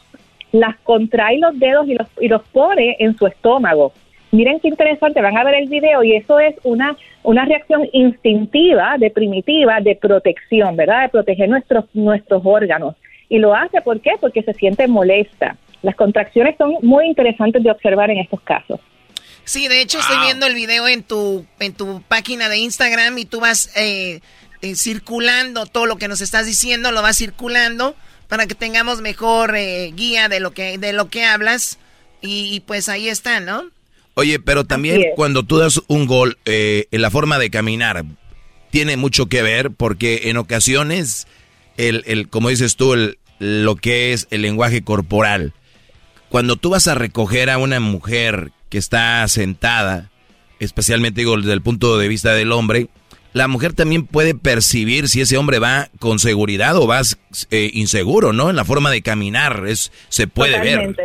las 0.52 0.78
contrae 0.84 1.40
los 1.40 1.58
dedos 1.60 1.88
y 1.88 1.96
los, 1.96 2.08
y 2.20 2.28
los 2.28 2.44
pone 2.50 2.96
en 3.00 3.18
su 3.18 3.26
estómago. 3.28 3.94
Miren 4.32 4.60
qué 4.60 4.68
interesante, 4.68 5.22
van 5.22 5.38
a 5.38 5.44
ver 5.44 5.56
el 5.56 5.70
video 5.70 6.04
y 6.04 6.16
eso 6.16 6.40
es 6.40 6.56
una, 6.64 6.96
una 7.22 7.46
reacción 7.46 7.88
instintiva, 7.92 8.96
de 8.98 9.12
primitiva, 9.12 9.80
de 9.80 9.96
protección, 9.96 10.76
¿verdad? 10.76 11.04
De 11.04 11.10
proteger 11.10 11.50
nuestros, 11.50 11.86
nuestros 11.94 12.42
órganos. 12.44 12.96
Y 13.30 13.38
lo 13.38 13.54
hace, 13.54 13.82
¿por 13.82 14.00
qué? 14.02 14.12
Porque 14.20 14.42
se 14.42 14.54
siente 14.54 14.88
molesta. 14.88 15.56
Las 15.84 15.96
contracciones 15.96 16.56
son 16.58 16.78
muy 16.82 17.06
interesantes 17.06 17.62
de 17.62 17.70
observar 17.70 18.10
en 18.10 18.20
estos 18.20 18.42
casos. 18.42 18.80
Sí, 19.46 19.68
de 19.68 19.82
hecho 19.82 20.00
estoy 20.00 20.18
viendo 20.20 20.46
el 20.46 20.56
video 20.56 20.88
en 20.88 21.04
tu, 21.04 21.46
en 21.60 21.74
tu 21.74 22.02
página 22.04 22.50
de 22.50 22.58
Instagram 22.58 23.18
y 23.18 23.26
tú 23.26 23.40
vas 23.40 23.70
eh, 23.76 24.22
eh, 24.62 24.76
circulando 24.76 25.66
todo 25.66 25.86
lo 25.86 25.98
que 25.98 26.08
nos 26.08 26.22
estás 26.22 26.46
diciendo, 26.46 26.92
lo 26.92 27.02
vas 27.02 27.18
circulando 27.18 27.96
para 28.30 28.48
que 28.48 28.56
tengamos 28.56 29.02
mejor 29.02 29.56
eh, 29.56 29.92
guía 29.94 30.30
de 30.30 30.40
lo 30.40 30.52
que, 30.52 30.78
de 30.78 30.94
lo 30.94 31.10
que 31.10 31.26
hablas. 31.26 31.78
Y, 32.22 32.54
y 32.54 32.62
pues 32.62 32.88
ahí 32.88 33.10
está, 33.10 33.42
¿no? 33.42 33.70
Oye, 34.16 34.40
pero 34.40 34.64
también 34.64 35.04
cuando 35.16 35.44
tú 35.44 35.58
das 35.58 35.82
un 35.88 36.06
gol, 36.06 36.38
eh, 36.46 36.88
en 36.92 37.02
la 37.02 37.10
forma 37.10 37.40
de 37.40 37.50
caminar 37.50 38.06
tiene 38.70 38.96
mucho 38.96 39.26
que 39.26 39.42
ver 39.42 39.72
porque 39.72 40.30
en 40.30 40.38
ocasiones, 40.38 41.28
el, 41.78 42.04
el 42.06 42.30
como 42.30 42.50
dices 42.50 42.76
tú, 42.76 42.94
el, 42.94 43.18
lo 43.40 43.76
que 43.76 44.14
es 44.14 44.28
el 44.30 44.44
lenguaje 44.44 44.84
corporal, 44.84 45.54
cuando 46.30 46.56
tú 46.56 46.70
vas 46.70 46.88
a 46.88 46.96
recoger 46.96 47.50
a 47.50 47.58
una 47.58 47.80
mujer 47.80 48.52
que 48.74 48.80
está 48.80 49.28
sentada, 49.28 50.10
especialmente 50.60 51.22
digo 51.22 51.38
desde 51.38 51.54
el 51.54 51.62
punto 51.62 52.00
de 52.00 52.08
vista 52.08 52.34
del 52.34 52.52
hombre, 52.52 52.88
la 53.32 53.48
mujer 53.48 53.74
también 53.74 54.08
puede 54.08 54.34
percibir 54.34 55.10
si 55.10 55.22
ese 55.22 55.38
hombre 55.38 55.60
va 55.60 55.90
con 56.00 56.18
seguridad 56.18 56.76
o 56.78 56.88
va 56.88 57.02
eh, 57.52 57.70
inseguro, 57.76 58.34
¿no? 58.34 58.50
En 58.50 58.56
la 58.56 58.66
forma 58.66 58.90
de 58.90 59.04
caminar, 59.04 59.66
es 59.68 59.92
se 60.10 60.26
puede 60.26 60.60
ver. 60.60 60.96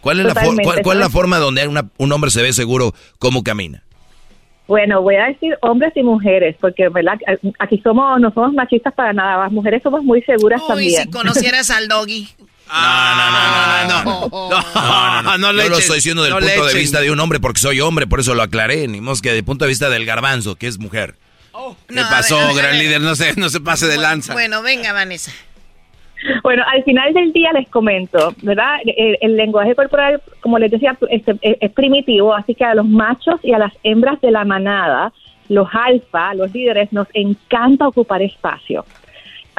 ¿Cuál 0.00 0.20
es, 0.20 0.26
la, 0.26 0.32
cuál, 0.32 0.80
cuál 0.82 0.96
es 0.96 1.00
la 1.04 1.10
forma 1.10 1.36
donde 1.36 1.68
una- 1.68 1.90
un 1.98 2.12
hombre 2.12 2.30
se 2.30 2.40
ve 2.40 2.54
seguro 2.54 2.94
cómo 3.18 3.44
camina? 3.44 3.82
Bueno, 4.66 5.02
voy 5.02 5.16
a 5.16 5.26
decir 5.26 5.58
hombres 5.60 5.92
y 5.96 6.02
mujeres, 6.02 6.56
porque 6.62 6.88
¿verdad? 6.88 7.18
aquí 7.58 7.78
somos 7.84 8.18
no 8.20 8.32
somos 8.32 8.54
machistas 8.54 8.94
para 8.94 9.12
nada, 9.12 9.42
las 9.44 9.52
mujeres 9.52 9.82
somos 9.82 10.02
muy 10.02 10.22
seguras 10.22 10.62
Uy, 10.62 10.68
también. 10.68 11.02
si 11.02 11.10
conocieras 11.10 11.68
al 11.68 11.88
doggy. 11.88 12.26
Ah, 12.72 13.84
no, 13.88 14.04
no, 14.04 14.28
no, 14.30 15.22
no, 15.22 15.38
no, 15.38 15.52
le 15.52 15.64
Yo 15.64 15.68
lo 15.70 15.78
estoy 15.78 15.96
diciendo 15.96 16.22
del 16.22 16.32
no 16.32 16.38
punto 16.38 16.66
de 16.66 16.74
vista 16.74 17.00
de 17.00 17.10
un 17.10 17.20
hombre 17.20 17.40
porque 17.40 17.60
soy 17.60 17.80
hombre, 17.80 18.06
por 18.06 18.20
eso 18.20 18.34
lo 18.34 18.42
aclaré. 18.42 18.86
Ni 18.88 19.00
más 19.00 19.20
que 19.22 19.32
del 19.32 19.44
punto 19.44 19.64
de 19.64 19.70
vista 19.70 19.88
del 19.90 20.04
garbanzo, 20.06 20.56
que 20.56 20.66
es 20.66 20.78
mujer. 20.78 21.14
¿Qué 21.88 21.94
pasó, 22.10 22.54
gran 22.54 22.78
líder? 22.78 23.00
No 23.00 23.14
se, 23.14 23.34
no 23.36 23.48
se 23.50 23.60
pase 23.60 23.86
de 23.86 23.98
lanza. 23.98 24.32
Bueno, 24.32 24.62
venga, 24.62 24.92
Vanessa. 24.92 25.32
Bueno, 26.42 26.62
al 26.70 26.84
final 26.84 27.14
del 27.14 27.32
día 27.32 27.50
les 27.52 27.66
comento, 27.70 28.34
¿verdad? 28.42 28.76
El, 28.84 29.16
el 29.22 29.36
lenguaje 29.36 29.74
corporal, 29.74 30.20
como 30.42 30.58
les 30.58 30.70
decía, 30.70 30.96
es, 31.10 31.22
es- 31.40 31.56
es 31.60 31.72
primitivo, 31.72 32.34
así 32.34 32.54
que 32.54 32.64
a 32.64 32.74
los 32.74 32.86
machos 32.86 33.40
y 33.42 33.52
a 33.54 33.58
las 33.58 33.72
hembras 33.84 34.20
de 34.20 34.30
la 34.30 34.44
manada, 34.44 35.12
los 35.48 35.66
alfa, 35.72 36.34
los 36.34 36.52
líderes, 36.52 36.92
nos 36.92 37.08
encanta 37.14 37.88
ocupar 37.88 38.20
espacio. 38.20 38.84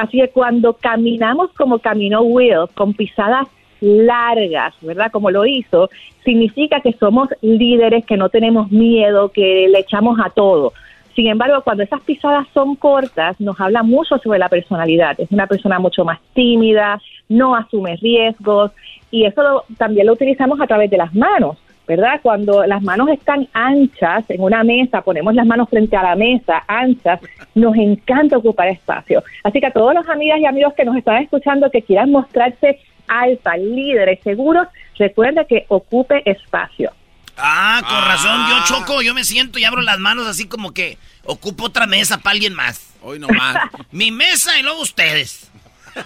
Así 0.02 0.18
que 0.18 0.28
cuando 0.30 0.72
caminamos 0.74 1.52
como 1.52 1.78
caminó 1.78 2.22
Will, 2.22 2.66
con 2.74 2.92
pisadas 2.92 3.46
largas, 3.80 4.74
¿verdad? 4.80 5.12
Como 5.12 5.30
lo 5.30 5.46
hizo, 5.46 5.90
significa 6.24 6.80
que 6.80 6.92
somos 6.94 7.28
líderes, 7.40 8.04
que 8.04 8.16
no 8.16 8.28
tenemos 8.28 8.70
miedo, 8.72 9.28
que 9.30 9.68
le 9.68 9.78
echamos 9.78 10.18
a 10.24 10.30
todo. 10.30 10.72
Sin 11.14 11.26
embargo, 11.28 11.60
cuando 11.62 11.82
esas 11.84 12.00
pisadas 12.00 12.46
son 12.54 12.74
cortas, 12.74 13.40
nos 13.40 13.60
habla 13.60 13.82
mucho 13.82 14.18
sobre 14.18 14.38
la 14.40 14.48
personalidad. 14.48 15.20
Es 15.20 15.30
una 15.30 15.46
persona 15.46 15.78
mucho 15.78 16.04
más 16.04 16.18
tímida, 16.32 17.00
no 17.28 17.54
asume 17.54 17.96
riesgos 17.96 18.72
y 19.10 19.24
eso 19.24 19.42
lo- 19.42 19.64
también 19.78 20.06
lo 20.06 20.14
utilizamos 20.14 20.60
a 20.60 20.66
través 20.66 20.90
de 20.90 20.96
las 20.96 21.14
manos, 21.14 21.58
¿verdad? 21.86 22.20
Cuando 22.22 22.64
las 22.66 22.82
manos 22.82 23.08
están 23.10 23.48
anchas 23.52 24.24
en 24.28 24.40
una 24.40 24.62
mesa, 24.64 25.02
ponemos 25.02 25.34
las 25.34 25.46
manos 25.46 25.68
frente 25.68 25.96
a 25.96 26.02
la 26.02 26.14
mesa, 26.16 26.62
anchas, 26.68 27.20
nos 27.54 27.74
encanta 27.76 28.36
ocupar 28.38 28.68
espacio. 28.68 29.22
Así 29.44 29.60
que 29.60 29.66
a 29.66 29.72
todos 29.72 29.92
los 29.94 30.08
amigas 30.08 30.38
y 30.40 30.46
amigos 30.46 30.74
que 30.76 30.84
nos 30.84 30.96
están 30.96 31.22
escuchando 31.22 31.70
que 31.70 31.82
quieran 31.82 32.10
mostrarse 32.10 32.78
alfa, 33.08 33.56
líderes, 33.56 34.20
seguros, 34.22 34.68
recuerden 34.98 35.44
que 35.48 35.66
ocupe 35.68 36.22
espacio. 36.30 36.92
Ah, 37.36 37.80
con 37.88 38.04
razón, 38.04 38.46
yo 38.50 38.64
choco, 38.66 39.02
yo 39.02 39.14
me 39.14 39.24
siento 39.24 39.58
y 39.58 39.64
abro 39.64 39.80
las 39.82 39.98
manos 39.98 40.26
así 40.28 40.46
como 40.46 40.72
que 40.72 40.98
ocupo 41.24 41.64
otra 41.64 41.86
mesa 41.86 42.18
para 42.18 42.32
alguien 42.34 42.54
más. 42.54 42.94
Hoy 43.02 43.18
nomás. 43.18 43.56
Mi 43.90 44.10
mesa 44.10 44.58
y 44.58 44.62
luego 44.62 44.80
ustedes. 44.82 45.50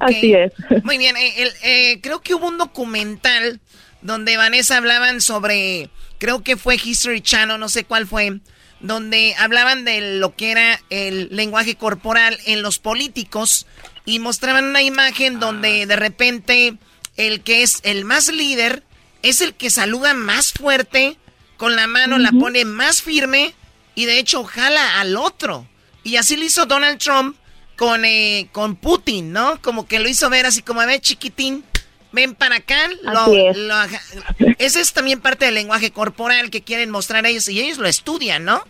Así 0.00 0.32
es. 0.32 0.52
Muy 0.84 0.96
bien, 0.96 1.16
eh, 1.16 1.34
el- 1.42 1.52
eh, 1.62 2.00
creo 2.02 2.20
que 2.22 2.34
hubo 2.34 2.48
un 2.48 2.56
documental 2.58 3.60
donde 4.06 4.36
Vanessa 4.36 4.76
hablaban 4.76 5.20
sobre, 5.20 5.90
creo 6.18 6.42
que 6.42 6.56
fue 6.56 6.80
History 6.82 7.20
Channel, 7.20 7.58
no 7.58 7.68
sé 7.68 7.84
cuál 7.84 8.06
fue, 8.06 8.40
donde 8.80 9.34
hablaban 9.38 9.84
de 9.84 10.18
lo 10.18 10.36
que 10.36 10.52
era 10.52 10.80
el 10.90 11.28
lenguaje 11.32 11.74
corporal 11.74 12.38
en 12.46 12.62
los 12.62 12.78
políticos 12.78 13.66
y 14.04 14.20
mostraban 14.20 14.64
una 14.64 14.82
imagen 14.82 15.40
donde 15.40 15.86
de 15.86 15.96
repente 15.96 16.76
el 17.16 17.42
que 17.42 17.62
es 17.62 17.80
el 17.82 18.04
más 18.04 18.28
líder 18.28 18.84
es 19.22 19.40
el 19.40 19.54
que 19.54 19.70
saluda 19.70 20.14
más 20.14 20.52
fuerte, 20.52 21.16
con 21.56 21.74
la 21.74 21.86
mano 21.86 22.18
la 22.18 22.30
pone 22.32 22.64
más 22.64 23.02
firme 23.02 23.54
y 23.94 24.04
de 24.04 24.18
hecho 24.18 24.44
jala 24.44 25.00
al 25.00 25.16
otro. 25.16 25.66
Y 26.04 26.16
así 26.16 26.36
lo 26.36 26.44
hizo 26.44 26.66
Donald 26.66 26.98
Trump 26.98 27.36
con, 27.76 28.04
eh, 28.04 28.48
con 28.52 28.76
Putin, 28.76 29.32
¿no? 29.32 29.60
Como 29.62 29.88
que 29.88 29.98
lo 29.98 30.08
hizo 30.08 30.30
ver 30.30 30.46
así 30.46 30.62
como, 30.62 30.80
a 30.80 30.86
ver, 30.86 31.00
chiquitín, 31.00 31.64
ven 32.16 32.34
para 32.34 32.56
acá. 32.56 32.88
Lo, 33.02 33.32
es. 33.32 33.56
lo 33.56 33.74
ese 34.58 34.80
es 34.80 34.92
también 34.92 35.20
parte 35.20 35.44
del 35.44 35.54
lenguaje 35.54 35.92
corporal 35.92 36.50
que 36.50 36.62
quieren 36.62 36.90
mostrar 36.90 37.24
ellos 37.26 37.48
y 37.48 37.60
ellos 37.60 37.78
lo 37.78 37.86
estudian, 37.86 38.44
¿no? 38.44 38.62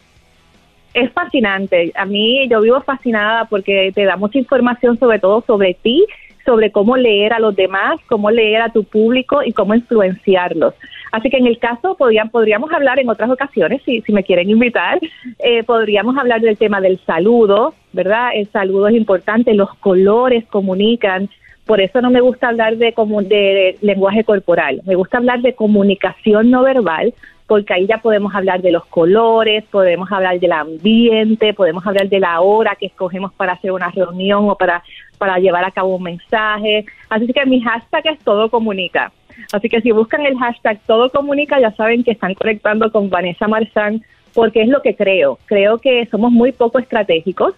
Es 0.93 1.11
fascinante. 1.13 1.93
A 1.95 2.05
mí 2.05 2.47
yo 2.49 2.61
vivo 2.61 2.83
fascinada 2.83 3.47
porque 3.47 3.93
te 3.95 4.05
da 4.05 4.17
mucha 4.17 4.39
información 4.39 4.99
sobre 4.99 5.19
todo 5.19 5.43
sobre 5.47 5.75
ti, 5.75 6.05
sobre 6.45 6.71
cómo 6.73 6.97
leer 6.97 7.33
a 7.33 7.39
los 7.39 7.55
demás, 7.55 8.01
cómo 8.07 8.31
leer 8.31 8.63
a 8.63 8.73
tu 8.73 8.85
público 8.85 9.43
y 9.43 9.53
cómo 9.53 9.75
influenciarlos. 9.75 10.75
Así 11.13 11.31
que 11.31 11.37
en 11.37 11.47
el 11.47 11.59
caso 11.59 11.97
podrían, 11.97 12.31
podríamos 12.31 12.73
hablar 12.73 12.99
en 12.99 13.09
otras 13.09 13.31
ocasiones, 13.31 13.83
si, 13.85 14.01
si 14.03 14.13
me 14.13 14.25
quieren 14.25 14.51
invitar, 14.51 14.99
eh, 15.39 15.63
podríamos 15.65 16.17
hablar 16.17 16.41
del 16.41 16.57
tema 16.57 16.81
del 16.81 16.99
saludo, 17.05 17.75
¿verdad? 17.93 18.31
El 18.35 18.49
saludo 18.51 18.89
es 18.89 18.97
importante, 18.97 19.55
los 19.55 19.73
colores 19.77 20.45
comunican. 20.47 21.29
Por 21.67 21.81
eso 21.81 22.01
no 22.01 22.11
me 22.11 22.21
gusta 22.21 22.49
hablar 22.49 22.77
de, 22.77 22.95
de 23.29 23.77
lenguaje 23.81 24.23
corporal, 24.23 24.81
me 24.87 24.95
gusta 24.95 25.19
hablar 25.19 25.43
de 25.43 25.55
comunicación 25.55 26.51
no 26.51 26.63
verbal, 26.63 27.13
porque 27.47 27.75
ahí 27.75 27.87
ya 27.87 27.99
podemos 27.99 28.35
hablar 28.35 28.61
de 28.61 28.73
los 28.73 28.87
colores, 28.87 29.65
podemos 29.71 30.11
hablar 30.11 30.39
del 30.41 30.53
ambiente, 30.53 31.55
podemos 31.55 31.87
hablar 31.87 32.09
de 32.09 32.21
la 32.21 32.41
hora 32.41 32.77
que 32.77 32.87
escogemos 32.87 33.33
para 33.33 33.53
hacer 33.53 33.73
una 33.73 33.91
reunión 33.91 34.49
o 34.49 34.57
para, 34.57 34.83
para 35.19 35.39
llevar 35.39 35.65
a 35.65 35.71
cabo 35.71 35.97
un 35.97 36.03
mensaje. 36.03 36.85
Así 37.09 37.27
que 37.27 37.47
mi 37.47 37.61
hashtag 37.61 38.07
es 38.07 38.19
todo 38.21 38.51
comunica. 38.51 39.13
Así 39.53 39.69
que 39.69 39.81
si 39.81 39.93
buscan 39.93 40.27
el 40.27 40.37
hashtag 40.39 40.81
todo 40.87 41.11
comunica, 41.11 41.61
ya 41.61 41.71
saben 41.73 42.03
que 42.03 42.13
están 42.13 42.35
conectando 42.35 42.91
con 42.91 43.11
Vanessa 43.11 43.47
Marzán, 43.47 44.03
porque 44.35 44.63
es 44.63 44.69
lo 44.69 44.83
que 44.83 44.97
creo. 44.97 45.39
Creo 45.47 45.79
que 45.79 46.07
somos 46.07 46.33
muy 46.33 46.53
poco 46.53 46.79
estratégicos 46.79 47.55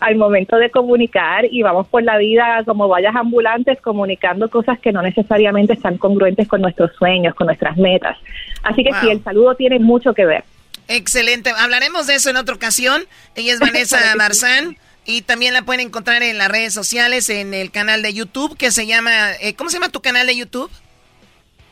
al 0.00 0.16
momento 0.16 0.56
de 0.56 0.70
comunicar 0.70 1.44
y 1.50 1.62
vamos 1.62 1.86
por 1.86 2.02
la 2.02 2.18
vida 2.18 2.62
como 2.64 2.88
vallas 2.88 3.14
ambulantes 3.14 3.80
comunicando 3.80 4.50
cosas 4.50 4.78
que 4.80 4.92
no 4.92 5.02
necesariamente 5.02 5.74
están 5.74 5.98
congruentes 5.98 6.48
con 6.48 6.60
nuestros 6.60 6.94
sueños, 6.96 7.34
con 7.34 7.46
nuestras 7.46 7.76
metas. 7.76 8.18
Así 8.62 8.84
que 8.84 8.92
sí, 9.00 9.10
el 9.10 9.22
saludo 9.22 9.54
tiene 9.54 9.78
mucho 9.78 10.12
que 10.12 10.26
ver. 10.26 10.44
Excelente. 10.88 11.50
Hablaremos 11.56 12.06
de 12.06 12.16
eso 12.16 12.30
en 12.30 12.36
otra 12.36 12.54
ocasión. 12.54 13.02
Ella 13.34 13.54
es 13.54 13.60
Vanessa. 13.60 13.98
Marzán. 14.16 14.76
Y 15.06 15.22
también 15.22 15.52
la 15.52 15.62
pueden 15.62 15.86
encontrar 15.86 16.22
en 16.22 16.38
las 16.38 16.48
redes 16.48 16.72
sociales, 16.72 17.28
en 17.28 17.52
el 17.52 17.70
canal 17.70 18.02
de 18.02 18.14
YouTube 18.14 18.56
que 18.56 18.70
se 18.70 18.86
llama... 18.86 19.32
eh, 19.40 19.54
¿Cómo 19.54 19.68
se 19.68 19.76
llama 19.76 19.90
tu 19.90 20.00
canal 20.00 20.26
de 20.26 20.36
YouTube? 20.36 20.70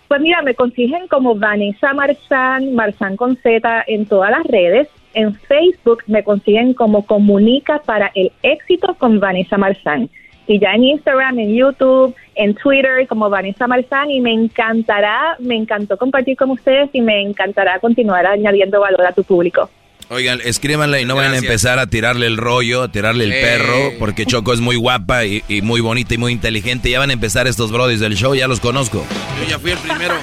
Pues 0.08 0.20
mira, 0.20 0.42
me 0.42 0.54
consiguen 0.54 1.08
como 1.08 1.34
Vanessa 1.34 1.94
Marzán, 1.94 2.74
Marzán 2.74 3.16
con 3.16 3.36
Z 3.36 3.84
en 3.86 4.04
todas 4.04 4.30
las 4.30 4.44
redes. 4.44 4.88
En 5.14 5.34
Facebook 5.34 6.02
me 6.06 6.24
consiguen 6.24 6.74
como 6.74 7.04
Comunica 7.06 7.80
para 7.84 8.10
el 8.14 8.32
éxito 8.42 8.94
con 8.98 9.20
Vanessa 9.20 9.58
Marzán. 9.58 10.08
Y 10.46 10.58
ya 10.58 10.72
en 10.72 10.84
Instagram, 10.84 11.38
en 11.38 11.54
YouTube, 11.54 12.14
en 12.34 12.54
Twitter 12.54 13.06
como 13.06 13.30
Vanessa 13.30 13.66
Marzán 13.66 14.10
y 14.10 14.20
me 14.20 14.32
encantará, 14.32 15.36
me 15.38 15.54
encantó 15.56 15.96
compartir 15.96 16.36
con 16.36 16.50
ustedes 16.50 16.90
y 16.92 17.00
me 17.00 17.20
encantará 17.22 17.78
continuar 17.78 18.26
añadiendo 18.26 18.80
valor 18.80 19.06
a 19.06 19.12
tu 19.12 19.22
público. 19.22 19.70
Oigan, 20.10 20.40
escríbanle 20.44 21.00
y 21.00 21.04
no 21.04 21.14
vayan 21.14 21.30
a 21.30 21.34
Gracias. 21.34 21.50
empezar 21.50 21.78
a 21.78 21.86
tirarle 21.86 22.26
el 22.26 22.36
rollo, 22.36 22.82
a 22.82 22.92
tirarle 22.92 23.24
el 23.24 23.30
perro, 23.30 23.92
porque 23.98 24.26
Choco 24.26 24.52
es 24.52 24.60
muy 24.60 24.76
guapa 24.76 25.24
y, 25.24 25.42
y 25.48 25.62
muy 25.62 25.80
bonita 25.80 26.14
y 26.14 26.18
muy 26.18 26.32
inteligente. 26.32 26.90
Ya 26.90 26.98
van 26.98 27.10
a 27.10 27.12
empezar 27.14 27.46
estos 27.46 27.72
brodis 27.72 28.00
del 28.00 28.14
show, 28.14 28.34
ya 28.34 28.46
los 28.48 28.60
conozco. 28.60 29.06
Yo 29.40 29.48
ya 29.48 29.58
fui 29.58 29.70
el 29.70 29.78
primero. 29.78 30.14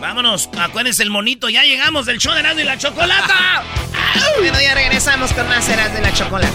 Vámonos, 0.00 0.48
acuérdense 0.56 1.02
el 1.02 1.10
monito, 1.10 1.48
ya 1.48 1.64
llegamos 1.64 2.06
del 2.06 2.18
show 2.18 2.32
de 2.32 2.40
Erasmo 2.40 2.60
y 2.60 2.64
la 2.64 2.78
Chocolata. 2.78 3.64
Bueno, 4.38 4.60
ya 4.60 4.74
regresamos 4.74 5.32
con 5.32 5.48
más 5.48 5.64
ceras 5.64 5.92
de 5.92 6.00
la 6.00 6.12
chocolate. 6.12 6.52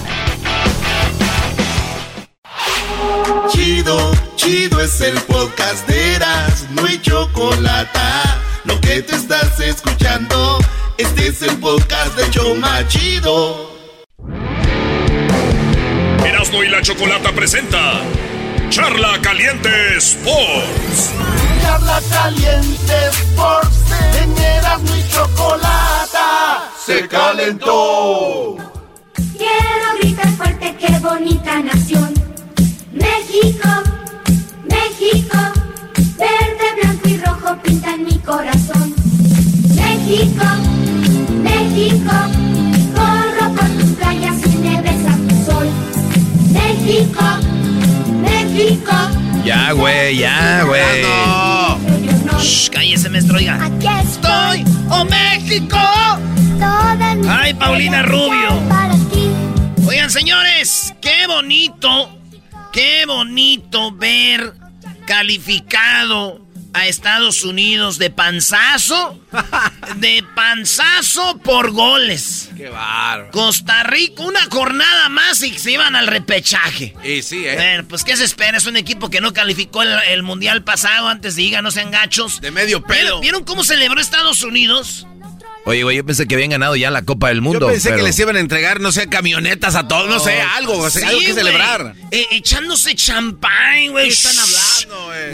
Chido, 3.52 4.14
chido 4.38 4.80
es 4.82 5.02
el 5.02 5.16
podcast 5.22 5.86
de 5.88 6.16
Eras, 6.16 6.66
no 6.72 6.86
hay 6.86 7.02
chocolate. 7.02 8.00
Lo 8.64 8.80
que 8.80 9.02
te 9.02 9.16
estás 9.16 9.60
escuchando, 9.60 10.60
este 10.98 11.28
es 11.28 11.42
el 11.42 11.58
podcast 11.58 12.16
de 12.16 12.30
Choma 12.32 12.88
Chido. 12.88 13.74
Erasmo 16.26 16.64
y 16.64 16.70
la 16.70 16.82
Chocolata 16.82 17.34
presenta 17.34 18.02
Charla 18.70 19.20
Caliente 19.22 19.98
Sports. 19.98 21.12
Charla 21.64 22.02
caliente 22.12 22.94
Sports, 23.12 23.78
en 24.22 24.38
Erasmo 24.38 24.96
y 24.98 25.08
chocolate. 25.10 26.18
Se 26.86 27.08
calentó. 27.08 28.58
Quiero 29.38 29.88
gritar 30.02 30.30
fuerte, 30.34 30.76
qué 30.78 31.00
bonita 31.00 31.62
nación. 31.62 32.14
México, 32.92 33.70
México, 34.70 35.38
verde, 36.18 36.68
blanco 36.82 37.08
y 37.08 37.18
rojo 37.18 37.58
pintan 37.64 38.04
mi 38.04 38.18
corazón. 38.20 38.94
México, 39.74 40.46
México, 41.42 42.16
corro 42.94 43.56
por 43.56 43.70
tus 43.80 43.92
playas 43.92 44.38
y 44.46 44.58
me 44.58 44.82
besa 44.82 45.18
tu 45.30 45.52
sol. 45.52 45.68
México, 46.52 47.24
México, 48.22 49.23
Ya, 49.44 49.72
güey, 49.74 50.18
ya, 50.18 50.64
güey. 50.64 51.04
Shh, 52.40 52.70
cállese, 52.70 53.10
maestro, 53.10 53.38
oiga. 53.38 53.60
aquí 53.66 53.88
estoy, 54.02 54.64
¡Oh, 54.90 55.06
México! 55.06 55.78
toda 56.60 57.16
mi 57.16 57.28
Ay, 57.28 57.54
Paulina 57.54 58.04
Rubio. 58.04 58.60
para 58.70 58.94
ti. 58.96 59.28
Oigan, 59.88 60.10
señores, 60.10 60.94
qué 61.02 61.28
bonito, 61.28 62.10
qué 62.72 63.06
bonito 63.06 63.92
ver 63.92 64.54
calificado 65.06 66.43
a 66.74 66.88
Estados 66.88 67.44
Unidos 67.44 67.98
de 68.00 68.10
panzazo, 68.10 69.20
de 69.98 70.24
panzazo 70.36 71.38
por 71.40 71.72
goles. 71.72 72.50
Qué 72.58 72.70
bárbaro. 72.70 73.32
Costa 73.32 73.84
Rica, 73.84 74.24
una 74.24 74.42
jornada 74.50 75.10
más 75.10 75.42
y 75.44 75.58
se 75.58 75.72
iban 75.72 75.96
al 75.96 76.08
repechaje. 76.08 76.96
Y 77.04 77.22
sí, 77.22 77.46
¿eh? 77.46 77.56
Bueno, 77.56 77.86
pues 77.88 78.04
¿qué 78.04 78.18
se 78.18 78.24
espera? 78.24 78.58
Es 78.58 78.66
un 78.66 78.76
equipo 78.78 79.10
que 79.10 79.22
no 79.22 79.34
calificó 79.34 79.84
el, 79.84 79.94
el 80.10 80.24
mundial 80.24 80.64
pasado 80.64 81.08
antes 81.10 81.36
de 81.36 81.44
diga, 81.44 81.62
no 81.62 81.72
sean 81.72 81.92
gachos. 81.92 82.40
De 82.42 82.52
medio 82.52 82.80
¿Vieron, 82.82 82.88
pelo. 83.06 83.20
vieron 83.20 83.44
cómo 83.44 83.64
celebró 83.64 84.00
Estados 84.00 84.42
Unidos? 84.44 85.06
Oye, 85.66 85.84
güey, 85.84 85.96
yo 85.96 86.06
pensé 86.06 86.28
que 86.28 86.36
habían 86.36 86.50
ganado 86.50 86.76
ya 86.76 86.92
la 86.92 87.04
Copa 87.04 87.30
del 87.30 87.40
Mundo. 87.42 87.68
Yo 87.68 87.68
pensé 87.72 87.90
pero- 87.90 87.98
que 88.02 88.04
les 88.04 88.20
iban 88.20 88.36
a 88.36 88.40
entregar, 88.42 88.82
no 88.82 88.92
sé, 88.92 89.08
camionetas 89.08 89.76
a 89.76 89.88
todos, 89.88 90.10
no 90.10 90.20
sé, 90.20 90.42
algo, 90.42 90.78
o 90.78 90.90
sea, 90.90 91.02
Sí, 91.04 91.08
algo 91.08 91.20
que 91.22 91.34
celebrar. 91.34 91.96
Eh, 92.12 92.28
echándose 92.32 92.96
champán, 92.96 93.92
güey. 93.92 94.08
¿Qué 94.08 94.14
están 94.14 94.36
hablando, 94.40 95.06
güey? 95.06 95.34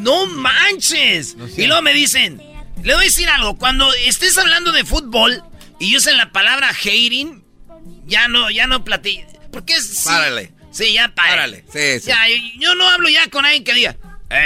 No 0.00 0.26
manches. 0.26 1.36
y 1.56 1.66
luego 1.66 1.82
me 1.82 1.92
dicen, 1.94 2.38
le 2.82 2.94
voy 2.94 3.02
a 3.02 3.04
decir 3.04 3.28
algo, 3.28 3.56
cuando 3.58 3.92
estés 3.94 4.36
hablando 4.38 4.72
de 4.72 4.84
fútbol 4.84 5.42
y 5.78 5.96
usen 5.96 6.16
la 6.16 6.32
palabra 6.32 6.70
hating, 6.70 7.42
ya 8.06 8.28
no, 8.28 8.50
ya 8.50 8.66
no 8.66 8.84
platillo. 8.84 9.26
Porque 9.52 9.74
es... 9.74 9.86
sí. 9.86 10.04
Párale. 10.08 10.52
Sí, 10.72 10.92
ya 10.92 11.12
párale. 11.14 11.64
Sí, 11.72 11.98
sí. 12.00 12.06
Ya, 12.06 12.18
yo 12.58 12.74
no 12.76 12.88
hablo 12.88 13.08
ya 13.08 13.28
con 13.28 13.44
alguien 13.44 13.64
que 13.64 13.74
diga, 13.74 13.96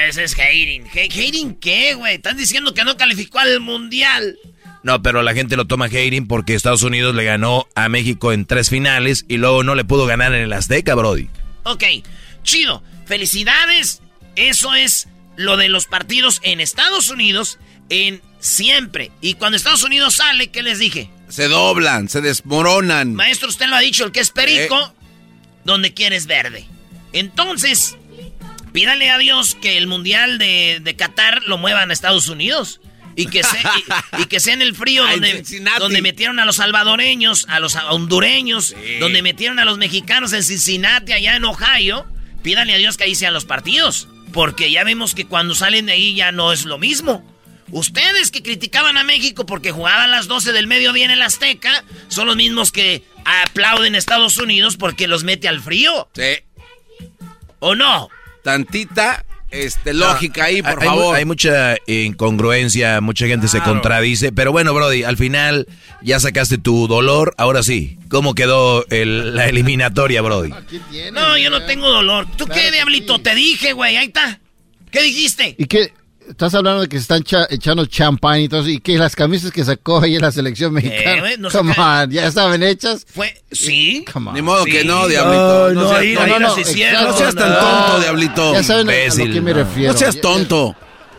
ese 0.09 0.25
es 0.25 0.33
hating. 0.35 0.87
Ha- 0.87 1.05
¿Hating 1.13 1.55
qué, 1.57 1.95
güey? 1.95 2.15
Están 2.15 2.37
diciendo 2.39 2.73
que 2.73 2.83
no 2.85 2.97
calificó 2.97 3.39
al 3.41 3.61
mundial. 3.61 4.39
No, 4.83 5.03
pero 5.03 5.23
la 5.23 5.35
gente 5.35 5.57
lo 5.57 5.67
toma 5.67 5.87
hating 5.87 6.27
porque 6.27 6.55
Estados 6.55 6.83
Unidos 6.83 7.15
le 7.15 7.25
ganó 7.25 7.67
a 7.75 7.89
México 7.89 8.33
en 8.33 8.45
tres 8.47 8.71
finales 8.71 9.25
y 9.29 9.37
luego 9.37 9.63
no 9.63 9.75
le 9.75 9.85
pudo 9.85 10.07
ganar 10.07 10.35
en 10.35 10.43
el 10.43 10.53
Azteca, 10.53 10.95
Brody. 10.95 11.29
Ok, 11.65 11.85
chido. 12.43 12.83
Felicidades. 13.07 14.01
Eso 14.37 14.75
es 14.75 15.09
lo 15.37 15.57
de 15.57 15.69
los 15.69 15.87
partidos 15.87 16.41
en 16.43 16.61
Estados 16.61 17.09
Unidos 17.11 17.59
en 17.89 18.23
siempre. 18.41 19.11
Y 19.21 19.35
cuando 19.35 19.57
Estados 19.57 19.83
Unidos 19.83 20.15
sale, 20.15 20.49
¿qué 20.49 20.63
les 20.63 20.79
dije? 20.79 21.11
Se 21.29 21.49
doblan, 21.49 22.09
se 22.09 22.21
desmoronan. 22.21 23.15
Maestro, 23.15 23.49
usted 23.49 23.67
lo 23.67 23.77
ha 23.77 23.81
dicho, 23.81 24.05
el 24.05 24.13
que 24.13 24.21
es 24.21 24.31
perico, 24.31 24.95
donde 25.65 25.95
quieres 25.95 26.27
verde. 26.27 26.67
Entonces, 27.13 27.97
pídale 28.73 29.11
a 29.11 29.19
Dios 29.19 29.57
que 29.61 29.79
el 29.79 29.87
Mundial 29.87 30.39
de, 30.39 30.81
de 30.83 30.97
Qatar 30.97 31.43
lo 31.45 31.59
muevan 31.59 31.91
a 31.91 31.93
Estados 31.93 32.29
Unidos. 32.29 32.81
Y 33.17 33.27
que, 33.27 33.45
sea, 33.45 33.73
y, 34.19 34.23
y 34.23 34.27
que 34.27 34.41
sea 34.41 34.55
en 34.55 34.63
el 34.63 34.75
frío 34.75 35.07
donde, 35.11 35.45
donde 35.79 36.03
metieron 36.03 36.41
a 36.41 36.45
los 36.45 36.57
salvadoreños, 36.57 37.47
a 37.49 37.61
los 37.61 37.77
hondureños, 37.77 38.75
donde 38.99 39.23
metieron 39.23 39.61
a 39.61 39.65
los 39.65 39.79
mexicanos 39.79 40.33
en 40.33 40.43
Cincinnati, 40.43 41.13
allá 41.13 41.37
en 41.37 41.45
Ohio. 41.45 42.07
Pídale 42.43 42.75
a 42.75 42.77
Dios 42.77 42.97
que 42.97 43.05
ahí 43.05 43.15
sean 43.15 43.33
los 43.33 43.45
partidos. 43.45 44.09
Porque 44.35 44.71
ya 44.71 44.85
vemos 44.85 45.15
que 45.15 45.27
cuando 45.27 45.55
salen 45.55 45.87
de 45.87 45.93
ahí 45.93 46.15
ya 46.15 46.33
no 46.33 46.53
es 46.53 46.65
lo 46.65 46.77
mismo. 46.77 47.25
Ustedes 47.71 48.31
que 48.31 48.43
criticaban 48.43 48.99
a 48.99 49.05
México 49.05 49.47
porque 49.47 49.71
jugaban 49.71 50.03
a 50.03 50.07
las 50.09 50.27
12 50.27 50.53
del 50.53 50.67
mediodía 50.67 51.07
en 51.07 51.11
el 51.13 51.23
Azteca, 51.23 51.85
son 52.09 52.27
los 52.27 52.37
mismos 52.37 52.73
que 52.73 53.05
aplauden 53.25 53.95
a 53.95 53.99
Estados 53.99 54.37
Unidos 54.37 54.77
porque 54.77 55.09
los 55.09 55.25
mete 55.25 55.49
al 55.49 55.63
frío. 55.63 56.11
Sí. 56.15 56.43
¿O 57.61 57.75
no? 57.75 58.11
Tantita 58.43 59.25
este, 59.55 59.95
lógica 59.95 60.45
ahí, 60.45 60.63
por 60.63 60.81
Hay- 60.81 60.87
favor. 60.89 61.17
Hay, 61.17 61.25
mucha 61.25 61.77
incongruencia, 61.87 63.01
mucha 63.01 63.27
gente 63.27 63.49
se 63.49 63.61
contradice, 63.61 64.33
pero 64.33 64.53
bueno, 64.53 64.75
Brody, 64.75 65.05
al 65.05 65.17
final 65.17 65.67
ya 66.03 66.19
sacaste 66.21 66.59
tu 66.59 66.87
dolor, 66.89 67.35
ahora 67.39 67.63
sí. 67.63 67.99
¿Cómo 68.09 68.35
quedó 68.35 68.85
el- 68.91 69.35
la 69.35 69.49
eliminatoria, 69.49 70.23
Brody? 70.23 70.51
No, 71.13 71.39
yo 71.39 71.51
no 71.51 71.63
tengo 71.65 71.89
dolor. 71.91 72.27
¿Tú 72.37 72.47
qué, 72.47 72.71
diablito? 72.71 73.19
Te 73.21 73.35
dije, 73.35 73.73
güey, 73.73 73.97
ahí 73.97 74.07
está. 74.07 74.41
¿Qué 74.91 75.03
dijiste? 75.03 75.55
¿Y 75.59 75.65
qué? 75.67 75.93
Estás 76.29 76.55
hablando 76.55 76.81
de 76.83 76.89
que 76.89 76.97
se 76.97 77.03
están 77.03 77.23
cha- 77.23 77.47
echando 77.51 77.85
champán 77.87 78.41
y 78.41 78.49
todo 78.49 78.61
eso. 78.61 78.71
¿Y 78.71 78.81
que 78.81 78.97
las 78.97 79.15
camisas 79.15 79.51
que 79.53 79.63
sacó 79.65 80.01
ahí 80.01 80.15
en 80.17 80.23
la 80.23 80.33
selección 80.33 80.73
mexicana? 80.73 81.23
No 81.39 81.51
Come 81.51 81.75
saca- 81.75 82.05
on, 82.05 82.11
¿ya 82.11 82.27
estaban 82.27 82.63
hechas? 82.63 83.05
Fue, 83.13 83.43
¿sí? 83.53 84.05
Come 84.13 84.29
on. 84.31 84.35
Ni 84.35 84.43
modo 84.43 84.65
que 84.65 84.85
no, 84.85 85.07
diablito. 85.07 85.67
Ay, 85.67 85.75
no, 85.75 85.83
no, 85.83 85.89
seas, 85.89 86.01
ahí- 86.01 86.15
no, 86.15 86.21
ahí 86.21 86.31
no, 86.31 86.39
las 86.39 86.55
no, 86.57 86.61
hicieron, 86.63 87.05
no 87.05 87.17
seas 87.17 87.35
tan 87.35 87.51
no. 87.51 87.59
tonto, 87.59 88.01
diablito. 88.01 88.53
Ya 88.55 88.63
saben 88.63 88.89
a- 88.89 88.93
a, 88.93 89.17
lo 89.17 89.33
que 89.33 89.41
me 89.41 89.51
no. 89.53 89.57
refiero. 89.59 89.93
No 89.93 89.99
seas 89.99 90.21
tonto. 90.21 90.75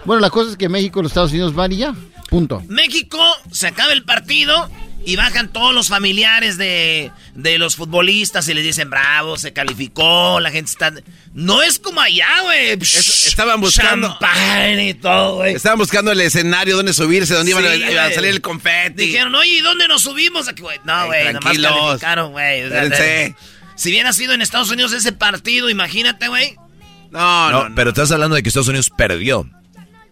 Bueno, 0.05 0.21
la 0.21 0.29
cosa 0.29 0.51
es 0.51 0.57
que 0.57 0.69
México 0.69 0.99
y 0.99 1.03
los 1.03 1.11
Estados 1.11 1.31
Unidos 1.31 1.53
van 1.53 1.71
y 1.71 1.77
ya. 1.77 1.93
Punto. 2.29 2.63
México 2.67 3.19
se 3.51 3.67
acaba 3.67 3.93
el 3.93 4.03
partido 4.03 4.69
y 5.05 5.15
bajan 5.15 5.53
todos 5.53 5.73
los 5.73 5.87
familiares 5.87 6.57
de, 6.57 7.11
de 7.35 7.57
los 7.57 7.75
futbolistas 7.75 8.47
y 8.49 8.53
les 8.53 8.63
dicen, 8.63 8.89
bravo, 8.89 9.37
se 9.37 9.53
calificó, 9.53 10.39
la 10.39 10.51
gente 10.51 10.71
está... 10.71 10.91
No 11.33 11.61
es 11.61 11.79
como 11.79 12.01
allá, 12.01 12.41
güey. 12.43 12.69
Es- 12.81 13.27
estaban 13.27 13.61
buscando- 13.61 14.07
Champán 14.09 14.79
y 14.79 14.93
todo, 14.95 15.35
güey. 15.37 15.53
Estaban 15.53 15.77
buscando 15.77 16.11
el 16.11 16.21
escenario 16.21 16.75
donde 16.77 16.93
subirse, 16.93 17.33
donde 17.33 17.51
iban 17.51 17.65
a- 17.65 17.73
Sí, 17.73 17.83
iba 17.91 18.05
a, 18.05 18.11
salir 18.11 18.31
el 18.31 18.41
confeti. 18.41 19.05
Dijeron, 19.07 19.35
oye, 19.35 19.51
¿y 19.57 19.61
dónde 19.61 19.87
nos 19.87 20.01
subimos? 20.01 20.47
Aquí, 20.47 20.61
güey. 20.61 20.79
No, 20.85 21.03
Ey, 21.03 21.07
güey, 21.07 21.25
nomás 21.33 21.41
tranquilos. 21.41 21.71
calificaron, 21.73 22.31
güey. 22.31 22.63
O 22.63 22.69
sea. 22.69 23.35
Si 23.75 23.89
hubiera 23.89 24.13
sido 24.13 24.33
en 24.33 24.41
Estados 24.41 24.69
Unidos 24.71 24.93
ese 24.93 25.11
partido, 25.11 25.69
imagínate, 25.69 26.29
güey. 26.29 26.55
No, 27.11 27.51
No, 27.51 27.51
no, 27.63 27.69
no. 27.69 27.75
pero 27.75 27.89
estás 27.89 28.11
hablando 28.11 28.35
de 28.35 28.41
que 28.43 28.49
Estados 28.49 28.69
Unidos 28.69 28.89
perdió. 28.97 29.49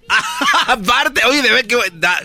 Aparte, 0.68 1.22
oye, 1.26 1.42
de 1.42 1.52
ver 1.52 1.68
que... 1.68 1.78
Da, 1.94 2.20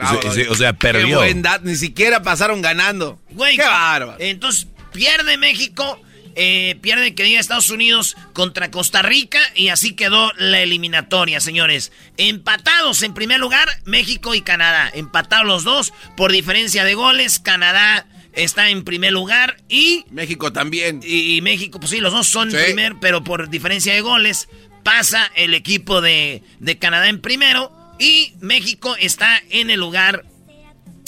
bravo, 0.00 0.20
Sí, 0.32 0.42
sí, 0.42 0.48
o 0.48 0.54
sea, 0.54 0.72
perdió. 0.72 1.06
Qué 1.06 1.14
buen 1.14 1.42
dat- 1.42 1.62
ni 1.62 1.76
siquiera 1.76 2.22
pasaron 2.22 2.62
ganando. 2.62 3.20
Güey, 3.30 3.56
Qué 3.56 3.62
bárbaro. 3.62 4.16
Entonces, 4.18 4.66
pierde 4.92 5.36
México, 5.36 6.00
eh, 6.36 6.76
pierde 6.80 7.14
que 7.14 7.22
diga 7.24 7.40
Estados 7.40 7.70
Unidos 7.70 8.16
contra 8.32 8.70
Costa 8.70 9.02
Rica 9.02 9.38
y 9.54 9.68
así 9.68 9.94
quedó 9.94 10.32
la 10.36 10.60
eliminatoria, 10.60 11.40
señores. 11.40 11.92
Empatados 12.16 13.02
en 13.02 13.14
primer 13.14 13.40
lugar, 13.40 13.68
México 13.84 14.34
y 14.34 14.40
Canadá. 14.42 14.90
Empatados 14.94 15.46
los 15.46 15.64
dos 15.64 15.92
por 16.16 16.32
diferencia 16.32 16.84
de 16.84 16.94
goles. 16.94 17.38
Canadá 17.40 18.06
está 18.32 18.70
en 18.70 18.84
primer 18.84 19.12
lugar 19.12 19.56
y... 19.68 20.04
México 20.10 20.52
también. 20.52 21.00
Y, 21.04 21.36
y 21.36 21.40
México, 21.42 21.80
pues 21.80 21.90
sí, 21.90 21.98
los 21.98 22.12
dos 22.12 22.28
son 22.28 22.50
Sí. 22.50 22.56
primer, 22.64 22.94
pero 23.00 23.24
por 23.24 23.50
diferencia 23.50 23.92
de 23.92 24.00
goles 24.00 24.48
pasa 24.84 25.30
el 25.34 25.52
equipo 25.54 26.00
de, 26.00 26.42
de 26.60 26.78
Canadá 26.78 27.08
en 27.08 27.20
primero 27.20 27.72
y 28.00 28.32
México 28.40 28.96
está 28.98 29.40
en 29.50 29.70
el 29.70 29.78
lugar 29.78 30.24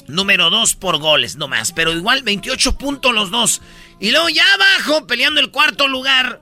número 0.06 0.50
2 0.50 0.74
por 0.76 0.98
goles, 0.98 1.36
no 1.36 1.48
más. 1.48 1.72
Pero 1.72 1.92
igual 1.92 2.22
28 2.22 2.76
puntos 2.78 3.12
los 3.14 3.30
dos. 3.30 3.62
Y 3.98 4.10
luego 4.10 4.28
ya 4.28 4.44
abajo, 4.54 5.06
peleando 5.06 5.40
el 5.40 5.50
cuarto 5.50 5.88
lugar, 5.88 6.40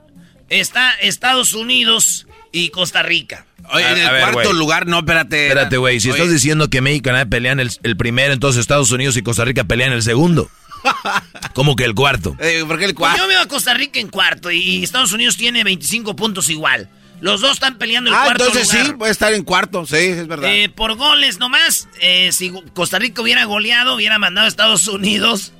está 0.49 0.91
Estados 0.95 1.53
Unidos 1.53 2.27
y 2.51 2.69
Costa 2.69 3.01
Rica. 3.01 3.45
Oye, 3.73 3.85
A- 3.85 3.91
en 3.93 3.97
el 3.99 4.11
ver, 4.11 4.31
cuarto 4.33 4.53
lugar, 4.53 4.87
no, 4.87 4.97
espérate. 4.99 5.47
Espérate, 5.47 5.77
güey, 5.77 5.99
si 5.99 6.09
Oye, 6.09 6.17
estás 6.19 6.33
diciendo 6.33 6.69
que 6.69 6.81
México 6.81 6.97
y 6.99 7.03
Canadá 7.09 7.25
pelean 7.27 7.59
el, 7.59 7.71
el 7.83 7.95
primero, 7.95 8.33
entonces 8.33 8.59
Estados 8.59 8.91
Unidos 8.91 9.15
y 9.17 9.21
Costa 9.21 9.45
Rica 9.45 9.63
pelean 9.63 9.93
el 9.93 10.03
segundo. 10.03 10.49
¿Cómo 11.53 11.75
que 11.75 11.85
el 11.85 11.93
cuarto? 11.93 12.35
eh, 12.39 12.63
¿Por 12.67 12.79
qué 12.79 12.85
el 12.85 12.95
Pues 12.95 13.09
cuarto? 13.09 13.21
yo 13.21 13.27
veo 13.27 13.39
a 13.41 13.45
Costa 13.47 13.73
Rica 13.75 13.99
en 13.99 14.09
cuarto 14.09 14.49
y 14.51 14.83
Estados 14.83 15.11
Unidos 15.13 15.37
tiene 15.37 15.63
25 15.63 16.15
puntos 16.15 16.49
igual. 16.49 16.89
Los 17.21 17.39
dos 17.41 17.53
están 17.53 17.77
peleando 17.77 18.09
el 18.09 18.15
Ah, 18.15 18.23
cuarto 18.25 18.45
entonces 18.47 18.73
lugar. 18.73 18.87
sí, 18.87 18.93
puede 18.93 19.11
estar 19.11 19.33
en 19.33 19.43
cuarto, 19.43 19.85
sí, 19.85 19.95
es 19.95 20.27
verdad. 20.27 20.49
Eh, 20.53 20.69
por 20.69 20.95
goles 20.95 21.37
nomás. 21.39 21.87
eh, 22.01 22.31
si 22.31 22.51
Costa 22.73 22.97
Rica 22.99 23.21
hubiera 23.21 23.45
goleado, 23.45 23.95
hubiera 23.95 24.17
mandado 24.19 24.45
a 24.45 24.49
Estados 24.49 24.87
Unidos 24.87 25.53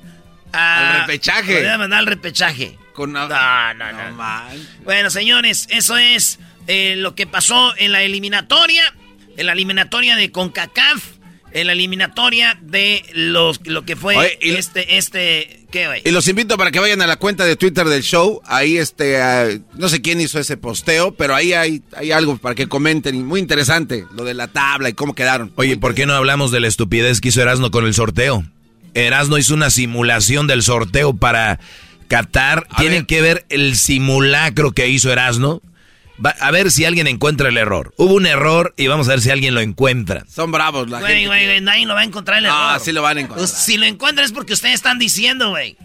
a- 0.52 0.94
Al 0.94 1.00
repechaje. 1.06 1.54
Hubiera 1.54 1.78
mandado 1.78 2.00
al 2.00 2.06
repechaje. 2.06 2.76
Con 2.92 3.12
No, 3.12 3.26
no, 3.28 3.74
no. 3.74 4.12
man. 4.16 4.68
Bueno, 4.84 5.08
señores, 5.08 5.66
eso 5.70 5.96
es 5.96 6.38
eh, 6.66 6.94
lo 6.98 7.14
que 7.14 7.26
pasó 7.26 7.74
en 7.78 7.92
la 7.92 8.02
eliminatoria. 8.02 8.82
En 9.36 9.46
la 9.46 9.52
eliminatoria 9.52 10.14
de 10.16 10.30
CONCACAF. 10.30 11.02
En 11.52 11.66
la 11.68 11.72
eliminatoria 11.74 12.58
de 12.60 13.04
los, 13.14 13.60
lo 13.66 13.84
que 13.84 13.94
fue 13.96 14.16
Oye, 14.16 14.38
y- 14.42 14.50
este, 14.52 14.96
este, 14.98 15.61
¿qué, 15.72 15.88
güey? 15.88 16.02
Y 16.04 16.12
los 16.12 16.28
invito 16.28 16.56
para 16.56 16.70
que 16.70 16.78
vayan 16.78 17.02
a 17.02 17.08
la 17.08 17.16
cuenta 17.16 17.44
de 17.44 17.56
Twitter 17.56 17.88
del 17.88 18.02
show. 18.04 18.40
Ahí, 18.44 18.78
este, 18.78 19.20
ah, 19.20 19.48
no 19.74 19.88
sé 19.88 20.00
quién 20.00 20.20
hizo 20.20 20.38
ese 20.38 20.56
posteo, 20.56 21.12
pero 21.12 21.34
ahí 21.34 21.52
hay, 21.52 21.82
hay 21.96 22.12
algo 22.12 22.36
para 22.36 22.54
que 22.54 22.68
comenten. 22.68 23.16
y 23.16 23.24
Muy 23.24 23.40
interesante, 23.40 24.06
lo 24.14 24.22
de 24.22 24.34
la 24.34 24.46
tabla 24.46 24.88
y 24.88 24.92
cómo 24.92 25.14
quedaron. 25.14 25.50
Oye, 25.56 25.76
¿por 25.76 25.94
qué 25.94 26.06
no 26.06 26.14
hablamos 26.14 26.52
de 26.52 26.60
la 26.60 26.68
estupidez 26.68 27.20
que 27.20 27.30
hizo 27.30 27.42
Erasno 27.42 27.72
con 27.72 27.84
el 27.84 27.94
sorteo? 27.94 28.44
Erasno 28.94 29.38
hizo 29.38 29.54
una 29.54 29.70
simulación 29.70 30.46
del 30.46 30.62
sorteo 30.62 31.14
para 31.14 31.58
Qatar. 32.06 32.68
Tienen 32.76 33.00
ver. 33.00 33.06
que 33.06 33.22
ver 33.22 33.46
el 33.48 33.76
simulacro 33.76 34.72
que 34.72 34.88
hizo 34.88 35.10
Erasno. 35.10 35.62
Va- 36.24 36.36
a 36.40 36.50
ver 36.50 36.70
si 36.70 36.84
alguien 36.84 37.06
encuentra 37.06 37.48
el 37.48 37.56
error. 37.56 37.94
Hubo 37.96 38.14
un 38.14 38.26
error 38.26 38.74
y 38.76 38.86
vamos 38.86 39.08
a 39.08 39.12
ver 39.12 39.20
si 39.20 39.30
alguien 39.30 39.54
lo 39.54 39.60
encuentra. 39.60 40.24
Son 40.28 40.52
bravos 40.52 40.88
la 40.90 41.00
Güey, 41.00 41.12
gente. 41.12 41.26
güey, 41.28 41.44
güey, 41.46 41.60
nadie 41.60 41.86
lo 41.86 41.94
va 41.94 42.00
a 42.00 42.04
encontrar 42.04 42.38
el 42.38 42.46
Ah, 42.46 42.72
error. 42.74 42.84
sí 42.84 42.92
lo 42.92 43.02
van 43.02 43.16
a 43.16 43.20
encontrar. 43.22 43.48
Pues, 43.48 43.58
si 43.58 43.76
lo 43.78 43.86
encuentran 43.86 44.24
es 44.26 44.32
porque 44.32 44.52
ustedes 44.52 44.74
están 44.74 44.98
diciendo, 44.98 45.50
güey. 45.50 45.76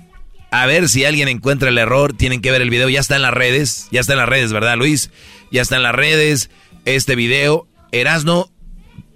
A 0.51 0.65
ver 0.65 0.87
si 0.89 1.05
alguien 1.05 1.27
encuentra 1.27 1.69
el 1.69 1.77
error. 1.77 2.13
Tienen 2.13 2.41
que 2.41 2.51
ver 2.51 2.61
el 2.61 2.69
video. 2.69 2.87
Ya 2.89 2.99
está 2.99 3.15
en 3.15 3.21
las 3.21 3.33
redes. 3.33 3.87
Ya 3.91 3.99
está 3.99 4.13
en 4.13 4.19
las 4.19 4.29
redes, 4.29 4.51
¿verdad, 4.53 4.77
Luis? 4.77 5.11
Ya 5.51 5.61
está 5.61 5.75
en 5.77 5.83
las 5.83 5.93
redes 5.95 6.49
este 6.85 7.15
video. 7.15 7.67
Erasno 7.91 8.49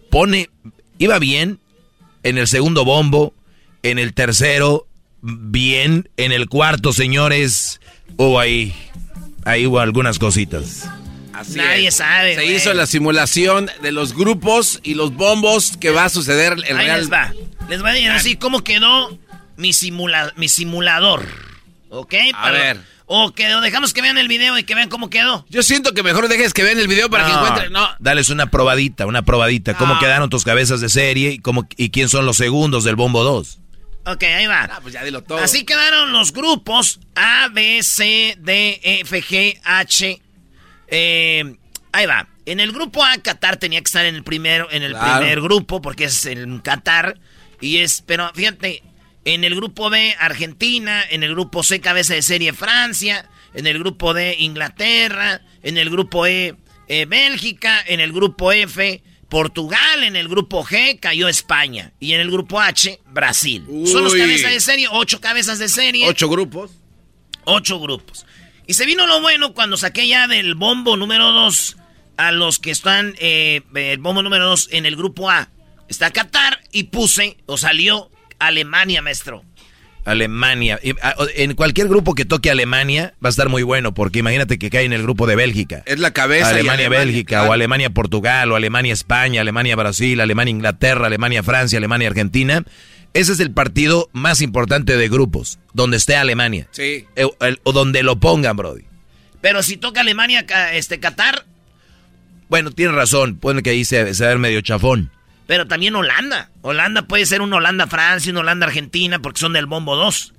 pone... 0.09 0.49
Iba 0.97 1.19
bien 1.19 1.59
en 2.23 2.37
el 2.37 2.47
segundo 2.47 2.83
bombo. 2.85 3.33
En 3.83 3.97
el 3.99 4.13
tercero, 4.13 4.87
bien. 5.21 6.09
En 6.17 6.31
el 6.31 6.47
cuarto, 6.49 6.93
señores, 6.93 7.79
hubo 8.17 8.39
ahí... 8.39 8.73
Ahí 9.43 9.65
hubo 9.65 9.79
algunas 9.79 10.19
cositas. 10.19 10.87
Así 11.41 11.55
Nadie 11.57 11.87
es. 11.87 11.95
sabe, 11.95 12.35
Se 12.35 12.41
güey. 12.43 12.55
hizo 12.55 12.73
la 12.73 12.85
simulación 12.87 13.69
de 13.81 13.91
los 13.91 14.13
grupos 14.15 14.79
y 14.83 14.93
los 14.95 15.13
bombos 15.15 15.77
que 15.77 15.89
va 15.91 16.05
a 16.05 16.09
suceder 16.09 16.53
el 16.53 16.63
Ahí 16.77 16.85
Real. 16.85 16.99
les 16.99 17.11
va. 17.11 17.33
Les 17.69 17.81
voy 17.81 17.91
a 17.91 17.93
decir 17.93 18.09
así 18.11 18.35
cómo 18.37 18.63
quedó 18.63 19.17
mi, 19.57 19.73
simula 19.73 20.33
mi 20.35 20.49
simulador. 20.49 21.25
¿Ok? 21.89 22.13
A 22.33 22.51
ver. 22.51 22.79
O 23.13 23.33
que 23.33 23.53
o 23.53 23.59
dejamos 23.59 23.93
que 23.93 24.01
vean 24.01 24.17
el 24.17 24.29
video 24.29 24.57
y 24.57 24.63
que 24.63 24.73
vean 24.73 24.87
cómo 24.87 25.09
quedó. 25.09 25.45
Yo 25.49 25.63
siento 25.63 25.93
que 25.93 26.01
mejor 26.01 26.29
dejes 26.29 26.53
que 26.53 26.63
vean 26.63 26.79
el 26.79 26.87
video 26.87 27.09
para 27.09 27.25
que 27.25 27.31
encuentren. 27.33 27.73
No. 27.73 27.89
Dales 27.99 28.29
una 28.29 28.49
probadita, 28.49 29.05
una 29.05 29.23
probadita. 29.23 29.73
¿Cómo 29.75 29.99
quedaron 29.99 30.29
tus 30.29 30.45
cabezas 30.45 30.79
de 30.79 30.87
serie 30.87 31.31
y, 31.31 31.39
cómo, 31.39 31.67
y 31.75 31.89
quién 31.89 32.07
son 32.07 32.25
los 32.25 32.37
segundos 32.37 32.85
del 32.85 32.95
Bombo 32.95 33.23
2? 33.25 33.59
Ok, 34.05 34.23
ahí 34.23 34.47
va. 34.47 34.69
Ah, 34.71 34.79
pues 34.81 34.93
ya 34.93 35.03
dilo 35.03 35.21
todo. 35.23 35.39
Así 35.39 35.65
quedaron 35.65 36.13
los 36.13 36.31
grupos 36.31 36.99
A, 37.15 37.49
B, 37.51 37.83
C, 37.83 38.37
D, 38.39 38.79
E, 38.81 39.01
F, 39.01 39.21
G, 39.21 39.59
H. 39.63 40.21
Eh, 40.91 41.55
ahí 41.91 42.05
va. 42.05 42.27
En 42.45 42.59
el 42.59 42.71
grupo 42.71 43.03
A, 43.03 43.17
Qatar 43.17 43.57
tenía 43.57 43.79
que 43.79 43.85
estar 43.85 44.05
en 44.05 44.15
el 44.15 44.23
primero, 44.23 44.67
en 44.71 44.83
el 44.83 44.91
Claro. 44.91 45.19
primer 45.19 45.41
grupo, 45.41 45.81
porque 45.81 46.05
es 46.05 46.25
el 46.25 46.61
Qatar. 46.61 47.17
Y 47.59 47.77
es, 47.79 48.03
pero 48.05 48.31
fíjate, 48.33 48.83
en 49.25 49.43
el 49.43 49.55
grupo 49.55 49.89
B, 49.89 50.15
Argentina, 50.19 51.03
en 51.09 51.23
el 51.23 51.31
grupo 51.31 51.63
C, 51.63 51.79
cabeza 51.79 52.13
de 52.13 52.21
serie 52.21 52.53
Francia, 52.53 53.29
en 53.53 53.67
el 53.67 53.77
grupo 53.79 54.13
D, 54.13 54.35
Inglaterra, 54.39 55.41
en 55.63 55.77
el 55.77 55.89
grupo 55.89 56.25
E, 56.25 56.55
eh, 56.87 57.05
Bélgica, 57.05 57.79
en 57.87 57.99
el 57.99 58.11
grupo 58.11 58.51
F, 58.51 59.03
Portugal, 59.29 60.03
en 60.03 60.15
el 60.17 60.27
grupo 60.27 60.65
G 60.65 60.99
cayó 60.99 61.27
España 61.29 61.93
y 62.01 62.13
en 62.13 62.19
el 62.21 62.31
grupo 62.31 62.59
H, 62.59 62.99
Brasil. 63.05 63.63
Son 63.85 64.03
los 64.03 64.13
cabezas 64.13 64.51
de 64.51 64.59
serie, 64.59 64.87
ocho 64.91 65.21
cabezas 65.21 65.57
de 65.59 65.69
serie. 65.69 66.05
Ocho 66.07 66.27
grupos. 66.27 66.71
Ocho 67.45 67.79
grupos. 67.79 68.25
Y 68.71 68.73
se 68.73 68.85
vino 68.85 69.05
lo 69.05 69.19
bueno 69.19 69.53
cuando 69.53 69.75
saqué 69.75 70.07
ya 70.07 70.29
del 70.29 70.55
bombo 70.55 70.95
número 70.95 71.33
2 71.33 71.75
a 72.15 72.31
los 72.31 72.57
que 72.57 72.71
están, 72.71 73.15
eh, 73.19 73.59
el 73.75 73.97
bombo 73.97 74.23
número 74.23 74.45
2 74.45 74.69
en 74.71 74.85
el 74.85 74.95
grupo 74.95 75.29
A. 75.29 75.49
Está 75.89 76.09
Qatar 76.11 76.61
y 76.71 76.83
puse, 76.83 77.35
o 77.47 77.57
salió, 77.57 78.09
Alemania, 78.39 79.01
maestro. 79.01 79.43
Alemania. 80.05 80.79
Ah, 81.01 81.15
En 81.35 81.53
cualquier 81.55 81.89
grupo 81.89 82.15
que 82.15 82.23
toque 82.23 82.49
Alemania 82.49 83.13
va 83.21 83.27
a 83.27 83.31
estar 83.31 83.49
muy 83.49 83.63
bueno, 83.63 83.93
porque 83.93 84.19
imagínate 84.19 84.57
que 84.57 84.69
cae 84.69 84.85
en 84.85 84.93
el 84.93 85.01
grupo 85.01 85.27
de 85.27 85.35
Bélgica. 85.35 85.83
Es 85.85 85.99
la 85.99 86.11
cabeza. 86.13 86.51
y 86.51 86.53
Alemania, 86.53 86.87
Bélgica, 86.87 87.39
claro. 87.39 87.49
o 87.49 87.53
Alemania, 87.53 87.89
Portugal, 87.89 88.53
o 88.53 88.55
Alemania, 88.55 88.93
España, 88.93 89.41
Alemania, 89.41 89.75
Brasil, 89.75 90.21
Alemania, 90.21 90.51
Inglaterra, 90.51 91.07
Alemania, 91.07 91.43
Francia, 91.43 91.77
Alemania, 91.77 92.07
Argentina. 92.07 92.63
Ese 93.13 93.33
es 93.33 93.39
el 93.39 93.51
partido 93.51 94.09
más 94.13 94.41
importante 94.41 94.95
de 94.95 95.09
grupos, 95.09 95.59
donde 95.73 95.97
esté 95.97 96.15
Alemania. 96.15 96.67
Sí. 96.71 97.05
Eh, 97.15 97.27
el- 97.41 97.59
o 97.63 97.71
donde 97.73 98.03
lo 98.03 98.19
pongan, 98.19 98.55
Brody. 98.55 98.83
Pero 99.41 99.63
si 99.63 99.75
toca 99.77 100.01
Alemania, 100.01 100.45
este 100.73 100.99
Qatar, 100.99 101.45
Bueno, 102.49 102.71
tienes 102.71 102.95
razón, 102.95 103.37
pone 103.37 103.63
que 103.63 103.69
ahí 103.69 103.85
se, 103.85 104.13
se 104.13 104.23
va 104.23 104.29
a 104.29 104.33
ver 104.33 104.39
medio 104.39 104.59
chafón. 104.61 105.09
pero 105.47 105.67
también 105.67 105.95
Holanda. 105.95 106.49
Holanda 106.61 107.01
puede 107.07 107.25
ser 107.25 107.41
un 107.41 107.51
Holanda-Francia, 107.53 108.31
un 108.31 108.37
Holanda-Argentina, 108.37 109.21
porque 109.21 109.39
son 109.39 109.51
del 109.53 109.65
bombo 109.65 109.95
2. 109.97 110.33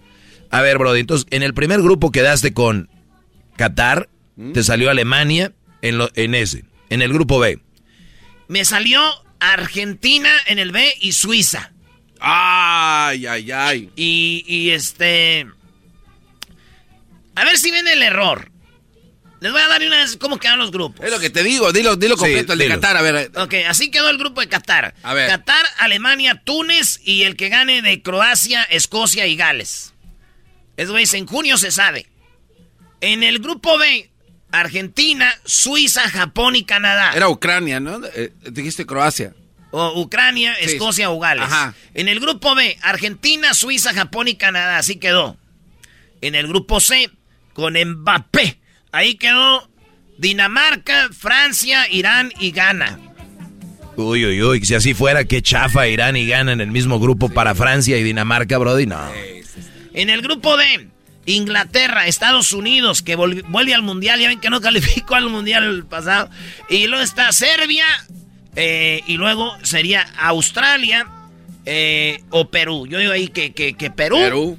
A 0.51 0.61
ver, 0.62 0.78
Brody, 0.78 1.01
entonces, 1.01 1.27
en 1.31 1.43
el 1.43 1.53
primer 1.55 1.81
grupo 1.82 2.11
quedaste 2.12 2.53
con 2.55 2.89
Qatar, 3.57 4.09
te 4.55 4.62
salió 4.62 4.90
Alemania 4.90 5.53
en, 5.82 5.99
lo- 5.99 6.11
en 6.15 6.35
ese. 6.35 6.65
En 6.90 7.03
el 7.03 7.12
grupo 7.12 7.39
B. 7.39 7.59
Me 8.49 8.65
salió 8.65 9.01
Argentina 9.40 10.31
en 10.47 10.59
el 10.59 10.73
B 10.73 10.94
y 11.01 11.12
Suiza. 11.12 11.73
Ay, 12.24 13.27
ay, 13.27 13.51
ay. 13.51 13.90
Y, 13.97 14.44
y 14.47 14.70
este. 14.70 15.47
A 17.35 17.44
ver 17.44 17.59
si 17.59 17.70
ven 17.70 17.89
el 17.89 18.03
error. 18.03 18.51
Les 19.40 19.51
voy 19.51 19.61
a 19.61 19.66
dar 19.66 19.82
una 19.82 19.97
vez 19.97 20.16
cómo 20.19 20.39
quedan 20.39 20.61
los 20.61 20.70
grupos. 20.70 21.05
Es 21.05 21.11
lo 21.11 21.19
que 21.19 21.28
te 21.28 21.43
digo, 21.43 21.73
dilo, 21.73 21.97
dilo 21.97 22.16
completo, 22.16 22.53
el 22.53 22.61
de 22.61 22.66
dilo. 22.66 22.77
Qatar, 22.77 22.97
a 22.97 23.03
ver. 23.03 23.32
Ok, 23.35 23.55
así 23.66 23.90
quedó 23.90 24.09
el 24.09 24.19
grupo 24.19 24.40
de 24.40 24.49
Qatar. 24.49 24.94
A 25.03 25.15
ver. 25.15 25.28
Qatar, 25.28 25.66
Alemania, 25.78 26.40
Túnez 26.44 27.01
y 27.03 27.24
el 27.24 27.35
que 27.35 27.49
gane 27.49 27.82
de 27.82 28.03
Croacia, 28.03 28.62
Escocia 28.62 29.27
y 29.27 29.35
Gales. 29.35 29.94
Es 30.77 30.90
güey, 30.90 31.07
en 31.12 31.27
junio 31.27 31.59
se 31.59 31.73
sabe. 31.73 32.07
En 33.01 33.24
el 33.24 33.40
grupo 33.40 33.78
B, 33.78 34.11
Argentina, 34.53 35.35
Suiza, 35.44 36.09
Japón 36.09 36.55
y 36.55 36.65
Canadá. 36.65 37.12
Era 37.12 37.28
Ucrania, 37.28 37.81
¿no? 37.81 38.01
Eh, 38.15 38.32
dijiste 38.49 38.86
Croacia. 38.86 39.35
O 39.73 40.01
Ucrania, 40.01 40.55
Sí. 40.61 40.66
Escocia 40.66 41.11
o 41.11 41.19
Gales. 41.19 41.44
Ajá. 41.44 41.74
En 41.94 42.07
el 42.09 42.20
grupo 42.20 42.55
B, 42.55 42.78
Argentina, 42.82 43.55
Suiza, 43.55 43.93
Japón 43.93 44.28
y 44.28 44.35
Canadá. 44.36 44.78
Así 44.78 44.97
quedó. 44.97 45.36
En 46.20 46.35
el 46.35 46.47
grupo 46.47 46.78
C, 46.78 47.11
con 47.55 47.74
Mbappé. 47.74 48.59
Ahí 48.93 49.16
quedó 49.16 49.69
Dinamarca, 50.19 51.09
Francia, 51.19 51.89
Irán 51.90 52.32
y 52.39 52.53
Ghana. 52.53 52.99
Uy, 53.97 54.24
uy, 54.24 54.43
uy, 54.43 54.65
si 54.65 54.74
así 54.74 54.94
fuera, 54.94 55.24
qué 55.24 55.43
chafa 55.43 55.89
Irán 55.89 56.16
y 56.16 56.27
gana 56.27 56.53
en 56.53 56.61
el 56.61 56.70
mismo 56.70 56.99
grupo 57.01 57.28
para 57.28 57.55
Francia 57.55 57.99
y 57.99 58.03
Dinamarca, 58.03 58.57
Brody, 58.59 58.86
no. 58.86 59.01
En 59.94 60.09
el 60.09 60.23
grupo 60.23 60.57
D, 60.57 60.89
Inglaterra, 61.27 62.07
Estados 62.07 62.53
Unidos, 62.53 63.03
que 63.03 63.16
vuelve 63.16 63.74
al 63.74 63.82
Mundial. 63.82 64.20
Ya 64.20 64.28
ven 64.28 64.40
que 64.40 64.51
no 64.51 64.61
calificó 64.61 65.15
al 65.15 65.28
Mundial 65.28 65.65
el 65.65 65.85
pasado. 65.85 66.31
Y 66.69 66.86
luego 66.86 67.05
está 67.05 67.32
Serbia. 67.32 67.85
Eh, 68.57 69.03
y 69.07 69.16
luego 69.16 69.57
sería 69.62 70.07
Australia 70.19 71.07
eh, 71.65 72.23
o 72.31 72.49
Perú. 72.51 72.87
Yo 72.87 72.99
digo 72.99 73.12
ahí 73.12 73.29
que, 73.29 73.53
que, 73.53 73.74
que 73.74 73.91
Perú. 73.91 74.16
Perú. 74.16 74.59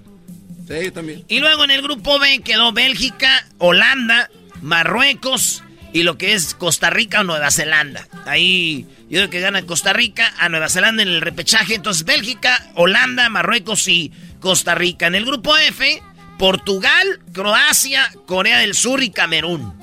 Sí, 0.68 0.92
también. 0.92 1.24
Y 1.28 1.40
luego 1.40 1.64
en 1.64 1.72
el 1.72 1.82
grupo 1.82 2.20
B 2.20 2.40
quedó 2.40 2.72
Bélgica, 2.72 3.46
Holanda, 3.58 4.30
Marruecos 4.62 5.64
y 5.92 6.04
lo 6.04 6.18
que 6.18 6.34
es 6.34 6.56
Costa 6.56 6.90
Rica 6.90 7.22
o 7.22 7.24
Nueva 7.24 7.52
Zelanda. 7.52 8.08
Ahí 8.26 8.88
yo 9.10 9.20
creo 9.20 9.30
que 9.30 9.40
gana 9.42 9.62
Costa 9.64 9.94
Rica 9.94 10.34
a 10.40 10.50
Nueva 10.50 10.70
Zelanda 10.70 11.04
en 11.04 11.10
el 11.10 11.22
repechaje. 11.22 11.76
Entonces 11.76 12.06
Bélgica, 12.06 12.72
Holanda, 12.76 13.30
Marruecos 13.30 13.88
y 13.88 14.12
Costa 14.40 14.74
Rica. 14.74 15.08
En 15.08 15.16
el 15.16 15.26
grupo 15.26 15.56
F, 15.58 16.02
Portugal, 16.40 17.20
Croacia, 17.32 18.10
Corea 18.26 18.58
del 18.60 18.74
Sur 18.74 19.04
y 19.04 19.12
Camerún. 19.12 19.74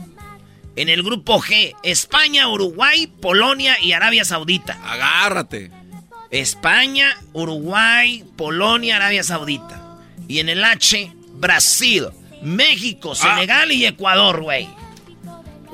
En 0.81 0.89
el 0.89 1.02
grupo 1.02 1.43
G, 1.43 1.77
España, 1.82 2.48
Uruguay, 2.48 3.07
Polonia 3.07 3.77
y 3.82 3.93
Arabia 3.93 4.24
Saudita. 4.24 4.81
Agárrate. 4.82 5.70
España, 6.31 7.20
Uruguay, 7.35 8.24
Polonia, 8.35 8.97
Arabia 8.97 9.23
Saudita. 9.23 9.98
Y 10.27 10.39
en 10.39 10.48
el 10.48 10.65
H, 10.65 11.12
Brasil, 11.35 12.07
México, 12.43 13.15
Senegal 13.15 13.70
y 13.73 13.85
Ecuador, 13.85 14.40
güey. 14.40 14.70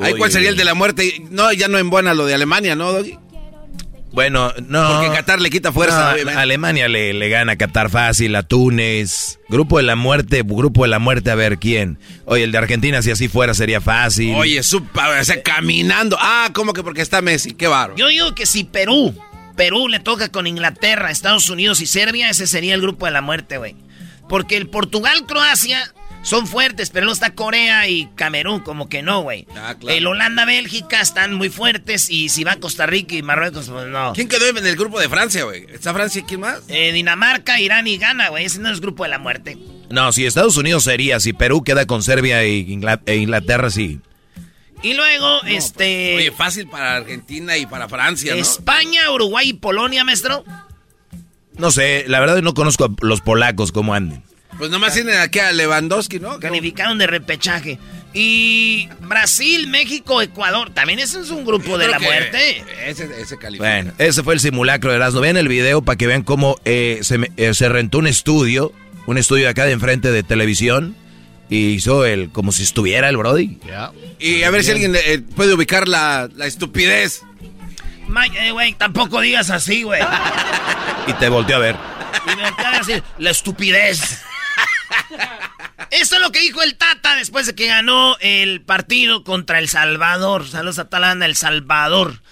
Ahí, 0.00 0.14
¿cuál 0.14 0.32
sería 0.32 0.48
el 0.48 0.56
de 0.56 0.64
la 0.64 0.74
muerte? 0.74 1.22
No, 1.30 1.52
ya 1.52 1.68
no 1.68 1.78
en 1.78 1.88
buena 1.88 2.12
lo 2.12 2.26
de 2.26 2.34
Alemania, 2.34 2.74
¿no, 2.74 2.90
Doggy? 2.90 3.16
Bueno, 4.16 4.50
no. 4.66 5.02
Porque 5.02 5.14
Qatar 5.14 5.42
le 5.42 5.50
quita 5.50 5.72
fuerza. 5.72 6.16
No. 6.24 6.38
Alemania 6.38 6.88
le, 6.88 7.12
le 7.12 7.28
gana 7.28 7.52
a 7.52 7.56
Qatar 7.56 7.90
fácil, 7.90 8.34
a 8.34 8.42
Túnez. 8.42 9.38
Grupo 9.50 9.76
de 9.76 9.82
la 9.82 9.94
muerte, 9.94 10.42
grupo 10.42 10.84
de 10.84 10.88
la 10.88 10.98
muerte, 10.98 11.30
a 11.30 11.34
ver 11.34 11.58
quién. 11.58 11.98
Oye, 12.24 12.44
el 12.44 12.50
de 12.50 12.56
Argentina, 12.56 13.02
si 13.02 13.10
así 13.10 13.28
fuera, 13.28 13.52
sería 13.52 13.82
fácil. 13.82 14.34
Oye, 14.34 14.62
su, 14.62 14.78
o 14.78 15.24
sea, 15.24 15.42
caminando. 15.42 16.16
Ah, 16.18 16.48
¿cómo 16.54 16.72
que 16.72 16.82
porque 16.82 17.02
está 17.02 17.20
Messi? 17.20 17.52
Qué 17.52 17.66
baro. 17.66 17.94
Yo 17.94 18.08
digo 18.08 18.34
que 18.34 18.46
si 18.46 18.64
Perú, 18.64 19.14
Perú 19.54 19.86
le 19.86 20.00
toca 20.00 20.30
con 20.30 20.46
Inglaterra, 20.46 21.10
Estados 21.10 21.50
Unidos 21.50 21.82
y 21.82 21.86
Serbia, 21.86 22.30
ese 22.30 22.46
sería 22.46 22.72
el 22.72 22.80
grupo 22.80 23.04
de 23.04 23.12
la 23.12 23.20
muerte, 23.20 23.58
güey. 23.58 23.76
Porque 24.30 24.56
el 24.56 24.66
Portugal, 24.70 25.26
Croacia 25.26 25.92
son 26.26 26.48
fuertes, 26.48 26.90
pero 26.90 27.04
luego 27.04 27.14
está 27.14 27.34
Corea 27.36 27.88
y 27.88 28.08
Camerún, 28.16 28.58
como 28.58 28.88
que 28.88 29.00
no, 29.00 29.22
güey. 29.22 29.46
Ah, 29.54 29.76
claro. 29.78 29.96
El 29.96 30.08
Holanda, 30.08 30.44
Bélgica 30.44 31.00
están 31.00 31.34
muy 31.34 31.50
fuertes 31.50 32.10
y 32.10 32.30
si 32.30 32.42
va 32.42 32.56
Costa 32.56 32.84
Rica 32.84 33.14
y 33.14 33.22
Marruecos, 33.22 33.68
pues 33.68 33.86
no. 33.86 34.12
¿Quién 34.12 34.26
quedó 34.26 34.48
en 34.48 34.66
el 34.66 34.74
grupo 34.74 34.98
de 34.98 35.08
Francia, 35.08 35.44
güey? 35.44 35.66
¿Está 35.72 35.94
Francia 35.94 36.22
y 36.22 36.24
quién 36.24 36.40
más? 36.40 36.62
Eh, 36.66 36.90
Dinamarca, 36.90 37.60
Irán 37.60 37.86
y 37.86 37.96
Ghana, 37.96 38.30
güey. 38.30 38.44
Ese 38.44 38.58
no 38.58 38.72
es 38.72 38.80
grupo 38.80 39.04
de 39.04 39.10
la 39.10 39.20
muerte. 39.20 39.56
No, 39.88 40.10
si 40.10 40.26
Estados 40.26 40.56
Unidos 40.56 40.82
sería, 40.82 41.20
si 41.20 41.32
Perú 41.32 41.62
queda 41.62 41.86
con 41.86 42.02
Serbia 42.02 42.42
e, 42.42 42.66
e 43.06 43.16
Inglaterra, 43.16 43.70
sí. 43.70 44.00
Y 44.82 44.94
luego, 44.94 45.42
este. 45.44 46.16
Oye, 46.16 46.32
fácil 46.32 46.68
para 46.68 46.96
Argentina 46.96 47.56
y 47.56 47.66
para 47.66 47.88
Francia, 47.88 48.34
¿no? 48.34 48.40
España, 48.40 49.12
Uruguay 49.12 49.50
y 49.50 49.52
Polonia, 49.52 50.02
maestro. 50.02 50.44
No 51.56 51.70
sé, 51.70 52.04
la 52.08 52.18
verdad 52.18 52.42
no 52.42 52.52
conozco 52.52 52.86
a 52.86 52.88
los 53.00 53.20
polacos 53.20 53.70
cómo 53.70 53.94
anden. 53.94 54.25
Pues 54.58 54.70
nomás 54.70 54.94
tienen 54.94 55.18
aquí 55.18 55.38
a 55.38 55.52
Lewandowski, 55.52 56.18
¿no? 56.18 56.40
Calificaron 56.40 56.98
de 56.98 57.06
repechaje. 57.06 57.78
Y 58.14 58.88
Brasil, 59.00 59.68
México, 59.68 60.22
Ecuador. 60.22 60.70
También 60.70 60.98
ese 60.98 61.20
es 61.20 61.28
un 61.28 61.44
grupo 61.44 61.76
de 61.76 61.88
la 61.88 61.98
muerte. 61.98 62.64
Ese, 62.86 63.08
ese 63.20 63.36
califica. 63.36 63.68
Bueno, 63.68 63.92
ese 63.98 64.22
fue 64.22 64.32
el 64.32 64.40
simulacro 64.40 64.90
de 64.90 64.96
Erasmo. 64.96 65.20
Vean 65.20 65.36
el 65.36 65.48
video 65.48 65.82
para 65.82 65.96
que 65.96 66.06
vean 66.06 66.22
cómo 66.22 66.58
eh, 66.64 67.00
se, 67.02 67.30
eh, 67.36 67.52
se 67.52 67.68
rentó 67.68 67.98
un 67.98 68.06
estudio, 68.06 68.72
un 69.06 69.18
estudio 69.18 69.50
acá 69.50 69.66
de 69.66 69.72
enfrente 69.72 70.10
de 70.10 70.22
televisión, 70.22 70.96
y 71.50 71.66
hizo 71.72 72.06
el 72.06 72.30
como 72.30 72.52
si 72.52 72.62
estuviera 72.62 73.10
el 73.10 73.18
Brody. 73.18 73.58
Y 74.18 74.42
a 74.44 74.50
ver 74.50 74.64
si 74.64 74.70
alguien 74.70 74.96
eh, 74.96 75.22
puede 75.36 75.52
ubicar 75.52 75.86
la, 75.86 76.30
la 76.34 76.46
estupidez. 76.46 77.22
Güey, 78.52 78.72
tampoco 78.74 79.20
digas 79.20 79.50
así, 79.50 79.82
güey. 79.82 80.00
Y 81.06 81.12
te 81.14 81.28
volteó 81.28 81.56
a 81.56 81.58
ver. 81.58 81.76
Y 82.32 82.36
me 82.36 82.46
acaba 82.46 82.72
de 82.72 82.78
decir, 82.78 83.02
la 83.18 83.30
estupidez. 83.30 84.22
Esto 85.90 86.16
es 86.16 86.22
lo 86.22 86.32
que 86.32 86.40
dijo 86.40 86.62
el 86.62 86.76
Tata 86.76 87.14
después 87.16 87.46
de 87.46 87.54
que 87.54 87.66
ganó 87.66 88.16
el 88.20 88.62
partido 88.62 89.24
contra 89.24 89.58
El 89.58 89.68
Salvador. 89.68 90.46
Saludos 90.48 90.78
a 90.78 90.88
Talanda, 90.88 91.26
El 91.26 91.36
Salvador. 91.36 92.22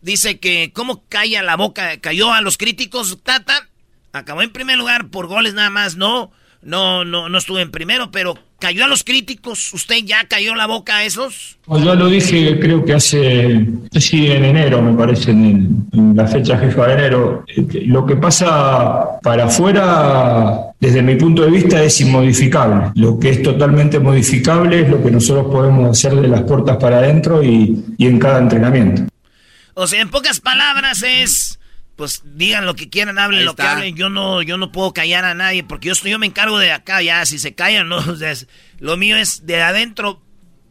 Dice 0.00 0.40
que 0.40 0.72
cómo 0.72 1.06
calla 1.08 1.42
la 1.42 1.56
boca, 1.56 2.00
cayó 2.00 2.32
a 2.32 2.40
los 2.40 2.56
críticos 2.56 3.22
Tata. 3.22 3.68
Acabó 4.12 4.42
en 4.42 4.50
primer 4.50 4.78
lugar 4.78 5.08
por 5.08 5.26
goles 5.26 5.54
nada 5.54 5.70
más, 5.70 5.96
no. 5.96 6.32
No, 6.62 7.04
no, 7.04 7.28
no 7.28 7.38
estuvo 7.38 7.58
en 7.58 7.72
primero, 7.72 8.12
pero 8.12 8.34
cayó 8.62 8.84
a 8.84 8.86
los 8.86 9.02
críticos? 9.02 9.74
¿Usted 9.74 9.96
ya 10.04 10.24
cayó 10.28 10.54
la 10.54 10.68
boca 10.68 10.98
a 10.98 11.04
esos? 11.04 11.58
Yo 11.66 11.94
lo 11.96 12.08
dije, 12.08 12.60
creo 12.60 12.84
que 12.84 12.94
hace, 12.94 13.66
sí, 13.98 14.28
en 14.30 14.44
enero, 14.44 14.80
me 14.80 14.96
parece, 14.96 15.32
en, 15.32 15.88
en 15.92 16.14
la 16.14 16.28
fecha 16.28 16.56
jefa 16.56 16.86
de 16.86 16.92
enero. 16.92 17.44
Eh, 17.48 17.82
Lo 17.86 18.06
que 18.06 18.14
pasa 18.14 19.18
para 19.20 19.46
afuera, 19.46 20.72
desde 20.78 21.02
mi 21.02 21.16
punto 21.16 21.42
de 21.42 21.50
vista, 21.50 21.82
es 21.82 22.00
inmodificable. 22.00 22.92
Lo 22.94 23.18
que 23.18 23.30
es 23.30 23.42
totalmente 23.42 23.98
modificable 23.98 24.82
es 24.82 24.88
lo 24.88 25.02
que 25.02 25.10
nosotros 25.10 25.46
podemos 25.50 25.90
hacer 25.90 26.14
de 26.14 26.28
las 26.28 26.42
puertas 26.42 26.76
para 26.76 26.98
adentro 26.98 27.42
y, 27.42 27.84
y 27.98 28.06
en 28.06 28.20
cada 28.20 28.38
entrenamiento. 28.38 29.02
O 29.74 29.88
sea, 29.88 30.00
en 30.02 30.10
pocas 30.10 30.38
palabras 30.38 31.02
es, 31.02 31.58
pues 31.96 32.22
digan 32.24 32.64
lo 32.66 32.74
que 32.74 32.88
quieran, 32.88 33.18
hablen 33.18 33.40
Ahí 33.40 33.44
lo 33.46 33.54
que 33.54 33.62
hablen. 33.62 33.96
Yo 33.96 34.08
no, 34.08 34.42
yo 34.42 34.56
no 34.56 34.72
puedo 34.72 34.92
callar 34.94 35.24
a 35.24 35.34
nadie 35.34 35.62
porque 35.64 35.86
yo, 35.88 35.92
estoy, 35.92 36.10
yo 36.10 36.18
me 36.18 36.26
encargo 36.26 36.58
de 36.58 36.72
acá 36.72 37.02
ya. 37.02 37.24
Si 37.26 37.38
se 37.38 37.54
callan, 37.54 37.88
no. 37.88 37.96
O 38.10 38.16
sea, 38.16 38.30
es- 38.32 38.48
lo 38.78 38.96
mío 38.96 39.16
es 39.16 39.46
de 39.46 39.62
adentro, 39.62 40.22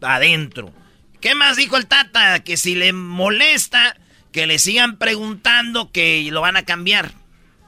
adentro. 0.01 0.73
¿Qué 1.19 1.35
más 1.35 1.55
dijo 1.57 1.77
el 1.77 1.85
Tata? 1.87 2.43
Que 2.43 2.57
si 2.57 2.75
le 2.75 2.93
molesta, 2.93 3.95
que 4.31 4.47
le 4.47 4.57
sigan 4.59 4.97
preguntando 4.97 5.91
que 5.91 6.27
lo 6.31 6.41
van 6.41 6.57
a 6.57 6.65
cambiar. 6.65 7.11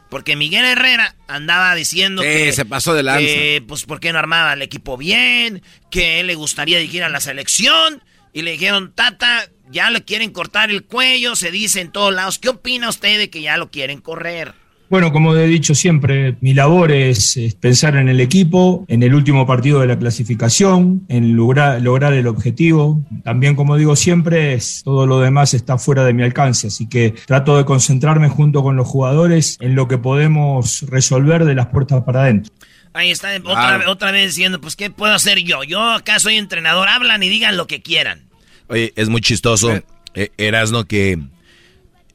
Porque 0.09 0.35
Miguel 0.35 0.65
Herrera 0.65 1.15
andaba 1.27 1.73
diciendo 1.75 2.21
Sí, 2.21 2.27
que... 2.27 2.53
se 2.53 2.65
pasó 2.65 2.93
de 2.93 3.01
lanza. 3.03 3.19
que, 3.25 3.63
pues, 3.67 3.83
¿por 3.85 3.99
qué 3.99 4.13
no 4.13 4.19
armaba 4.19 4.53
el 4.53 4.61
equipo 4.61 4.95
bien? 4.97 5.63
Que 5.89 6.19
él 6.19 6.27
le 6.27 6.35
gustaría 6.35 6.77
dirigir 6.77 7.03
a 7.03 7.09
la 7.09 7.19
selección. 7.19 8.03
Y 8.31 8.41
le 8.43 8.51
dijeron, 8.51 8.93
Tata, 8.93 9.47
ya 9.73 9.89
le 9.89 10.03
quieren 10.03 10.31
cortar 10.31 10.69
el 10.71 10.83
cuello, 10.83 11.35
se 11.35 11.51
dice 11.51 11.81
en 11.81 11.91
todos 11.91 12.13
lados. 12.13 12.39
¿Qué 12.39 12.49
opina 12.49 12.87
usted 12.87 13.17
de 13.17 13.29
que 13.29 13.41
ya 13.41 13.57
lo 13.57 13.69
quieren 13.71 13.99
correr? 13.99 14.53
Bueno, 14.89 15.11
como 15.11 15.35
he 15.35 15.47
dicho 15.47 15.73
siempre, 15.73 16.35
mi 16.41 16.53
labor 16.53 16.91
es, 16.91 17.35
es 17.35 17.55
pensar 17.55 17.95
en 17.95 18.09
el 18.09 18.19
equipo, 18.19 18.85
en 18.87 19.01
el 19.01 19.15
último 19.15 19.47
partido 19.47 19.79
de 19.79 19.87
la 19.87 19.97
clasificación, 19.97 21.03
en 21.09 21.35
lograr, 21.35 21.81
lograr 21.81 22.13
el 22.13 22.27
objetivo. 22.27 23.01
También, 23.23 23.55
como 23.55 23.75
digo 23.77 23.95
siempre, 23.95 24.53
es, 24.53 24.83
todo 24.83 25.07
lo 25.07 25.19
demás 25.19 25.55
está 25.55 25.79
fuera 25.79 26.03
de 26.05 26.13
mi 26.13 26.21
alcance, 26.21 26.67
así 26.67 26.87
que 26.87 27.15
trato 27.25 27.57
de 27.57 27.65
concentrarme 27.65 28.29
junto 28.29 28.61
con 28.61 28.75
los 28.75 28.87
jugadores 28.87 29.57
en 29.61 29.73
lo 29.73 29.87
que 29.87 29.97
podemos 29.97 30.83
resolver 30.87 31.43
de 31.45 31.55
las 31.55 31.67
puertas 31.67 32.03
para 32.03 32.23
adentro. 32.23 32.53
Ahí 32.93 33.09
está 33.09 33.35
otra, 33.37 33.53
Claro. 33.53 33.91
otra 33.91 34.11
vez 34.11 34.27
diciendo, 34.35 34.61
pues, 34.61 34.75
¿qué 34.75 34.91
puedo 34.91 35.13
hacer 35.13 35.39
yo? 35.39 35.63
Yo 35.63 35.81
acá 35.91 36.19
soy 36.19 36.35
entrenador, 36.35 36.87
hablan 36.87 37.23
y 37.23 37.29
digan 37.29 37.57
lo 37.57 37.65
que 37.65 37.81
quieran. 37.81 38.29
Oye, 38.67 38.93
es 38.95 39.09
muy 39.09 39.21
chistoso, 39.21 39.71
eh, 40.15 40.29
Erasno, 40.37 40.85
que 40.85 41.19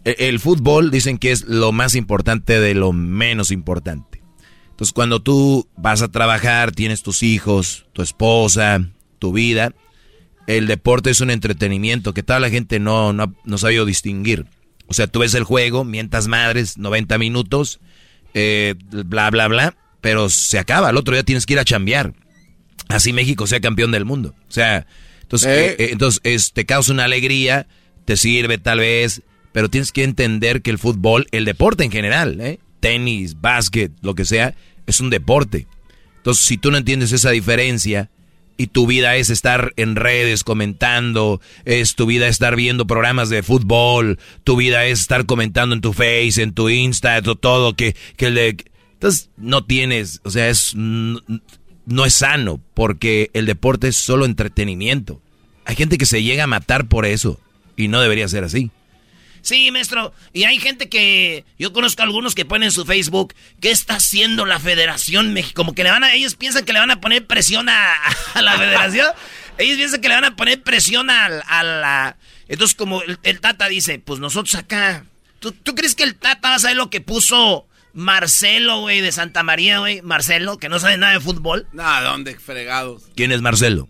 e- 0.05 0.17
el 0.19 0.41
fútbol 0.41 0.91
dicen 0.91 1.19
que 1.19 1.31
es 1.33 1.45
lo 1.45 1.73
más 1.73 1.95
importante 1.95 2.61
de 2.61 2.75
lo 2.75 2.93
menos 2.93 3.51
importante. 3.51 4.23
Entonces, 4.71 4.93
cuando 4.93 5.21
tú 5.21 5.67
vas 5.77 6.03
a 6.03 6.09
trabajar, 6.09 6.73
tienes 6.73 7.03
tus 7.03 7.23
hijos, 7.23 7.87
tu 7.93 8.03
esposa, 8.03 8.89
tu 9.19 9.33
vida, 9.33 9.75
el 10.47 10.67
deporte 10.67 11.11
es 11.11 11.21
un 11.21 11.31
entretenimiento 11.31 12.15
que 12.15 12.23
toda 12.23 12.41
la 12.41 12.49
gente 12.49 12.79
no, 12.79 13.13
no, 13.13 13.35
no 13.45 13.55
ha 13.57 13.59
sabido 13.59 13.85
distinguir. 13.85 14.47
O 14.87 14.95
sea, 14.95 15.07
tú 15.07 15.19
ves 15.19 15.35
el 15.35 15.45
juego, 15.45 15.85
mientas 15.85 16.29
madres, 16.29 16.79
90 16.79 17.19
minutos, 17.19 17.81
eh, 18.35 18.77
bla, 18.91 19.31
bla, 19.31 19.49
bla, 19.49 19.77
pero 20.01 20.31
se 20.31 20.59
acaba. 20.59 20.91
El 20.91 20.97
otro 20.97 21.13
día 21.15 21.25
tienes 21.25 21.45
que 21.45 21.55
ir 21.55 21.59
a 21.59 21.65
chambear. 21.65 22.15
Así 22.89 23.13
México 23.13 23.47
sea 23.47 23.61
campeón 23.61 23.91
del 23.91 24.05
mundo. 24.07 24.35
O 24.49 24.53
sea, 24.53 24.87
entonces, 25.29 25.49
Eh. 25.49 25.67
eh, 25.71 25.77
eh, 25.85 25.89
entonces 25.93 26.21
es- 26.25 26.53
te 26.53 26.65
causa 26.67 26.93
una 26.93 27.05
alegría, 27.05 27.67
te 28.05 28.17
sirve 28.17 28.59
tal 28.59 28.79
vez, 28.81 29.23
pero 29.53 29.69
tienes 29.69 29.93
que 29.93 30.03
entender 30.05 30.63
que 30.63 30.71
el 30.71 30.79
fútbol, 30.79 31.27
el 31.31 31.45
deporte 31.45 31.85
en 31.85 31.91
general, 31.91 32.41
¿eh? 32.41 32.59
tenis, 32.81 33.41
básquet, 33.41 33.93
lo 34.03 34.15
que 34.15 34.25
sea, 34.25 34.55
es 34.87 35.01
un 35.01 35.11
deporte. 35.11 35.67
Entonces, 36.17 36.45
si 36.47 36.57
tú 36.59 36.71
no 36.71 36.79
entiendes 36.79 37.13
esa 37.13 37.31
diferencia 37.31 38.11
y 38.57 38.69
tu 38.69 38.87
vida 38.87 39.17
es 39.17 39.31
estar 39.31 39.73
en 39.77 39.97
redes 39.97 40.45
comentando, 40.45 41.41
es 41.65 41.95
tu 41.95 42.07
vida 42.07 42.27
estar 42.29 42.57
viendo 42.57 42.87
programas 42.87 43.29
de 43.31 43.43
fútbol, 43.43 44.19
tu 44.45 44.57
vida 44.57 44.85
es 44.87 45.01
estar 45.01 45.27
comentando 45.27 45.75
en 45.75 45.81
tu 45.81 45.93
Face, 45.93 46.43
en 46.43 46.53
tu 46.55 46.69
Insta, 46.69 47.21
to- 47.23 47.37
todo 47.37 47.75
que 47.75 47.95
que 48.17 48.27
el 48.27 48.35
de 48.35 48.57
entonces 48.95 49.31
no 49.37 49.65
tienes, 49.65 50.21
o 50.25 50.31
sea, 50.31 50.49
es 50.49 50.75
no 51.89 52.05
es 52.05 52.15
sano 52.15 52.61
porque 52.75 53.31
el 53.33 53.47
deporte 53.47 53.89
es 53.89 53.97
solo 53.97 54.25
entretenimiento. 54.25 55.21
Hay 55.65 55.75
gente 55.75 55.99
que 55.99 56.07
se 56.07 56.23
llega 56.23 56.45
a 56.45 56.49
matar 56.49 56.87
por 56.87 57.07
eso 57.07 57.41
y 57.77 57.89
no 57.89 58.01
debería 58.01 58.29
ser 58.29 58.45
así. 58.45 58.71
Sí, 59.43 59.71
maestro. 59.71 60.13
Y 60.33 60.45
hay 60.45 60.59
gente 60.59 60.89
que. 60.89 61.45
Yo 61.59 61.73
conozco 61.73 62.03
a 62.03 62.05
algunos 62.05 62.35
que 62.35 62.45
ponen 62.45 62.67
en 62.67 62.73
su 62.73 62.85
Facebook. 62.85 63.35
¿Qué 63.61 63.71
está 63.71 63.95
haciendo 63.95 64.45
la 64.45 64.59
Federación 64.59 65.33
México? 65.33 65.55
Como 65.55 65.75
que 65.75 65.85
le 65.85 65.91
van 65.91 66.05
a. 66.05 66.13
Ellos 66.13 66.35
piensan 66.35 66.65
que 66.65 66.73
le 66.73 66.81
van 66.81 66.91
a 66.91 67.01
poner 67.01 67.27
presión 67.27 67.69
a, 67.69 67.95
a 68.35 68.43
la 68.43 68.59
Federación. 68.59 69.07
Ellos 69.59 69.77
piensan 69.77 70.01
que 70.01 70.09
le 70.09 70.15
van 70.15 70.25
a 70.25 70.37
poner 70.37 70.63
presión 70.63 71.09
a, 71.09 71.27
a 71.27 71.63
la. 71.63 72.17
Entonces, 72.49 72.75
como 72.77 73.03
el, 73.03 73.19
el 73.23 73.41
Tata 73.41 73.69
dice, 73.69 73.99
pues 73.99 74.21
nosotros 74.21 74.55
acá. 74.57 75.05
¿Tú, 75.39 75.53
tú 75.53 75.75
crees 75.77 75.95
que 75.95 76.03
el 76.03 76.17
Tata 76.17 76.51
va 76.51 76.55
a 76.57 76.59
saber 76.59 76.77
lo 76.77 76.91
que 76.91 77.01
puso 77.01 77.68
Marcelo, 77.99 78.81
güey, 78.81 79.01
de 79.01 79.11
Santa 79.13 79.43
María, 79.43 79.81
güey? 79.81 80.03
Marcelo, 80.03 80.59
que 80.59 80.69
no 80.69 80.79
sabe 80.79 80.97
nada 80.99 81.15
de 81.15 81.21
fútbol. 81.21 81.67
Nah, 81.73 82.01
¿dónde 82.03 82.37
fregados? 82.39 83.03
¿Quién 83.17 83.33
es 83.33 83.41
Marcelo? 83.43 83.89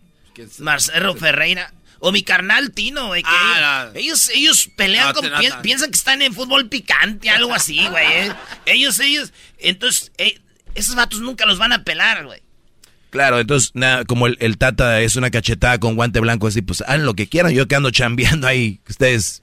Marcelo 0.58 1.14
Ferreira. 1.14 1.72
O 2.00 2.10
mi 2.12 2.22
carnal 2.22 2.70
Tino, 2.70 3.08
güey. 3.08 3.22
que 3.22 3.28
Ah, 3.30 3.90
ellos, 3.94 4.30
ellos 4.32 4.70
pelean 4.76 5.12
No, 5.14 5.20
no, 5.28 5.38
pi- 5.38 5.48
no. 5.48 5.62
piensan 5.62 5.90
que 5.90 5.96
están 5.96 6.22
en 6.22 6.32
fútbol 6.32 6.68
picante, 6.68 7.28
algo 7.28 7.52
así, 7.52 7.86
güey. 7.88 8.06
eh. 8.06 8.32
Ellos, 8.66 8.98
ellos. 9.00 9.32
Entonces, 9.58 10.12
eh, 10.16 10.38
esos 10.76 10.94
vatos 10.94 11.20
nunca 11.20 11.44
los 11.44 11.58
van 11.58 11.72
a 11.72 11.82
pelar, 11.84 12.24
güey. 12.24 12.40
Claro, 13.10 13.40
entonces, 13.40 13.72
nada, 13.74 14.04
como 14.04 14.26
el, 14.28 14.36
el 14.40 14.58
Tata 14.58 15.00
es 15.00 15.16
una 15.16 15.30
cachetada 15.30 15.78
con 15.80 15.96
guante 15.96 16.20
blanco, 16.20 16.46
así, 16.46 16.62
pues 16.62 16.82
hagan 16.82 17.04
lo 17.04 17.14
que 17.14 17.28
quieran. 17.28 17.52
Yo 17.52 17.66
que 17.66 17.74
ando 17.74 17.90
chambeando 17.90 18.46
ahí, 18.46 18.80
ustedes 18.88 19.42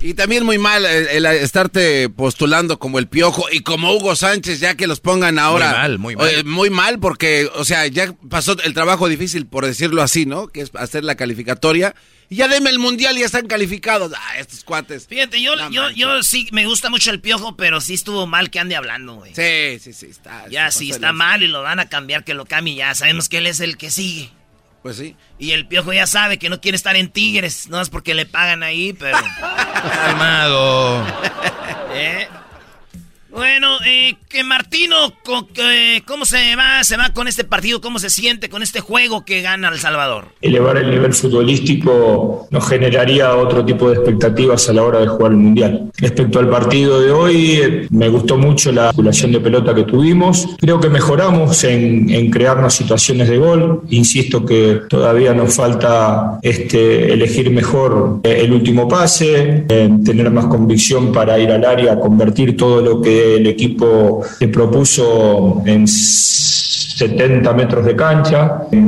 Y 0.00 0.14
también 0.14 0.44
muy 0.44 0.58
mal 0.58 0.84
el, 0.84 1.08
el 1.08 1.26
estarte 1.26 2.08
postulando 2.08 2.78
como 2.78 2.98
el 2.98 3.06
Piojo 3.08 3.46
y 3.50 3.60
como 3.60 3.92
Hugo 3.92 4.16
Sánchez, 4.16 4.60
ya 4.60 4.74
que 4.76 4.86
los 4.86 5.00
pongan 5.00 5.38
ahora. 5.38 5.68
Muy 5.68 5.76
mal, 5.76 5.98
muy 5.98 6.16
mal. 6.16 6.28
Eh, 6.28 6.44
muy 6.44 6.70
mal 6.70 6.98
porque, 6.98 7.50
o 7.54 7.64
sea, 7.64 7.86
ya 7.86 8.14
pasó 8.28 8.56
el 8.62 8.74
trabajo 8.74 9.08
difícil, 9.08 9.46
por 9.46 9.66
decirlo 9.66 10.02
así, 10.02 10.26
¿no? 10.26 10.48
Que 10.48 10.62
es 10.62 10.70
hacer 10.74 11.04
la 11.04 11.16
calificatoria. 11.16 11.94
Y 12.28 12.36
ya 12.36 12.48
deme 12.48 12.70
el 12.70 12.78
mundial 12.78 13.16
y 13.16 13.20
ya 13.20 13.26
están 13.26 13.46
calificados. 13.46 14.12
Ah, 14.16 14.38
estos 14.38 14.64
cuates. 14.64 15.06
Fíjate, 15.06 15.40
yo, 15.40 15.52
yo, 15.70 15.90
yo 15.90 16.22
sí 16.22 16.48
me 16.50 16.66
gusta 16.66 16.90
mucho 16.90 17.10
el 17.10 17.20
piojo, 17.20 17.56
pero 17.56 17.80
sí 17.80 17.94
estuvo 17.94 18.26
mal 18.26 18.50
que 18.50 18.58
ande 18.58 18.74
hablando, 18.74 19.14
güey. 19.16 19.32
Sí, 19.34 19.78
sí, 19.78 19.92
sí, 19.92 20.06
está. 20.06 20.48
Ya, 20.48 20.70
sí, 20.70 20.90
está 20.90 21.12
mal 21.12 21.42
y 21.42 21.46
lo 21.46 21.62
van 21.62 21.78
a 21.78 21.88
cambiar, 21.88 22.24
que 22.24 22.34
lo 22.34 22.44
cambie 22.44 22.74
ya. 22.74 22.94
Sabemos 22.94 23.28
que 23.28 23.38
él 23.38 23.46
es 23.46 23.60
el 23.60 23.76
que 23.76 23.90
sigue. 23.90 24.30
Pues 24.86 24.98
sí. 24.98 25.16
Y 25.36 25.50
el 25.50 25.66
piojo 25.66 25.92
ya 25.92 26.06
sabe 26.06 26.38
que 26.38 26.48
no 26.48 26.60
quiere 26.60 26.76
estar 26.76 26.94
en 26.94 27.08
Tigres, 27.10 27.68
no 27.68 27.80
es 27.80 27.90
porque 27.90 28.14
le 28.14 28.24
pagan 28.24 28.62
ahí, 28.62 28.92
pero. 28.92 29.18
Calmado. 29.82 31.04
¿Eh? 31.92 32.28
Bueno, 33.36 33.68
eh, 33.86 34.14
que 34.30 34.42
Martino, 34.44 34.96
que- 35.52 36.02
¿cómo 36.06 36.24
se 36.24 36.56
va? 36.56 36.82
¿Se 36.82 36.96
va 36.96 37.10
con 37.10 37.28
este 37.28 37.44
partido? 37.44 37.82
¿Cómo 37.82 37.98
se 37.98 38.08
siente 38.08 38.48
con 38.48 38.62
este 38.62 38.80
juego 38.80 39.26
que 39.26 39.42
gana 39.42 39.68
El 39.68 39.78
Salvador? 39.78 40.28
Elevar 40.40 40.78
el 40.78 40.90
nivel 40.90 41.12
futbolístico 41.12 42.48
nos 42.50 42.66
generaría 42.66 43.36
otro 43.36 43.62
tipo 43.62 43.90
de 43.90 43.96
expectativas 43.96 44.70
a 44.70 44.72
la 44.72 44.84
hora 44.84 45.00
de 45.00 45.08
jugar 45.08 45.32
el 45.32 45.36
Mundial. 45.36 45.90
Respecto 45.98 46.38
al 46.38 46.48
partido 46.48 46.98
de 46.98 47.10
hoy, 47.10 47.60
eh, 47.62 47.86
me 47.90 48.08
gustó 48.08 48.38
mucho 48.38 48.72
la 48.72 48.86
circulación 48.88 49.32
de 49.32 49.40
pelota 49.40 49.74
que 49.74 49.82
tuvimos. 49.82 50.48
Creo 50.58 50.80
que 50.80 50.88
mejoramos 50.88 51.62
en, 51.64 52.30
crearnos 52.30 52.72
situaciones 52.72 53.28
de 53.28 53.36
gol. 53.36 53.82
Insisto 53.90 54.46
que 54.46 54.80
todavía 54.88 55.34
nos 55.34 55.54
falta 55.54 56.38
este, 56.40 57.12
elegir 57.12 57.50
mejor 57.50 58.20
eh, 58.22 58.40
el 58.44 58.52
último 58.54 58.88
pase, 58.88 59.66
eh, 59.68 59.90
tener 60.02 60.30
más 60.30 60.46
convicción 60.46 61.12
para 61.12 61.38
ir 61.38 61.50
al 61.50 61.66
área, 61.66 62.00
convertir 62.00 62.56
todo 62.56 62.80
lo 62.80 63.02
que 63.02 63.25
el 63.34 63.46
equipo 63.48 64.22
te 64.38 64.46
propuso 64.48 65.62
en 65.66 65.86
70 65.88 67.52
metros 67.52 67.84
de 67.84 67.94
cancha, 67.94 68.62
eh, 68.72 68.82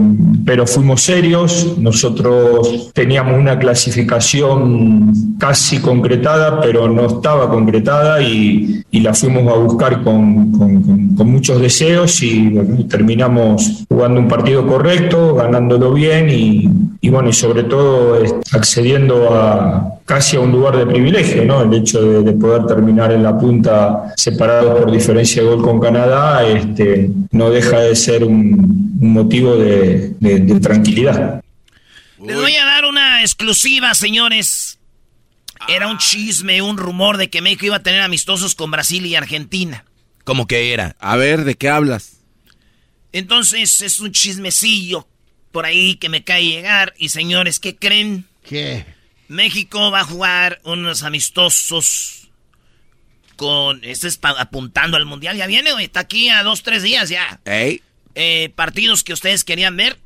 pero 0.46 0.66
fuimos 0.66 1.02
serios. 1.02 1.74
Nosotros 1.78 2.90
teníamos 2.94 3.38
una 3.38 3.58
clasificación 3.58 5.12
casi 5.38 5.78
concretada, 5.80 6.60
pero 6.60 6.88
no 6.88 7.06
estaba 7.06 7.50
concretada 7.50 8.22
y, 8.22 8.82
y 8.90 9.00
la 9.00 9.12
fuimos 9.12 9.46
a 9.52 9.56
buscar 9.58 10.02
con, 10.02 10.52
con- 10.52 10.82
con- 10.82 11.08
con 11.16 11.30
muchos 11.30 11.60
deseos 11.60 12.22
y 12.22 12.50
terminamos 12.88 13.84
jugando 13.88 14.20
un 14.20 14.28
partido 14.28 14.66
correcto, 14.66 15.34
ganándolo 15.34 15.92
bien 15.92 16.30
y, 16.30 16.70
y 17.00 17.10
bueno, 17.10 17.28
y 17.28 17.32
sobre 17.32 17.62
todo 17.64 18.20
accediendo 18.52 19.34
a 19.34 20.00
casi 20.04 20.36
a 20.36 20.40
un 20.40 20.50
lugar 20.52 20.76
de 20.76 20.86
privilegio, 20.86 21.44
¿no? 21.44 21.62
El 21.62 21.72
hecho 21.74 22.00
de, 22.02 22.22
de 22.22 22.32
poder 22.32 22.66
terminar 22.66 23.12
en 23.12 23.22
la 23.22 23.38
punta 23.38 24.12
separado 24.16 24.76
por 24.78 24.90
diferencia 24.90 25.42
de 25.42 25.48
gol 25.48 25.62
con 25.62 25.78
Canadá, 25.80 26.46
este, 26.48 27.10
no 27.30 27.50
deja 27.50 27.80
de 27.80 27.94
ser 27.94 28.24
un, 28.24 28.98
un 29.00 29.12
motivo 29.12 29.56
de, 29.56 30.14
de- 30.18 30.40
de 30.40 30.60
tranquilidad. 30.60 31.40
Les 32.24 32.34
voy 32.36 32.56
a 32.56 32.64
dar 32.64 32.84
una 32.84 33.20
exclusiva, 33.20 33.94
señores. 33.94 34.78
Era 35.68 35.88
un 35.88 35.98
chisme, 35.98 36.62
un 36.62 36.78
rumor 36.78 37.16
de 37.16 37.30
que 37.30 37.42
México 37.42 37.66
iba 37.66 37.76
a 37.76 37.82
tener 37.82 38.00
amistosos 38.00 38.54
con 38.54 38.70
Brasil 38.70 39.04
y 39.06 39.14
Argentina. 39.14 39.84
¿Cómo 40.24 40.46
que 40.46 40.72
era? 40.72 40.96
A 41.00 41.16
ver, 41.16 41.44
¿de 41.44 41.54
qué 41.54 41.68
hablas? 41.68 42.16
Entonces 43.12 43.80
es 43.80 44.00
un 44.00 44.12
chismecillo 44.12 45.06
por 45.58 45.66
ahí 45.66 45.96
que 45.96 46.08
me 46.08 46.22
cae 46.22 46.44
llegar. 46.44 46.94
Y 46.98 47.08
señores, 47.08 47.58
¿qué 47.58 47.74
creen? 47.74 48.26
¿Qué? 48.44 48.84
México 49.26 49.90
va 49.90 50.02
a 50.02 50.04
jugar 50.04 50.60
unos 50.62 51.02
amistosos 51.02 52.28
con... 53.34 53.80
Este 53.82 54.06
es 54.06 54.20
apuntando 54.22 54.96
al 54.96 55.04
Mundial. 55.04 55.36
Ya 55.36 55.48
viene, 55.48 55.72
güey. 55.72 55.86
Está 55.86 55.98
aquí 55.98 56.28
a 56.28 56.44
dos, 56.44 56.62
tres 56.62 56.84
días 56.84 57.08
ya. 57.08 57.40
Eh, 57.44 58.52
partidos 58.54 59.02
que 59.02 59.12
ustedes 59.12 59.42
querían 59.42 59.76
ver 59.76 59.98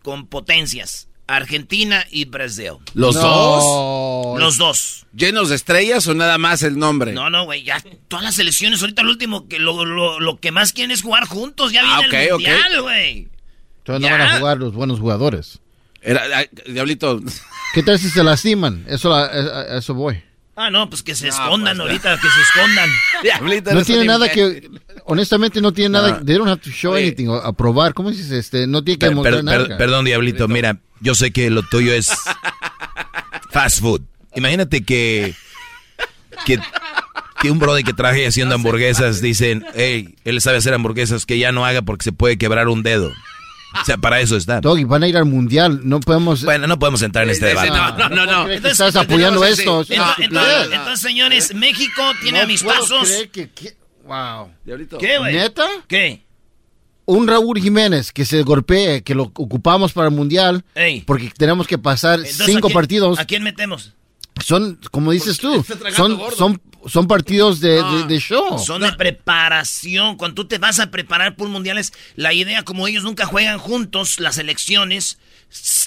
con 0.00 0.26
potencias. 0.28 1.08
Argentina 1.26 2.06
y 2.10 2.24
Brasil. 2.24 2.78
¿Los 2.94 3.16
dos? 3.16 4.40
Los 4.40 4.56
dos. 4.56 5.04
¿Llenos 5.14 5.50
de 5.50 5.56
estrellas 5.56 6.06
o 6.06 6.14
nada 6.14 6.38
más 6.38 6.62
el 6.62 6.78
nombre? 6.78 7.12
No, 7.12 7.28
no, 7.28 7.44
güey, 7.44 7.64
ya 7.64 7.82
todas 8.08 8.24
las 8.24 8.36
selecciones, 8.36 8.80
ahorita 8.80 9.02
lo 9.02 9.10
último, 9.10 9.46
que 9.46 9.58
lo, 9.58 9.84
lo, 9.84 10.20
lo 10.20 10.40
que 10.40 10.52
más 10.52 10.72
quieren 10.72 10.90
es 10.90 11.02
jugar 11.02 11.26
juntos, 11.26 11.70
ya 11.72 11.82
Ah, 11.84 11.98
viene 11.98 12.06
ok, 12.06 12.14
el 12.14 12.32
mundial, 12.32 12.80
güey. 12.82 13.28
Entonces 13.86 14.10
no 14.10 14.18
van 14.18 14.20
a 14.28 14.38
jugar 14.38 14.58
los 14.58 14.72
buenos 14.74 14.98
jugadores. 15.00 15.60
Era, 16.02 16.22
Diablito. 16.66 17.20
¿Qué 17.74 17.82
tal 17.82 17.98
si 17.98 18.10
se 18.10 18.22
lastiman? 18.24 18.84
Eso, 18.88 19.10
la- 19.10 19.26
a- 19.26 19.74
a 19.74 19.78
eso 19.78 19.94
voy. 19.94 20.22
Ah, 20.56 20.70
no, 20.70 20.88
pues 20.88 21.02
que 21.02 21.14
se 21.14 21.26
No, 21.28 21.32
escondan 21.34 21.76
pues, 21.76 21.88
ahorita, 21.88 22.14
que 22.20 22.28
se 22.28 22.40
escondan. 22.40 22.90
Diablito, 23.22 23.74
No 23.74 23.82
tiene 23.84 24.04
nada 24.06 24.28
que, 24.30 24.70
honestamente 25.04 25.60
no 25.60 25.72
tiene 25.72 25.90
nada, 25.90 26.20
they 26.24 26.36
don't 26.36 26.48
have 26.48 26.62
to 26.62 26.70
show 26.70 26.92
Oye. 26.94 27.02
anything, 27.08 27.26
o 27.28 27.34
a 27.36 27.52
probar, 27.52 27.92
¿cómo 27.94 28.10
dices? 28.10 28.30
Este, 28.30 28.66
no 28.66 28.82
tiene 28.82 28.98
que 28.98 29.06
Per- 29.06 29.14
mostrar 29.14 29.34
per- 29.36 29.44
nada. 29.44 29.66
per- 29.68 29.76
perdón, 29.76 30.04
Diablito, 30.06 30.48
mira, 30.48 30.78
yo 31.00 31.14
sé 31.14 31.30
que 31.30 31.50
lo 31.50 31.62
tuyo 31.62 31.92
es 31.92 32.10
fast 33.50 33.80
food. 33.80 34.02
Imagínate 34.34 34.82
que, 34.84 35.34
que, 36.46 36.58
que 37.40 37.50
un 37.50 37.58
brother 37.58 37.84
que 37.84 37.92
traje 37.92 38.26
haciendo 38.26 38.54
hamburguesas 38.54 39.20
dicen, 39.20 39.64
hey, 39.74 40.14
él 40.24 40.40
sabe 40.40 40.58
hacer 40.58 40.72
hamburguesas, 40.74 41.26
que 41.26 41.38
ya 41.38 41.52
no 41.52 41.64
haga 41.66 41.82
porque 41.82 42.04
se 42.04 42.12
puede 42.12 42.38
quebrar 42.38 42.68
un 42.68 42.82
dedo. 42.82 43.12
O 43.80 43.84
sea, 43.84 43.96
para 43.96 44.20
eso 44.20 44.36
está. 44.36 44.60
Doggy, 44.60 44.84
van 44.84 45.02
a 45.02 45.08
ir 45.08 45.16
al 45.16 45.24
mundial, 45.24 45.80
no 45.84 46.00
podemos... 46.00 46.44
Bueno, 46.44 46.66
no 46.66 46.78
podemos 46.78 47.02
entrar 47.02 47.24
en 47.24 47.30
este 47.30 47.46
debate. 47.46 47.68
No, 47.70 47.92
no, 47.96 48.08
no, 48.08 48.26
no. 48.26 48.44
¿Crees 48.44 48.60
que 48.60 48.68
estás 48.70 48.96
apoyando 48.96 49.44
entonces, 49.44 49.58
esto? 49.60 49.80
Entonces, 49.82 49.98
estupidez. 49.98 50.30
entonces- 50.30 50.72
entonces, 50.72 51.00
señores, 51.00 51.54
México 51.54 52.02
tiene 52.22 52.40
No 52.46 52.46
creer 52.46 53.30
que- 53.30 53.50
que- 53.50 53.76
wow. 54.06 54.50
¿Qué, 54.98 55.18
güey? 55.18 55.34
¿Neta? 55.34 55.66
¿Qué? 55.88 56.24
Un 57.08 57.28
Raúl 57.28 57.60
Jiménez 57.60 58.10
que 58.12 58.24
se 58.24 58.42
golpee, 58.42 59.02
que 59.02 59.14
lo 59.14 59.24
ocupamos 59.24 59.92
para 59.92 60.08
el 60.08 60.14
mundial, 60.14 60.64
Ey. 60.74 61.02
porque 61.02 61.30
tenemos 61.36 61.66
que 61.68 61.78
pasar 61.78 62.18
Entonces, 62.18 62.46
cinco 62.46 62.66
¿a 62.66 62.70
quién- 62.70 62.74
partidos. 62.74 63.18
¿A 63.20 63.24
quién 63.24 63.42
metemos? 63.44 63.94
Son, 64.46 64.78
como 64.92 65.10
dices 65.10 65.38
tú, 65.38 65.64
son, 65.96 66.16
gordo. 66.18 66.36
son, 66.36 66.62
son 66.86 67.08
partidos 67.08 67.58
de, 67.58 67.82
de- 67.82 68.04
de 68.06 68.20
show. 68.20 68.60
Son 68.60 68.80
de 68.82 68.92
preparación. 68.92 70.16
Cuando 70.16 70.36
tú 70.36 70.44
te 70.46 70.58
vas 70.58 70.78
a 70.78 70.90
preparar 70.92 71.34
por 71.34 71.48
mundiales, 71.48 71.92
la 72.14 72.32
idea, 72.32 72.62
como 72.62 72.86
ellos 72.86 73.02
nunca 73.02 73.26
juegan 73.26 73.58
juntos, 73.58 74.20
las 74.20 74.38
elecciones, 74.38 75.18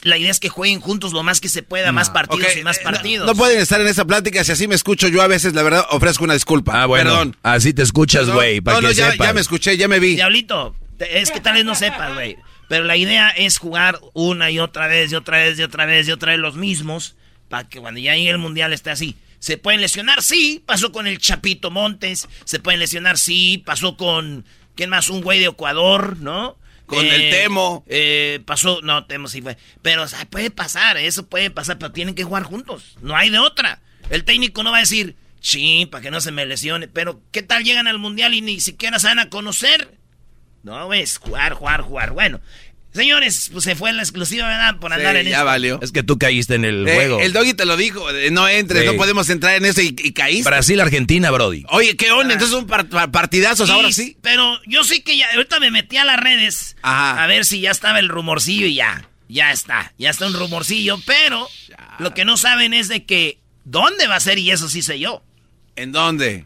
la 0.04 0.18
idea 0.18 0.30
es 0.30 0.42
que 0.42 0.50
jueguen 0.50 0.82
juntos 0.82 1.14
lo 1.14 1.24
más 1.24 1.40
que 1.40 1.48
se 1.48 1.64
pueda, 1.64 1.94
más 1.94 2.10
partidos 2.10 2.58
y 2.58 2.64
más 2.64 2.80
eh, 2.80 2.82
partidos. 2.84 3.26
No, 3.28 3.32
no 3.34 3.38
pueden 3.38 3.60
estar 3.62 3.80
en 3.80 3.88
esa 3.88 4.04
plática. 4.04 4.44
Si 4.44 4.52
así 4.52 4.68
me 4.68 4.76
escucho, 4.76 5.08
yo 5.08 5.22
a 5.22 5.28
veces, 5.28 5.54
la 5.54 5.64
verdad, 5.64 5.86
ofrezco 5.92 6.26
una 6.26 6.34
disculpa. 6.34 6.82
Ah, 6.82 6.86
bueno, 6.86 7.12
Perdón. 7.12 7.38
así 7.44 7.74
te 7.74 7.84
escuchas, 7.84 8.30
güey, 8.30 8.60
para 8.60 8.78
no, 8.78 8.82
no, 8.82 8.88
que 8.90 8.96
ya, 8.96 9.12
sepas. 9.12 9.28
ya 9.28 9.34
me 9.34 9.40
escuché, 9.42 9.78
ya 9.78 9.88
me 9.88 10.00
vi. 10.00 10.16
Diablito, 10.16 10.76
te- 10.98 11.22
es 11.22 11.32
que 11.32 11.40
tal 11.40 11.54
vez 11.54 11.64
no 11.64 11.76
sepas, 11.76 12.14
güey. 12.14 12.36
Pero 12.68 12.84
la 12.84 12.98
idea 12.98 13.30
es 13.30 13.58
jugar 13.58 14.00
una 14.14 14.52
y 14.52 14.60
otra 14.60 14.88
vez, 14.88 15.12
y 15.12 15.16
otra 15.16 15.38
vez, 15.38 15.58
y 15.58 15.64
otra 15.64 15.86
vez, 15.86 16.08
y 16.08 16.12
otra 16.12 16.34
vez 16.34 16.40
los 16.42 16.56
mismos, 16.56 17.16
para 17.50 17.68
que 17.68 17.80
cuando 17.80 18.00
ya 18.00 18.16
llegue 18.16 18.30
el 18.30 18.38
mundial 18.38 18.72
esté 18.72 18.92
así. 18.92 19.16
¿Se 19.40 19.58
pueden 19.58 19.82
lesionar? 19.82 20.22
Sí, 20.22 20.62
pasó 20.66 20.92
con 20.92 21.08
el 21.08 21.18
Chapito 21.18 21.72
Montes. 21.72 22.28
Se 22.46 22.60
pueden 22.60 22.80
lesionar, 22.80 23.18
sí, 23.18 23.62
pasó 23.66 23.98
con, 23.98 24.46
¿quién 24.76 24.90
más? 24.90 25.10
Un 25.10 25.22
güey 25.22 25.40
de 25.40 25.48
Ecuador, 25.48 26.18
¿no? 26.18 26.58
Con 26.86 27.06
el 27.06 27.30
Temo. 27.30 27.84
eh, 27.88 28.42
pasó, 28.46 28.82
no, 28.82 29.06
Temo 29.06 29.28
sí 29.28 29.42
fue. 29.42 29.58
Pero, 29.82 30.04
o 30.04 30.08
sea, 30.08 30.26
puede 30.26 30.50
pasar, 30.50 30.98
eso 30.98 31.28
puede 31.28 31.52
pasar, 31.52 31.78
pero 31.78 31.92
tienen 31.92 32.16
que 32.16 32.24
jugar 32.24 32.44
juntos. 32.44 32.98
No 33.02 33.16
hay 33.16 33.30
de 33.30 33.40
otra. 33.40 33.82
El 34.10 34.24
técnico 34.24 34.64
no 34.64 34.72
va 34.72 34.78
a 34.78 34.82
decir, 34.82 35.16
sí, 35.40 35.88
para 35.90 36.02
que 36.02 36.12
no 36.12 36.20
se 36.20 36.32
me 36.32 36.46
lesione. 36.46 36.88
Pero, 36.88 37.22
¿qué 37.32 37.44
tal 37.44 37.64
llegan 37.64 37.88
al 37.88 38.00
mundial 38.00 38.34
y 38.34 38.42
ni 38.42 38.60
siquiera 38.60 39.00
se 39.00 39.08
van 39.08 39.20
a 39.20 39.30
conocer? 39.30 40.00
No, 40.64 40.92
es 40.94 41.18
jugar, 41.18 41.54
jugar, 41.54 41.82
jugar. 41.82 42.12
Bueno, 42.12 42.42
señores, 42.94 43.50
pues 43.52 43.64
se 43.64 43.76
fue 43.76 43.94
la 43.94 44.02
exclusiva, 44.02 44.48
¿verdad? 44.48 44.78
Por 44.80 44.92
andar 44.94 45.14
Sí, 45.16 45.20
en 45.22 45.26
ya 45.28 45.32
esto. 45.38 45.46
valió. 45.46 45.80
Es 45.82 45.92
que 45.92 46.04
tú 46.04 46.18
caíste 46.18 46.56
en 46.56 46.66
el 46.66 46.88
Eh, 46.88 46.96
juego. 46.96 47.20
el 47.20 47.34
doggy 47.34 47.54
te 47.54 47.66
lo 47.66 47.78
dijo, 47.78 48.10
eh, 48.12 48.32
no 48.32 48.48
entres, 48.48 48.82
Sí. 48.82 48.86
no 48.88 48.96
podemos 48.96 49.30
entrar 49.30 49.56
en 49.56 49.66
eso 49.66 49.82
y, 49.82 49.96
y 49.98 50.12
caíste. 50.14 50.50
Brasil-Argentina, 50.50 51.32
Brody. 51.32 51.66
Oye, 51.70 51.96
¿qué 51.96 52.12
onda? 52.12 52.34
Entonces 52.34 52.56
un 52.58 52.68
par- 52.68 52.88
par- 52.90 53.12
partidazos 53.12 53.70
Y- 53.70 53.72
ahora 53.72 53.92
sí. 53.92 54.18
Pero 54.22 54.60
yo 54.66 54.84
sí 54.84 55.02
que 55.02 55.18
ya, 55.18 55.28
ahorita 55.34 55.60
me 55.60 55.72
metí 55.72 55.98
a 55.98 56.06
las 56.06 56.20
redes 56.20 56.76
Ajá. 56.82 57.24
a 57.24 57.28
ver 57.28 57.46
si 57.46 57.62
ya 57.62 57.72
estaba 57.72 58.00
el 58.00 58.10
rumorcillo 58.10 58.66
y 58.66 58.76
ya, 58.76 59.08
ya 59.28 59.52
está, 59.52 59.94
ya 59.98 60.10
está 60.10 60.26
un 60.28 60.34
rumorcillo, 60.34 61.00
pero 61.06 61.48
lo 62.00 62.14
que 62.14 62.26
no 62.26 62.38
saben 62.38 62.74
es 62.74 62.88
de 62.88 63.06
que 63.06 63.40
dónde 63.66 64.08
va 64.08 64.16
a 64.16 64.20
ser 64.20 64.40
y 64.40 64.50
eso 64.52 64.68
sí 64.68 64.82
sé 64.82 65.00
yo. 65.00 65.24
¿En 65.76 65.92
dónde? 65.92 66.46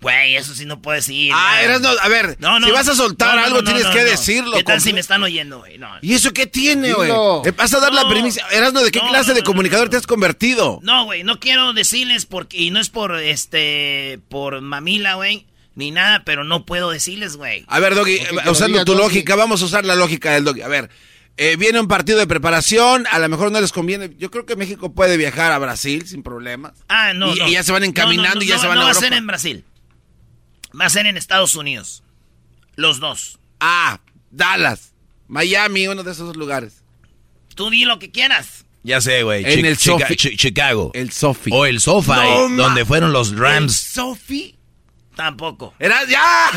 Güey, 0.00 0.36
eso 0.36 0.54
sí 0.54 0.64
no 0.64 0.80
puedo 0.80 0.96
decir. 0.96 1.30
Ah, 1.34 1.56
no. 1.58 1.62
eras 1.62 1.80
no, 1.82 1.88
a 1.90 2.08
ver, 2.08 2.38
si 2.64 2.70
vas 2.70 2.88
a 2.88 2.94
soltar 2.94 3.34
no, 3.34 3.40
no, 3.42 3.46
algo 3.46 3.58
no, 3.58 3.64
tienes 3.64 3.84
no, 3.84 3.90
que 3.92 3.98
no. 3.98 4.04
decirlo. 4.06 4.56
¿Qué 4.56 4.64
tal 4.64 4.80
si 4.80 4.94
me 4.94 5.00
están 5.00 5.22
oyendo, 5.22 5.58
güey? 5.58 5.76
No. 5.76 5.90
¿Y 6.00 6.14
eso 6.14 6.32
qué 6.32 6.46
tiene, 6.46 6.92
güey? 6.94 7.10
Te 7.42 7.50
vas 7.50 7.74
a 7.74 7.80
dar 7.80 7.92
la 7.92 8.04
No. 8.04 8.08
primicia. 8.08 8.46
Erasno, 8.50 8.80
¿de 8.82 8.90
qué 8.90 9.00
No, 9.00 9.08
clase 9.08 9.28
no, 9.28 9.34
de 9.34 9.40
no, 9.42 9.46
comunicador 9.46 9.86
no. 9.86 9.90
te 9.90 9.96
has 9.98 10.06
convertido? 10.06 10.80
No, 10.82 11.04
güey, 11.04 11.22
no 11.22 11.38
quiero 11.38 11.74
decirles 11.74 12.24
porque 12.24 12.56
y 12.56 12.70
no 12.70 12.80
es 12.80 12.88
por 12.88 13.14
este 13.20 14.20
por 14.30 14.60
mamila, 14.62 15.14
güey, 15.14 15.46
ni 15.74 15.90
nada, 15.90 16.22
pero 16.24 16.44
no 16.44 16.64
puedo 16.64 16.90
decirles, 16.90 17.36
güey. 17.36 17.64
A 17.68 17.78
ver, 17.78 17.94
Doggy, 17.94 18.14
eh, 18.14 18.28
usando 18.50 18.78
diga 18.78 18.84
tu 18.86 18.92
Doggy. 18.92 19.02
lógica, 19.04 19.34
vamos 19.36 19.60
a 19.60 19.66
usar 19.66 19.84
la 19.84 19.96
lógica 19.96 20.32
del 20.32 20.44
Doggy. 20.44 20.62
A 20.62 20.68
ver, 20.68 20.88
eh, 21.36 21.56
viene 21.56 21.78
un 21.80 21.88
partido 21.88 22.18
de 22.18 22.26
preparación, 22.26 23.06
a 23.10 23.18
lo 23.18 23.28
mejor 23.28 23.52
no 23.52 23.60
les 23.60 23.72
conviene. 23.72 24.10
Yo 24.18 24.30
creo 24.30 24.46
que 24.46 24.56
México 24.56 24.94
puede 24.94 25.16
viajar 25.18 25.52
a 25.52 25.58
Brasil 25.58 26.06
sin 26.06 26.22
problemas. 26.22 26.72
Ah, 26.88 27.12
no, 27.14 27.34
Y- 27.34 27.38
no. 27.38 27.48
y 27.48 27.52
ya 27.52 27.62
se 27.62 27.72
van 27.72 27.82
No, 27.82 27.88
encaminando 27.88 28.36
no, 28.36 28.42
y 28.42 28.46
ya 28.46 28.56
no, 28.56 28.60
se 28.62 28.66
van 28.66 28.76
no 28.76 28.82
a 28.82 28.84
va 28.86 28.90
a 28.92 28.94
ser 28.94 29.12
en 29.12 29.26
Brasil. 29.26 29.64
Va 30.78 30.86
a 30.86 30.90
ser 30.90 31.06
en 31.06 31.16
Estados 31.16 31.54
Unidos. 31.54 32.02
Los 32.76 33.00
dos. 33.00 33.38
Ah, 33.60 34.00
Dallas, 34.30 34.92
Miami, 35.28 35.88
uno 35.88 36.02
de 36.02 36.12
esos 36.12 36.26
dos 36.28 36.36
lugares. 36.36 36.82
Tú 37.54 37.70
di 37.70 37.84
lo 37.84 37.98
que 37.98 38.10
quieras. 38.10 38.64
Ya 38.82 39.00
sé, 39.00 39.22
güey. 39.22 39.44
En 39.44 39.66
el 39.66 39.76
Chica- 39.76 39.98
Sofi. 40.06 40.16
Chi- 40.16 40.36
Chicago. 40.36 40.90
El 40.94 41.10
Sofi. 41.12 41.50
O 41.52 41.66
el 41.66 41.80
SoFi, 41.80 42.12
No, 42.12 42.48
ma- 42.48 42.62
donde 42.62 42.84
fueron 42.86 43.12
los 43.12 43.36
Rams. 43.36 43.76
Sofi. 43.76 44.56
Tampoco. 45.14 45.74
Era 45.78 46.06
ya. 46.06 46.48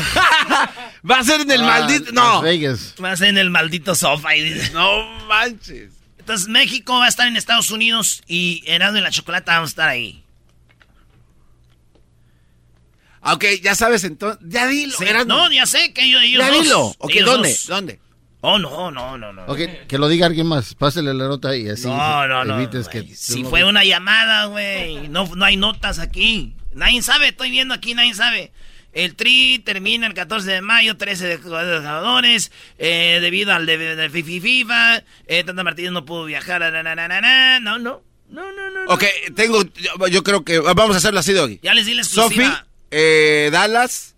Va 1.10 1.18
a 1.18 1.24
ser 1.24 1.42
en 1.42 1.50
el 1.50 1.60
Ah, 1.62 1.66
maldito. 1.66 2.04
Las 2.06 2.14
No. 2.14 2.40
Vegas. 2.40 2.94
Va 3.02 3.12
a 3.12 3.16
ser 3.16 3.28
en 3.28 3.38
el 3.38 3.50
maldito 3.50 3.92
y 4.34 4.40
dice. 4.40 4.70
No 4.72 5.04
manches. 5.26 5.92
Entonces 6.18 6.48
México 6.48 6.94
va 6.98 7.04
a 7.04 7.08
estar 7.08 7.28
en 7.28 7.36
Estados 7.36 7.70
Unidos 7.70 8.22
y 8.26 8.62
Herado 8.66 8.96
y 8.96 9.02
la 9.02 9.10
Chocolata 9.10 9.52
vamos 9.52 9.68
a 9.68 9.72
estar 9.72 9.88
ahí. 9.90 10.24
Ah, 13.12 13.13
Ok, 13.32 13.44
ya 13.62 13.74
sabes 13.74 14.04
entonces. 14.04 14.40
Ya 14.48 14.66
dilo. 14.66 14.96
Sí, 14.96 15.04
no, 15.26 15.50
ya 15.50 15.66
sé 15.66 15.92
que 15.92 16.04
ellos, 16.04 16.22
ellos 16.22 16.42
ya 16.42 16.50
dos. 16.50 16.62
dilo. 16.62 16.80
Ok, 16.98 17.10
ellos 17.10 17.26
¿dónde? 17.26 17.48
dos. 17.50 17.66
¿Dónde? 17.66 18.00
Oh, 18.46 18.58
no, 18.58 18.90
no, 18.90 19.16
no, 19.16 19.32
no. 19.32 19.46
Ok, 19.46 19.60
que 19.88 19.96
lo 19.96 20.06
diga 20.08 20.26
alguien 20.26 20.46
más. 20.46 20.74
Pásale 20.74 21.14
la 21.14 21.28
nota 21.28 21.48
ahí, 21.48 21.66
así 21.68 21.86
no, 21.86 22.28
no, 22.28 22.44
no. 22.44 22.56
evites 22.60 22.88
que... 22.88 23.02
Si 23.16 23.42
no- 23.42 23.48
fue 23.48 23.64
una 23.64 23.84
llamada, 23.84 24.44
güey. 24.46 25.08
No, 25.08 25.26
no 25.34 25.44
hay 25.46 25.56
notas 25.56 25.98
aquí. 25.98 26.54
Nadie 26.74 27.00
sabe, 27.00 27.28
estoy 27.28 27.50
viendo 27.50 27.72
aquí, 27.72 27.94
nadie 27.94 28.12
sabe. 28.12 28.52
El 28.92 29.16
tri 29.16 29.60
termina 29.60 30.06
el 30.06 30.12
14 30.12 30.50
de 30.50 30.60
mayo, 30.60 30.96
13 30.98 31.26
de 31.26 31.36
jugadores, 31.38 32.52
eh, 32.78 33.18
debido 33.22 33.52
al 33.54 33.64
de, 33.64 33.78
de 33.78 34.10
FIFA, 34.10 35.02
eh, 35.26 35.42
Tata 35.44 35.64
Martínez 35.64 35.92
no 35.92 36.04
pudo 36.04 36.26
viajar, 36.26 36.60
na, 36.60 36.70
na, 36.70 36.94
na, 36.94 37.08
na, 37.08 37.20
na. 37.20 37.60
no, 37.60 37.78
no, 37.78 38.02
no, 38.28 38.52
no, 38.52 38.70
no. 38.70 38.92
Ok, 38.92 39.04
tengo. 39.34 39.64
Yo, 39.64 40.06
yo 40.08 40.22
creo 40.22 40.44
que. 40.44 40.58
Vamos 40.58 40.94
a 40.94 40.98
hacerlo 40.98 41.20
así, 41.20 41.32
Doggy. 41.32 41.60
Ya 41.62 41.74
les 41.74 41.86
di 41.86 41.94
la 41.94 42.02
exclusiva. 42.02 42.66
Eh, 42.96 43.50
Dallas. 43.52 44.14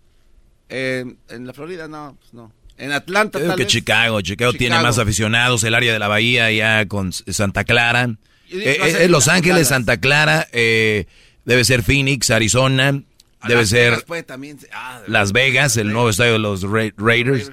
eh, 0.69 1.05
en 1.29 1.47
la 1.47 1.53
Florida, 1.53 1.87
no, 1.87 2.15
pues 2.19 2.33
no. 2.33 2.51
En 2.77 2.91
Atlanta, 2.91 3.39
tal 3.39 3.55
que 3.55 3.63
vez. 3.63 3.67
Chicago, 3.73 4.21
Chicago, 4.21 4.53
tiene 4.53 4.79
más 4.79 4.99
aficionados, 4.99 5.63
el 5.63 5.73
área 5.73 5.91
de 5.93 5.97
la 5.99 6.07
bahía 6.07 6.51
ya 6.51 6.85
con 6.87 7.11
Santa 7.11 7.63
Clara. 7.63 8.09
Eh, 8.51 8.77
eh, 9.01 9.07
Los 9.09 9.25
Dallas. 9.25 9.37
Ángeles, 9.39 9.67
Santa 9.69 9.97
Clara, 9.99 10.47
eh, 10.51 11.05
debe 11.43 11.65
ser 11.65 11.81
Phoenix, 11.81 12.29
Arizona, 12.29 12.91
debe 13.47 13.61
Las 13.61 13.69
ser 13.69 14.03
Vegas 14.07 14.25
también 14.27 14.59
ah, 14.71 15.01
Las 15.07 15.31
Vegas, 15.31 15.75
el 15.77 15.91
nuevo 15.91 16.09
estadio 16.09 16.33
de 16.33 16.39
los 16.39 16.61
Ra- 16.61 16.93
Raiders, 16.97 17.49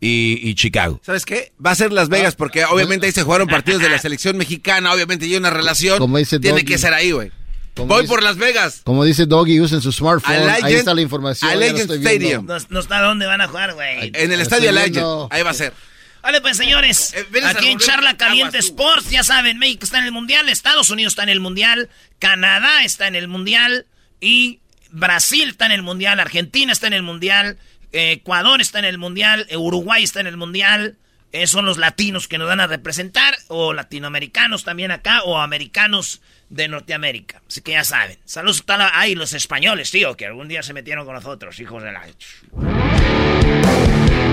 y, 0.00 0.38
y 0.42 0.54
Chicago. 0.54 1.00
¿Sabes 1.04 1.24
qué? 1.26 1.52
Va 1.64 1.72
a 1.72 1.74
ser 1.74 1.90
Las 1.92 2.08
Vegas 2.08 2.36
porque 2.36 2.64
obviamente 2.64 3.06
ahí 3.06 3.12
se 3.12 3.24
jugaron 3.24 3.48
partidos 3.48 3.82
de 3.82 3.88
la 3.88 3.98
selección 3.98 4.36
mexicana, 4.36 4.92
obviamente 4.92 5.24
hay 5.26 5.34
una 5.34 5.50
relación. 5.50 5.98
Como 5.98 6.18
dice 6.18 6.38
Tiene 6.38 6.58
Doggy. 6.60 6.66
que 6.72 6.78
ser 6.78 6.94
ahí, 6.94 7.10
güey. 7.10 7.32
Como 7.78 7.94
Voy 7.94 8.02
dice- 8.02 8.10
por 8.12 8.22
Las 8.22 8.36
Vegas. 8.36 8.82
Como 8.84 9.04
dice 9.04 9.24
Doggy, 9.24 9.60
usen 9.60 9.80
su 9.80 9.90
smartphone. 9.92 10.34
Allegiant- 10.36 10.64
ahí 10.64 10.74
está 10.74 10.92
la 10.94 11.00
información. 11.00 11.48
ya 11.50 11.54
lo 11.56 11.60
Allegiant 11.62 11.90
estoy 11.90 11.98
viendo. 11.98 12.26
Stadium. 12.28 12.46
No, 12.46 12.74
no 12.74 12.80
está 12.80 13.00
dónde 13.00 13.24
van 13.26 13.40
a 13.40 13.48
jugar, 13.48 13.72
güey. 13.74 14.10
En 14.14 14.30
el 14.32 14.40
estadio 14.40 14.70
Legend. 14.72 14.92
viendo. 14.96 15.28
Ahí 15.30 15.42
va 15.42 15.50
a 15.50 15.54
ser. 15.54 15.72
Vale, 16.20 16.40
pues 16.40 16.56
señores, 16.56 17.14
Eh, 17.14 17.24
aquí 17.44 17.68
en 17.68 17.78
Charla 17.78 18.16
Caliente. 18.16 18.58
Sports, 18.58 19.08
ya 19.10 19.22
saben, 19.22 19.58
México 19.58 19.84
está 19.84 19.98
en 19.98 20.04
el 20.04 20.12
Mundial, 20.12 20.48
Estados 20.48 20.90
Unidos 20.90 21.12
está 21.12 21.22
en 21.22 21.28
el 21.30 21.40
Mundial, 21.40 21.88
Canadá 22.18 22.84
está 22.84 23.06
en 23.06 23.14
el 23.14 23.28
Mundial 23.28 23.86
y 24.20 24.58
Brasil 24.90 25.48
está 25.50 25.66
en 25.66 25.72
el 25.72 25.82
Mundial, 25.82 26.18
Argentina 26.18 26.72
está 26.72 26.88
en 26.88 26.94
el 26.94 27.02
Mundial, 27.02 27.56
Ecuador 27.92 28.60
está 28.60 28.80
en 28.80 28.84
el 28.84 28.98
mundial, 28.98 29.46
Uruguay 29.56 30.02
está 30.02 30.20
en 30.20 30.26
el 30.26 30.36
mundial. 30.36 30.96
Eh, 31.30 31.46
son 31.46 31.66
los 31.66 31.76
latinos 31.76 32.26
que 32.26 32.38
nos 32.38 32.48
van 32.48 32.60
a 32.60 32.66
representar, 32.66 33.36
o 33.48 33.74
latinoamericanos 33.74 34.64
también 34.64 34.90
acá, 34.90 35.22
o 35.24 35.38
americanos 35.38 36.22
de 36.48 36.68
Norteamérica. 36.68 37.42
Así 37.46 37.60
que 37.60 37.72
ya 37.72 37.84
saben. 37.84 38.18
Saludos 38.24 38.64
a 38.66 38.98
ahí 38.98 39.14
los 39.14 39.34
españoles, 39.34 39.90
tío, 39.90 40.16
que 40.16 40.26
algún 40.26 40.48
día 40.48 40.62
se 40.62 40.72
metieron 40.72 41.04
con 41.04 41.14
nosotros, 41.14 41.58
hijos 41.60 41.82
de 41.82 41.92
la... 41.92 42.06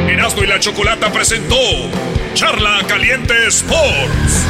Erasmo 0.10 0.44
y 0.44 0.48
la 0.48 0.60
Chocolata 0.60 1.12
presentó 1.12 1.58
Charla 2.34 2.82
Caliente 2.88 3.48
Sports. 3.48 4.46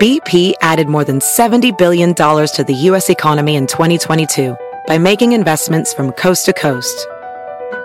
BP 0.00 0.54
added 0.62 0.88
more 0.88 1.04
than 1.04 1.20
$70 1.20 1.76
billion 1.76 2.14
to 2.14 2.64
the 2.66 2.74
U.S. 2.90 3.10
economy 3.10 3.54
in 3.54 3.66
2022 3.66 4.56
by 4.86 4.98
making 4.98 5.32
investments 5.32 5.94
from 5.94 6.10
coast 6.12 6.46
to 6.46 6.52
coast. 6.52 7.06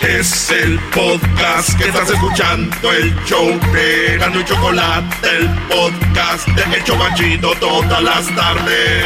Es 0.00 0.50
el 0.50 0.78
podcast 0.94 1.76
que 1.76 1.84
estás 1.88 2.08
escuchando, 2.08 2.90
el 2.90 3.14
show 3.26 3.46
de 3.70 4.16
Gano 4.18 4.40
y 4.40 4.44
Chocolate, 4.46 5.28
el 5.36 5.48
podcast 5.68 6.48
de 6.48 6.76
El 6.76 6.84
Chocachito 6.84 7.52
todas 7.60 8.02
las 8.02 8.34
tardes. 8.34 9.04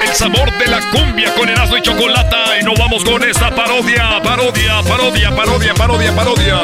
El 0.00 0.14
sabor 0.14 0.56
de 0.58 0.66
la 0.68 0.80
cumbia 0.92 1.34
con 1.34 1.48
Erasmo 1.48 1.76
y 1.76 1.82
Chocolata. 1.82 2.60
Y 2.60 2.64
nos 2.64 2.78
vamos 2.78 3.02
con 3.02 3.20
esta 3.24 3.52
parodia, 3.52 4.22
parodia, 4.22 4.80
parodia, 4.82 5.34
parodia, 5.34 5.74
parodia, 5.74 6.14
parodia. 6.14 6.60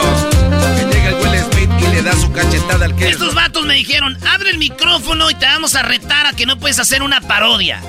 Que 0.76 0.84
llega 0.84 1.08
el 1.08 1.14
Will 1.16 1.40
Smith 1.52 1.70
y 1.80 1.94
le 1.94 2.02
da 2.02 2.12
su 2.12 2.30
cachetada 2.30 2.84
al 2.84 2.94
que. 2.94 3.08
Estos 3.08 3.34
vatos 3.34 3.66
me 3.66 3.74
dijeron, 3.74 4.16
abre 4.32 4.50
el 4.50 4.58
micrófono 4.58 5.30
y 5.30 5.34
te 5.34 5.46
vamos 5.46 5.74
a 5.74 5.82
retar 5.82 6.26
a 6.26 6.32
que 6.32 6.46
no 6.46 6.60
puedes 6.60 6.78
hacer 6.78 7.02
una 7.02 7.20
parodia. 7.20 7.80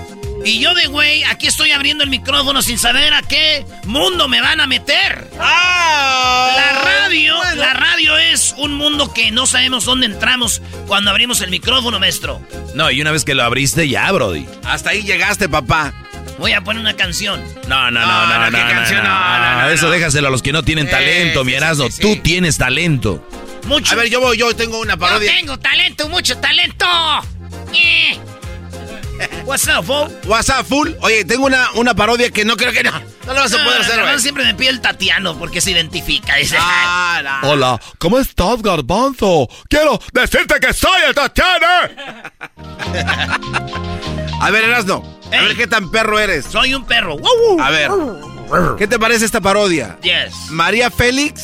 Y 0.45 0.59
yo 0.59 0.73
de 0.73 0.87
güey, 0.87 1.23
aquí 1.23 1.47
estoy 1.47 1.71
abriendo 1.71 2.03
el 2.03 2.09
micrófono 2.09 2.61
sin 2.61 2.77
saber 2.77 3.13
a 3.13 3.21
qué 3.21 3.65
mundo 3.85 4.27
me 4.27 4.41
van 4.41 4.59
a 4.59 4.67
meter. 4.67 5.29
la 5.37 6.81
radio, 6.83 7.35
la 7.55 7.73
radio 7.73 8.17
es 8.17 8.53
un 8.57 8.73
mundo 8.73 9.13
que 9.13 9.31
no 9.31 9.45
sabemos 9.45 9.85
dónde 9.85 10.05
entramos 10.05 10.61
cuando 10.87 11.11
abrimos 11.11 11.41
el 11.41 11.49
micrófono, 11.49 11.99
maestro. 11.99 12.41
No, 12.75 12.91
y 12.91 13.01
una 13.01 13.11
vez 13.11 13.23
que 13.23 13.35
lo 13.35 13.43
abriste 13.43 13.87
ya, 13.87 14.11
Brody. 14.11 14.45
Hasta 14.65 14.89
ahí 14.91 15.03
llegaste, 15.03 15.47
papá. 15.47 15.93
Voy 16.39 16.51
a 16.51 16.61
poner 16.61 16.81
una 16.81 16.95
canción. 16.95 17.41
No, 17.67 17.89
no, 17.91 18.01
no, 18.01 18.05
no, 18.05 18.27
no, 18.39 18.49
no, 18.49 18.57
¿qué 18.57 18.73
canción? 18.73 19.03
No, 19.03 19.39
no, 19.39 19.61
no, 19.61 19.69
Eso 19.69 19.85
no. 19.85 19.91
déjaselo 19.91 20.27
a 20.27 20.31
los 20.31 20.41
que 20.41 20.51
no 20.51 20.63
tienen 20.63 20.89
talento, 20.89 21.41
sí, 21.41 21.45
mi 21.45 21.53
Erasmo. 21.53 21.85
sí, 21.85 21.91
sí. 21.93 22.01
Tú 22.01 22.15
tienes 22.17 22.57
talento. 22.57 23.25
Mucho. 23.65 23.93
A 23.93 23.95
ver, 23.95 24.09
yo 24.09 24.19
voy, 24.19 24.37
yo 24.37 24.53
tengo 24.55 24.79
una 24.79 24.95
Yo 24.95 24.99
parodia. 24.99 25.31
tengo 25.37 25.57
talento, 25.57 26.09
mucho 26.09 26.37
talento. 26.39 26.85
Eh. 27.73 28.17
What's 29.45 29.68
up, 29.68 29.84
fool? 29.85 30.10
WhatsApp 30.26 30.65
full. 30.65 30.91
Oye, 31.02 31.23
tengo 31.26 31.45
una, 31.45 31.72
una 31.73 31.94
parodia 31.94 32.31
que 32.31 32.45
no 32.45 32.56
creo 32.57 32.72
que 32.72 32.84
no. 32.84 32.91
No 32.91 33.34
lo 33.34 33.41
vas 33.41 33.53
a 33.53 33.64
poder 33.64 33.81
hacer, 33.81 34.02
güey. 34.02 34.19
siempre 34.19 34.44
me 34.45 34.53
pide 34.56 34.69
el 34.69 34.81
Tatiano 34.81 35.38
porque 35.38 35.61
se 35.61 35.72
identifica. 35.72 36.35
Dice, 36.35 36.57
Ah, 36.60 37.40
no. 37.44 37.49
Hola, 37.49 37.81
¿cómo 37.99 38.19
estás, 38.19 38.61
Garbanzo? 38.61 39.48
Quiero 39.69 39.99
decirte 40.14 40.56
que 40.60 40.73
soy 40.73 41.02
el 41.07 41.14
Tatiana. 41.15 42.31
A 44.41 44.49
ver, 44.52 44.65
Erasno. 44.65 45.03
A 45.31 45.41
ver 45.41 45.56
qué 45.56 45.68
tan 45.68 45.90
perro 45.90 46.19
eres. 46.19 46.45
Soy 46.45 46.73
un 46.73 46.85
perro. 46.85 47.18
¡Wow! 47.18 47.61
A 47.61 47.69
ver. 47.69 47.90
¿Qué 48.77 48.88
te 48.88 48.99
parece 48.99 49.26
esta 49.26 49.41
parodia? 49.41 49.98
Yes. 50.02 50.34
María 50.49 50.91
Félix 50.91 51.44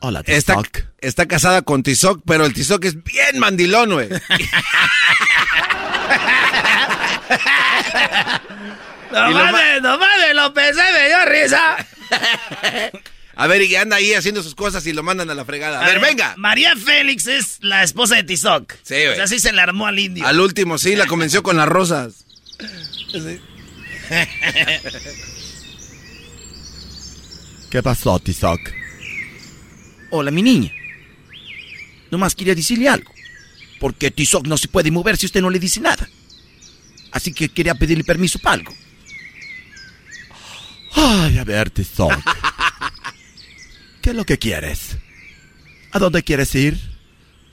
Hola, 0.00 0.22
está, 0.26 0.56
está 1.00 1.26
casada 1.26 1.62
con 1.62 1.82
Tizoc, 1.82 2.20
pero 2.26 2.44
el 2.44 2.52
Tizoc 2.52 2.84
es 2.84 3.02
bien 3.02 3.38
mandilón, 3.38 3.92
güey. 3.94 4.08
No 9.12 9.30
mames, 9.30 9.82
no 9.82 9.98
mames, 9.98 10.34
lo 10.34 10.52
pensé, 10.52 10.82
me 10.92 11.06
dio 11.06 11.24
risa. 11.26 11.76
A 13.36 13.46
ver, 13.48 13.62
y 13.62 13.74
anda 13.74 13.96
ahí 13.96 14.14
haciendo 14.14 14.42
sus 14.42 14.54
cosas 14.54 14.86
y 14.86 14.92
lo 14.92 15.02
mandan 15.02 15.28
a 15.28 15.34
la 15.34 15.44
fregada. 15.44 15.84
A 15.84 15.86
ver, 15.88 15.98
venga. 16.00 16.34
María 16.36 16.76
Félix 16.76 17.26
es 17.26 17.58
la 17.62 17.82
esposa 17.82 18.14
de 18.14 18.22
Tizoc. 18.22 18.74
Sí, 18.82 18.94
güey. 18.94 19.08
O 19.08 19.14
sea, 19.16 19.24
así 19.24 19.40
se 19.40 19.52
le 19.52 19.60
armó 19.60 19.88
al 19.88 19.98
indio. 19.98 20.24
Al 20.24 20.38
último, 20.38 20.78
sí, 20.78 20.94
la 20.94 21.06
convenció 21.06 21.42
con 21.42 21.56
las 21.56 21.68
rosas. 21.68 22.24
¿Qué 27.70 27.82
pasó, 27.82 28.20
Tizoc? 28.20 28.60
Hola, 30.10 30.30
mi 30.30 30.42
niña. 30.42 30.72
Nomás 32.12 32.36
quería 32.36 32.54
decirle 32.54 32.88
algo. 32.88 33.13
Porque 33.84 34.10
Tizoc 34.10 34.46
no 34.46 34.56
se 34.56 34.68
puede 34.68 34.90
mover 34.90 35.18
si 35.18 35.26
usted 35.26 35.42
no 35.42 35.50
le 35.50 35.58
dice 35.58 35.78
nada. 35.78 36.08
Así 37.12 37.34
que 37.34 37.50
quería 37.50 37.74
pedirle 37.74 38.02
permiso 38.02 38.38
para 38.38 38.54
algo. 38.54 38.72
Ay, 40.94 41.36
a 41.36 41.44
ver, 41.44 41.68
Tizoc. 41.68 42.10
¿Qué 44.00 44.08
es 44.08 44.16
lo 44.16 44.24
que 44.24 44.38
quieres? 44.38 44.96
¿A 45.92 45.98
dónde 45.98 46.22
quieres 46.22 46.54
ir? 46.54 46.80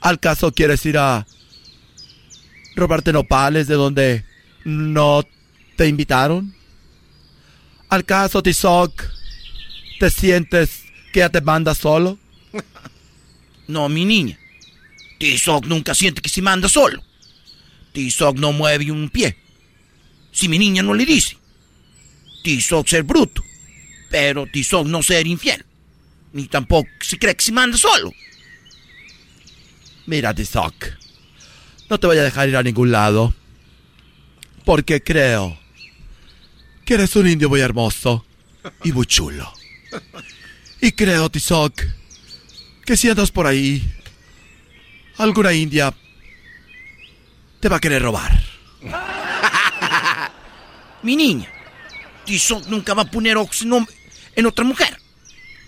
¿Al 0.00 0.20
caso 0.20 0.52
quieres 0.52 0.86
ir 0.86 0.96
a 0.96 1.26
robarte 2.76 3.12
nopales 3.12 3.66
de 3.66 3.74
donde 3.74 4.24
no 4.64 5.28
te 5.76 5.86
invitaron? 5.86 6.54
¿Al 7.90 8.06
caso, 8.06 8.42
Tizoc, 8.42 9.04
te 10.00 10.08
sientes 10.08 10.84
que 11.12 11.18
ya 11.18 11.28
te 11.28 11.42
mandas 11.42 11.76
solo? 11.76 12.18
No, 13.68 13.88
mi 13.90 14.04
niña. 14.06 14.38
Tizoc 15.22 15.66
nunca 15.66 15.94
siente 15.94 16.20
que 16.20 16.28
se 16.28 16.42
manda 16.42 16.68
solo. 16.68 17.00
Tizoc 17.92 18.38
no 18.38 18.52
mueve 18.52 18.90
un 18.90 19.08
pie. 19.08 19.36
Si 20.32 20.48
mi 20.48 20.58
niña 20.58 20.82
no 20.82 20.94
le 20.94 21.06
dice. 21.06 21.38
Tizoc 22.42 22.88
ser 22.88 23.04
bruto. 23.04 23.40
Pero 24.10 24.48
Tizoc 24.48 24.84
no 24.88 25.00
ser 25.00 25.28
infiel. 25.28 25.64
Ni 26.32 26.48
tampoco 26.48 26.88
se 27.02 27.20
cree 27.20 27.36
que 27.36 27.44
se 27.44 27.52
manda 27.52 27.78
solo. 27.78 28.12
Mira, 30.06 30.34
Tizoc, 30.34 30.74
no 31.88 32.00
te 32.00 32.08
voy 32.08 32.18
a 32.18 32.24
dejar 32.24 32.48
ir 32.48 32.56
a 32.56 32.64
ningún 32.64 32.90
lado. 32.90 33.32
Porque 34.64 35.04
creo 35.04 35.56
que 36.84 36.94
eres 36.94 37.14
un 37.14 37.28
indio 37.28 37.48
muy 37.48 37.60
hermoso 37.60 38.26
y 38.82 38.90
muy 38.90 39.06
chulo. 39.06 39.52
Y 40.80 40.90
creo, 40.90 41.30
Tizoc, 41.30 41.80
que 42.84 42.96
si 42.96 43.08
andas 43.08 43.30
por 43.30 43.46
ahí, 43.46 43.88
alguna 45.22 45.52
india 45.52 45.92
te 47.60 47.68
va 47.68 47.76
a 47.76 47.80
querer 47.80 48.02
robar. 48.02 48.42
Mi 51.02 51.16
niña. 51.16 51.48
Tizoc 52.24 52.66
nunca 52.66 52.94
va 52.94 53.02
a 53.02 53.10
poner 53.10 53.36
ojos 53.36 53.62
en, 53.62 54.46
otra 54.46 54.64
mujer. 54.64 54.98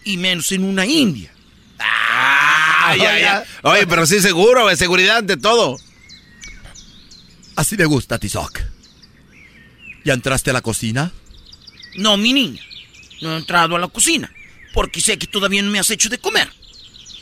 Y 0.05 0.17
menos 0.17 0.51
en 0.53 0.65
una 0.65 0.87
india. 0.87 1.33
Ay, 1.79 3.01
ay, 3.01 3.23
ay. 3.23 3.43
Oye, 3.63 3.87
pero 3.87 4.07
sí 4.07 4.21
seguro, 4.21 4.63
güey. 4.65 4.77
Seguridad 4.77 5.19
ante 5.19 5.37
todo. 5.37 5.77
Así 7.57 7.77
me 7.77 7.85
gusta, 7.85 8.19
Tizoc. 8.19 8.61
¿Ya 10.05 10.15
entraste 10.15 10.51
a 10.51 10.53
la 10.53 10.61
cocina? 10.61 11.13
No, 11.97 12.17
mi 12.17 12.33
niña. 12.33 12.63
No 13.23 13.35
he 13.35 13.39
entrado 13.39 13.77
a 13.77 13.79
la 13.79 13.89
cocina. 13.89 14.31
Porque 14.73 15.01
sé 15.01 15.17
que 15.17 15.29
todavía 15.29 15.63
no 15.63 15.71
me 15.71 15.79
has 15.79 15.91
hecho 15.91 16.09
de 16.09 16.19
comer. 16.19 16.51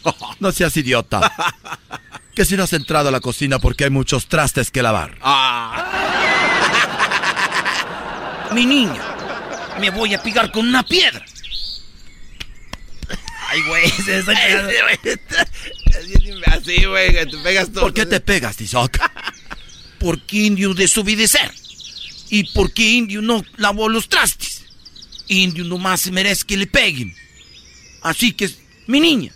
No 0.41 0.51
seas 0.51 0.77
idiota. 0.77 1.33
Que 2.35 2.45
si 2.45 2.57
no 2.57 2.63
has 2.63 2.73
entrado 2.73 3.09
a 3.09 3.13
la 3.13 3.21
cocina 3.21 3.59
porque 3.59 3.85
hay 3.85 3.91
muchos 3.91 4.27
trastes 4.27 4.71
que 4.71 4.83
lavar. 4.83 5.19
Mi 8.55 8.67
niña. 8.67 9.03
Me 9.79 9.91
voy 9.91 10.15
a 10.15 10.23
picar 10.23 10.51
con 10.51 10.67
una 10.67 10.83
piedra. 10.83 11.25
Ay, 13.49 13.63
güey, 13.69 13.91
se 13.91 14.19
está. 14.21 14.33
Así, 16.47 16.85
güey, 16.85 17.13
que 17.13 17.27
te 17.27 17.37
pegas 17.39 17.71
todo. 17.71 17.83
¿Por 17.83 17.93
qué 17.93 18.07
te 18.07 18.21
pegas, 18.21 18.57
Tizoc? 18.57 18.99
Porque 19.99 20.39
indio 20.39 20.73
desobedecer. 20.73 21.53
¿Y 22.31 22.45
por 22.55 22.73
qué 22.73 22.83
indio 22.93 23.21
no 23.21 23.45
lavó 23.57 23.91
los 23.91 24.09
trastes? 24.09 24.65
Indio 25.29 25.65
nomás 25.65 26.01
se 26.01 26.11
merece 26.11 26.45
que 26.47 26.57
le 26.57 26.67
peguen. 26.67 27.15
Así 28.01 28.33
que, 28.33 28.51
mi 28.87 29.01
niña, 29.01 29.33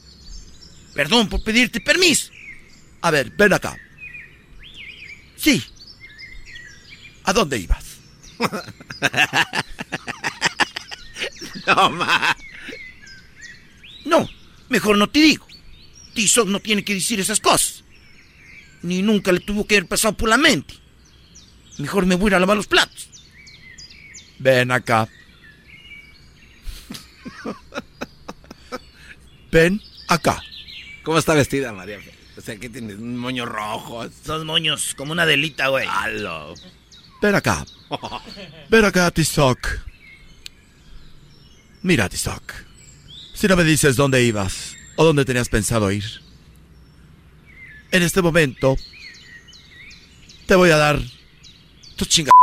perdón 0.94 1.28
por 1.28 1.43
pedirte 1.43 1.81
permiso. 1.81 2.32
A 3.02 3.10
ver, 3.10 3.31
ven 3.31 3.52
acá. 3.52 3.77
Sí. 5.36 5.62
¿A 7.24 7.32
dónde 7.32 7.59
ibas? 7.59 7.85
No, 11.66 11.90
ma. 11.90 12.36
No, 14.05 14.28
Mejor 14.68 14.98
no 14.98 15.09
te 15.09 15.20
digo. 15.20 15.47
Tizoc 16.14 16.48
no 16.48 16.60
tiene 16.60 16.85
que 16.85 16.94
decir 16.94 17.20
esas 17.20 17.40
cosas. 17.40 17.85
Ni 18.82 19.02
nunca 19.02 19.32
le 19.32 19.40
tuvo 19.40 19.66
que 19.66 19.77
haber 19.77 19.89
pasado 19.89 20.16
por 20.16 20.28
la 20.28 20.36
mente. 20.36 20.74
Mejor 21.78 22.06
me 22.06 22.14
voy 22.14 22.32
a 22.32 22.39
lavar 22.40 22.56
los 22.56 22.66
platos. 22.66 23.09
Ven 24.39 24.70
acá. 24.70 25.09
Ven 29.52 29.81
acá. 30.09 30.43
¿Cómo 31.02 31.18
está 31.18 31.35
vestida, 31.35 31.73
María? 31.73 32.01
Sea, 32.47 32.56
que 32.56 32.68
tiene 32.68 32.94
un 32.94 33.16
moño 33.16 33.44
rojo. 33.44 34.09
Dos 34.24 34.44
moños, 34.44 34.94
como 34.94 35.12
una 35.12 35.27
delita, 35.27 35.68
güey. 35.68 35.86
Halo. 35.89 36.55
Ven 37.20 37.35
acá. 37.35 37.66
Ven 38.68 38.85
acá, 38.85 39.10
Tizoc. 39.10 39.81
Mira, 41.82 42.09
Tizoc. 42.09 42.52
Si 43.35 43.48
no 43.48 43.56
me 43.56 43.64
dices 43.64 43.97
dónde 43.97 44.23
ibas 44.23 44.77
o 44.97 45.05
dónde 45.05 45.24
tenías 45.24 45.48
pensado 45.48 45.90
ir. 45.90 46.05
En 47.90 48.02
este 48.02 48.23
momento 48.23 48.77
te 50.47 50.55
voy 50.55 50.70
a 50.70 50.77
dar 50.77 51.01
tus 51.97 52.09
chingas. 52.09 52.32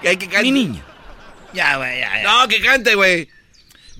Que 0.00 0.10
hay 0.10 0.16
que 0.16 0.26
cantar. 0.26 0.44
Mi 0.44 0.52
niña. 0.52 0.80
Ya, 1.52 1.76
güey, 1.76 1.98
ya, 1.98 2.22
ya. 2.22 2.22
No, 2.22 2.46
que 2.46 2.60
cante, 2.60 2.94
güey. 2.94 3.28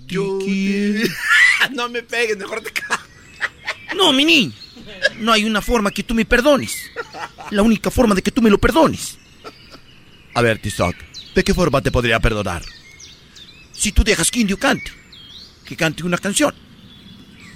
Yo 0.09 0.39
no 1.73 1.89
me 1.89 2.03
pegues, 2.03 2.37
mejor 2.39 2.63
te 2.63 2.73
No, 3.95 4.13
mi 4.13 4.25
niña. 4.25 4.55
No 5.19 5.33
hay 5.33 5.45
una 5.45 5.61
forma 5.61 5.91
que 5.91 6.03
tú 6.03 6.15
me 6.15 6.25
perdones. 6.25 6.75
La 7.51 7.63
única 7.63 7.91
forma 7.91 8.15
de 8.15 8.23
que 8.23 8.31
tú 8.31 8.41
me 8.41 8.51
lo 8.51 8.59
perdones. 8.59 9.19
A 10.35 10.43
ver, 10.43 10.59
Tizoc, 10.59 10.97
¿de 11.35 11.45
qué 11.45 11.53
forma 11.53 11.83
te 11.83 11.91
podría 11.91 12.21
perdonar? 12.21 12.63
Si 13.73 13.93
tú 13.93 14.03
dejas 14.03 14.31
que 14.31 14.41
Indio 14.41 14.59
cante, 14.59 14.91
que 15.65 15.77
cante 15.77 16.03
una 16.05 16.19
canción. 16.19 16.55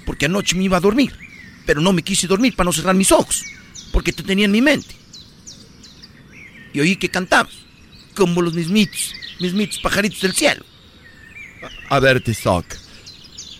Porque 0.04 0.26
anoche 0.26 0.56
me 0.56 0.64
iba 0.64 0.76
a 0.76 0.80
dormir, 0.80 1.16
pero 1.64 1.80
no 1.80 1.92
me 1.92 2.02
quise 2.02 2.26
dormir 2.26 2.54
para 2.54 2.66
no 2.66 2.72
cerrar 2.72 2.94
mis 2.94 3.12
ojos, 3.12 3.44
porque 3.92 4.12
te 4.12 4.22
tenía 4.22 4.44
en 4.44 4.52
mi 4.52 4.60
mente. 4.60 4.94
Y 6.74 6.80
oí 6.80 6.96
que 6.96 7.08
cantabas, 7.08 7.54
como 8.14 8.42
los 8.42 8.54
mismitos, 8.54 9.14
mismitos 9.40 9.78
pajaritos 9.78 10.20
del 10.20 10.34
cielo. 10.34 10.64
A 11.88 12.00
ver, 12.00 12.22
Tizoc, 12.22 12.66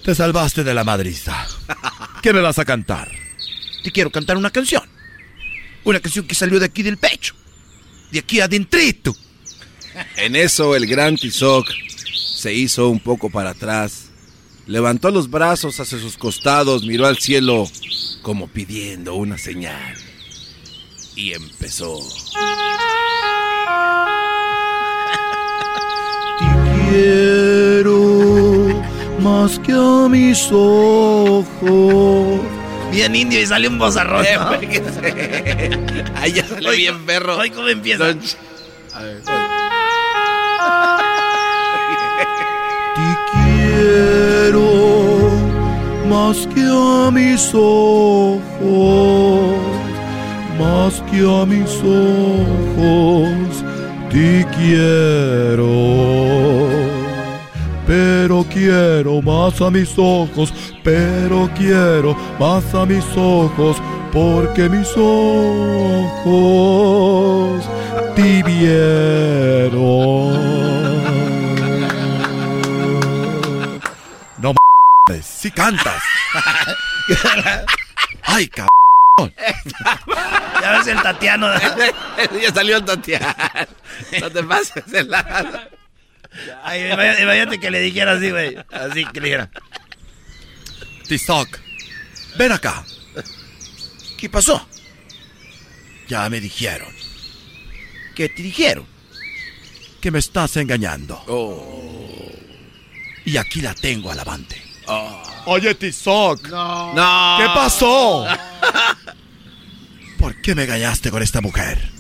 te 0.05 0.15
salvaste 0.15 0.65
de 0.65 0.75
la 0.75 0.85
madriza. 0.85 1.47
¿Qué 2.23 2.33
me 2.33 2.41
vas 2.41 2.59
a 2.59 2.65
cantar? 2.65 3.11
Te 3.83 3.91
quiero 3.91 4.11
cantar 4.11 4.37
una 4.37 4.51
canción. 4.51 4.83
Una 5.85 6.01
canción 6.01 6.27
que 6.27 6.35
salió 6.35 6.59
de 6.61 6.67
aquí 6.67 6.83
del 6.83 6.97
pecho. 6.97 7.35
De 8.11 8.21
aquí 8.21 8.41
adentrito. 8.41 9.15
En 10.17 10.37
eso 10.37 10.75
el 10.75 10.87
gran 10.87 11.17
Tizoc 11.17 11.69
se 12.37 12.53
hizo 12.53 12.89
un 12.89 12.99
poco 13.01 13.31
para 13.31 13.51
atrás, 13.51 14.07
levantó 14.67 15.11
los 15.11 15.31
brazos 15.31 15.79
hacia 15.81 15.99
sus 15.99 16.17
costados, 16.17 16.85
miró 16.85 17.07
al 17.07 17.19
cielo 17.19 17.69
como 18.23 18.49
pidiendo 18.49 19.15
una 19.15 19.39
señal 19.39 19.95
y 21.15 21.33
empezó. 21.33 22.01
Quiero 26.91 27.42
más 29.23 29.59
que 29.61 29.73
a 29.73 30.09
mis 30.09 30.51
ojos. 30.53 32.41
Bien 32.91 33.15
indio 33.17 33.41
y 33.41 33.47
sale 33.47 33.69
un 33.69 33.79
bozarrón. 33.79 34.25
Eh, 34.27 34.37
¿no? 34.37 34.51
Ahí 36.21 36.33
ya 36.33 36.47
sale 36.47 36.77
bien 36.77 37.07
perro. 37.07 37.39
Hoy 37.39 37.51
cómo 37.51 37.69
empieza. 37.69 38.05
A 38.05 39.03
ver, 39.03 39.23
Quiero 43.33 45.31
más 46.09 46.47
que 46.55 46.63
a 46.63 47.11
mis 47.11 47.55
ojos, 47.55 48.41
más 50.59 51.03
que 51.11 51.21
a 51.21 51.47
mis 51.47 51.71
ojos, 51.83 53.65
te 54.11 54.47
quiero. 54.57 55.63
Pero 57.95 58.41
quiero 58.49 59.21
más 59.21 59.61
a 59.61 59.71
mis 59.71 59.93
ojos, 59.99 60.55
pero 60.83 61.51
quiero 61.55 62.17
más 62.41 62.75
a 62.75 62.87
mis 62.87 63.05
ojos, 63.15 63.77
porque 64.11 64.67
mis 64.71 64.89
ojos 64.97 66.33
te 68.17 68.43
vieron. 68.45 69.83
No 74.39 74.55
mames, 74.55 75.27
si 75.27 75.51
cantas. 75.51 76.03
Ay, 78.23 78.49
cabrón. 78.49 79.35
Ya 80.63 80.79
ves 80.79 80.87
el 80.87 81.03
Tatiano. 81.03 81.49
ya 82.43 82.55
salió 82.55 82.79
el 82.79 82.87
Tatiana. 82.87 83.37
No 84.19 84.31
te 84.31 84.43
pases 84.45 84.87
de 84.87 85.05
la... 85.05 85.69
Ay, 86.63 86.91
imagínate, 86.93 87.23
imagínate 87.23 87.61
que 87.61 87.71
le 87.71 87.81
dijera 87.81 88.13
así, 88.13 88.31
güey. 88.31 88.57
Así 88.71 89.05
que 89.07 89.21
le 89.21 89.27
dijera. 89.27 89.51
Tizoc, 91.07 91.59
ven 92.37 92.53
acá. 92.53 92.85
¿Qué 94.17 94.29
pasó? 94.29 94.67
Ya 96.09 96.29
me 96.29 96.41
dijeron. 96.41 96.89
¿Qué 98.15 98.29
te 98.29 98.43
dijeron? 98.43 98.87
Que 100.01 100.11
me 100.11 100.19
estás 100.19 100.57
engañando. 100.57 101.23
Y 103.25 103.37
aquí 103.37 103.61
la 103.61 103.75
tengo 103.75 104.11
al 104.11 104.21
avante. 104.21 104.61
Oye, 105.47 105.75
Tizoc. 105.75 106.49
No. 106.49 107.37
¿Qué 107.39 107.47
pasó? 107.55 108.27
¿Por 110.19 110.41
qué 110.41 110.55
me 110.55 110.65
engañaste 110.65 111.11
con 111.11 111.23
esta 111.23 111.41
mujer? 111.41 111.91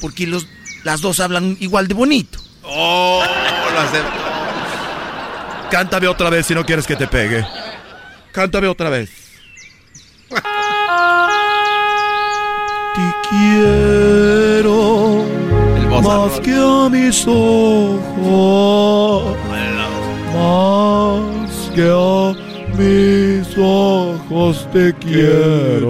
Porque 0.00 0.26
los, 0.26 0.46
las 0.84 1.00
dos 1.00 1.20
hablan 1.20 1.56
igual 1.60 1.88
de 1.88 1.94
bonito. 1.94 2.38
Oh, 2.70 3.22
lo 3.74 5.70
Cántame 5.70 6.08
otra 6.08 6.30
vez 6.30 6.46
si 6.46 6.54
no 6.54 6.64
quieres 6.64 6.86
que 6.86 6.96
te 6.96 7.06
pegue. 7.06 7.44
Cántame 8.32 8.68
otra 8.68 8.90
vez. 8.90 9.10
Te 12.94 13.14
quiero 13.28 15.24
más 16.02 16.40
que 16.40 16.54
a 16.54 16.88
mis 16.88 17.26
ojos. 17.26 18.04
Más 20.34 21.50
que 21.74 21.90
a 21.90 22.34
mis 22.76 23.48
ojos 23.58 24.68
te 24.72 24.94
quiero. 24.94 25.88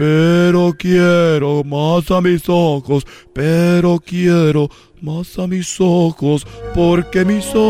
Pero 0.00 0.74
quiero 0.78 1.62
más 1.62 2.10
a 2.10 2.22
mis 2.22 2.48
ojos, 2.48 3.06
pero 3.34 3.98
quiero 4.00 4.70
más 5.02 5.38
a 5.38 5.46
mis 5.46 5.76
ojos, 5.78 6.46
porque 6.74 7.22
mis 7.26 7.44
ojos 7.54 7.60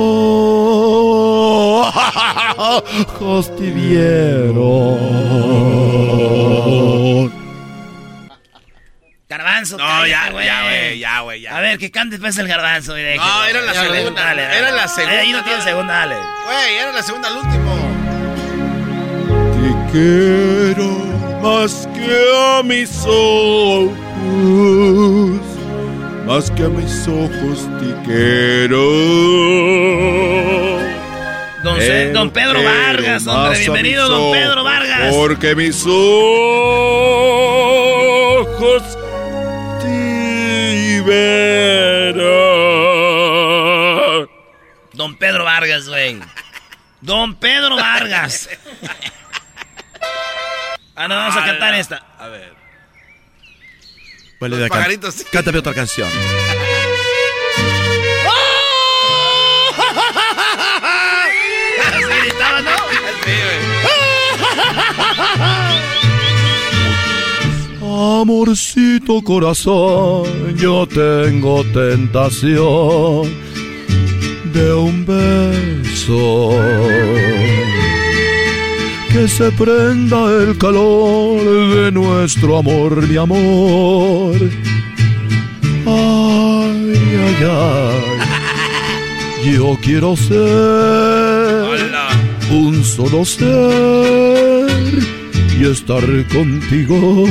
te 3.56 3.70
vieron. 3.72 5.00
Garbanzo, 9.28 9.76
No, 9.76 9.82
cállate, 9.84 10.10
ya, 10.10 10.30
ya, 10.30 10.62
güey, 10.62 10.98
ya, 11.00 11.20
güey, 11.22 11.40
ya. 11.40 11.56
A 11.56 11.60
ver, 11.60 11.78
que 11.78 11.90
cante 11.90 12.14
después 12.16 12.38
el 12.38 12.46
garbanzo. 12.46 12.92
güey, 12.92 13.02
déjalo. 13.02 13.28
No, 13.32 13.44
era 13.44 13.60
la 13.62 13.72
Ya, 13.72 13.82
segunda, 13.88 14.22
dale, 14.24 14.42
dale. 14.42 14.58
era 14.58 14.70
la 14.70 14.86
segunda. 14.88 15.18
Ahí 15.20 15.32
no 15.32 15.42
tiene 15.42 15.62
segunda, 15.62 15.92
dale. 15.94 16.14
Güey, 16.44 16.74
era 16.80 16.92
la 16.92 17.02
segunda 17.02 17.28
al 17.28 17.36
último. 17.38 17.74
Te 19.56 19.74
quiero 19.92 21.09
más 21.42 21.88
que 21.94 22.24
a 22.36 22.62
mis 22.62 23.04
ojos, 23.06 23.90
más 26.26 26.50
que 26.50 26.64
a 26.64 26.68
mis 26.68 27.08
ojos 27.08 27.68
te 27.80 27.94
quiero. 28.04 28.80
Don, 31.62 31.78
don 32.12 32.30
Pedro 32.30 32.62
Vargas, 32.62 33.26
hombre, 33.26 33.58
bienvenido, 33.58 34.08
don 34.08 34.32
Pedro 34.32 34.64
Vargas. 34.64 35.14
Porque 35.14 35.54
mis 35.54 35.84
ojos 35.86 36.02
te 39.80 41.02
verán. 41.06 42.30
Don 44.92 45.16
Pedro 45.16 45.44
Vargas, 45.44 45.88
güey. 45.88 46.18
Don 47.00 47.34
Pedro 47.34 47.76
Vargas. 47.76 48.50
Ah, 51.02 51.08
no, 51.08 51.14
vamos 51.14 51.34
a 51.34 51.44
cantar 51.46 51.72
esta. 51.76 52.02
A 52.18 52.28
ver. 52.28 52.52
Huele 54.38 54.50
Los 54.50 54.58
de 54.58 54.66
acá. 54.66 54.74
pajaritos, 54.74 55.14
sí. 55.14 55.24
Cántame 55.32 55.56
otra 55.60 55.72
canción. 55.72 56.10
Así 61.80 62.02
gritaba, 62.22 62.60
¿no? 62.60 62.70
Amorcito 68.20 69.22
corazón, 69.22 70.54
yo 70.56 70.86
tengo 70.86 71.64
tentación 71.64 73.24
de 74.52 74.74
un 74.74 75.06
beso. 75.06 76.50
Que 79.20 79.28
se 79.28 79.52
prenda 79.52 80.32
el 80.32 80.56
calor 80.56 81.44
de 81.74 81.92
nuestro 81.92 82.56
amor, 82.56 83.06
mi 83.06 83.18
amor. 83.18 84.34
Ay, 85.84 86.94
ay, 87.26 87.36
ay. 89.44 89.52
Yo 89.52 89.76
quiero 89.82 90.16
ser 90.16 90.38
un 92.50 92.82
solo 92.82 93.26
ser 93.26 94.70
y 95.58 95.66
estar 95.66 96.02
contigo. 96.28 97.26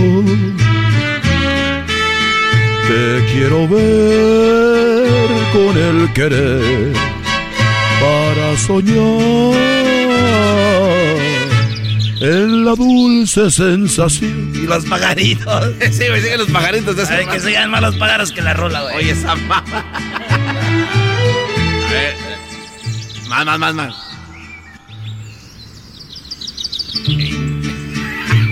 Te 2.87 3.33
quiero 3.33 3.67
ver 3.67 5.27
con 5.53 5.75
el 5.75 6.13
querer 6.13 6.93
para 7.99 8.57
soñar 8.57 9.89
en 12.19 12.65
la 12.65 12.75
dulce 12.75 13.49
sensación. 13.49 14.51
Y 14.55 14.67
los 14.67 14.85
pagaritos. 14.85 15.69
Sí, 15.91 16.03
me 16.11 16.21
siguen 16.21 16.39
los 16.39 16.49
pagaritos 16.49 16.95
de 16.95 17.03
Ay, 17.03 17.25
que 17.25 17.39
sigan 17.39 17.71
más 17.71 17.81
los 17.81 17.95
pájaros 17.95 18.31
que 18.31 18.41
la 18.41 18.53
rola, 18.53 18.81
güey. 18.83 18.95
Oye, 18.97 19.11
esa 19.11 19.35
mamá. 19.35 19.63
A 19.67 20.37
ver, 21.91 22.15
Más, 23.29 23.45
más, 23.45 23.59
más, 23.59 23.73
más. 23.73 23.95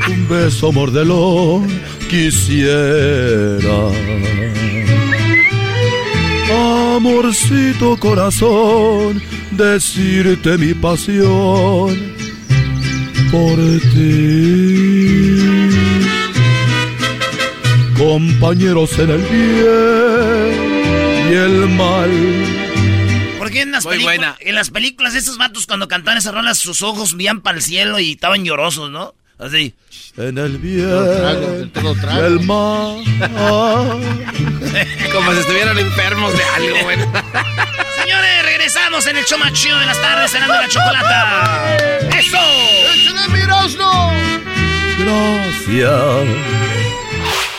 un 0.10 0.28
beso 0.30 0.72
mordelón 0.72 1.68
quisiera. 2.10 3.90
Amorcito 6.96 7.98
corazón, 7.98 9.22
decirte 9.52 10.58
mi 10.58 10.74
pasión 10.74 12.17
por 13.32 13.58
ti. 13.94 15.08
Compañeros 17.98 18.98
en 19.00 19.10
el 19.10 19.22
bien 19.24 20.68
y 21.30 21.34
el 21.34 21.70
mal. 21.70 22.12
Porque 23.40 23.62
en 23.62 23.72
las, 23.72 23.86
películas, 23.86 24.36
en 24.40 24.56
las 24.56 24.70
películas 24.70 25.16
esos 25.16 25.38
vatos 25.38 25.66
cuando 25.66 25.88
cantaban 25.88 26.18
esas 26.18 26.34
rolas 26.34 26.58
sus 26.58 26.82
ojos 26.82 27.16
veían 27.16 27.42
para 27.42 27.58
el 27.58 27.64
cielo 27.64 28.00
y 28.00 28.12
estaban 28.12 28.44
llorosos, 28.46 28.92
¿no? 28.92 29.16
Así. 29.40 29.74
En 30.18 30.38
el 30.38 30.58
bien 30.58 31.72
todo 31.72 31.96
y 31.96 32.20
el 32.26 32.40
mal. 32.42 33.04
Como 35.14 35.34
si 35.34 35.40
estuvieran 35.40 35.78
enfermos 35.78 36.34
de 36.34 36.44
algo, 36.44 36.78
güey. 36.84 36.98
Señores, 38.08 38.44
regresamos 38.44 39.06
en 39.08 39.18
el 39.18 39.26
show 39.26 39.38
más 39.38 39.52
chido 39.52 39.78
de 39.78 39.86
las 39.86 40.00
tardes 40.00 40.32
cenando 40.32 40.56
la 40.56 40.70
chocolata. 40.70 41.78
¡Eso! 42.18 42.38
Gracias. 44.98 46.28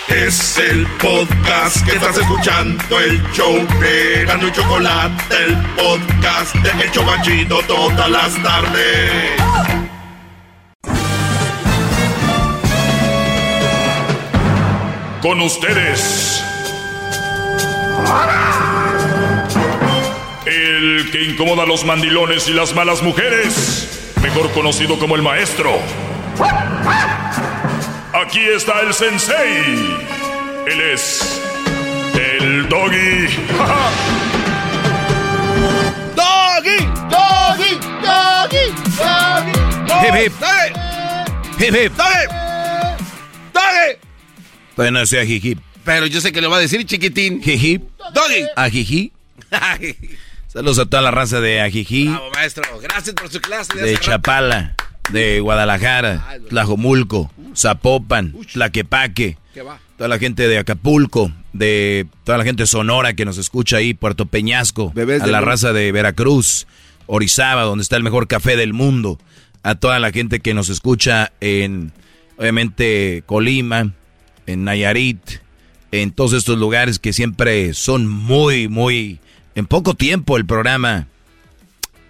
Es 0.09 0.57
el 0.57 0.87
podcast 0.87 1.85
que 1.85 1.97
estás 1.97 2.17
escuchando, 2.17 2.99
el 2.99 3.23
show 3.33 3.55
de 3.79 4.25
Gano 4.25 4.49
y 4.49 4.53
Chocolate, 4.53 5.37
el 5.37 5.55
podcast 5.77 6.55
de 6.55 6.83
El 6.83 6.91
Chobachito 6.93 7.61
todas 7.67 8.09
las 8.09 8.43
tardes. 8.43 9.33
Con 15.21 15.43
ustedes. 15.43 16.43
El 20.69 21.11
que 21.11 21.25
incomoda 21.25 21.63
a 21.63 21.67
los 21.67 21.87
mandilones 21.87 22.47
y 22.47 22.53
las 22.53 22.75
malas 22.75 23.03
mujeres, 23.03 24.13
mejor 24.21 24.53
conocido 24.53 24.99
como 24.99 25.17
el 25.17 25.23
maestro. 25.23 25.81
Aquí 28.13 28.41
está 28.41 28.83
el 28.83 28.93
sensei. 28.93 29.65
Él 30.67 30.81
es 30.93 31.41
el 32.15 32.69
doggy. 32.69 33.29
Doggy, 36.15 36.77
doggy, 37.09 37.75
doggy, 38.03 38.65
doggy. 38.99 40.07
Hip, 40.07 40.15
hip. 40.17 40.33
Doggy. 40.39 41.65
Hip, 41.65 41.75
hip. 41.75 41.93
Doggy. 41.97 42.27
Doggy. 43.55 43.97
Todavía 44.77 45.01
no 45.01 45.07
sea 45.07 45.25
jiji. 45.25 45.57
Pero 45.83 46.05
yo 46.05 46.21
sé 46.21 46.31
que 46.31 46.43
lo 46.43 46.51
va 46.51 46.59
a 46.59 46.61
decir 46.61 46.85
chiquitín. 46.85 47.43
Jiji. 47.43 47.81
Doggy. 48.13 48.47
Ajiji. 48.55 49.13
Saludos 50.59 50.81
a 50.81 50.87
toda 50.87 51.03
la 51.05 51.13
raza 51.13 51.41
de 51.41 51.61
Ajiji, 51.61 52.09
Bravo, 52.09 52.31
maestro. 52.35 52.65
Gracias 52.83 53.15
por 53.15 53.31
su 53.31 53.41
clase. 53.41 53.79
de 53.79 53.93
rato. 53.93 54.05
Chapala, 54.05 54.75
de 55.13 55.39
Guadalajara, 55.39 56.37
Tlajomulco, 56.49 57.31
Zapopan, 57.57 58.35
Tlaquepaque, 58.53 59.39
¿Qué 59.55 59.63
va? 59.63 59.79
toda 59.97 60.09
la 60.09 60.19
gente 60.19 60.49
de 60.49 60.59
Acapulco, 60.59 61.31
de 61.53 62.09
toda 62.25 62.39
la 62.39 62.43
gente 62.45 62.65
de 62.65 62.67
Sonora 62.67 63.15
que 63.15 63.25
nos 63.25 63.39
escucha 63.39 63.77
ahí, 63.77 63.95
Puerto 63.95 64.27
Peñasco, 64.27 64.91
Bebés 64.97 65.23
a 65.23 65.29
la 65.29 65.39
mundo. 65.39 65.47
raza 65.53 65.73
de 65.73 65.93
Veracruz, 65.93 66.67
Orizaba, 67.07 67.63
donde 67.63 67.83
está 67.83 67.95
el 67.97 68.03
mejor 68.03 68.27
café 68.27 68.57
del 68.57 68.73
mundo, 68.73 69.21
a 69.63 69.77
toda 69.77 70.01
la 70.01 70.11
gente 70.11 70.41
que 70.41 70.55
nos 70.55 70.71
escucha 70.71 71.31
en, 71.41 71.93
obviamente, 72.37 73.23
Colima, 73.27 73.93
en 74.47 74.65
Nayarit, 74.65 75.21
en 75.93 76.11
todos 76.11 76.33
estos 76.33 76.59
lugares 76.59 76.99
que 76.99 77.13
siempre 77.13 77.75
son 77.75 78.09
muy, 78.09 78.67
muy... 78.67 79.21
En 79.59 79.67
poco 79.67 79.95
tiempo 79.95 80.37
el 80.37 80.47
programa 80.47 81.09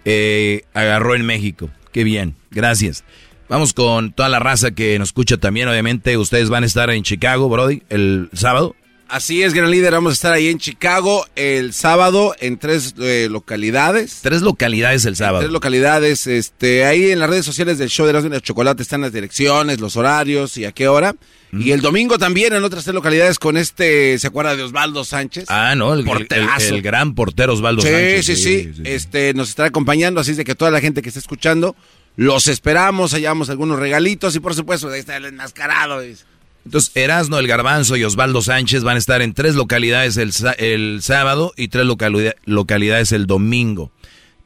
eh, 0.05 0.65
agarró 0.75 1.15
en 1.15 1.25
México. 1.25 1.71
Qué 1.91 2.03
bien, 2.03 2.35
gracias. 2.51 3.03
Vamos 3.47 3.73
con 3.73 4.11
toda 4.11 4.29
la 4.29 4.37
raza 4.37 4.69
que 4.69 4.99
nos 4.99 5.09
escucha 5.09 5.37
también. 5.37 5.67
Obviamente, 5.67 6.15
ustedes 6.17 6.51
van 6.51 6.61
a 6.61 6.67
estar 6.67 6.91
en 6.91 7.01
Chicago, 7.01 7.49
Brody, 7.49 7.81
el 7.89 8.29
sábado. 8.33 8.75
Así 9.09 9.41
es, 9.41 9.53
gran 9.55 9.71
líder. 9.71 9.91
Vamos 9.93 10.11
a 10.11 10.13
estar 10.13 10.33
ahí 10.33 10.47
en 10.49 10.59
Chicago 10.59 11.25
el 11.35 11.73
sábado 11.73 12.35
en 12.39 12.57
tres 12.57 12.93
eh, 12.99 13.27
localidades. 13.29 14.19
Tres 14.21 14.41
localidades 14.43 15.03
el 15.05 15.15
sábado. 15.15 15.39
Tres 15.39 15.51
localidades. 15.51 16.27
Este, 16.27 16.85
ahí 16.85 17.11
en 17.11 17.17
las 17.19 17.29
redes 17.29 17.43
sociales 17.45 17.77
del 17.79 17.89
show 17.89 18.05
de 18.05 18.11
Erasmo 18.11 18.29
y 18.29 18.33
la 18.33 18.39
Chocolate 18.41 18.83
están 18.83 19.01
las 19.01 19.11
direcciones, 19.11 19.79
los 19.79 19.95
horarios 19.97 20.57
y 20.57 20.65
a 20.65 20.71
qué 20.71 20.87
hora. 20.87 21.15
Y 21.51 21.71
el 21.71 21.81
domingo 21.81 22.19
también 22.19 22.53
en 22.53 22.63
otras 22.63 22.83
tres 22.83 22.93
localidades 22.93 23.39
con 23.39 23.57
este, 23.57 24.19
¿se 24.19 24.27
acuerda 24.27 24.55
de 24.55 24.61
Osvaldo 24.61 25.03
Sánchez? 25.03 25.45
Ah, 25.47 25.73
no, 25.75 25.95
el, 25.95 26.01
el- 26.07 26.27
el- 26.29 26.73
el 26.75 26.81
gran 26.83 27.15
portero 27.15 27.53
Osvaldo 27.53 27.81
sí, 27.81 27.87
Sánchez. 27.87 28.25
Sí, 28.27 28.35
sí, 28.35 28.81
Este, 28.85 29.33
nos 29.33 29.49
estará 29.49 29.69
acompañando, 29.69 30.21
así 30.21 30.29
es 30.31 30.37
de 30.37 30.43
que 30.45 30.53
toda 30.53 30.69
la 30.69 30.79
gente 30.79 31.01
que 31.01 31.09
está 31.09 31.19
escuchando, 31.19 31.75
los 32.15 32.47
esperamos, 32.47 33.13
hallamos 33.13 33.49
algunos 33.49 33.79
regalitos 33.79 34.35
y 34.35 34.39
por 34.39 34.53
supuesto, 34.53 34.89
ahí 34.89 34.99
está 34.99 35.17
el 35.17 35.25
enmascarado. 35.25 36.01
dice. 36.01 36.25
Entonces, 36.65 36.91
Erasno, 36.95 37.39
el 37.39 37.47
Garbanzo 37.47 37.95
y 37.97 38.03
Osvaldo 38.03 38.41
Sánchez 38.41 38.83
van 38.83 38.95
a 38.95 38.99
estar 38.99 39.21
en 39.21 39.33
tres 39.33 39.55
localidades 39.55 40.17
el, 40.17 40.31
el 40.57 40.99
sábado 41.01 41.53
y 41.57 41.69
tres 41.69 41.85
localidad- 41.85 42.35
localidades 42.45 43.11
el 43.11 43.25
domingo. 43.25 43.91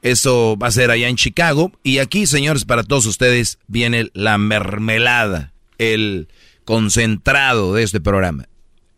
Eso 0.01 0.57
va 0.57 0.67
a 0.67 0.71
ser 0.71 0.91
allá 0.91 1.07
en 1.09 1.15
Chicago. 1.15 1.71
Y 1.83 1.97
aquí, 1.99 2.25
señores, 2.25 2.65
para 2.65 2.83
todos 2.83 3.05
ustedes 3.05 3.57
viene 3.67 4.09
la 4.13 4.37
mermelada, 4.37 5.53
el 5.77 6.27
concentrado 6.65 7.73
de 7.73 7.83
este 7.83 8.01
programa. 8.01 8.47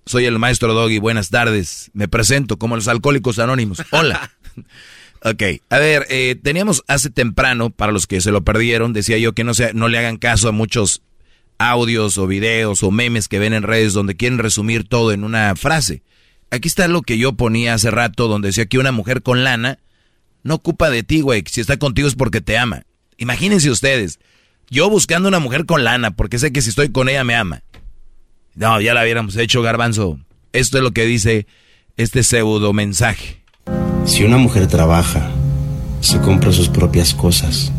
Soy 0.06 0.26
el 0.26 0.38
maestro 0.38 0.74
Doggy, 0.74 1.00
buenas 1.00 1.30
tardes. 1.30 1.90
Me 1.94 2.08
presento 2.08 2.58
como 2.58 2.76
los 2.76 2.88
alcohólicos 2.88 3.40
anónimos. 3.40 3.82
Hola. 3.92 4.32
Ok, 5.28 5.42
a 5.72 5.80
ver, 5.80 6.06
eh, 6.12 6.36
teníamos 6.44 6.84
hace 6.88 7.10
temprano, 7.10 7.72
para 7.72 7.92
los 7.92 8.06
que 8.06 8.22
se 8.22 8.30
lo 8.32 8.44
perdieron, 8.44 8.94
decía 8.94 9.18
yo 9.18 9.34
que 9.34 9.44
no, 9.44 9.56
se, 9.56 9.74
no 9.74 9.88
le 9.88 9.98
hagan 9.98 10.18
caso 10.18 10.48
a 10.50 10.52
muchos 10.52 11.02
audios 11.58 12.18
o 12.18 12.28
videos 12.28 12.84
o 12.84 12.92
memes 12.92 13.28
que 13.28 13.40
ven 13.40 13.54
en 13.54 13.64
redes 13.64 13.94
donde 13.94 14.16
quieren 14.16 14.40
resumir 14.40 14.88
todo 14.88 15.12
en 15.12 15.24
una 15.24 15.56
frase. 15.56 16.04
Aquí 16.52 16.68
está 16.68 16.88
lo 16.88 17.02
que 17.02 17.18
yo 17.18 17.34
ponía 17.34 17.74
hace 17.74 17.92
rato 17.92 18.28
donde 18.28 18.50
decía 18.50 18.66
que 18.66 18.78
una 18.78 18.92
mujer 18.92 19.22
con 19.22 19.44
lana 19.44 19.80
no 20.44 20.56
ocupa 20.56 20.90
de 20.90 21.04
ti, 21.04 21.22
güey. 21.22 21.44
Si 21.50 21.62
está 21.62 21.78
contigo 21.78 22.08
es 22.08 22.16
porque 22.16 22.42
te 22.42 22.58
ama. 22.58 22.84
Imagínense 23.18 23.70
ustedes, 23.70 24.20
yo 24.70 24.90
buscando 24.90 25.28
una 25.30 25.40
mujer 25.40 25.66
con 25.66 25.84
lana 25.84 26.12
porque 26.12 26.40
sé 26.40 26.52
que 26.52 26.62
si 26.62 26.70
estoy 26.70 26.90
con 26.90 27.10
ella 27.10 27.24
me 27.24 27.36
ama. 27.36 27.64
No, 28.56 28.80
ya 28.80 28.94
la 28.94 29.04
hubiéramos 29.04 29.36
hecho, 29.38 29.62
garbanzo. 29.62 30.20
Esto 30.54 30.78
es 30.78 30.84
lo 30.84 30.92
que 30.92 31.06
dice 31.06 31.48
este 31.98 32.24
pseudo 32.24 32.74
mensaje. 32.74 33.42
Si 34.06 34.24
una 34.24 34.38
mujer 34.38 34.68
trabaja, 34.68 35.32
se 36.00 36.20
compra 36.20 36.52
sus 36.52 36.70
propias 36.70 37.14
cosas. 37.14 37.72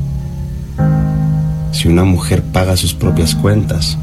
Si 1.76 1.88
una 1.88 2.04
mujer 2.04 2.42
paga 2.42 2.74
sus 2.74 2.94
propias 2.94 3.34
cuentas, 3.34 3.98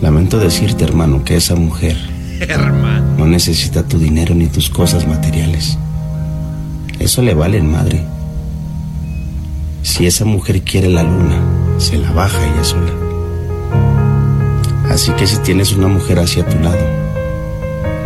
lamento 0.00 0.38
decirte, 0.38 0.84
hermano, 0.84 1.22
que 1.22 1.36
esa 1.36 1.54
mujer 1.54 1.98
Hermano. 2.40 3.14
no 3.18 3.26
necesita 3.26 3.86
tu 3.86 3.98
dinero 3.98 4.34
ni 4.34 4.46
tus 4.46 4.70
cosas 4.70 5.06
materiales. 5.06 5.76
Eso 6.98 7.20
le 7.20 7.34
vale 7.34 7.58
en 7.58 7.70
madre. 7.70 8.02
Si 9.82 10.06
esa 10.06 10.24
mujer 10.24 10.62
quiere 10.62 10.88
la 10.88 11.02
luna, 11.02 11.42
se 11.76 11.98
la 11.98 12.10
baja 12.12 12.38
ella 12.46 12.64
sola. 12.64 12.92
Así 14.88 15.12
que 15.12 15.26
si 15.26 15.36
tienes 15.42 15.74
una 15.74 15.88
mujer 15.88 16.18
hacia 16.20 16.48
tu 16.48 16.58
lado, 16.58 16.86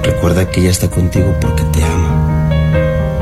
recuerda 0.03 0.51
que 0.51 0.63
ella 0.63 0.71
está 0.71 0.91
contigo 0.91 1.37
porque 1.41 1.63
te 1.73 1.85
ama, 1.85 2.51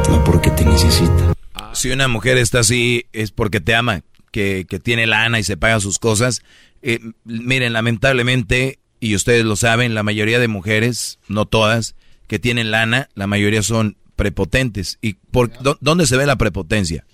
no 0.08 0.24
porque 0.24 0.50
te 0.52 0.64
necesita. 0.64 1.34
Si 1.74 1.90
una 1.90 2.08
mujer 2.08 2.38
está 2.38 2.60
así 2.60 3.04
es 3.12 3.30
porque 3.30 3.60
te 3.60 3.74
ama, 3.74 4.00
que, 4.38 4.66
que 4.68 4.78
tiene 4.78 5.08
lana 5.08 5.40
y 5.40 5.42
se 5.42 5.56
paga 5.56 5.80
sus 5.80 5.98
cosas. 5.98 6.42
Eh, 6.80 7.00
miren, 7.24 7.72
lamentablemente, 7.72 8.78
y 9.00 9.16
ustedes 9.16 9.44
lo 9.44 9.56
saben, 9.56 9.94
la 9.96 10.04
mayoría 10.04 10.38
de 10.38 10.46
mujeres, 10.46 11.18
no 11.26 11.44
todas, 11.44 11.96
que 12.28 12.38
tienen 12.38 12.70
lana, 12.70 13.08
la 13.16 13.26
mayoría 13.26 13.64
son 13.64 13.96
prepotentes. 14.14 14.98
¿Y 15.02 15.14
por 15.14 15.50
dónde 15.80 16.06
se 16.06 16.16
ve 16.16 16.24
la 16.24 16.38
prepotencia? 16.38 17.04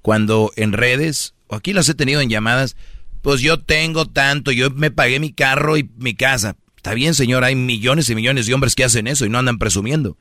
Cuando 0.00 0.50
en 0.56 0.72
redes, 0.72 1.34
o 1.46 1.56
aquí 1.56 1.74
las 1.74 1.90
he 1.90 1.94
tenido 1.94 2.22
en 2.22 2.30
llamadas, 2.30 2.74
pues 3.20 3.42
yo 3.42 3.60
tengo 3.60 4.06
tanto, 4.06 4.50
yo 4.50 4.70
me 4.70 4.90
pagué 4.90 5.20
mi 5.20 5.34
carro 5.34 5.76
y 5.76 5.90
mi 5.98 6.14
casa. 6.14 6.56
Está 6.76 6.94
bien, 6.94 7.12
señor, 7.12 7.44
hay 7.44 7.54
millones 7.54 8.08
y 8.08 8.14
millones 8.14 8.46
de 8.46 8.54
hombres 8.54 8.74
que 8.74 8.84
hacen 8.84 9.06
eso 9.08 9.26
y 9.26 9.28
no 9.28 9.38
andan 9.38 9.58
presumiendo. 9.58 10.16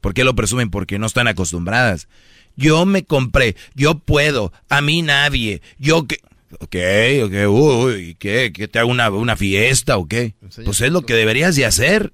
¿Por 0.00 0.14
qué 0.14 0.24
lo 0.24 0.34
presumen? 0.34 0.68
Porque 0.68 0.98
no 0.98 1.06
están 1.06 1.28
acostumbradas. 1.28 2.08
Yo 2.56 2.84
me 2.86 3.04
compré, 3.04 3.56
yo 3.74 3.98
puedo, 3.98 4.52
a 4.68 4.80
mí 4.80 5.02
nadie, 5.02 5.62
yo 5.78 6.06
que... 6.06 6.18
Ok, 6.58 6.76
ok, 7.24 7.48
uy, 7.48 8.16
¿qué? 8.18 8.52
¿Que 8.52 8.66
te 8.66 8.80
hago 8.80 8.90
una, 8.90 9.08
una 9.10 9.36
fiesta 9.36 9.96
o 9.96 10.08
qué? 10.08 10.34
Pues 10.64 10.80
es 10.80 10.90
lo 10.90 11.02
que 11.02 11.14
deberías 11.14 11.54
de 11.54 11.64
hacer. 11.64 12.12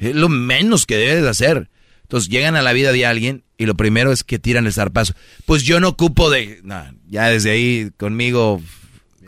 Es 0.00 0.14
lo 0.14 0.28
menos 0.28 0.86
que 0.86 0.96
debes 0.96 1.22
de 1.22 1.28
hacer. 1.28 1.68
Entonces 2.02 2.30
llegan 2.30 2.56
a 2.56 2.62
la 2.62 2.72
vida 2.72 2.92
de 2.92 3.04
alguien 3.04 3.42
y 3.58 3.66
lo 3.66 3.74
primero 3.74 4.12
es 4.12 4.24
que 4.24 4.38
tiran 4.38 4.66
el 4.66 4.72
zarpazo. 4.72 5.14
Pues 5.44 5.64
yo 5.64 5.80
no 5.80 5.88
ocupo 5.88 6.30
de... 6.30 6.62
ya 7.08 7.28
desde 7.28 7.50
ahí 7.50 7.90
conmigo, 7.98 8.62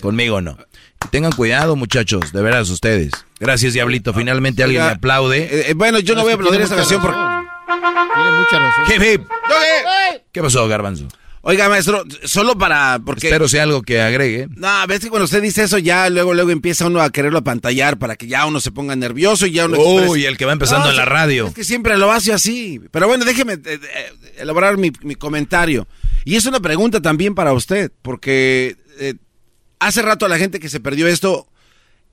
conmigo 0.00 0.40
no. 0.40 0.56
Tengan 1.10 1.32
cuidado 1.32 1.76
muchachos, 1.76 2.32
de 2.32 2.42
veras 2.42 2.70
ustedes. 2.70 3.12
Gracias 3.40 3.72
Diablito, 3.72 4.14
finalmente 4.14 4.62
alguien 4.62 4.82
me 4.82 4.90
aplaude. 4.90 5.42
Eh, 5.42 5.70
eh, 5.70 5.74
bueno, 5.74 5.98
yo 6.00 6.14
no, 6.14 6.22
voy 6.22 6.32
a 6.32 6.34
aplaudir 6.34 6.60
esta 6.60 6.76
canción 6.76 7.02
porque... 7.02 7.18
Tiene 7.68 8.32
mucha 8.32 8.58
razón. 8.58 9.28
¿Qué 10.32 10.42
pasó, 10.42 10.66
Garbanzo? 10.68 11.08
Oiga, 11.42 11.68
maestro, 11.68 12.04
solo 12.24 12.58
para... 12.58 13.00
porque 13.04 13.28
Espero 13.28 13.48
sea 13.48 13.62
algo 13.62 13.82
que 13.82 14.00
agregue. 14.00 14.48
No, 14.56 14.86
ves 14.88 15.00
que 15.00 15.08
cuando 15.08 15.24
usted 15.24 15.40
dice 15.40 15.62
eso 15.62 15.78
ya 15.78 16.10
luego 16.10 16.34
luego 16.34 16.50
empieza 16.50 16.86
uno 16.86 17.00
a 17.00 17.10
quererlo 17.10 17.38
apantallar 17.38 17.98
para 17.98 18.16
que 18.16 18.26
ya 18.26 18.44
uno 18.44 18.60
se 18.60 18.72
ponga 18.72 18.96
nervioso 18.96 19.46
y 19.46 19.52
ya 19.52 19.66
uno... 19.66 19.78
Uy, 19.78 20.24
el 20.24 20.36
que 20.36 20.44
va 20.44 20.52
empezando 20.52 20.90
en 20.90 20.96
la 20.96 21.04
radio. 21.04 21.46
Es 21.46 21.54
que 21.54 21.64
siempre 21.64 21.96
lo 21.96 22.10
hace 22.10 22.32
así. 22.32 22.80
Pero 22.90 23.06
bueno, 23.06 23.24
déjeme 23.24 23.54
eh, 23.54 23.60
eh, 23.64 24.12
elaborar 24.38 24.78
mi, 24.78 24.92
mi, 25.02 25.14
comentario. 25.14 25.86
Y 26.24 26.36
es 26.36 26.44
una 26.44 26.60
pregunta 26.60 27.00
también 27.00 27.34
para 27.34 27.52
usted, 27.52 27.92
porque 28.02 28.76
eh, 28.98 29.14
hace 29.78 30.02
rato 30.02 30.26
a 30.26 30.28
la 30.28 30.38
gente 30.38 30.58
que 30.58 30.68
se 30.68 30.80
perdió 30.80 31.06
esto, 31.06 31.46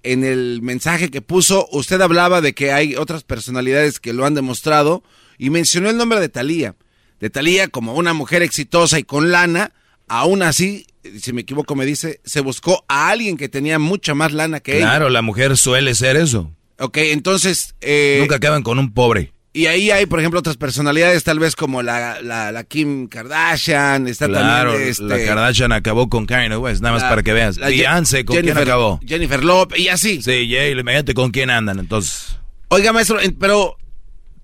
en 0.03 0.23
el 0.23 0.61
mensaje 0.61 1.09
que 1.09 1.21
puso, 1.21 1.67
usted 1.71 1.99
hablaba 1.99 2.39
de 2.39 2.53
que 2.53 2.71
hay 2.71 2.95
otras 2.95 3.23
personalidades 3.23 3.99
que 3.99 4.13
lo 4.13 4.25
han 4.25 4.35
demostrado 4.35 5.03
y 5.37 5.49
mencionó 5.49 5.89
el 5.89 5.97
nombre 5.97 6.19
de 6.19 6.29
Talía 6.29 6.75
de 7.19 7.29
Talía 7.29 7.67
como 7.67 7.93
una 7.93 8.13
mujer 8.13 8.41
exitosa 8.41 8.99
y 8.99 9.03
con 9.03 9.31
lana, 9.31 9.71
aún 10.07 10.43
así, 10.43 10.85
si 11.19 11.33
me 11.33 11.41
equivoco 11.41 11.75
me 11.75 11.85
dice, 11.85 12.19
se 12.23 12.41
buscó 12.41 12.83
a 12.87 13.09
alguien 13.09 13.37
que 13.37 13.49
tenía 13.49 13.79
mucha 13.79 14.13
más 14.13 14.33
lana 14.33 14.59
que 14.59 14.77
ella. 14.77 14.87
Claro, 14.87 15.09
la 15.09 15.21
mujer 15.21 15.57
suele 15.57 15.95
ser 15.95 16.17
eso. 16.17 16.51
Ok, 16.79 16.97
entonces... 16.97 17.75
Eh, 17.81 18.17
Nunca 18.19 18.35
acaban 18.35 18.63
con 18.63 18.79
un 18.79 18.93
pobre. 18.93 19.33
Y 19.53 19.67
ahí 19.67 19.89
hay, 19.89 20.05
por 20.05 20.19
ejemplo, 20.19 20.41
otras 20.41 20.57
personalidades, 20.57 21.23
tal 21.23 21.39
vez 21.39 21.55
como 21.55 21.81
la, 21.81 22.21
la, 22.21 22.63
Kim 22.65 23.07
Kardashian, 23.07 24.05
está 24.07 24.27
claro, 24.27 24.71
también... 24.71 24.89
Este, 24.89 25.03
la 25.05 25.23
Kardashian 25.23 25.71
acabó 25.71 26.09
con 26.09 26.25
Kanye 26.25 26.57
West, 26.57 26.81
nada 26.81 26.95
más 26.95 27.03
para 27.03 27.23
que 27.23 27.31
veas. 27.31 27.57
Beyoncé, 27.57 28.25
¿con 28.25 28.35
quién 28.35 28.57
acabó? 28.57 28.99
Jennifer 29.07 29.41
Lopez, 29.41 29.79
y 29.79 29.87
así. 29.87 30.21
Sí, 30.21 30.49
Jay, 30.51 30.77
imagínate 30.77 31.13
con 31.13 31.31
quién 31.31 31.49
andan, 31.49 31.79
entonces... 31.79 32.37
Oiga, 32.67 32.91
maestro, 32.91 33.19
pero 33.39 33.77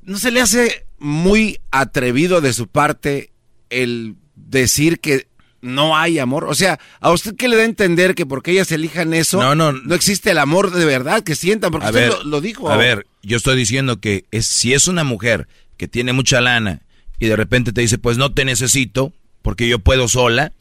¿no 0.04 0.18
se 0.18 0.32
le 0.32 0.42
hace 0.42 0.86
muy 1.00 1.60
atrevido 1.72 2.42
de 2.42 2.54
su 2.54 2.68
parte 2.68 3.32
el 3.70 4.16
decir 4.36 5.00
que 5.00 5.28
no 5.62 5.96
hay 5.98 6.20
amor. 6.20 6.46
O 6.46 6.56
sea, 6.56 6.80
¿a 7.00 7.12
usted 7.12 7.36
qué 7.36 7.48
le 7.48 7.56
da 7.56 7.64
a 7.64 7.66
entender 7.66 8.16
que 8.16 8.26
porque 8.26 8.52
ellas 8.52 8.72
elijan 8.72 9.14
eso, 9.14 9.42
no, 9.42 9.56
no, 9.56 9.72
no 9.72 9.96
existe 9.96 10.32
el 10.32 10.38
amor 10.38 10.72
de 10.72 10.86
verdad 10.86 11.24
que 11.24 11.36
sientan? 11.36 11.72
Porque 11.72 11.88
usted 11.88 12.12
lo, 12.26 12.42
dijo. 12.42 12.70
A 12.70 12.78
ver, 12.78 13.06
yo 13.22 13.38
estoy 13.38 13.56
diciendo 13.56 14.00
que 14.00 14.26
es, 14.32 14.48
si 14.48 14.74
es 14.74 14.88
una 14.88 15.04
mujer 15.04 15.48
que 15.78 15.88
tiene 15.88 16.14
mucha 16.14 16.42
lana 16.42 16.82
y 17.20 17.28
de 17.28 17.36
repente 17.36 17.72
te 17.72 17.82
dice, 17.82 17.98
pues 17.98 18.18
no 18.18 18.34
te 18.34 18.46
necesito 18.46 19.14
porque 19.42 19.68
yo 19.68 19.80
puedo 19.80 20.08
sola, 20.08 20.54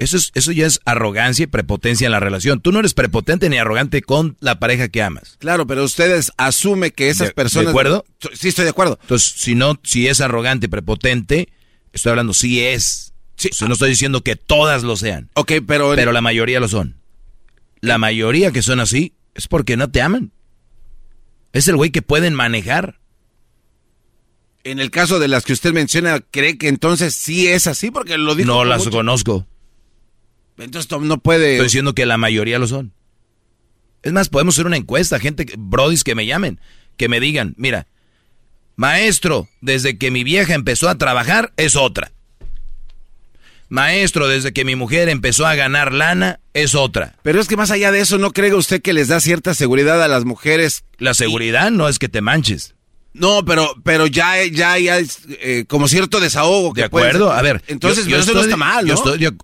eso, 0.00 0.16
es, 0.16 0.32
eso 0.34 0.50
ya 0.50 0.66
es 0.66 0.80
arrogancia 0.86 1.42
y 1.42 1.46
prepotencia 1.46 2.06
en 2.06 2.12
la 2.12 2.20
relación. 2.20 2.62
Tú 2.62 2.72
no 2.72 2.78
eres 2.78 2.94
prepotente 2.94 3.50
ni 3.50 3.58
arrogante 3.58 4.00
con 4.00 4.38
la 4.40 4.58
pareja 4.58 4.88
que 4.88 5.02
amas. 5.02 5.36
Claro, 5.38 5.66
pero 5.66 5.84
ustedes 5.84 6.32
asumen 6.38 6.90
que 6.90 7.10
esas 7.10 7.34
personas... 7.34 7.66
¿De 7.66 7.70
acuerdo? 7.72 8.06
Sí, 8.32 8.48
estoy 8.48 8.64
de 8.64 8.70
acuerdo. 8.70 8.98
Entonces, 9.02 9.34
si 9.36 9.54
no, 9.54 9.78
si 9.82 10.08
es 10.08 10.22
arrogante 10.22 10.66
y 10.66 10.68
prepotente, 10.70 11.50
estoy 11.92 12.10
hablando 12.10 12.32
si 12.32 12.62
es. 12.62 13.12
Sí. 13.36 13.50
no 13.66 13.74
estoy 13.74 13.90
diciendo 13.90 14.22
que 14.22 14.36
todas 14.36 14.84
lo 14.84 14.96
sean. 14.96 15.28
Ok, 15.34 15.52
pero... 15.66 15.94
Pero 15.94 16.12
la 16.12 16.22
mayoría 16.22 16.60
lo 16.60 16.68
son. 16.68 16.96
La 17.82 17.98
mayoría 17.98 18.52
que 18.52 18.62
son 18.62 18.80
así 18.80 19.12
es 19.34 19.48
porque 19.48 19.76
no 19.76 19.90
te 19.90 20.00
aman. 20.00 20.32
Es 21.52 21.68
el 21.68 21.76
güey 21.76 21.90
que 21.90 22.00
pueden 22.00 22.32
manejar. 22.32 23.00
En 24.64 24.80
el 24.80 24.90
caso 24.90 25.18
de 25.18 25.28
las 25.28 25.44
que 25.44 25.52
usted 25.52 25.74
menciona, 25.74 26.20
¿cree 26.20 26.56
que 26.56 26.68
entonces 26.68 27.14
sí 27.14 27.48
es 27.48 27.66
así? 27.66 27.90
Porque 27.90 28.16
lo 28.16 28.34
dijo... 28.34 28.46
No 28.46 28.64
las 28.64 28.88
conozco. 28.88 29.46
Entonces 30.60 30.90
no 31.00 31.18
puede. 31.18 31.52
Estoy 31.52 31.66
diciendo 31.66 31.94
que 31.94 32.06
la 32.06 32.18
mayoría 32.18 32.58
lo 32.58 32.66
son. 32.66 32.92
Es 34.02 34.12
más, 34.12 34.28
podemos 34.28 34.54
hacer 34.54 34.66
una 34.66 34.76
encuesta, 34.76 35.18
gente, 35.18 35.46
brodis 35.58 36.04
que 36.04 36.14
me 36.14 36.26
llamen, 36.26 36.58
que 36.96 37.08
me 37.08 37.20
digan, 37.20 37.54
mira, 37.58 37.86
maestro, 38.76 39.48
desde 39.60 39.98
que 39.98 40.10
mi 40.10 40.24
vieja 40.24 40.54
empezó 40.54 40.88
a 40.88 40.96
trabajar 40.96 41.52
es 41.56 41.76
otra. 41.76 42.12
Maestro, 43.68 44.26
desde 44.26 44.52
que 44.52 44.64
mi 44.64 44.74
mujer 44.74 45.08
empezó 45.08 45.46
a 45.46 45.54
ganar 45.54 45.92
lana 45.92 46.40
es 46.54 46.74
otra. 46.74 47.14
Pero 47.22 47.40
es 47.40 47.46
que 47.46 47.56
más 47.56 47.70
allá 47.70 47.92
de 47.92 48.00
eso, 48.00 48.18
¿no 48.18 48.32
cree 48.32 48.52
usted 48.52 48.82
que 48.82 48.92
les 48.92 49.08
da 49.08 49.20
cierta 49.20 49.54
seguridad 49.54 50.02
a 50.02 50.08
las 50.08 50.24
mujeres? 50.24 50.82
La 50.98 51.14
seguridad 51.14 51.70
no 51.70 51.88
es 51.88 52.00
que 52.00 52.08
te 52.08 52.20
manches. 52.20 52.74
No, 53.12 53.44
pero, 53.44 53.74
pero 53.84 54.06
ya, 54.06 54.44
ya, 54.44 54.78
ya 54.78 54.98
es 54.98 55.20
eh, 55.40 55.64
como 55.68 55.88
cierto 55.88 56.20
desahogo. 56.20 56.72
de 56.74 56.84
acuerdo, 56.84 57.32
a 57.32 57.42
ver. 57.42 57.62
Entonces, 57.68 58.06
eso 58.06 58.34
no 58.34 58.40
está 58.40 58.56
mal, 58.56 58.86
¿no? 58.86 58.88
Yo 58.88 58.94
estoy, 58.94 59.36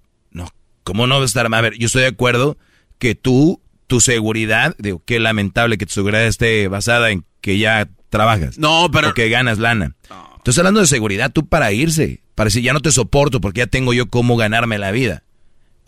¿Cómo 0.86 1.08
no 1.08 1.24
estar 1.24 1.48
mal? 1.48 1.58
A 1.58 1.62
ver, 1.62 1.76
yo 1.76 1.86
estoy 1.86 2.02
de 2.02 2.08
acuerdo 2.08 2.58
que 3.00 3.16
tú, 3.16 3.60
tu 3.88 4.00
seguridad, 4.00 4.76
digo, 4.78 5.02
qué 5.04 5.18
lamentable 5.18 5.78
que 5.78 5.86
tu 5.86 5.92
seguridad 5.92 6.24
esté 6.24 6.68
basada 6.68 7.10
en 7.10 7.24
que 7.40 7.58
ya 7.58 7.88
trabajas. 8.08 8.56
No, 8.56 8.88
pero. 8.92 9.08
O 9.08 9.12
que 9.12 9.28
ganas 9.28 9.58
lana. 9.58 9.96
Estás 10.36 10.58
hablando 10.58 10.78
de 10.78 10.86
seguridad, 10.86 11.32
tú 11.32 11.48
para 11.48 11.72
irse. 11.72 12.22
Para 12.36 12.46
decir, 12.46 12.62
ya 12.62 12.72
no 12.72 12.78
te 12.78 12.92
soporto 12.92 13.40
porque 13.40 13.58
ya 13.58 13.66
tengo 13.66 13.94
yo 13.94 14.08
cómo 14.10 14.36
ganarme 14.36 14.78
la 14.78 14.92
vida. 14.92 15.24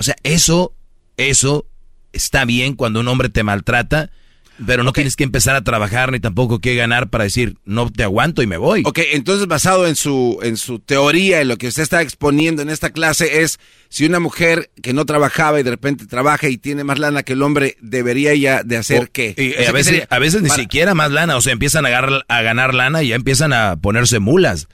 O 0.00 0.02
sea, 0.02 0.16
eso, 0.24 0.74
eso 1.16 1.64
está 2.12 2.44
bien 2.44 2.74
cuando 2.74 2.98
un 2.98 3.06
hombre 3.06 3.28
te 3.28 3.44
maltrata 3.44 4.10
pero 4.66 4.82
no 4.82 4.92
tienes 4.92 5.16
que 5.16 5.24
empezar 5.24 5.54
a 5.56 5.62
trabajar 5.62 6.10
ni 6.10 6.20
tampoco 6.20 6.58
que 6.58 6.74
ganar 6.74 7.10
para 7.10 7.24
decir, 7.24 7.56
no 7.64 7.90
te 7.90 8.02
aguanto 8.02 8.42
y 8.42 8.46
me 8.46 8.56
voy. 8.56 8.82
Ok, 8.84 9.00
entonces 9.12 9.46
basado 9.46 9.86
en 9.86 9.96
su, 9.96 10.38
en 10.42 10.56
su 10.56 10.80
teoría, 10.80 11.40
en 11.40 11.48
lo 11.48 11.56
que 11.56 11.68
usted 11.68 11.82
está 11.82 12.02
exponiendo 12.02 12.62
en 12.62 12.68
esta 12.68 12.90
clase, 12.90 13.42
es 13.42 13.58
si 13.88 14.04
una 14.04 14.20
mujer 14.20 14.70
que 14.82 14.92
no 14.92 15.04
trabajaba 15.06 15.60
y 15.60 15.62
de 15.62 15.70
repente 15.70 16.06
trabaja 16.06 16.48
y 16.48 16.58
tiene 16.58 16.84
más 16.84 16.98
lana 16.98 17.22
que 17.22 17.34
el 17.34 17.42
hombre, 17.42 17.76
¿debería 17.80 18.34
ya 18.34 18.62
de 18.62 18.76
hacer 18.76 19.10
qué? 19.10 19.34
Y, 19.36 19.62
a, 19.64 19.72
veces, 19.72 20.06
a 20.10 20.18
veces 20.18 20.42
ni 20.42 20.50
siquiera 20.50 20.94
más 20.94 21.10
lana, 21.10 21.36
o 21.36 21.40
sea, 21.40 21.52
empiezan 21.52 21.86
a, 21.86 21.90
ganar, 21.90 22.24
a 22.28 22.42
ganar 22.42 22.74
lana 22.74 23.02
y 23.02 23.08
ya 23.08 23.14
empiezan 23.14 23.52
a 23.52 23.76
ponerse 23.76 24.18
mulas. 24.18 24.68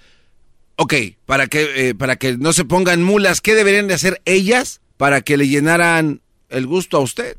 Ok, 0.77 0.94
para 1.27 1.47
que, 1.47 1.89
eh, 1.89 1.94
para 1.94 2.16
que 2.16 2.36
no 2.36 2.52
se 2.52 2.65
pongan 2.65 3.02
mulas, 3.02 3.40
¿qué 3.40 3.55
deberían 3.55 3.86
de 3.86 3.94
hacer 3.94 4.20
ellas 4.24 4.81
para 4.97 5.20
que 5.20 5.36
le 5.36 5.47
llenaran 5.47 6.23
el 6.48 6.66
gusto 6.66 6.97
a 6.97 7.01
usted? 7.01 7.36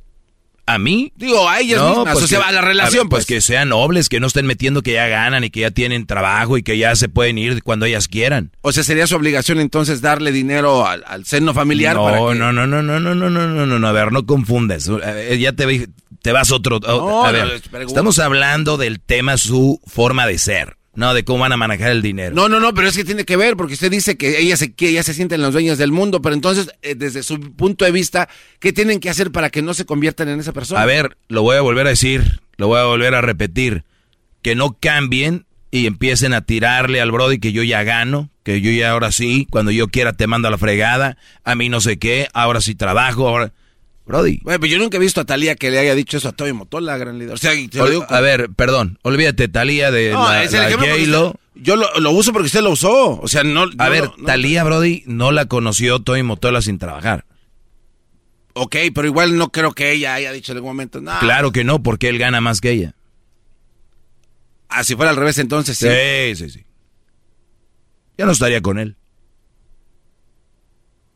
¿A 0.67 0.79
mí? 0.79 1.13
Digo, 1.15 1.47
a 1.47 1.59
ellas 1.59 1.81
mismas, 1.81 2.13
pues 2.13 2.25
o 2.25 2.27
sea, 2.27 2.41
a 2.41 2.51
la 2.51 2.61
relación, 2.61 3.07
pues. 3.07 3.27
que 3.27 3.39
sean 3.39 3.69
nobles, 3.69 4.09
que 4.09 4.19
no 4.19 4.27
estén 4.27 4.47
metiendo 4.47 4.81
que 4.81 4.93
ya 4.93 5.07
ganan 5.07 5.43
y 5.43 5.51
que 5.51 5.59
ya 5.59 5.71
tienen 5.71 6.07
trabajo 6.07 6.57
y 6.57 6.63
que 6.63 6.77
ya 6.77 6.95
se 6.95 7.07
pueden 7.07 7.37
ir 7.37 7.61
cuando 7.61 7.85
ellas 7.85 8.07
quieran. 8.07 8.51
O 8.61 8.71
sea, 8.71 8.83
sería 8.83 9.05
su 9.05 9.15
obligación 9.15 9.59
entonces 9.59 10.01
darle 10.01 10.31
dinero 10.31 10.87
al, 10.87 11.25
seno 11.25 11.53
familiar 11.53 11.95
no, 11.95 12.03
para 12.05 12.17
que... 12.17 12.39
No, 12.39 12.51
no, 12.51 12.65
no, 12.65 12.81
no, 12.81 12.99
no, 12.99 13.13
no, 13.13 13.29
no, 13.29 13.65
no, 13.65 13.79
no, 13.79 13.87
a 13.87 13.91
ver, 13.91 14.11
no 14.11 14.25
confundes. 14.25 14.89
Ya 15.39 15.53
te, 15.53 15.87
te 16.23 16.31
vas 16.31 16.51
otro... 16.51 16.79
a 17.23 17.31
ver, 17.31 17.61
estamos 17.81 18.17
hablando 18.17 18.77
del 18.77 18.99
tema 18.99 19.37
su 19.37 19.79
forma 19.85 20.25
de 20.25 20.39
ser. 20.39 20.77
No, 20.95 21.13
de 21.13 21.23
cómo 21.25 21.39
van 21.39 21.51
a 21.51 21.57
manejar 21.57 21.91
el 21.91 22.01
dinero. 22.01 22.33
No, 22.33 22.47
no, 22.49 22.59
no, 22.59 22.73
pero 22.73 22.87
es 22.87 22.95
que 22.95 23.03
tiene 23.03 23.25
que 23.25 23.35
ver, 23.35 23.57
porque 23.57 23.73
usted 23.73 23.91
dice 23.91 24.17
que 24.17 24.39
ellas 24.39 24.59
se, 24.59 24.73
que 24.73 25.01
se 25.03 25.13
sienten 25.13 25.41
las 25.41 25.53
dueñas 25.53 25.77
del 25.77 25.91
mundo, 25.91 26.21
pero 26.21 26.35
entonces, 26.35 26.69
eh, 26.81 26.95
desde 26.95 27.23
su 27.23 27.39
punto 27.55 27.85
de 27.85 27.91
vista, 27.91 28.29
¿qué 28.59 28.73
tienen 28.73 28.99
que 28.99 29.09
hacer 29.09 29.31
para 29.31 29.49
que 29.49 29.61
no 29.61 29.73
se 29.73 29.85
conviertan 29.85 30.29
en 30.29 30.39
esa 30.39 30.53
persona? 30.53 30.81
A 30.81 30.85
ver, 30.85 31.17
lo 31.27 31.41
voy 31.41 31.57
a 31.57 31.61
volver 31.61 31.85
a 31.87 31.89
decir, 31.89 32.39
lo 32.57 32.67
voy 32.67 32.79
a 32.79 32.85
volver 32.85 33.13
a 33.15 33.21
repetir. 33.21 33.83
Que 34.41 34.55
no 34.55 34.77
cambien 34.79 35.45
y 35.71 35.87
empiecen 35.87 36.33
a 36.33 36.41
tirarle 36.41 37.01
al 37.01 37.11
Brody 37.11 37.39
que 37.39 37.51
yo 37.51 37.63
ya 37.63 37.83
gano, 37.83 38.29
que 38.43 38.61
yo 38.61 38.71
ya 38.71 38.91
ahora 38.91 39.11
sí, 39.11 39.47
cuando 39.49 39.71
yo 39.71 39.87
quiera 39.87 40.13
te 40.13 40.27
mando 40.27 40.47
a 40.47 40.51
la 40.51 40.57
fregada, 40.57 41.17
a 41.43 41.55
mí 41.55 41.67
no 41.67 41.81
sé 41.81 41.97
qué, 41.97 42.27
ahora 42.33 42.61
sí 42.61 42.75
trabajo, 42.75 43.27
ahora... 43.27 43.51
Brody. 44.05 44.39
Bueno, 44.43 44.59
pero 44.59 44.71
yo 44.71 44.79
nunca 44.79 44.97
he 44.97 44.99
visto 44.99 45.21
a 45.21 45.25
Talía 45.25 45.55
que 45.55 45.71
le 45.71 45.79
haya 45.79 45.95
dicho 45.95 46.17
eso 46.17 46.29
a 46.29 46.31
Tommy 46.31 46.53
Motola, 46.53 46.97
gran 46.97 47.17
líder. 47.17 47.33
O 47.33 47.37
sea, 47.37 47.51
te 47.53 47.77
lo 47.77 48.05
A 48.09 48.21
ver, 48.21 48.49
perdón, 48.55 48.99
olvídate, 49.01 49.47
Talía 49.47 49.89
de 49.91 50.11
No, 50.11 50.27
la, 50.27 50.43
es 50.43 50.53
el 50.53 50.59
la 50.61 50.69
ejemplo 50.69 51.35
yo 51.55 51.77
lo, 51.77 51.87
lo 51.99 52.11
uso 52.11 52.33
porque 52.33 52.47
usted 52.47 52.61
lo 52.61 52.71
usó. 52.71 53.19
O 53.19 53.27
sea, 53.27 53.43
no. 53.43 53.65
A 53.77 53.89
ver, 53.89 54.11
no- 54.17 54.25
Talía 54.25 54.63
Brody 54.63 55.03
no 55.05 55.31
la 55.31 55.45
conoció 55.45 56.01
Tommy 56.01 56.21
Motola 56.21 56.61
sin 56.61 56.77
trabajar. 56.77 57.25
Ok, 58.53 58.75
pero 58.93 59.07
igual 59.07 59.37
no 59.37 59.51
creo 59.51 59.73
que 59.73 59.91
ella 59.91 60.13
haya 60.13 60.31
dicho 60.31 60.51
en 60.51 60.57
algún 60.57 60.71
momento. 60.71 61.01
No. 61.01 61.17
Claro 61.19 61.51
que 61.51 61.63
no, 61.63 61.81
porque 61.81 62.09
él 62.09 62.17
gana 62.17 62.41
más 62.41 62.61
que 62.61 62.71
ella. 62.71 62.95
Ah, 64.69 64.83
si 64.83 64.95
fuera 64.95 65.11
al 65.11 65.17
revés, 65.17 65.37
entonces 65.37 65.77
sí. 65.77 65.87
Sí, 65.87 66.35
sí, 66.35 66.49
sí. 66.49 66.65
Ya 68.17 68.25
no 68.25 68.31
estaría 68.31 68.61
con 68.61 68.79
él. 68.79 68.95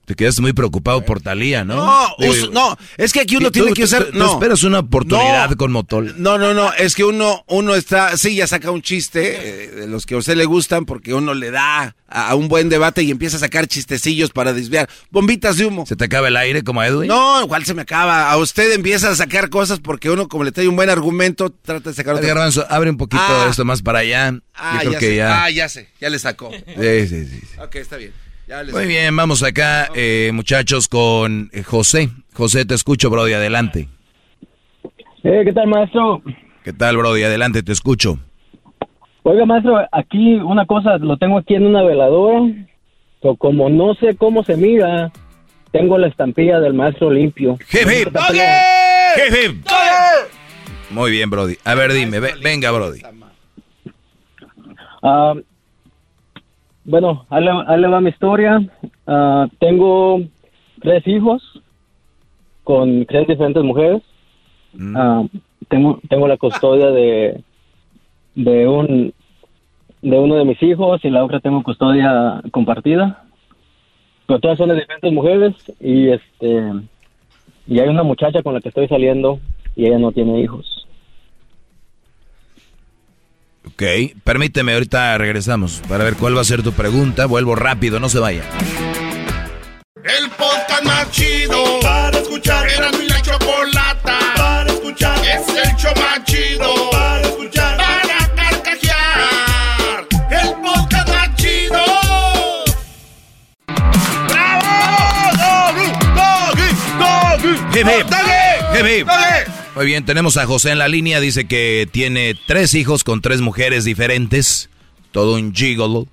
Te 0.09 0.15
quedas 0.15 0.39
muy 0.39 0.53
preocupado 0.53 1.05
por 1.05 1.21
Talía, 1.21 1.63
¿no? 1.63 1.75
No, 1.85 2.15
Digo, 2.17 2.47
no, 2.51 2.75
es 2.97 3.13
que 3.13 3.19
aquí 3.19 3.35
uno 3.37 3.51
tiene 3.51 3.73
que 3.73 3.83
usar. 3.83 4.05
tú- 4.05 4.13
tú 4.13 4.17
no. 4.17 4.33
esperas 4.33 4.63
una 4.63 4.79
oportunidad 4.79 5.51
No. 5.51 5.55
con 5.55 5.71
Motola. 5.71 6.13
No, 6.17 6.39
no, 6.39 6.55
no, 6.55 6.73
es 6.73 6.95
que 6.95 7.03
uno, 7.03 7.43
uno 7.45 7.75
está, 7.75 8.17
sí, 8.17 8.33
ya 8.35 8.47
saca 8.47 8.71
un 8.71 8.81
chiste 8.81 9.65
eh, 9.65 9.67
de 9.67 9.87
los 9.87 10.07
que 10.07 10.15
a 10.15 10.17
usted 10.17 10.35
le 10.35 10.45
gustan 10.45 10.85
porque 10.85 11.13
uno 11.13 11.35
le 11.35 11.51
da 11.51 11.95
a, 12.07 12.29
a 12.29 12.33
un 12.33 12.47
buen 12.47 12.69
debate 12.69 13.03
y 13.03 13.11
empieza 13.11 13.37
a 13.37 13.39
sacar 13.41 13.67
chistecillos 13.67 14.31
para 14.31 14.51
desviar. 14.51 14.89
Bombitas 15.11 15.57
de 15.57 15.67
humo. 15.67 15.85
¿Se 15.85 15.95
te 15.95 16.05
acaba 16.05 16.27
el 16.29 16.37
aire 16.37 16.63
como 16.63 16.81
a 16.81 16.87
Edwin? 16.87 17.07
No, 17.07 17.43
igual 17.43 17.63
se 17.65 17.75
me 17.75 17.83
acaba. 17.83 18.31
A 18.31 18.37
usted 18.37 18.71
empieza 18.73 19.11
a 19.11 19.15
sacar 19.15 19.51
cosas 19.51 19.79
porque 19.79 20.09
uno, 20.09 20.27
como 20.27 20.43
le 20.43 20.51
trae 20.51 20.67
un 20.67 20.75
buen 20.75 20.89
argumento, 20.89 21.51
trata 21.51 21.91
de 21.91 21.95
sacar 21.95 22.15
otro. 22.15 22.25
Garbanzo, 22.27 22.65
abre 22.67 22.89
un 22.89 22.97
poquito 22.97 23.21
Ah. 23.23 23.45
esto 23.51 23.63
más 23.63 23.83
para 23.83 23.99
allá. 23.99 24.33
Ah, 24.55 24.79
Yo 24.83 24.89
creo 24.89 24.91
ya 24.93 24.99
que 25.01 25.05
sé. 25.09 25.15
ya. 25.17 25.43
Ah, 25.43 25.51
ya 25.51 25.69
sé, 25.69 25.87
ya 26.01 26.09
le 26.09 26.17
sacó. 26.17 26.49
Sí, 26.51 27.07
sí, 27.07 27.25
sí. 27.27 27.41
Ok, 27.61 27.75
está 27.75 27.97
bien. 27.97 28.11
Muy 28.71 28.87
bien, 28.87 29.15
vamos 29.15 29.43
acá, 29.43 29.89
eh, 29.93 30.31
muchachos, 30.33 30.87
con 30.87 31.49
eh, 31.53 31.61
José. 31.63 32.09
José, 32.33 32.65
te 32.65 32.73
escucho, 32.73 33.09
Brody, 33.09 33.33
adelante. 33.33 33.87
Eh, 35.23 35.41
¿Qué 35.45 35.53
tal, 35.53 35.67
maestro? 35.67 36.21
¿Qué 36.63 36.73
tal, 36.73 36.97
Brody? 36.97 37.23
Adelante, 37.23 37.61
te 37.61 37.71
escucho. 37.71 38.17
Oiga, 39.23 39.45
maestro, 39.45 39.77
aquí 39.91 40.35
una 40.35 40.65
cosa, 40.65 40.97
lo 40.97 41.17
tengo 41.17 41.37
aquí 41.37 41.53
en 41.55 41.65
una 41.67 41.83
veladora, 41.83 42.51
pero 43.21 43.35
como 43.35 43.69
no 43.69 43.93
sé 43.95 44.15
cómo 44.15 44.43
se 44.43 44.57
mira, 44.57 45.11
tengo 45.71 45.97
la 45.99 46.07
estampilla 46.07 46.59
del 46.59 46.73
maestro 46.73 47.11
limpio. 47.11 47.53
Hip, 47.71 47.87
hip. 47.87 48.07
Hip, 48.07 49.35
hip. 49.45 49.65
Muy 50.89 51.11
bien, 51.11 51.29
Brody. 51.29 51.55
A 51.65 51.75
ver, 51.75 51.93
dime, 51.93 52.19
ve- 52.19 52.33
venga, 52.41 52.71
Brody. 52.71 53.01
Ah, 55.03 55.33
bueno, 56.89 57.27
ahí 57.29 57.43
le, 57.43 57.51
ahí 57.67 57.79
le 57.79 57.87
va 57.87 58.01
mi 58.01 58.09
historia. 58.09 58.59
Ah, 59.05 59.47
tengo 59.59 60.21
tres 60.81 61.05
hijos 61.05 61.61
con 62.63 63.05
tres 63.05 63.27
diferentes 63.27 63.63
mujeres. 63.63 64.01
Ah, 64.95 65.23
tengo, 65.67 65.99
tengo 66.09 66.27
la 66.27 66.37
custodia 66.37 66.89
de, 66.89 67.43
de 68.33 68.67
un 68.67 69.13
de 70.01 70.17
uno 70.17 70.35
de 70.35 70.45
mis 70.45 70.63
hijos 70.63 71.03
y 71.03 71.09
la 71.09 71.23
otra 71.23 71.39
tengo 71.39 71.61
custodia 71.61 72.41
compartida. 72.51 73.23
Pero 74.25 74.39
todas 74.39 74.57
son 74.57 74.69
de 74.69 74.75
diferentes 74.75 75.13
mujeres 75.13 75.53
y 75.79 76.09
este 76.09 76.73
y 77.67 77.79
hay 77.79 77.87
una 77.87 78.03
muchacha 78.03 78.41
con 78.41 78.55
la 78.55 78.61
que 78.61 78.69
estoy 78.69 78.87
saliendo 78.87 79.39
y 79.75 79.85
ella 79.85 79.99
no 79.99 80.11
tiene 80.11 80.41
hijos. 80.41 80.78
Ok, 83.69 83.83
permíteme, 84.23 84.73
ahorita 84.73 85.15
regresamos 85.19 85.83
para 85.87 86.03
ver 86.03 86.15
cuál 86.15 86.35
va 86.35 86.41
a 86.41 86.43
ser 86.43 86.63
tu 86.63 86.73
pregunta. 86.73 87.27
Vuelvo 87.27 87.55
rápido, 87.55 87.99
no 87.99 88.09
se 88.09 88.17
vaya. 88.17 88.41
El 90.03 90.29
podcast 90.31 90.83
más 90.83 91.11
chido 91.11 91.79
para 91.79 92.17
escuchar. 92.17 92.67
Era 92.67 92.91
mi 92.91 93.07
la 93.07 93.21
chocolata 93.21 94.17
para 94.35 94.71
escuchar. 94.71 95.19
Es 95.19 95.47
el 95.49 95.75
show 95.75 95.93
más 95.97 96.23
chido 96.25 96.89
para 96.89 97.21
escuchar. 97.21 97.77
Para 97.77 98.35
carcajear. 98.35 100.07
El 100.31 100.49
podcast 100.63 101.09
más 101.09 101.35
chido. 101.35 101.83
Hip, 107.75 107.85
hip. 107.85 108.07
Hip, 108.73 109.07
hip. 109.07 109.58
Muy 109.79 109.85
bien, 109.85 110.03
tenemos 110.03 110.35
a 110.35 110.45
José 110.45 110.71
en 110.71 110.77
la 110.77 110.89
línea. 110.89 111.21
Dice 111.21 111.47
que 111.47 111.87
tiene 111.89 112.35
tres 112.47 112.73
hijos 112.73 113.05
con 113.05 113.21
tres 113.21 113.39
mujeres 113.39 113.85
diferentes. 113.85 114.69
Todo 115.13 115.35
un 115.35 115.55
gigolo. 115.55 116.05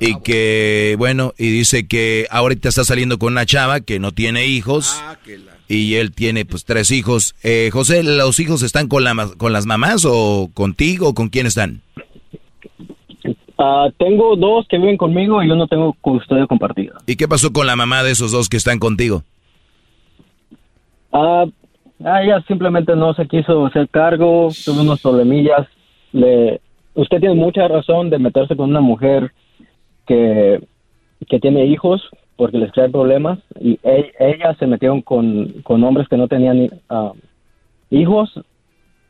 Y 0.00 0.18
que, 0.18 0.96
bueno, 0.98 1.32
y 1.38 1.48
dice 1.48 1.86
que 1.86 2.26
ahorita 2.28 2.68
está 2.68 2.82
saliendo 2.82 3.20
con 3.20 3.34
una 3.34 3.46
chava 3.46 3.78
que 3.82 4.00
no 4.00 4.10
tiene 4.10 4.46
hijos. 4.46 5.00
Y 5.68 5.94
él 5.94 6.10
tiene, 6.10 6.44
pues, 6.44 6.64
tres 6.64 6.90
hijos. 6.90 7.36
Eh, 7.44 7.70
José, 7.72 8.02
¿los 8.02 8.40
hijos 8.40 8.62
están 8.62 8.88
con, 8.88 9.04
la, 9.04 9.14
ma- 9.14 9.32
con 9.36 9.52
las 9.52 9.64
mamás 9.64 10.04
o 10.04 10.50
contigo 10.52 11.10
o 11.10 11.14
con 11.14 11.28
quién 11.28 11.46
están? 11.46 11.82
Ah, 13.58 13.90
tengo 13.96 14.34
dos 14.34 14.66
que 14.68 14.76
viven 14.76 14.96
conmigo 14.96 15.40
y 15.44 15.48
uno 15.48 15.68
tengo 15.68 15.92
custodia 16.00 16.48
compartida. 16.48 16.94
¿Y 17.06 17.14
qué 17.14 17.28
pasó 17.28 17.52
con 17.52 17.68
la 17.68 17.76
mamá 17.76 18.02
de 18.02 18.10
esos 18.10 18.32
dos 18.32 18.48
que 18.48 18.56
están 18.56 18.80
contigo? 18.80 19.22
Ah, 21.12 21.44
ah, 22.04 22.22
ella 22.22 22.42
simplemente 22.46 22.94
no 22.96 23.14
se 23.14 23.26
quiso 23.26 23.66
hacer 23.66 23.88
cargo, 23.88 24.48
tuvo 24.64 24.82
unos 24.82 25.00
problemillas. 25.00 25.66
Le, 26.12 26.60
usted 26.94 27.20
tiene 27.20 27.34
mucha 27.34 27.68
razón 27.68 28.10
de 28.10 28.18
meterse 28.18 28.56
con 28.56 28.70
una 28.70 28.80
mujer 28.80 29.32
que, 30.06 30.60
que 31.28 31.40
tiene 31.40 31.66
hijos 31.66 32.08
porque 32.36 32.58
les 32.58 32.72
trae 32.72 32.88
problemas 32.88 33.38
y 33.60 33.78
e- 33.82 34.12
ellas 34.18 34.56
se 34.58 34.66
metieron 34.66 35.02
con, 35.02 35.62
con 35.64 35.82
hombres 35.84 36.08
que 36.08 36.16
no 36.16 36.28
tenían 36.28 36.70
ah, 36.88 37.12
hijos 37.90 38.40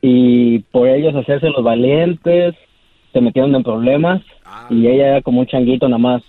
y 0.01 0.60
por 0.70 0.89
ellos 0.89 1.15
hacerse 1.15 1.51
los 1.51 1.62
valientes 1.62 2.55
se 3.12 3.20
metieron 3.20 3.55
en 3.55 3.62
problemas 3.62 4.23
y 4.70 4.86
ella 4.86 5.09
era 5.09 5.23
como 5.23 5.40
un 5.40 5.47
changuito 5.47 5.89
nada 5.89 5.98
más. 5.98 6.23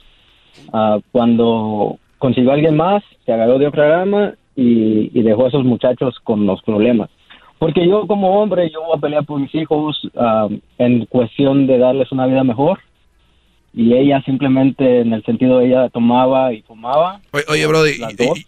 Ah, 0.73 0.99
cuando 1.11 1.98
consiguió 2.18 2.52
a 2.52 2.56
alguien 2.56 2.76
más, 2.76 3.03
se 3.26 3.31
agarró 3.31 3.57
de 3.60 3.68
otra 3.68 3.98
rama 3.98 4.34
y, 4.60 5.11
y 5.14 5.22
dejó 5.23 5.45
a 5.45 5.49
esos 5.49 5.64
muchachos 5.64 6.15
con 6.23 6.45
los 6.45 6.61
problemas. 6.64 7.10
Porque 7.57 7.88
yo 7.88 8.07
como 8.07 8.41
hombre, 8.41 8.69
yo 8.72 8.81
voy 8.84 8.98
a 8.98 9.02
pelear 9.02 9.26
por 9.26 9.40
mis 9.40 9.53
hijos 9.53 9.99
ah, 10.18 10.48
en 10.77 11.06
cuestión 11.06 11.68
de 11.68 11.77
darles 11.77 12.11
una 12.11 12.26
vida 12.26 12.44
mejor. 12.44 12.80
Y 13.73 13.94
ella 13.94 14.22
simplemente, 14.26 15.02
en 15.02 15.14
el 15.14 15.23
sentido, 15.23 15.61
ella 15.61 15.90
tomaba 15.90 16.53
y 16.53 16.61
fumaba. 16.64 17.22
Oye, 17.31 17.44
oye, 17.49 17.68
Brody, 17.68 17.91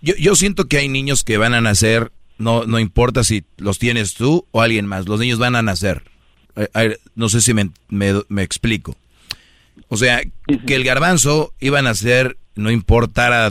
yo, 0.02 0.14
yo 0.20 0.36
siento 0.36 0.66
que 0.68 0.78
hay 0.78 0.88
niños 0.88 1.24
que 1.24 1.38
van 1.38 1.54
a 1.54 1.62
nacer, 1.62 2.12
no, 2.40 2.66
no 2.66 2.80
importa 2.80 3.24
si 3.24 3.44
los 3.58 3.78
tienes 3.78 4.16
tú 4.16 4.46
o 4.52 4.62
alguien 4.62 4.88
más, 4.88 5.08
los 5.08 5.20
niños 5.20 5.38
van 5.38 5.56
a 5.56 5.62
nacer. 5.62 6.02
Eh, 6.56 6.98
no 7.16 7.30
sé 7.30 7.42
si 7.42 7.54
me, 7.54 7.70
me- 7.90 8.24
me 8.30 8.42
explico. 8.42 8.96
O 9.90 9.98
sea, 9.98 10.22
que 10.66 10.76
el 10.76 10.84
garbanzo 10.84 11.52
iba 11.60 11.80
a 11.80 11.84
nacer, 11.84 12.38
no 12.56 12.72
importara 12.72 13.50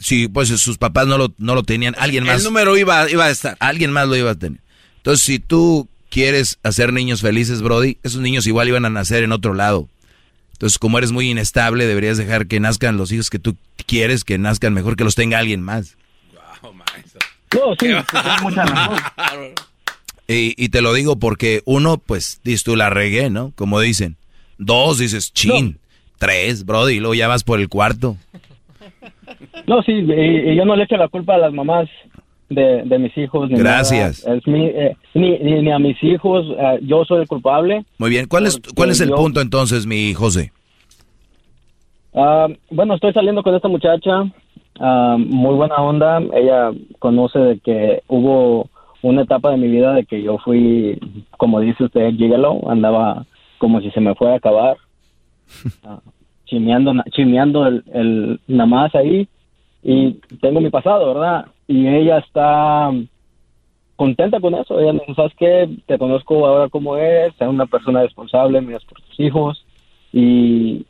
si 0.00 0.28
pues 0.28 0.48
sus 0.48 0.78
papás 0.78 1.06
no 1.06 1.18
lo, 1.18 1.34
no 1.38 1.54
lo 1.54 1.62
tenían, 1.62 1.94
alguien 1.98 2.24
más. 2.24 2.38
El 2.38 2.44
número 2.44 2.76
iba, 2.76 3.08
iba 3.08 3.26
a 3.26 3.30
estar. 3.30 3.56
Alguien 3.60 3.92
más 3.92 4.08
lo 4.08 4.16
iba 4.16 4.30
a 4.30 4.34
tener. 4.34 4.60
Entonces, 4.96 5.24
si 5.24 5.38
tú 5.38 5.88
quieres 6.08 6.58
hacer 6.62 6.92
niños 6.92 7.20
felices, 7.20 7.62
Brody, 7.62 7.98
esos 8.02 8.20
niños 8.20 8.46
igual 8.46 8.68
iban 8.68 8.84
a 8.84 8.90
nacer 8.90 9.22
en 9.22 9.32
otro 9.32 9.54
lado. 9.54 9.88
Entonces, 10.52 10.78
como 10.78 10.98
eres 10.98 11.12
muy 11.12 11.30
inestable, 11.30 11.86
deberías 11.86 12.18
dejar 12.18 12.46
que 12.46 12.60
nazcan 12.60 12.96
los 12.96 13.12
hijos 13.12 13.30
que 13.30 13.38
tú 13.38 13.56
quieres, 13.86 14.24
que 14.24 14.38
nazcan 14.38 14.74
mejor 14.74 14.96
que 14.96 15.04
los 15.04 15.14
tenga 15.14 15.38
alguien 15.38 15.62
más. 15.62 15.96
No, 16.62 17.70
sí, 17.72 17.76
tiene 17.78 18.04
mucha 18.42 18.64
razón. 18.64 18.98
Y, 20.28 20.54
y 20.62 20.68
te 20.68 20.80
lo 20.82 20.92
digo 20.92 21.18
porque 21.18 21.62
uno, 21.64 21.98
pues, 21.98 22.40
dices 22.44 22.62
tú 22.62 22.76
la 22.76 22.90
regué, 22.90 23.30
¿no? 23.30 23.52
Como 23.56 23.80
dicen. 23.80 24.16
Dos, 24.58 24.98
dices, 24.98 25.32
chin. 25.32 25.78
Tres, 26.18 26.66
Brody, 26.66 26.96
y 26.96 27.00
luego 27.00 27.14
ya 27.14 27.28
vas 27.28 27.44
por 27.44 27.60
el 27.60 27.68
cuarto. 27.68 28.16
No, 29.66 29.82
sí, 29.82 29.92
y, 29.92 30.50
y 30.50 30.56
yo 30.56 30.64
no 30.64 30.76
le 30.76 30.84
echo 30.84 30.96
la 30.96 31.08
culpa 31.08 31.34
a 31.34 31.38
las 31.38 31.52
mamás 31.52 31.88
de, 32.48 32.82
de 32.84 32.98
mis 32.98 33.16
hijos. 33.16 33.48
Ni 33.50 33.56
Gracias. 33.58 34.24
nada. 34.24 34.36
Es 34.38 34.46
mi- 34.46 34.66
eh, 34.66 34.96
ni, 35.14 35.38
ni, 35.38 35.62
ni 35.62 35.70
a 35.70 35.78
mis 35.78 36.02
hijos, 36.02 36.46
eh, 36.58 36.78
yo 36.82 37.04
soy 37.04 37.22
el 37.22 37.28
culpable. 37.28 37.84
Muy 37.98 38.10
bien, 38.10 38.26
¿cuál 38.26 38.46
es, 38.46 38.60
cuál 38.74 38.90
es 38.90 39.00
el 39.00 39.10
yo- 39.10 39.16
punto 39.16 39.40
entonces, 39.40 39.86
mi 39.86 40.12
José? 40.14 40.52
Ah, 42.14 42.48
bueno, 42.70 42.94
estoy 42.94 43.12
saliendo 43.12 43.42
con 43.42 43.54
esta 43.54 43.68
muchacha, 43.68 44.24
ah, 44.80 45.16
muy 45.18 45.54
buena 45.54 45.76
onda. 45.76 46.20
Ella 46.34 46.70
conoce 46.98 47.38
de 47.38 47.58
que 47.60 48.02
hubo 48.08 48.68
una 49.02 49.22
etapa 49.22 49.50
de 49.52 49.56
mi 49.56 49.68
vida 49.68 49.94
de 49.94 50.04
que 50.04 50.20
yo 50.22 50.36
fui, 50.38 50.98
como 51.38 51.60
dice 51.60 51.84
usted, 51.84 52.10
gigolo, 52.16 52.68
andaba 52.68 53.24
como 53.58 53.80
si 53.80 53.90
se 53.92 54.00
me 54.00 54.14
fuera 54.14 54.34
a 54.34 54.36
acabar, 54.38 54.76
ah, 55.84 56.00
chimeando, 56.50 56.92
chimeando 57.10 57.66
el, 57.66 57.84
el 57.94 58.40
nada 58.48 58.66
más 58.66 58.94
ahí. 58.94 59.28
Y 59.82 60.12
tengo 60.42 60.60
mi 60.60 60.68
pasado, 60.68 61.14
¿verdad? 61.14 61.46
Y 61.66 61.86
ella 61.86 62.18
está 62.18 62.90
contenta 63.96 64.40
con 64.40 64.54
eso. 64.54 64.78
Ella 64.78 64.92
me 64.92 65.00
dice, 65.00 65.14
¿sabes 65.14 65.32
qué? 65.38 65.68
Te 65.86 65.98
conozco 65.98 66.46
ahora 66.46 66.68
como 66.68 66.96
eres, 66.96 67.34
eres 67.38 67.52
una 67.52 67.66
persona 67.66 68.02
responsable, 68.02 68.60
miras 68.60 68.84
por 68.84 69.00
tus 69.00 69.18
hijos. 69.20 69.64
Y 70.12 70.84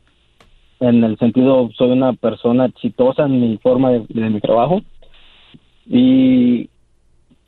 en 0.79 1.03
el 1.03 1.17
sentido 1.17 1.69
soy 1.77 1.91
una 1.91 2.13
persona 2.13 2.65
exitosa 2.65 3.25
en 3.25 3.39
mi 3.39 3.57
forma 3.57 3.91
de, 3.91 4.05
de 4.09 4.29
mi 4.29 4.41
trabajo 4.41 4.81
y 5.87 6.69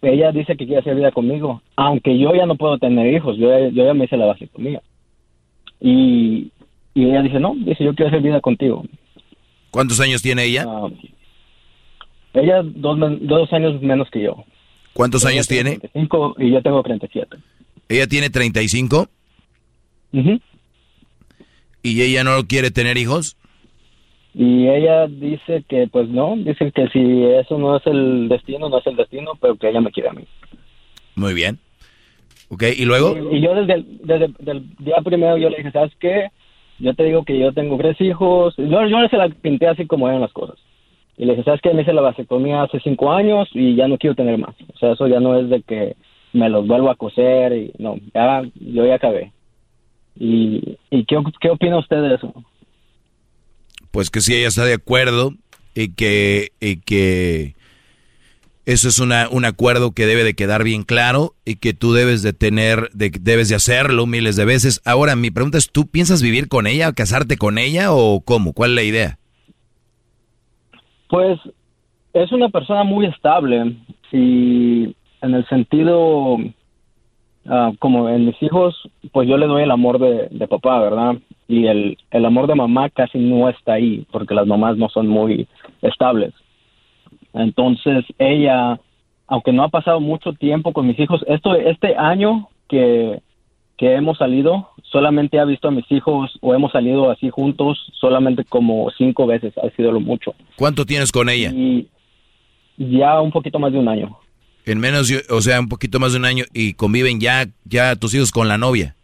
ella 0.02 0.31
dice 0.31 0.57
que 0.57 0.65
quiere 0.65 0.81
hacer 0.81 0.95
vida 0.95 1.11
conmigo, 1.11 1.61
aunque 1.76 2.18
yo 2.18 2.35
ya 2.35 2.45
no 2.45 2.56
puedo 2.56 2.77
tener 2.77 3.14
hijos, 3.14 3.38
yo, 3.38 3.48
yo 3.69 3.85
ya 3.85 3.94
me 3.94 4.06
hice 4.06 4.18
la 4.18 4.26
vasectomía. 4.26 4.81
Y, 5.80 6.52
y 6.93 7.05
ella 7.05 7.21
dice, 7.21 7.39
no, 7.39 7.55
dice, 7.55 7.83
yo 7.83 7.93
quiero 7.95 8.09
hacer 8.09 8.21
vida 8.21 8.41
contigo. 8.41 8.83
¿Cuántos 9.71 9.99
años 9.99 10.21
tiene 10.21 10.45
ella? 10.45 10.65
Ah, 10.67 10.87
ella 12.33 12.61
dos, 12.63 12.97
dos 13.21 13.53
años 13.53 13.81
menos 13.81 14.09
que 14.09 14.23
yo. 14.23 14.43
¿Cuántos 14.93 15.23
Ella 15.23 15.33
años 15.33 15.47
tiene? 15.47 15.79
35 15.79 16.35
y 16.39 16.51
yo 16.51 16.61
tengo 16.61 16.83
37. 16.83 17.37
Ella 17.89 18.07
tiene 18.07 18.29
35 18.29 19.07
Ujú. 20.13 20.39
y 21.81 22.01
ella 22.01 22.23
no 22.23 22.45
quiere 22.47 22.69
tener 22.71 22.97
hijos. 22.97 23.35
Y 24.35 24.67
ella 24.67 25.07
dice 25.07 25.63
que, 25.67 25.87
pues 25.91 26.09
no, 26.09 26.35
dice 26.37 26.71
que 26.71 26.87
si 26.89 27.23
eso 27.23 27.57
no 27.57 27.77
es 27.77 27.85
el 27.85 28.29
destino, 28.29 28.67
no 28.69 28.79
es 28.79 28.87
el 28.87 28.95
destino, 28.95 29.31
pero 29.39 29.55
que 29.55 29.69
ella 29.69 29.81
me 29.81 29.91
quiere 29.91 30.09
a 30.09 30.13
mí. 30.13 30.25
Muy 31.15 31.33
bien. 31.33 31.59
Ok, 32.49 32.63
¿y 32.75 32.85
luego? 32.85 33.15
Y, 33.31 33.37
y 33.37 33.41
yo 33.41 33.53
desde 33.55 33.73
el, 33.73 33.97
desde 34.03 34.51
el 34.51 34.75
día 34.77 34.95
primero 35.03 35.37
yo 35.37 35.49
le 35.49 35.57
dije, 35.57 35.71
¿sabes 35.71 35.91
qué? 35.99 36.29
Yo 36.79 36.93
te 36.93 37.03
digo 37.03 37.23
que 37.23 37.37
yo 37.37 37.53
tengo 37.53 37.77
tres 37.77 37.99
hijos. 38.01 38.55
Yo, 38.57 38.87
yo 38.87 39.07
se 39.09 39.17
la 39.17 39.29
pinté 39.29 39.67
así 39.67 39.85
como 39.85 40.07
eran 40.07 40.21
las 40.21 40.33
cosas. 40.33 40.57
Y 41.17 41.25
le 41.25 41.33
dije, 41.33 41.43
¿sabes 41.43 41.61
qué? 41.61 41.73
Me 41.73 41.83
hice 41.83 41.93
la 41.93 42.01
vasectomía 42.01 42.63
hace 42.63 42.79
cinco 42.79 43.11
años 43.11 43.47
y 43.53 43.75
ya 43.75 43.87
no 43.87 43.97
quiero 43.97 44.15
tener 44.15 44.37
más. 44.37 44.55
O 44.73 44.77
sea, 44.77 44.93
eso 44.93 45.07
ya 45.07 45.19
no 45.19 45.37
es 45.37 45.49
de 45.49 45.61
que 45.61 45.95
me 46.33 46.49
los 46.49 46.67
vuelvo 46.67 46.89
a 46.89 46.95
coser 46.95 47.53
y 47.53 47.71
no, 47.77 47.97
ya, 48.13 48.41
yo 48.55 48.85
ya 48.85 48.95
acabé. 48.95 49.31
¿Y, 50.15 50.77
y 50.89 51.05
qué, 51.05 51.17
qué 51.39 51.49
opina 51.49 51.77
usted 51.77 52.01
de 52.01 52.15
eso? 52.15 52.33
Pues 53.91 54.09
que 54.09 54.21
si 54.21 54.35
ella 54.35 54.47
está 54.47 54.65
de 54.65 54.73
acuerdo 54.73 55.33
y 55.75 55.93
que, 55.93 56.49
y 56.59 56.77
que 56.77 57.55
eso 58.65 58.88
es 58.88 58.99
una, 58.99 59.27
un 59.30 59.44
acuerdo 59.45 59.91
que 59.91 60.06
debe 60.06 60.23
de 60.23 60.35
quedar 60.35 60.64
bien 60.64 60.84
claro 60.84 61.34
y 61.45 61.57
que 61.57 61.73
tú 61.73 61.94
debes 61.94 62.23
de 62.23 62.31
tener, 62.31 62.90
de, 62.94 63.11
debes 63.19 63.49
de 63.49 63.56
hacerlo 63.56 64.06
miles 64.06 64.35
de 64.35 64.45
veces. 64.45 64.81
Ahora, 64.85 65.15
mi 65.15 65.31
pregunta 65.31 65.57
es, 65.57 65.72
¿tú 65.72 65.88
piensas 65.88 66.22
vivir 66.22 66.48
con 66.48 66.65
ella, 66.65 66.94
casarte 66.94 67.38
con 67.38 67.57
ella 67.57 67.91
o 67.91 68.22
cómo? 68.22 68.53
¿Cuál 68.53 68.72
es 68.72 68.76
la 68.76 68.84
idea? 68.84 69.18
Pues 71.10 71.40
es 72.14 72.31
una 72.31 72.49
persona 72.49 72.84
muy 72.84 73.06
estable 73.06 73.76
y 74.11 74.95
en 75.22 75.34
el 75.34 75.45
sentido, 75.48 76.38
ah, 77.48 77.72
como 77.80 78.07
en 78.10 78.27
mis 78.27 78.41
hijos, 78.41 78.76
pues 79.11 79.27
yo 79.27 79.38
le 79.38 79.48
doy 79.48 79.64
el 79.64 79.72
amor 79.72 79.99
de, 79.99 80.27
de 80.30 80.48
papá, 80.48 80.80
¿verdad? 80.80 81.15
Y 81.48 81.68
el, 81.68 81.98
el 82.11 82.26
amor 82.26 82.48
de 82.48 82.56
mamá 82.56 82.90
casi 82.90 83.18
no 83.18 83.49
está 83.49 83.73
ahí 83.73 84.06
porque 84.11 84.35
las 84.35 84.48
mamás 84.48 84.77
no 84.77 84.88
son 84.90 85.07
muy 85.07 85.48
estables. 85.81 86.34
Entonces 87.34 88.05
ella, 88.18 88.80
aunque 89.27 89.51
no 89.51 89.64
ha 89.64 89.69
pasado 89.69 89.99
mucho 89.99 90.34
tiempo 90.34 90.73
con 90.73 90.88
mis 90.88 90.99
hijos, 90.99 91.23
esto 91.27 91.55
este 91.55 91.95
año 91.95 92.49
que, 92.69 93.22
que 93.77 93.95
hemos 93.95 94.18
salido, 94.18 94.69
solamente 94.84 95.39
ha 95.39 95.45
visto 95.45 95.68
a 95.68 95.72
mis 95.72 95.91
hijos 95.91 96.38
o 96.41 96.53
hemos 96.53 96.72
salido 96.72 97.10
así 97.10 97.30
juntos 97.30 97.91
solamente 97.99 98.43
como 98.43 98.89
cinco 98.97 99.26
veces, 99.26 99.53
ha 99.57 99.69
sido 99.76 99.91
lo 99.91 99.99
mucho. 99.99 100.35
¿Cuánto 100.55 100.85
tienes 100.85 101.11
con 101.11 101.30
ella? 101.30 101.51
Y 101.51 101.88
ya 102.77 103.19
un 103.22 103.31
poquito 103.31 103.60
más 103.60 103.72
de 103.72 103.80
un 103.80 103.88
año. 103.88 104.18
En 104.65 104.80
menos, 104.80 105.11
o 105.30 105.41
sea, 105.41 105.60
un 105.60 105.68
poquito 105.68 105.99
más 105.99 106.14
de 106.14 106.19
un 106.19 106.26
año 106.26 106.45
y 106.53 106.73
conviven 106.73 107.19
ya, 107.19 107.47
ya 107.65 107.95
tus 107.95 108.14
hijos 108.15 108.31
con 108.31 108.47
la 108.47 108.57
novia. 108.57 108.95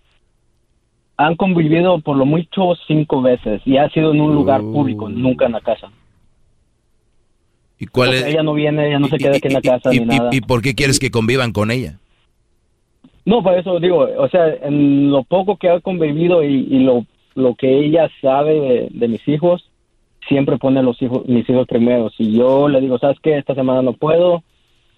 Han 1.17 1.35
convivido 1.35 1.99
por 1.99 2.15
lo 2.15 2.25
mucho 2.25 2.75
cinco 2.87 3.21
veces 3.21 3.61
y 3.65 3.75
ha 3.75 3.89
sido 3.89 4.13
en 4.13 4.21
un 4.21 4.33
lugar 4.33 4.61
público, 4.61 5.09
nunca 5.09 5.47
en 5.47 5.51
la 5.51 5.59
casa. 5.59 5.91
¿Y 7.79 7.87
cuál 7.87 8.13
es? 8.13 8.25
Ella 8.25 8.43
no 8.43 8.53
viene, 8.53 8.87
ella 8.87 8.99
no 8.99 9.07
se 9.07 9.17
queda 9.17 9.37
aquí 9.37 9.47
en 9.47 9.53
la 9.53 9.61
casa 9.61 9.93
y, 9.93 9.99
ni 9.99 10.15
y- 10.15 10.17
nada. 10.17 10.29
y 10.33 10.41
por 10.41 10.61
qué 10.61 10.75
quieres 10.75 10.99
que 10.99 11.11
convivan 11.11 11.51
con 11.53 11.71
ella? 11.71 11.97
No, 13.25 13.41
por 13.43 13.53
eso 13.57 13.79
digo, 13.79 14.07
o 14.17 14.27
sea, 14.29 14.47
en 14.63 15.11
lo 15.11 15.23
poco 15.23 15.57
que 15.57 15.69
ha 15.69 15.79
convivido 15.79 16.43
y, 16.43 16.67
y 16.69 16.79
lo, 16.79 17.05
lo 17.35 17.55
que 17.55 17.85
ella 17.85 18.09
sabe 18.21 18.59
de, 18.59 18.87
de 18.91 19.07
mis 19.07 19.25
hijos, 19.27 19.69
siempre 20.27 20.57
pone 20.57 20.81
los 20.83 21.01
hijos, 21.01 21.25
mis 21.27 21.47
hijos 21.49 21.67
primeros. 21.67 22.13
Y 22.17 22.37
yo 22.37 22.67
le 22.67 22.81
digo, 22.81 22.97
¿sabes 22.99 23.17
qué? 23.21 23.37
Esta 23.37 23.55
semana 23.55 23.81
no 23.81 23.93
puedo, 23.93 24.43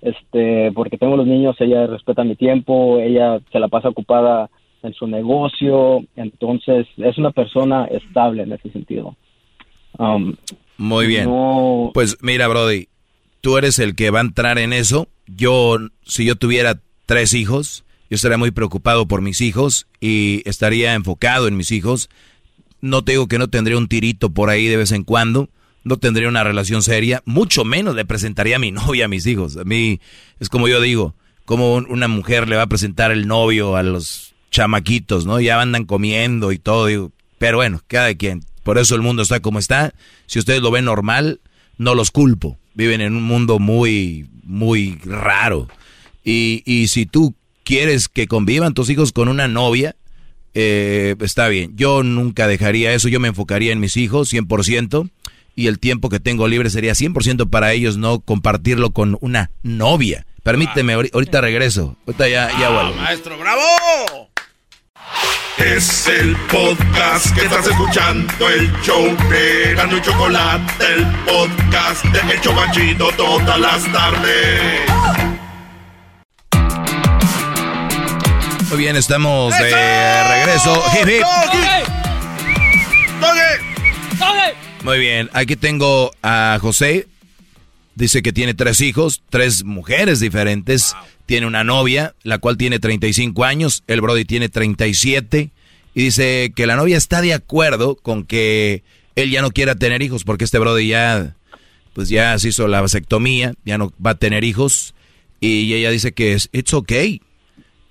este, 0.02 0.72
porque 0.72 0.98
tengo 0.98 1.18
los 1.18 1.28
niños, 1.28 1.56
ella 1.60 1.88
respeta 1.88 2.24
mi 2.24 2.36
tiempo, 2.36 3.00
ella 3.00 3.40
se 3.52 3.60
la 3.60 3.68
pasa 3.68 3.90
ocupada 3.90 4.50
en 4.84 4.94
su 4.94 5.06
negocio, 5.08 6.04
entonces 6.16 6.88
es 6.98 7.18
una 7.20 7.32
persona 7.32 7.86
estable 7.86 8.44
en 8.44 8.54
ese 8.54 8.72
sentido. 8.72 9.16
Um, 10.00 10.36
Muy 10.82 11.06
bien. 11.06 11.26
No- 11.26 11.92
Pues 11.94 12.18
mira, 12.22 12.48
Brody, 12.48 12.88
tú 13.42 13.58
eres 13.58 13.78
el 13.80 13.96
que 13.96 14.10
va 14.10 14.18
a 14.20 14.24
entrar 14.24 14.58
en 14.58 14.74
eso. 14.74 15.08
Yo, 15.28 15.78
si 16.06 16.26
yo 16.26 16.36
tuviera 16.36 16.82
tres 17.06 17.34
hijos, 17.36 17.84
yo 18.10 18.16
estaría 18.16 18.38
muy 18.40 18.50
preocupado 18.52 19.08
por 19.08 19.22
mis 19.22 19.42
hijos 19.42 19.86
y 20.00 20.42
estaría 20.50 20.96
enfocado 20.96 21.48
en 21.48 21.56
mis 21.56 21.72
hijos. 21.72 22.10
No 22.82 23.04
te 23.04 23.12
digo 23.12 23.28
que 23.28 23.38
no 23.38 23.48
tendría 23.48 23.78
un 23.78 23.88
tirito 23.88 24.32
por 24.32 24.50
ahí 24.50 24.66
de 24.68 24.78
vez 24.78 24.92
en 24.92 25.04
cuando, 25.04 25.50
no 25.84 25.98
tendría 25.98 26.28
una 26.28 26.44
relación 26.44 26.82
seria, 26.82 27.22
mucho 27.26 27.64
menos 27.64 27.96
le 27.96 28.04
presentaría 28.06 28.56
a 28.56 28.60
mi 28.60 28.72
novia 28.72 29.06
a 29.06 29.08
mis 29.08 29.28
hijos. 29.28 29.58
A 29.58 29.64
mí 29.64 30.00
es 30.40 30.50
como 30.50 30.68
yo 30.68 30.82
digo, 30.82 31.14
como 31.46 31.76
un- 31.76 31.86
una 31.90 32.08
mujer 32.08 32.50
le 32.50 32.56
va 32.56 32.64
a 32.64 32.68
presentar 32.68 33.12
el 33.12 33.28
novio 33.28 33.76
a 33.76 33.84
los 33.84 34.34
chamaquitos, 34.50 35.26
¿no? 35.28 35.40
Ya 35.40 35.62
andan 35.62 35.86
comiendo 35.86 36.52
y 36.52 36.58
todo, 36.60 36.88
digo, 36.88 37.12
pero 37.38 37.58
bueno, 37.58 37.82
cada 37.88 38.14
quien. 38.16 38.44
Por 38.64 38.78
eso 38.78 38.96
el 38.96 39.02
mundo 39.02 39.22
está 39.22 39.40
como 39.40 39.60
está. 39.60 39.94
Si 40.28 40.40
ustedes 40.40 40.62
lo 40.62 40.72
ven 40.72 40.86
normal, 40.86 41.40
no 41.78 41.96
los 41.96 42.12
culpo. 42.12 42.58
Viven 42.74 43.02
en 43.02 43.16
un 43.16 43.24
mundo 43.24 43.60
muy, 43.60 44.28
muy 44.44 44.98
raro. 45.04 45.68
Y, 46.24 46.62
y 46.66 46.88
si 46.88 47.06
tú 47.06 47.36
quieres 47.64 48.08
que 48.08 48.28
convivan 48.28 48.74
tus 48.74 48.90
hijos 48.90 49.12
con 49.12 49.28
una 49.28 49.48
novia, 49.48 49.96
eh, 50.54 51.16
está 51.22 51.48
bien. 51.48 51.74
Yo 51.76 52.04
nunca 52.04 52.48
dejaría 52.48 52.94
eso. 52.94 53.08
Yo 53.08 53.20
me 53.20 53.30
enfocaría 53.30 53.72
en 53.72 53.80
mis 53.80 53.98
hijos 53.98 54.32
100%. 54.34 55.10
Y 55.54 55.68
el 55.68 55.80
tiempo 55.80 56.08
que 56.10 56.20
tengo 56.22 56.48
libre 56.48 56.70
sería 56.70 56.94
100% 56.94 57.50
para 57.50 57.74
ellos, 57.74 57.98
no 57.98 58.22
compartirlo 58.22 58.92
con 58.92 59.18
una 59.20 59.52
novia. 59.64 60.26
Permíteme, 60.44 60.96
ahori- 60.96 61.10
ahorita 61.14 61.42
regreso. 61.42 61.98
Ahorita 62.08 62.30
ya, 62.30 62.50
ya 62.58 62.70
vuelvo. 62.70 62.94
Maestro, 62.96 63.38
bravo. 63.38 63.62
Es 65.58 66.08
el 66.08 66.36
podcast 66.48 67.36
que 67.36 67.42
estás 67.42 67.68
escuchando, 67.68 68.50
el 68.50 68.72
show 68.82 69.06
de 69.30 69.76
Gano 69.76 69.98
y 69.98 70.02
Chocolate, 70.02 70.86
el 70.94 71.06
podcast 71.26 72.04
de 72.06 72.34
El 72.34 72.42
Chobachito 72.42 73.12
todas 73.12 73.60
las 73.60 73.92
tardes. 73.92 74.82
Muy 78.70 78.78
bien, 78.78 78.96
estamos 78.96 79.54
de 79.58 80.24
regreso. 80.30 80.84
Hip, 80.94 81.10
hip. 81.10 81.24
Muy 84.84 84.98
bien, 84.98 85.30
aquí 85.34 85.56
tengo 85.56 86.12
a 86.24 86.58
José. 86.60 87.08
Dice 87.96 88.22
que 88.22 88.32
tiene 88.32 88.54
tres 88.54 88.82
hijos, 88.82 89.22
tres 89.30 89.64
mujeres 89.64 90.20
diferentes. 90.20 90.96
Tiene 91.26 91.48
una 91.48 91.64
novia, 91.64 92.16
la 92.24 92.38
cual 92.38 92.58
tiene 92.58 92.80
35 92.80 93.44
años. 93.44 93.84
El 93.88 94.02
Brody 94.02 94.26
tiene 94.26 94.50
37. 94.50 95.52
Y 95.94 96.04
dice 96.04 96.54
que 96.56 96.68
la 96.68 96.78
novia 96.78 96.98
está 96.98 97.22
de 97.22 97.34
acuerdo 97.34 97.96
con 97.96 98.24
que 98.24 98.84
él 99.16 99.30
ya 99.30 99.42
no 99.42 99.52
quiera 99.52 99.76
tener 99.76 100.02
hijos 100.02 100.24
porque 100.24 100.46
este 100.46 100.58
Brody 100.58 100.88
ya, 100.88 101.36
pues 101.94 102.10
ya 102.10 102.38
se 102.40 102.50
hizo 102.50 102.68
la 102.68 102.82
vasectomía, 102.82 103.54
ya 103.66 103.78
no 103.78 103.94
va 104.04 104.12
a 104.12 104.16
tener 104.16 104.44
hijos. 104.44 104.94
Y 105.42 105.74
ella 105.74 105.92
dice 105.92 106.14
que 106.14 106.34
es, 106.34 106.50
it's 106.54 106.74
okay. 106.74 107.22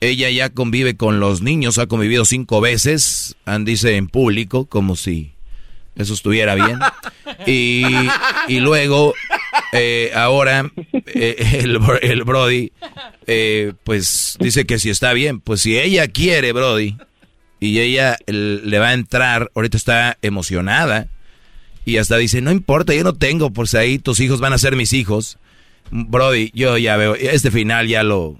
Ella 0.00 0.30
ya 0.30 0.48
convive 0.48 0.96
con 0.96 1.20
los 1.20 1.42
niños, 1.42 1.76
ha 1.76 1.86
convivido 1.86 2.24
cinco 2.24 2.62
veces, 2.62 3.36
han 3.44 3.66
dice 3.66 3.96
en 3.96 4.08
público, 4.08 4.64
como 4.64 4.96
si 4.96 5.32
eso 5.94 6.14
estuviera 6.14 6.54
bien. 6.54 6.78
Y, 7.46 7.84
y 8.48 8.60
luego, 8.60 9.14
eh, 9.72 10.10
ahora, 10.14 10.70
eh, 11.06 11.60
el, 11.62 11.78
el 12.02 12.24
Brody, 12.24 12.72
eh, 13.26 13.72
pues 13.84 14.36
dice 14.40 14.64
que 14.66 14.78
si 14.78 14.90
está 14.90 15.12
bien, 15.12 15.40
pues 15.40 15.60
si 15.60 15.78
ella 15.78 16.08
quiere, 16.08 16.52
Brody, 16.52 16.96
y 17.60 17.78
ella 17.80 18.16
el- 18.26 18.68
le 18.68 18.78
va 18.78 18.88
a 18.88 18.92
entrar, 18.94 19.50
ahorita 19.54 19.76
está 19.76 20.18
emocionada, 20.22 21.08
y 21.84 21.96
hasta 21.96 22.16
dice, 22.16 22.40
no 22.40 22.50
importa, 22.52 22.94
yo 22.94 23.04
no 23.04 23.14
tengo, 23.14 23.50
por 23.52 23.68
si 23.68 23.76
ahí 23.76 23.98
tus 23.98 24.20
hijos 24.20 24.40
van 24.40 24.52
a 24.52 24.58
ser 24.58 24.76
mis 24.76 24.92
hijos. 24.92 25.38
Brody, 25.90 26.50
yo 26.54 26.76
ya 26.78 26.96
veo, 26.96 27.14
este 27.16 27.50
final 27.50 27.88
ya 27.88 28.02
lo... 28.02 28.38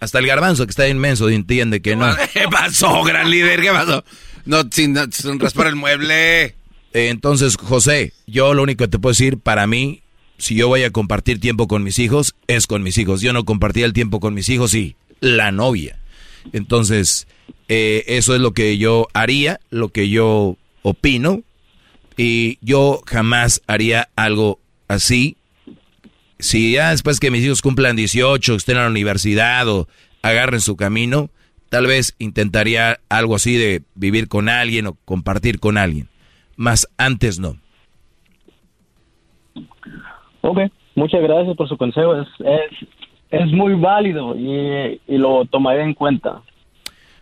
Hasta 0.00 0.18
el 0.18 0.26
garbanzo 0.26 0.66
que 0.66 0.70
está 0.70 0.86
inmenso 0.86 1.28
entiende 1.30 1.80
que 1.80 1.96
no. 1.96 2.14
¿Qué 2.34 2.46
pasó, 2.50 3.02
gran 3.04 3.30
líder? 3.30 3.60
¿Qué 3.62 3.70
pasó? 3.70 4.04
No, 4.44 4.62
sin, 4.70 4.96
sin 5.12 5.40
raspar 5.40 5.68
el 5.68 5.76
mueble. 5.76 6.54
Entonces, 6.92 7.56
José, 7.56 8.12
yo 8.26 8.52
lo 8.54 8.62
único 8.62 8.84
que 8.84 8.88
te 8.88 8.98
puedo 8.98 9.12
decir, 9.12 9.38
para 9.38 9.66
mí, 9.66 10.02
si 10.38 10.54
yo 10.54 10.68
voy 10.68 10.82
a 10.82 10.90
compartir 10.90 11.40
tiempo 11.40 11.68
con 11.68 11.82
mis 11.82 11.98
hijos, 11.98 12.34
es 12.46 12.66
con 12.66 12.82
mis 12.82 12.98
hijos. 12.98 13.20
Yo 13.20 13.32
no 13.32 13.44
compartía 13.44 13.86
el 13.86 13.92
tiempo 13.92 14.20
con 14.20 14.34
mis 14.34 14.48
hijos 14.48 14.74
y 14.74 14.96
la 15.20 15.52
novia. 15.52 15.98
Entonces, 16.52 17.26
eh, 17.68 18.04
eso 18.08 18.34
es 18.34 18.40
lo 18.40 18.52
que 18.52 18.76
yo 18.78 19.08
haría, 19.14 19.60
lo 19.70 19.88
que 19.88 20.08
yo 20.08 20.56
opino. 20.82 21.42
Y 22.16 22.58
yo 22.60 23.02
jamás 23.06 23.62
haría 23.66 24.08
algo 24.14 24.60
así 24.86 25.36
si 26.38 26.72
ya 26.72 26.90
después 26.90 27.20
que 27.20 27.30
mis 27.30 27.42
hijos 27.44 27.62
cumplan 27.62 27.96
18, 27.96 28.56
estén 28.56 28.76
en 28.76 28.82
la 28.82 28.90
universidad 28.90 29.68
o 29.68 29.88
agarren 30.22 30.60
su 30.60 30.76
camino, 30.76 31.30
tal 31.68 31.86
vez 31.86 32.14
intentaría 32.18 33.00
algo 33.08 33.36
así 33.36 33.56
de 33.56 33.82
vivir 33.94 34.28
con 34.28 34.48
alguien 34.48 34.86
o 34.86 34.94
compartir 35.04 35.60
con 35.60 35.78
alguien. 35.78 36.08
Más 36.56 36.88
antes 36.96 37.38
no. 37.38 37.58
Ok, 40.46 40.58
muchas 40.94 41.22
gracias 41.22 41.56
por 41.56 41.68
su 41.68 41.78
consejo. 41.78 42.16
Es, 42.16 42.28
es, 42.40 42.88
es 43.30 43.46
muy 43.50 43.74
válido 43.74 44.36
y, 44.36 45.00
y 45.08 45.16
lo 45.16 45.46
tomaré 45.46 45.82
en 45.82 45.94
cuenta. 45.94 46.42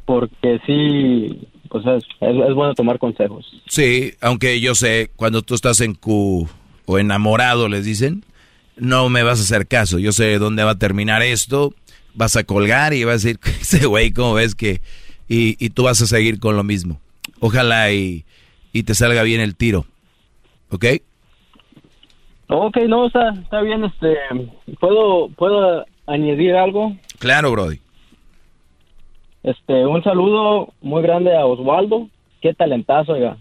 Porque 0.05 0.61
sí, 0.67 1.47
pues 1.69 1.85
es, 1.87 2.55
bueno 2.55 2.75
tomar 2.75 2.99
consejos. 2.99 3.47
Sí, 3.69 4.13
aunque 4.21 4.61
yo 4.61 4.75
sé, 4.75 5.13
cuando 5.15 5.43
tú 5.43 5.55
estás 5.55 5.81
en 5.81 5.95
Q 5.95 6.49
o 6.85 6.99
enamorado, 6.99 7.69
les 7.69 7.85
dicen, 7.85 8.25
no 8.77 9.09
me 9.09 9.23
vas 9.23 9.39
a 9.39 9.43
hacer 9.43 9.69
caso. 9.69 10.01
Yo 10.01 10.11
sé 10.11 10.41
dónde 10.41 10.65
va 10.65 10.73
a 10.73 10.79
terminar 10.79 11.23
esto. 11.23 11.73
Vas 12.15 12.35
a 12.35 12.43
colgar 12.43 12.93
y 12.93 13.05
vas 13.05 13.25
a 13.25 13.29
decir, 13.29 13.39
ese 13.61 13.87
güey, 13.87 14.11
¿cómo 14.11 14.35
ves 14.35 14.57
que? 14.57 14.81
Y, 15.29 15.65
y, 15.65 15.71
tú 15.71 15.85
vas 15.85 16.03
a 16.03 16.07
seguir 16.07 16.41
con 16.41 16.57
lo 16.57 16.65
mismo. 16.65 17.01
Ojalá 17.39 17.93
y, 17.93 18.25
y 18.73 18.83
te 18.83 18.97
salga 18.97 19.23
bien 19.23 19.41
el 19.41 19.55
tiro. 19.55 19.87
¿Ok? 20.71 20.87
Ok, 22.55 22.77
no, 22.87 23.07
está, 23.07 23.31
está 23.31 23.63
bien. 23.63 23.83
Este, 23.85 24.15
¿puedo, 24.79 25.31
¿Puedo 25.31 25.87
añadir 26.07 26.55
algo? 26.55 26.95
Claro, 27.19 27.51
Brody. 27.51 27.81
Este, 29.43 29.87
un 29.87 30.05
saludo 30.05 30.75
muy 30.83 31.03
grande 31.03 31.35
a 31.35 31.47
Osvaldo. 31.47 32.09
Qué 32.43 32.53
talentazo, 32.53 33.13
oiga. 33.13 33.39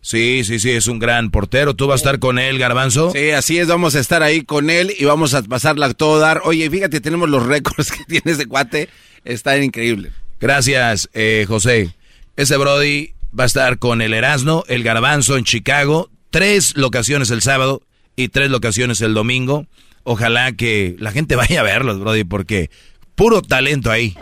Sí, 0.00 0.44
sí, 0.44 0.58
sí, 0.58 0.70
es 0.70 0.86
un 0.86 0.98
gran 0.98 1.30
portero. 1.30 1.74
¿Tú 1.74 1.86
vas 1.86 2.00
a 2.00 2.04
estar 2.04 2.18
con 2.20 2.38
él, 2.38 2.58
Garbanzo? 2.58 3.10
Sí, 3.10 3.30
así 3.32 3.58
es, 3.58 3.68
vamos 3.68 3.94
a 3.96 4.00
estar 4.00 4.22
ahí 4.22 4.42
con 4.42 4.70
él 4.70 4.92
y 4.98 5.04
vamos 5.04 5.34
a 5.34 5.42
pasarla 5.42 5.86
a 5.86 5.94
todo 5.94 6.18
dar. 6.18 6.40
Oye, 6.44 6.70
fíjate, 6.70 7.02
tenemos 7.02 7.28
los 7.28 7.44
récords 7.44 7.92
que 7.92 8.04
tiene 8.04 8.32
ese 8.32 8.46
cuate. 8.46 8.88
Está 9.24 9.58
increíble. 9.58 10.10
Gracias, 10.40 11.10
eh, 11.12 11.44
José. 11.46 11.94
Ese 12.36 12.56
Brody 12.56 13.12
va 13.38 13.44
a 13.44 13.46
estar 13.46 13.78
con 13.78 14.00
el 14.00 14.14
Erasmo, 14.14 14.64
el 14.68 14.82
Garbanzo 14.82 15.36
en 15.36 15.44
Chicago. 15.44 16.08
Tres 16.30 16.78
locaciones 16.78 17.30
el 17.30 17.42
sábado 17.42 17.82
y 18.16 18.28
tres 18.28 18.50
locaciones 18.50 19.00
el 19.00 19.14
domingo. 19.14 19.66
Ojalá 20.04 20.52
que 20.52 20.96
la 20.98 21.12
gente 21.12 21.36
vaya 21.36 21.60
a 21.60 21.64
verlos, 21.64 22.00
Brody, 22.00 22.24
porque 22.24 22.70
puro 23.14 23.42
talento 23.42 23.90
ahí. 23.90 24.16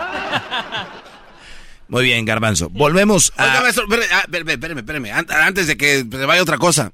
Muy 1.89 2.05
bien, 2.05 2.25
Garbanzo. 2.25 2.69
Volvemos 2.71 3.33
a... 3.37 3.47
Oiga, 3.47 3.61
maestro, 3.63 3.85
espérame, 3.85 4.51
espérame, 4.51 4.79
espérame, 4.79 5.27
antes 5.29 5.67
de 5.67 5.77
que 5.77 6.07
se 6.09 6.27
vaya 6.27 6.41
otra 6.41 6.57
cosa. 6.57 6.93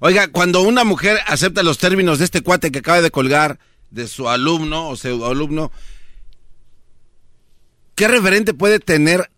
Oiga, 0.00 0.28
cuando 0.28 0.60
una 0.60 0.84
mujer 0.84 1.18
acepta 1.26 1.62
los 1.62 1.78
términos 1.78 2.18
de 2.18 2.26
este 2.26 2.42
cuate 2.42 2.70
que 2.70 2.80
acaba 2.80 3.00
de 3.00 3.10
colgar 3.10 3.58
de 3.90 4.06
su 4.06 4.28
alumno 4.28 4.88
o 4.88 4.96
su 4.96 5.24
alumno, 5.24 5.72
¿qué 7.94 8.06
referente 8.06 8.52
puede 8.52 8.80
tener 8.80 9.30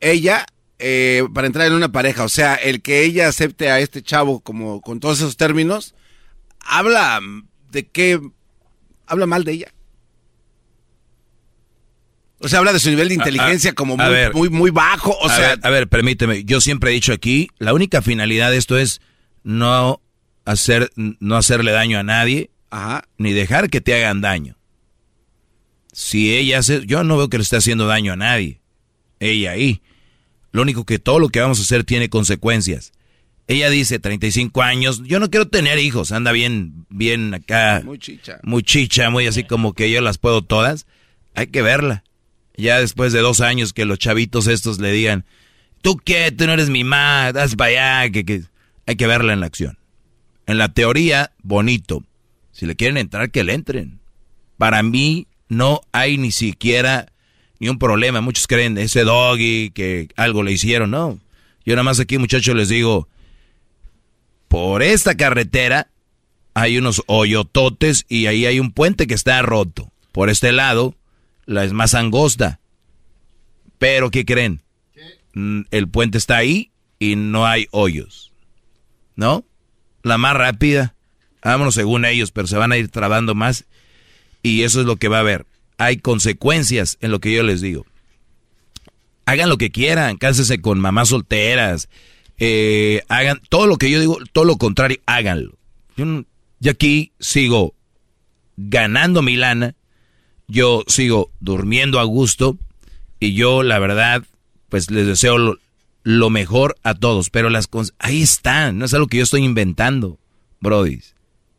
ella 0.00 0.46
eh, 0.80 1.24
para 1.32 1.46
entrar 1.46 1.68
en 1.68 1.74
una 1.74 1.92
pareja? 1.92 2.24
O 2.24 2.28
sea, 2.28 2.56
el 2.56 2.82
que 2.82 3.04
ella 3.04 3.28
acepte 3.28 3.70
a 3.70 3.78
este 3.78 4.02
chavo 4.02 4.40
como 4.40 4.80
con 4.80 4.98
todos 4.98 5.18
esos 5.18 5.36
términos, 5.36 5.94
¿habla 6.64 7.20
de 7.70 7.86
qué? 7.86 8.20
¿Habla 9.06 9.26
mal 9.26 9.44
de 9.44 9.52
ella? 9.52 9.74
O 12.40 12.48
sea, 12.48 12.58
habla 12.58 12.72
de 12.72 12.80
su 12.80 12.90
nivel 12.90 13.08
de 13.08 13.14
inteligencia 13.14 13.72
como 13.72 13.96
muy, 13.96 14.06
ver, 14.06 14.34
muy, 14.34 14.50
muy, 14.50 14.70
bajo. 14.70 15.12
O 15.12 15.28
a 15.28 15.34
sea, 15.34 15.48
ver, 15.50 15.60
a 15.62 15.70
ver, 15.70 15.88
permíteme. 15.88 16.44
Yo 16.44 16.60
siempre 16.60 16.90
he 16.90 16.94
dicho 16.94 17.12
aquí, 17.12 17.48
la 17.58 17.72
única 17.72 18.02
finalidad 18.02 18.50
de 18.50 18.58
esto 18.58 18.76
es 18.76 19.00
no 19.44 20.02
hacer, 20.44 20.90
no 20.96 21.36
hacerle 21.36 21.72
daño 21.72 21.98
a 21.98 22.02
nadie, 22.02 22.50
Ajá. 22.70 23.04
ni 23.16 23.32
dejar 23.32 23.70
que 23.70 23.80
te 23.80 23.94
hagan 23.94 24.20
daño. 24.20 24.58
Si 25.92 26.36
ella 26.36 26.58
hace, 26.58 26.84
yo 26.86 27.02
no 27.04 27.16
veo 27.16 27.30
que 27.30 27.38
le 27.38 27.44
esté 27.44 27.56
haciendo 27.56 27.86
daño 27.86 28.12
a 28.12 28.16
nadie. 28.16 28.60
Ella 29.20 29.52
ahí. 29.52 29.80
Lo 30.52 30.62
único 30.62 30.84
que 30.84 30.98
todo 30.98 31.18
lo 31.20 31.30
que 31.30 31.40
vamos 31.40 31.60
a 31.60 31.62
hacer 31.62 31.84
tiene 31.84 32.10
consecuencias. 32.10 32.92
Ella 33.46 33.68
dice 33.68 33.98
35 33.98 34.62
años, 34.62 35.02
yo 35.04 35.20
no 35.20 35.30
quiero 35.30 35.48
tener 35.48 35.78
hijos, 35.78 36.12
anda 36.12 36.32
bien, 36.32 36.86
bien 36.88 37.34
acá. 37.34 37.82
Muy 37.84 37.98
chicha. 37.98 38.40
Muy 38.42 38.62
chicha, 38.62 39.10
muy 39.10 39.26
así 39.26 39.44
como 39.44 39.74
que 39.74 39.90
yo 39.90 40.00
las 40.00 40.16
puedo 40.16 40.42
todas. 40.42 40.86
Hay 41.34 41.48
que 41.48 41.60
verla. 41.60 42.04
Ya 42.56 42.80
después 42.80 43.12
de 43.12 43.20
dos 43.20 43.40
años 43.40 43.72
que 43.72 43.84
los 43.84 43.98
chavitos 43.98 44.46
estos 44.46 44.78
le 44.78 44.92
digan, 44.92 45.24
tú 45.82 45.98
qué, 46.02 46.32
tú 46.32 46.46
no 46.46 46.52
eres 46.54 46.70
mi 46.70 46.84
madre, 46.84 47.32
das 47.34 47.56
para 47.56 48.00
allá, 48.00 48.12
que, 48.12 48.24
que 48.24 48.44
hay 48.86 48.96
que 48.96 49.06
verla 49.06 49.32
en 49.32 49.40
la 49.40 49.46
acción. 49.46 49.76
En 50.46 50.56
la 50.56 50.72
teoría, 50.72 51.32
bonito. 51.42 52.02
Si 52.52 52.64
le 52.64 52.76
quieren 52.76 52.96
entrar, 52.96 53.30
que 53.30 53.44
le 53.44 53.54
entren. 53.54 53.98
Para 54.56 54.82
mí 54.82 55.26
no 55.48 55.80
hay 55.92 56.16
ni 56.16 56.32
siquiera 56.32 57.12
ni 57.58 57.68
un 57.68 57.78
problema. 57.78 58.20
Muchos 58.20 58.46
creen 58.46 58.78
ese 58.78 59.04
doggy 59.04 59.70
que 59.70 60.08
algo 60.16 60.42
le 60.42 60.52
hicieron, 60.52 60.92
no. 60.92 61.18
Yo 61.66 61.74
nada 61.74 61.82
más 61.82 62.00
aquí, 62.00 62.18
muchachos, 62.18 62.54
les 62.54 62.68
digo, 62.68 63.08
por 64.54 64.84
esta 64.84 65.16
carretera 65.16 65.88
hay 66.54 66.78
unos 66.78 67.02
hoyototes 67.08 68.06
y 68.08 68.26
ahí 68.26 68.46
hay 68.46 68.60
un 68.60 68.70
puente 68.70 69.08
que 69.08 69.14
está 69.14 69.42
roto. 69.42 69.90
Por 70.12 70.30
este 70.30 70.52
lado, 70.52 70.94
la 71.44 71.64
es 71.64 71.72
más 71.72 71.94
angosta. 71.94 72.60
Pero, 73.80 74.12
¿qué 74.12 74.24
creen? 74.24 74.62
¿Qué? 74.92 75.18
El 75.72 75.88
puente 75.88 76.18
está 76.18 76.36
ahí 76.36 76.70
y 77.00 77.16
no 77.16 77.48
hay 77.48 77.66
hoyos. 77.72 78.32
¿No? 79.16 79.44
La 80.04 80.18
más 80.18 80.36
rápida. 80.36 80.94
Vámonos 81.42 81.74
según 81.74 82.04
ellos, 82.04 82.30
pero 82.30 82.46
se 82.46 82.56
van 82.56 82.70
a 82.70 82.76
ir 82.76 82.90
trabando 82.90 83.34
más. 83.34 83.64
Y 84.40 84.62
eso 84.62 84.78
es 84.78 84.86
lo 84.86 84.98
que 84.98 85.08
va 85.08 85.16
a 85.16 85.20
haber. 85.22 85.46
Hay 85.78 85.96
consecuencias 85.96 86.96
en 87.00 87.10
lo 87.10 87.18
que 87.18 87.32
yo 87.32 87.42
les 87.42 87.60
digo. 87.60 87.86
Hagan 89.26 89.48
lo 89.48 89.58
que 89.58 89.72
quieran, 89.72 90.16
cánsense 90.16 90.60
con 90.60 90.78
mamás 90.78 91.08
solteras. 91.08 91.88
Eh, 92.38 93.02
hagan 93.08 93.40
todo 93.48 93.66
lo 93.66 93.76
que 93.76 93.90
yo 93.90 94.00
digo, 94.00 94.18
todo 94.32 94.44
lo 94.44 94.56
contrario, 94.56 94.98
háganlo. 95.06 95.56
Yo, 95.96 96.24
yo 96.60 96.70
aquí 96.70 97.12
sigo 97.20 97.74
ganando 98.56 99.22
mi 99.22 99.36
lana 99.36 99.74
yo 100.46 100.84
sigo 100.86 101.30
durmiendo 101.40 102.00
a 102.00 102.04
gusto 102.04 102.58
y 103.20 103.34
yo 103.34 103.62
la 103.62 103.78
verdad 103.78 104.22
pues 104.68 104.90
les 104.90 105.06
deseo 105.06 105.58
lo, 106.02 106.30
mejor 106.30 106.76
a 106.82 106.94
todos, 106.94 107.30
pero 107.30 107.48
las 107.48 107.66
cosas 107.66 107.94
ahí 107.98 108.22
están, 108.22 108.78
no 108.78 108.84
es 108.84 108.94
algo 108.94 109.06
que 109.06 109.18
yo 109.18 109.22
estoy 109.22 109.42
inventando, 109.42 110.18
Brody. 110.60 111.00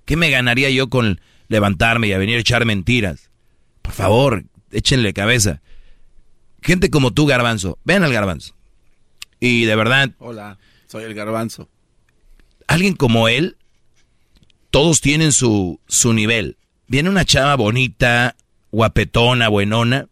¿Qué 0.04 0.18
me 0.18 0.30
ganaría 0.30 0.70
yo 0.70 0.90
con 0.90 1.22
levantarme 1.48 2.08
y 2.08 2.14
a 2.14 2.18
venir 2.18 2.38
a 2.38 2.42
echar 2.42 2.66
mentiras? 2.66 3.32
Por 3.82 3.94
favor, 3.94 4.44
échenle 4.72 5.14
cabeza. 5.14 5.62
Gente 6.62 6.90
como 6.90 7.12
tú, 7.12 7.26
Garbanzo, 7.26 7.80
ven 7.86 8.04
al 8.04 8.14
Garbanzo. 8.14 8.54
Y 9.40 9.66
de 9.66 9.76
verdad... 9.76 10.12
Hola, 10.20 10.58
soy 10.88 11.04
el 11.04 11.14
Garbanzo. 11.14 11.70
Alguien 12.68 12.96
como 12.96 13.28
él, 13.28 13.58
todos 14.72 15.02
tienen 15.02 15.32
su, 15.32 15.80
su 15.88 16.14
nivel. 16.14 16.58
Viene 16.88 17.10
una 17.10 17.26
chava 17.26 17.56
bonita, 17.56 18.36
guapetona, 18.72 19.50
buenona. 19.50 20.08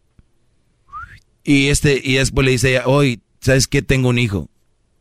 Y 1.42 1.68
este, 1.68 2.00
y 2.02 2.14
después 2.14 2.44
le 2.44 2.52
dice 2.52 2.70
ella, 2.70 2.84
hoy, 2.86 3.20
¿sabes 3.40 3.66
qué? 3.66 3.82
Tengo 3.82 4.08
un 4.08 4.18
hijo. 4.18 4.48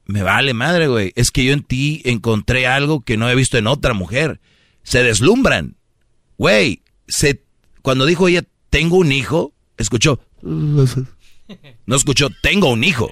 Me 0.06 0.22
vale 0.22 0.54
madre, 0.54 0.88
güey. 0.88 1.14
Es 1.16 1.32
que 1.32 1.46
yo 1.46 1.54
en 1.54 1.64
ti 1.64 2.02
encontré 2.06 2.68
algo 2.68 3.02
que 3.02 3.18
no 3.18 3.30
he 3.30 3.36
visto 3.36 3.58
en 3.58 3.68
otra 3.68 3.94
mujer. 3.94 4.42
Se 4.84 5.02
deslumbran. 5.02 5.78
Güey, 6.38 6.82
se, 7.08 7.42
cuando 7.82 8.06
dijo 8.06 8.28
ella, 8.28 8.44
tengo 8.70 8.98
un 8.98 9.12
hijo, 9.12 9.54
escuchó. 9.78 10.20
No 11.86 11.98
escuchó, 11.98 12.30
tengo 12.42 12.72
un 12.72 12.86
hijo. 12.86 13.12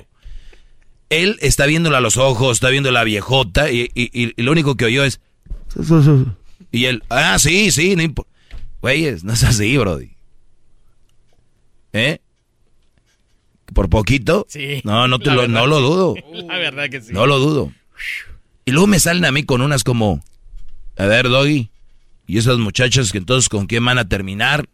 Él 1.12 1.38
está 1.42 1.66
viéndola 1.66 1.98
a 1.98 2.02
los 2.02 2.16
ojos, 2.16 2.54
está 2.54 2.70
viendo 2.70 2.90
la 2.90 3.04
viejota 3.04 3.70
y, 3.70 3.92
y, 3.94 4.10
y 4.14 4.42
lo 4.42 4.52
único 4.52 4.76
que 4.76 4.86
oyó 4.86 5.04
es... 5.04 5.20
Y 6.72 6.86
él, 6.86 7.04
ah, 7.10 7.38
sí, 7.38 7.70
sí, 7.70 7.98
no 7.98 8.02
importa. 8.02 8.32
Güeyes, 8.82 9.24
no 9.26 9.34
es 9.34 9.44
así, 9.44 9.78
Brody. 9.78 10.12
¿Eh? 11.92 12.20
¿Por 13.74 13.90
poquito? 13.90 14.46
Sí. 14.50 14.82
No, 14.86 15.08
no, 15.10 15.20
te 15.20 15.32
lo, 15.32 15.50
no 15.50 15.68
lo 15.68 15.82
dudo. 15.82 16.16
La 16.48 16.58
verdad 16.58 16.90
que 16.90 17.02
sí. 17.02 17.12
No 17.12 17.26
lo 17.26 17.40
dudo. 17.40 17.74
Y 18.64 18.72
luego 18.72 18.88
me 18.88 19.00
salen 19.00 19.26
a 19.26 19.32
mí 19.34 19.44
con 19.44 19.62
unas 19.62 19.84
como, 19.84 20.24
a 20.98 21.06
ver, 21.08 21.28
Doggy, 21.28 21.70
y 22.26 22.38
esas 22.38 22.58
muchachas 22.58 23.12
que 23.12 23.18
entonces 23.18 23.50
con 23.50 23.68
quién 23.68 23.84
van 23.84 23.98
a 23.98 24.08
terminar. 24.08 24.70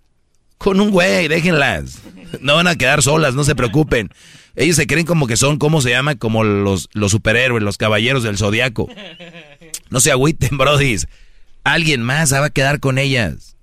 Con 0.59 0.79
un 0.79 0.91
güey, 0.91 1.27
déjenlas. 1.27 1.99
No 2.41 2.55
van 2.55 2.67
a 2.67 2.75
quedar 2.75 3.01
solas, 3.01 3.33
no 3.33 3.43
se 3.43 3.55
preocupen. 3.55 4.11
Ellos 4.57 4.75
se 4.75 4.87
creen 4.87 5.05
como 5.05 5.27
que 5.27 5.37
son, 5.37 5.59
¿cómo 5.59 5.81
se 5.81 5.91
llama? 5.91 6.15
Como 6.15 6.43
los, 6.43 6.89
los 6.93 7.11
superhéroes, 7.11 7.63
los 7.63 7.77
caballeros 7.77 8.23
del 8.23 8.39
zodiaco. 8.39 8.89
No 9.91 9.99
se 10.01 10.11
agüiten, 10.11 10.57
brodis. 10.57 11.07
Alguien 11.63 12.01
más 12.01 12.33
va 12.33 12.45
a 12.45 12.49
quedar 12.49 12.79
con 12.79 12.97
ellas. 12.97 13.55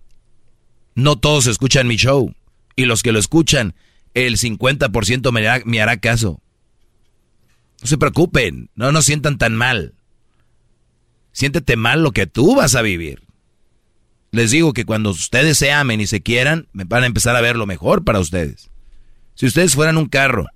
No 0.95 1.17
todos 1.17 1.49
escuchan 1.49 1.89
mi 1.89 1.97
show. 1.97 2.33
Y 2.77 2.85
los 2.85 3.03
que 3.03 3.11
lo 3.11 3.19
escuchan, 3.19 3.75
el 4.15 4.39
50% 4.39 5.33
me 5.33 5.47
hará, 5.47 5.65
me 5.67 5.83
hará 5.83 5.97
caso. 5.97 6.41
No 7.83 7.89
se 7.89 7.99
preocupen, 7.99 8.71
no 8.77 8.93
nos 8.93 9.05
sientan 9.05 9.37
tan 9.37 9.57
mal. 9.57 9.95
Siéntete 11.33 11.75
mal 11.75 12.05
lo 12.05 12.13
que 12.13 12.29
tú 12.29 12.55
vas 12.55 12.77
a 12.77 12.83
vivir. 12.83 13.25
Les 14.31 14.53
digo 14.53 14.73
que 14.73 14.85
cuando 14.85 15.11
ustedes 15.11 15.59
se 15.59 15.73
amen 15.73 16.01
y 16.01 16.07
se 16.07 16.23
quieran, 16.23 16.69
van 16.73 17.03
a 17.03 17.07
empezar 17.07 17.35
a 17.35 17.41
ver 17.41 17.57
lo 17.57 17.67
mejor 17.67 18.05
para 18.05 18.21
ustedes. 18.21 18.71
Si 19.35 19.47
ustedes 19.47 19.75
fueran 19.75 19.97
un 19.97 20.07
carro 20.07 20.47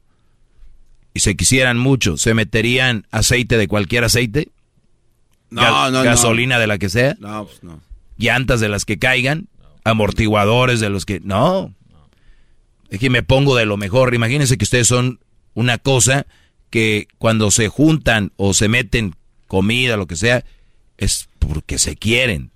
y 1.19 1.21
se 1.21 1.35
quisieran 1.35 1.79
mucho, 1.79 2.17
¿se 2.17 2.33
meterían 2.33 3.05
aceite 3.11 3.59
de 3.59 3.67
cualquier 3.67 4.05
aceite? 4.05 4.51
No, 5.51 5.63
Ga- 5.63 5.71
no, 5.71 5.91
no. 5.91 6.03
Gasolina 6.05 6.61
de 6.61 6.69
la 6.69 6.79
que 6.79 6.89
sea. 6.89 7.17
No, 7.19 7.45
pues 7.47 7.65
no. 7.65 7.81
Llantas 8.19 8.61
de 8.61 8.69
las 8.69 8.85
que 8.85 9.01
caigan. 9.01 9.49
Amortiguadores 9.83 10.79
de 10.79 10.91
los 10.91 11.05
que... 11.05 11.19
No. 11.25 11.75
Es 12.89 13.01
que 13.01 13.11
me 13.11 13.25
pongo 13.25 13.57
de 13.57 13.67
lo 13.67 13.77
mejor. 13.77 14.15
Imagínense 14.15 14.57
que 14.59 14.63
ustedes 14.65 14.87
son 14.87 15.19
una 15.55 15.79
cosa 15.79 16.25
que 16.71 17.09
cuando 17.19 17.51
se 17.51 17.67
juntan 17.69 18.31
o 18.37 18.55
se 18.55 18.69
meten 18.69 19.17
comida, 19.49 19.97
lo 19.97 20.07
que 20.07 20.15
sea, 20.15 20.45
es 20.99 21.29
porque 21.41 21.79
se 21.79 21.97
quieren. 21.97 22.53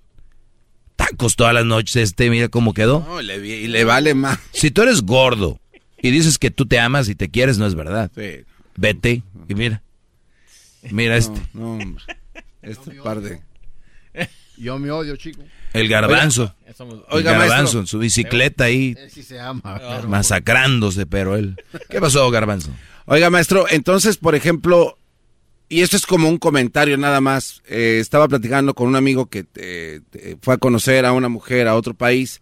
Tacos 0.95 1.35
todas 1.35 1.53
las 1.53 1.65
noches, 1.65 1.97
este, 1.97 2.29
mira 2.29 2.47
cómo 2.47 2.73
quedó. 2.73 3.03
No, 3.05 3.19
y 3.19 3.25
le, 3.25 3.45
y 3.45 3.67
le 3.67 3.83
vale 3.83 4.13
más. 4.13 4.39
Si 4.53 4.71
tú 4.71 4.83
eres 4.83 5.01
gordo 5.01 5.59
y 6.01 6.11
dices 6.11 6.37
que 6.37 6.49
tú 6.49 6.65
te 6.65 6.79
amas 6.79 7.09
y 7.09 7.15
te 7.15 7.29
quieres, 7.29 7.57
no 7.57 7.65
es 7.67 7.75
verdad. 7.75 8.09
Sí. 8.15 8.45
Vete 8.75 9.23
y 9.47 9.55
mira. 9.55 9.81
Mira 10.91 11.17
este. 11.17 11.39
No. 11.53 11.77
Este 12.61 12.91
par 13.01 13.21
de... 13.21 13.41
Yo 14.57 14.77
me 14.77 14.91
odio, 14.91 15.15
chico. 15.15 15.41
El 15.73 15.87
garbanzo. 15.89 16.53
Oiga, 17.09 17.31
el 17.31 17.37
maestro. 17.37 17.39
garbanzo 17.39 17.79
en 17.79 17.87
su 17.87 17.99
bicicleta 17.99 18.65
ahí 18.65 18.95
Él 18.97 19.09
sí 19.09 19.23
se 19.23 19.39
ama. 19.39 19.61
pero- 19.79 20.07
masacrándose, 20.07 21.05
pero 21.05 21.35
él. 21.35 21.55
¿Qué 21.89 21.99
pasó, 21.99 22.29
garbanzo? 22.29 22.69
Oiga, 23.05 23.29
maestro, 23.29 23.65
entonces, 23.69 24.17
por 24.17 24.35
ejemplo, 24.35 24.97
y 25.69 25.81
esto 25.81 25.97
es 25.97 26.05
como 26.05 26.29
un 26.29 26.37
comentario 26.37 26.97
nada 26.97 27.19
más, 27.19 27.61
eh, 27.67 27.97
estaba 27.99 28.27
platicando 28.27 28.73
con 28.75 28.87
un 28.87 28.95
amigo 28.95 29.25
que 29.25 29.45
eh, 29.55 30.01
fue 30.41 30.53
a 30.53 30.57
conocer 30.57 31.05
a 31.05 31.11
una 31.13 31.29
mujer 31.29 31.67
a 31.67 31.75
otro 31.75 31.95
país 31.95 32.41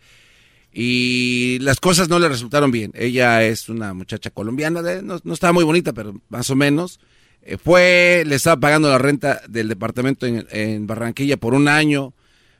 y 0.74 1.60
las 1.60 1.80
cosas 1.80 2.08
no 2.10 2.20
le 2.20 2.30
resultaron 2.30 2.72
bien. 2.72 2.92
Ella 2.96 3.44
es 3.44 3.70
una 3.70 3.94
muchacha 3.94 4.30
colombiana, 4.30 4.82
de- 4.82 5.02
no, 5.02 5.20
no 5.24 5.34
estaba 5.34 5.54
muy 5.54 5.64
bonita, 5.64 5.94
pero 5.94 6.14
más 6.30 6.50
o 6.50 6.56
menos. 6.56 7.00
Eh, 7.44 7.58
fue, 7.58 8.24
le 8.26 8.36
estaba 8.36 8.60
pagando 8.60 8.90
la 8.90 8.98
renta 9.00 9.42
del 9.50 9.68
departamento 9.68 10.26
en, 10.28 10.46
en 10.52 10.86
Barranquilla 10.88 11.38
por 11.38 11.54
un 11.54 11.68
año. 11.68 12.14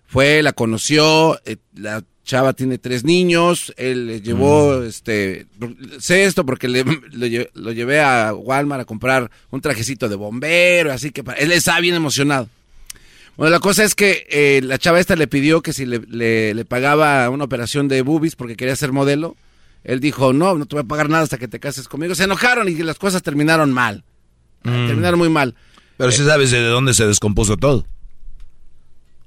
Fue, 0.08 0.42
la 0.42 0.52
conoció, 0.54 1.40
eh, 1.46 1.58
la 1.76 2.04
chava 2.26 2.54
tiene 2.54 2.78
tres 2.78 3.04
niños, 3.04 3.74
él 3.78 4.08
le 4.08 4.22
llevó, 4.22 4.84
este, 4.84 5.48
sé 6.00 6.26
esto 6.26 6.46
porque 6.46 6.68
le, 6.68 6.84
lo, 7.12 7.28
lle- 7.28 7.50
lo 7.54 7.72
llevé 7.72 8.02
a 8.02 8.34
Walmart 8.34 8.82
a 8.82 8.86
comprar 8.86 9.32
un 9.52 9.62
trajecito 9.62 10.10
de 10.10 10.16
bombero, 10.16 10.92
así 10.92 11.12
que 11.12 11.24
él 11.38 11.52
estaba 11.52 11.80
bien 11.80 11.96
emocionado. 11.96 12.50
Bueno, 13.38 13.52
la 13.52 13.60
cosa 13.60 13.84
es 13.84 13.96
que 13.96 14.28
eh, 14.30 14.62
la 14.64 14.78
chava 14.78 15.00
esta 15.00 15.16
le 15.16 15.28
pidió 15.28 15.62
que 15.62 15.74
si 15.74 15.86
le, 15.86 16.00
le- 16.08 16.54
le 16.54 16.66
pagaba 16.66 17.30
una 17.30 17.44
operación 17.46 17.88
de 17.88 18.02
boobies 18.02 18.36
porque 18.36 18.56
quería 18.56 18.76
ser 18.76 18.92
modelo, 18.92 19.36
él 19.84 20.00
dijo, 20.00 20.32
no, 20.34 20.56
no 20.58 20.66
te 20.66 20.76
voy 20.76 20.84
a 20.84 20.88
pagar 20.88 21.10
nada 21.10 21.24
hasta 21.24 21.38
que 21.38 21.48
te 21.48 21.60
cases 21.60 21.88
conmigo. 21.88 22.14
Se 22.14 22.26
enojaron 22.26 22.68
y 22.70 22.76
las 22.84 23.00
cosas 23.00 23.24
terminaron 23.24 23.72
mal. 23.72 24.04
Mm. 24.64 24.88
Terminaron 24.88 25.18
muy 25.20 25.30
mal. 25.30 25.56
Pero 25.98 26.12
sí 26.12 26.24
sabes 26.24 26.52
de 26.52 26.62
dónde 26.62 26.94
se 26.94 27.08
descompuso 27.08 27.58
todo. 27.58 27.86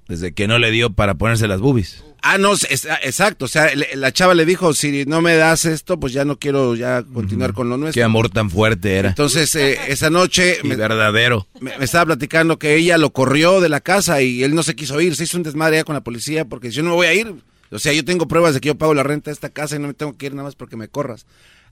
Desde 0.09 0.33
que 0.35 0.47
no 0.47 0.59
le 0.59 0.71
dio 0.71 0.91
para 0.91 1.15
ponerse 1.15 1.49
las 1.49 1.61
boobies. 1.61 2.05
Ah, 2.21 2.37
no, 2.39 2.53
es- 2.55 2.87
exacto. 3.03 3.45
O 3.47 3.49
sea, 3.49 3.75
le- 3.75 3.97
la 3.97 4.13
chava 4.13 4.35
le 4.35 4.45
dijo, 4.47 4.73
si 4.75 5.05
no 5.07 5.21
me 5.23 5.35
das 5.37 5.65
esto, 5.65 5.99
pues 6.01 6.13
ya 6.13 6.25
no 6.25 6.39
quiero 6.39 6.75
ya 6.75 7.03
continuar 7.03 7.53
con 7.55 7.69
lo 7.71 7.77
nuestro. 7.77 7.99
Qué 8.01 8.03
amor 8.05 8.29
tan 8.31 8.51
fuerte 8.51 8.97
era. 8.97 9.11
Entonces, 9.11 9.55
eh, 9.55 9.79
esa 9.89 10.11
noche 10.11 10.59
Y 10.63 10.69
me, 10.69 10.77
verdadero. 10.77 11.47
me- 11.61 11.77
me 11.79 11.85
estaba 11.85 12.07
platicando 12.07 12.59
que 12.59 12.77
ella 12.77 12.99
lo 12.99 13.13
corrió 13.13 13.61
de 13.61 13.69
la 13.71 13.81
casa 13.81 14.21
y 14.23 14.43
él 14.43 14.55
no 14.55 14.63
se 14.63 14.75
quiso 14.75 15.01
ir. 15.01 15.17
Se 15.17 15.25
hizo 15.25 15.37
un 15.37 15.43
desmadre 15.43 15.77
ya 15.77 15.85
con 15.85 15.95
la 15.95 16.03
policía 16.05 16.45
porque 16.47 16.71
yo 16.71 16.83
no 16.83 16.91
me 16.91 16.97
voy 16.97 17.07
a 17.07 17.15
ir. 17.15 17.35
O 17.71 17.79
sea, 17.79 17.93
yo 17.93 18.05
tengo 18.05 18.29
pruebas 18.29 18.55
de 18.55 18.61
que 18.61 18.69
yo 18.69 18.75
pago 18.77 18.95
la 18.95 19.03
renta 19.03 19.31
de 19.31 19.35
esta 19.35 19.49
casa 19.51 19.77
y 19.77 19.79
no 19.79 19.89
me 19.89 19.95
tengo 19.95 20.17
que 20.17 20.27
ir 20.27 20.33
nada 20.33 20.45
más 20.45 20.55
porque 20.55 20.77
me 20.77 20.89
corras. 20.89 21.27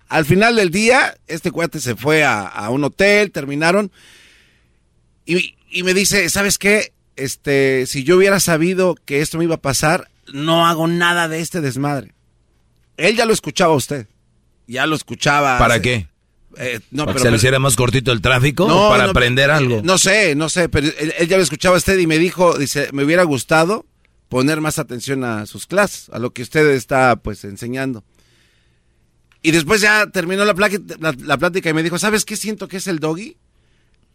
Al 0.09 0.25
final 0.27 0.57
del 0.57 0.71
día, 0.71 1.17
este 1.29 1.51
cuate 1.51 1.81
se 1.81 1.97
fue 1.97 2.25
a, 2.25 2.43
a 2.47 2.69
un 2.71 2.85
hotel, 2.85 3.31
terminaron. 3.31 3.91
Y, 5.25 5.55
y 5.71 5.83
me 5.83 5.95
dice, 5.95 6.29
¿sabes 6.29 6.59
qué? 6.59 6.92
Este, 7.17 7.87
si 7.87 8.05
yo 8.05 8.17
hubiera 8.17 8.41
sabido 8.41 8.95
que 9.05 9.21
esto 9.21 9.39
me 9.39 9.45
iba 9.45 9.57
a 9.57 9.61
pasar, 9.61 10.09
no 10.33 10.67
hago 10.67 10.87
nada 10.87 11.29
de 11.29 11.41
este 11.41 11.61
desmadre. 11.61 12.13
Él 12.97 13.17
ya 13.17 13.25
lo 13.27 13.33
escuchaba 13.33 13.73
a 13.75 13.77
usted. 13.77 14.07
Ya 14.67 14.87
lo 14.87 14.97
escuchaba. 14.97 15.59
¿Para 15.59 15.75
hace- 15.75 15.83
qué? 15.83 16.07
Eh, 16.59 16.81
no, 16.91 17.05
¿Para 17.07 17.15
que 17.15 17.19
pero- 17.19 17.25
se 17.25 17.31
le 17.31 17.37
hiciera 17.39 17.59
más 17.59 17.77
cortito 17.77 18.13
el 18.13 18.21
tráfico 18.21 18.69
No, 18.69 18.89
o 18.89 18.91
para 18.91 19.05
no, 19.05 19.11
aprender 19.11 19.51
algo? 19.51 19.81
No 19.83 19.97
sé, 19.97 20.35
no 20.35 20.49
sé, 20.51 20.69
pero 20.69 20.87
él, 20.87 21.13
él 21.19 21.27
ya 21.29 21.39
lo 21.39 21.43
escuchaba 21.43 21.77
a 21.77 21.79
usted 21.79 21.99
y 21.99 22.07
me 22.07 22.19
dijo, 22.19 22.59
dice, 22.59 22.91
me 22.93 23.05
hubiera 23.05 23.23
gustado 23.25 23.87
poner 24.29 24.61
más 24.61 24.79
atención 24.79 25.25
a 25.25 25.47
sus 25.47 25.67
clases, 25.67 26.09
a 26.11 26.19
lo 26.19 26.31
que 26.33 26.43
usted 26.43 26.67
está 26.71 27.17
pues 27.17 27.45
enseñando. 27.45 28.05
Y 29.43 29.51
después 29.51 29.81
ya 29.81 30.07
terminó 30.09 30.45
la, 30.45 30.55
la 31.19 31.39
plática 31.39 31.71
y 31.71 31.73
me 31.75 31.83
dijo, 31.83 31.99
¿sabes 31.99 32.25
qué 32.25 32.37
siento 32.37 32.69
que 32.69 32.77
es 32.77 32.87
el 32.87 32.99
doggy? 32.99 33.37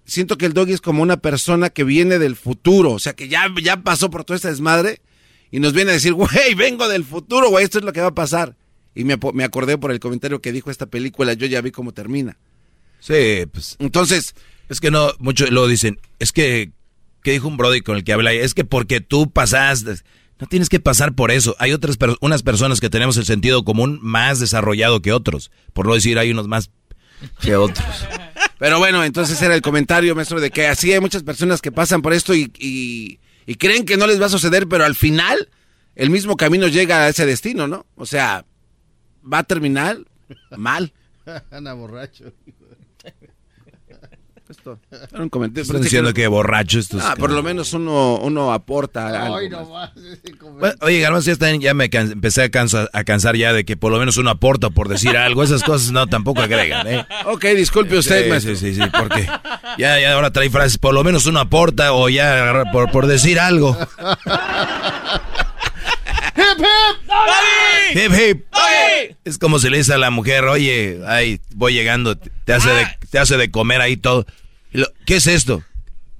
Siento 0.07 0.37
que 0.37 0.45
el 0.47 0.53
doggy 0.53 0.73
es 0.73 0.81
como 0.81 1.03
una 1.03 1.17
persona 1.17 1.69
que 1.69 1.83
viene 1.83 2.17
del 2.17 2.35
futuro, 2.35 2.91
o 2.93 2.99
sea, 2.99 3.13
que 3.13 3.27
ya, 3.27 3.45
ya 3.61 3.83
pasó 3.83 4.09
por 4.09 4.23
todo 4.23 4.35
este 4.35 4.47
desmadre 4.47 5.01
y 5.51 5.59
nos 5.59 5.73
viene 5.73 5.91
a 5.91 5.93
decir, 5.95 6.13
güey, 6.13 6.55
vengo 6.55 6.87
del 6.87 7.03
futuro, 7.03 7.49
güey, 7.49 7.65
esto 7.65 7.77
es 7.77 7.83
lo 7.85 7.91
que 7.93 8.01
va 8.01 8.07
a 8.07 8.15
pasar. 8.15 8.55
Y 8.95 9.03
me, 9.03 9.17
me 9.33 9.43
acordé 9.43 9.77
por 9.77 9.91
el 9.91 9.99
comentario 9.99 10.41
que 10.41 10.51
dijo 10.51 10.71
esta 10.71 10.85
película, 10.87 11.33
yo 11.33 11.45
ya 11.45 11.61
vi 11.61 11.69
cómo 11.71 11.91
termina. 11.91 12.37
Sí, 12.99 13.45
pues. 13.51 13.75
Entonces. 13.79 14.33
Es 14.69 14.79
que 14.81 14.89
no, 14.91 15.11
muchos 15.19 15.51
lo 15.51 15.67
dicen. 15.67 15.99
Es 16.19 16.31
que, 16.31 16.71
que 17.23 17.31
dijo 17.31 17.47
un 17.47 17.57
Brody 17.57 17.81
con 17.81 17.95
el 17.97 18.03
que 18.03 18.11
habla 18.13 18.31
ahí, 18.31 18.37
Es 18.39 18.53
que 18.53 18.65
porque 18.65 19.01
tú 19.01 19.29
pasaste. 19.29 19.95
No 20.39 20.47
tienes 20.47 20.67
que 20.69 20.79
pasar 20.79 21.13
por 21.13 21.31
eso. 21.31 21.55
Hay 21.59 21.73
otras 21.73 21.97
per- 21.97 22.17
unas 22.21 22.43
personas 22.43 22.79
que 22.79 22.89
tenemos 22.89 23.17
el 23.17 23.25
sentido 23.25 23.63
común 23.63 23.99
más 24.01 24.39
desarrollado 24.39 25.01
que 25.01 25.13
otros. 25.13 25.51
Por 25.73 25.85
no 25.87 25.93
decir, 25.93 26.17
hay 26.17 26.31
unos 26.31 26.47
más 26.47 26.69
que 27.41 27.55
otros. 27.55 27.85
Pero 28.59 28.79
bueno, 28.79 29.03
entonces 29.03 29.41
era 29.41 29.53
el 29.55 29.61
comentario, 29.61 30.15
maestro, 30.15 30.39
de 30.39 30.49
que 30.51 30.67
así 30.67 30.91
hay 30.91 30.99
muchas 30.99 31.23
personas 31.23 31.61
que 31.61 31.71
pasan 31.71 32.01
por 32.01 32.13
esto 32.13 32.33
y, 32.33 32.51
y- 32.57 33.19
y 33.45 33.55
creen 33.55 33.85
que 33.85 33.97
no 33.97 34.07
les 34.07 34.19
va 34.21 34.25
a 34.25 34.29
suceder, 34.29 34.67
pero 34.67 34.83
al 34.83 34.95
final 34.95 35.49
el 35.95 36.09
mismo 36.09 36.35
camino 36.37 36.67
llega 36.67 37.03
a 37.03 37.09
ese 37.09 37.25
destino, 37.25 37.67
¿no? 37.67 37.85
O 37.95 38.05
sea, 38.05 38.45
va 39.31 39.39
a 39.39 39.43
terminar 39.43 39.99
mal. 40.57 40.93
Anda 41.51 41.73
borracho. 41.73 42.33
Esto 44.49 44.79
era 45.11 45.23
un 45.23 45.29
comentario. 45.29 45.63
Están 45.63 45.81
diciendo 45.81 46.13
que 46.13 46.27
borracho 46.27 46.79
estos. 46.79 47.03
Ah, 47.03 47.15
por 47.17 47.31
lo 47.31 47.43
menos 47.43 47.73
uno, 47.73 48.17
uno 48.19 48.53
aporta 48.53 49.07
algo. 49.25 49.35
Ay, 49.37 49.49
no 49.49 49.65
más. 49.65 49.91
Bueno, 50.59 50.75
oye, 50.81 50.99
Garbanzo, 51.01 51.27
ya, 51.27 51.33
están- 51.33 51.59
ya 51.59 51.73
me 51.73 51.89
can- 51.89 52.11
empecé 52.11 52.43
a, 52.43 52.49
cansa- 52.49 52.89
a 52.93 53.03
cansar 53.03 53.35
ya 53.35 53.51
de 53.53 53.65
que 53.65 53.75
por 53.77 53.91
lo 53.91 53.99
menos 53.99 54.17
uno 54.17 54.29
aporta 54.29 54.69
por 54.69 54.87
decir 54.87 55.17
algo. 55.17 55.43
Esas 55.43 55.63
cosas 55.63 55.91
no 55.91 56.07
tampoco 56.07 56.41
agregan, 56.41 56.87
¿eh? 56.87 57.05
Ok, 57.25 57.45
disculpe 57.55 57.97
usted, 57.97 58.23
sí, 58.23 58.29
maestro. 58.29 58.55
Sí, 58.55 58.73
sí, 58.73 58.81
sí, 58.81 58.89
porque 58.97 59.27
ya, 59.77 59.99
ya 59.99 60.13
ahora 60.13 60.31
trae 60.31 60.49
frases, 60.49 60.77
por 60.77 60.93
lo 60.93 61.03
menos 61.03 61.25
uno 61.25 61.39
aporta 61.39 61.93
o 61.93 62.07
ya 62.09 62.63
por, 62.71 62.89
por 62.91 63.07
decir 63.07 63.39
algo. 63.39 63.77
¡Hip, 67.93 67.95
hip! 67.95 67.97
Hip, 67.97 68.11
hip. 68.19 68.45
Es 69.25 69.37
como 69.37 69.59
si 69.59 69.69
le 69.69 69.77
dice 69.77 69.93
a 69.93 69.97
la 69.97 70.09
mujer, 70.09 70.45
oye, 70.45 70.99
ay, 71.07 71.39
voy 71.55 71.73
llegando, 71.73 72.17
te 72.17 72.53
hace 72.53 72.69
de, 72.69 72.87
te 73.09 73.19
hace 73.19 73.37
de 73.37 73.51
comer 73.51 73.81
ahí 73.81 73.97
todo. 73.97 74.25
¿Qué 75.05 75.15
es 75.17 75.27
esto? 75.27 75.63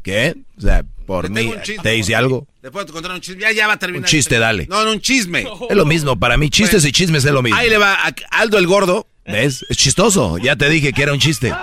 ¿Qué? 0.03 0.35
O 0.57 0.61
sea, 0.61 0.83
por 1.05 1.25
Te 1.25 1.29
mí, 1.29 1.53
¿te 1.81 1.89
dice 1.91 2.15
algo? 2.15 2.47
Te 2.61 2.71
puedo 2.71 2.85
contar 2.87 3.11
un 3.11 3.21
chisme. 3.21 3.41
Ya, 3.41 3.51
ya 3.51 3.67
va 3.67 3.73
a 3.73 3.79
terminar. 3.79 4.03
Un 4.03 4.09
chiste, 4.09 4.39
dale. 4.39 4.67
No, 4.67 4.83
no, 4.83 4.91
un 4.91 5.01
chisme. 5.01 5.45
Es 5.69 5.75
lo 5.75 5.85
mismo, 5.85 6.17
para 6.17 6.37
mí, 6.37 6.49
chistes 6.49 6.83
y 6.85 6.91
chismes 6.91 7.23
es 7.25 7.31
lo 7.31 7.41
mismo. 7.41 7.57
Ahí 7.57 7.69
le 7.69 7.77
va 7.77 7.93
a 7.93 8.13
Aldo 8.31 8.57
el 8.57 8.67
Gordo. 8.67 9.07
¿Ves? 9.25 9.65
Es 9.69 9.77
chistoso. 9.77 10.37
Ya 10.37 10.55
te 10.55 10.69
dije 10.69 10.93
que 10.93 11.03
era 11.03 11.11
un 11.13 11.19
chiste. 11.19 11.53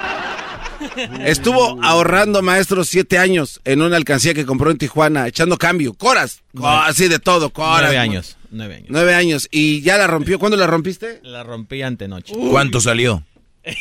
Estuvo 1.25 1.83
ahorrando, 1.83 2.43
maestro, 2.43 2.85
siete 2.85 3.19
años 3.19 3.61
en 3.65 3.81
una 3.83 3.97
alcancía 3.97 4.35
que 4.35 4.45
compró 4.45 4.71
en 4.71 4.79
Tijuana, 4.79 5.27
echando 5.27 5.57
cambio. 5.57 5.95
Coras. 5.95 6.43
Co- 6.57 6.69
así 6.69 7.09
de 7.09 7.19
todo, 7.19 7.51
coras. 7.51 7.81
Nueve 7.83 7.99
años. 7.99 8.37
Nueve 8.55 8.77
años. 8.77 8.87
Nueve 8.89 9.15
años. 9.15 9.49
¿Y 9.51 9.81
ya 9.83 9.99
la 9.99 10.07
rompió? 10.07 10.39
¿Cuándo 10.39 10.57
la 10.57 10.67
rompiste? 10.67 11.19
La 11.25 11.43
rompí 11.43 11.83
antenoche. 11.83 12.35
¿Cuánto 12.51 12.81
salió? 12.81 13.25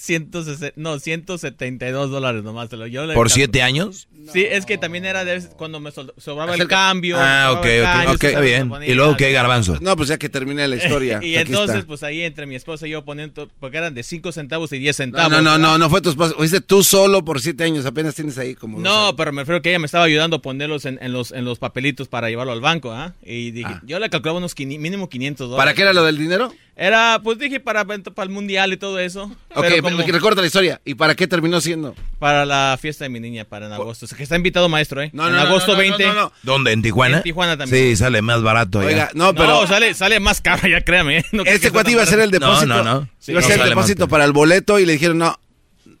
160, 0.00 0.72
no, 0.76 0.98
172 0.98 2.10
dólares 2.10 2.42
nomás. 2.42 2.70
yo 2.70 2.78
le 2.78 2.88
¿Por 2.88 3.26
calculo. 3.26 3.28
siete 3.28 3.62
años? 3.62 4.08
Sí, 4.32 4.46
es 4.48 4.64
que 4.64 4.78
también 4.78 5.04
era 5.04 5.24
de 5.26 5.40
cuando 5.58 5.78
me 5.78 5.90
sobraba 5.90 6.54
el 6.54 6.66
cambio. 6.68 7.16
Ah, 7.18 7.50
ok, 7.52 7.58
ok, 7.58 7.82
cambio, 7.82 8.10
ok, 8.12 8.20
se 8.20 8.26
está 8.28 8.40
bien. 8.40 8.68
ponía 8.70 8.88
¿Y 8.88 8.94
luego 8.94 9.16
qué, 9.16 9.30
garbanzo? 9.32 9.76
No, 9.80 9.96
pues 9.96 10.08
ya 10.08 10.18
que 10.18 10.28
terminé 10.30 10.66
la 10.68 10.76
historia. 10.82 11.20
y 11.22 11.36
Aquí 11.36 11.50
entonces, 11.50 11.76
está. 11.76 11.86
pues 11.86 12.02
ahí 12.02 12.22
entre 12.22 12.46
mi 12.46 12.54
esposa 12.54 12.86
y 12.86 12.90
yo 12.90 13.04
poniendo, 13.04 13.48
porque 13.60 13.76
eran 13.76 13.92
de 13.94 14.02
5 14.02 14.32
centavos 14.32 14.72
y 14.72 14.78
10 14.78 14.96
No, 14.98 15.04
centavos. 15.04 15.30
no, 15.30 15.42
no, 15.42 15.58
no, 15.58 15.76
no 15.78 15.90
fue 15.90 16.00
tu 16.00 16.08
esposa. 16.10 16.34
Fuiste 16.34 16.60
tú 16.62 16.82
solo 16.82 17.22
por 17.24 17.40
siete 17.40 17.64
años. 17.64 17.84
Apenas 17.84 18.14
tienes 18.14 18.38
ahí 18.38 18.54
como. 18.54 18.78
No, 18.80 19.14
pero 19.16 19.32
me 19.32 19.42
refiero 19.42 19.60
que 19.60 19.68
ella 19.70 19.78
me 19.78 19.86
estaba 19.86 20.04
ayudando 20.04 20.36
a 20.36 20.42
ponerlos 20.42 20.86
en, 20.86 20.98
en 21.02 21.12
los, 21.12 21.30
en 21.32 21.44
los 21.44 21.58
papelitos 21.58 22.08
para 22.08 22.28
llevarlo 22.30 22.52
al 22.52 22.60
banco, 22.62 22.92
¿ah? 22.92 23.14
Y 23.22 23.50
dije, 23.50 23.74
yo 23.84 23.98
le 23.98 24.08
calculaba 24.08 24.38
unos 24.38 24.56
quini- 24.56 24.78
mínimo 24.78 25.08
500 25.08 25.50
dólares. 25.50 25.60
¿Para 25.60 25.74
qué 25.74 25.82
era 25.82 25.92
lo 25.92 26.04
del 26.04 26.16
dinero? 26.16 26.52
Era, 26.82 27.20
pues 27.22 27.36
dije, 27.38 27.60
para, 27.60 27.84
para 27.84 28.00
el 28.22 28.30
mundial 28.30 28.72
y 28.72 28.78
todo 28.78 28.98
eso. 28.98 29.24
Ok, 29.54 29.66
Pero 29.68 29.82
como 29.82 29.98
recorta 29.98 30.40
la 30.40 30.46
historia. 30.46 30.80
¿Y 30.82 30.94
para 30.94 31.14
qué 31.14 31.26
terminó 31.28 31.60
siendo? 31.60 31.94
Para 32.18 32.46
la 32.46 32.78
fiesta 32.80 33.04
de 33.04 33.10
mi 33.10 33.20
niña, 33.20 33.44
para 33.44 33.66
en 33.66 33.72
agosto. 33.74 34.06
O 34.06 34.08
sea, 34.08 34.16
que 34.16 34.22
está 34.22 34.34
invitado 34.34 34.66
maestro, 34.70 35.02
¿eh? 35.02 35.10
No, 35.12 35.26
en 35.26 35.34
no, 35.34 35.42
no, 35.42 35.46
agosto 35.46 35.72
no, 35.72 35.74
no, 35.74 35.78
20. 35.80 36.06
no, 36.06 36.14
no. 36.14 36.32
¿Dónde? 36.42 36.72
¿En 36.72 36.80
Tijuana? 36.80 37.18
En 37.18 37.22
Tijuana 37.22 37.58
también. 37.58 37.88
Sí, 37.90 37.96
sale 37.96 38.22
más 38.22 38.40
barato. 38.40 38.78
Oiga, 38.78 39.10
no, 39.12 39.34
pero... 39.34 39.48
No, 39.48 39.66
sale, 39.66 39.92
sale 39.92 40.20
más 40.20 40.40
caro, 40.40 40.66
ya 40.68 40.80
créame. 40.80 41.18
¿eh? 41.18 41.24
Este 41.44 41.70
cuate 41.70 41.90
iba 41.90 42.00
a 42.00 42.04
hacer 42.04 42.18
el 42.18 42.30
depósito. 42.30 42.64
No, 42.64 42.82
no, 42.82 42.84
no. 43.00 43.08
Iba 43.26 43.40
a 43.40 43.42
No 43.42 43.46
hacer 43.46 43.60
el 43.60 43.68
depósito 43.68 44.08
para 44.08 44.24
el 44.24 44.32
boleto 44.32 44.78
y 44.78 44.86
le 44.86 44.94
dijeron, 44.94 45.18
no, 45.18 45.38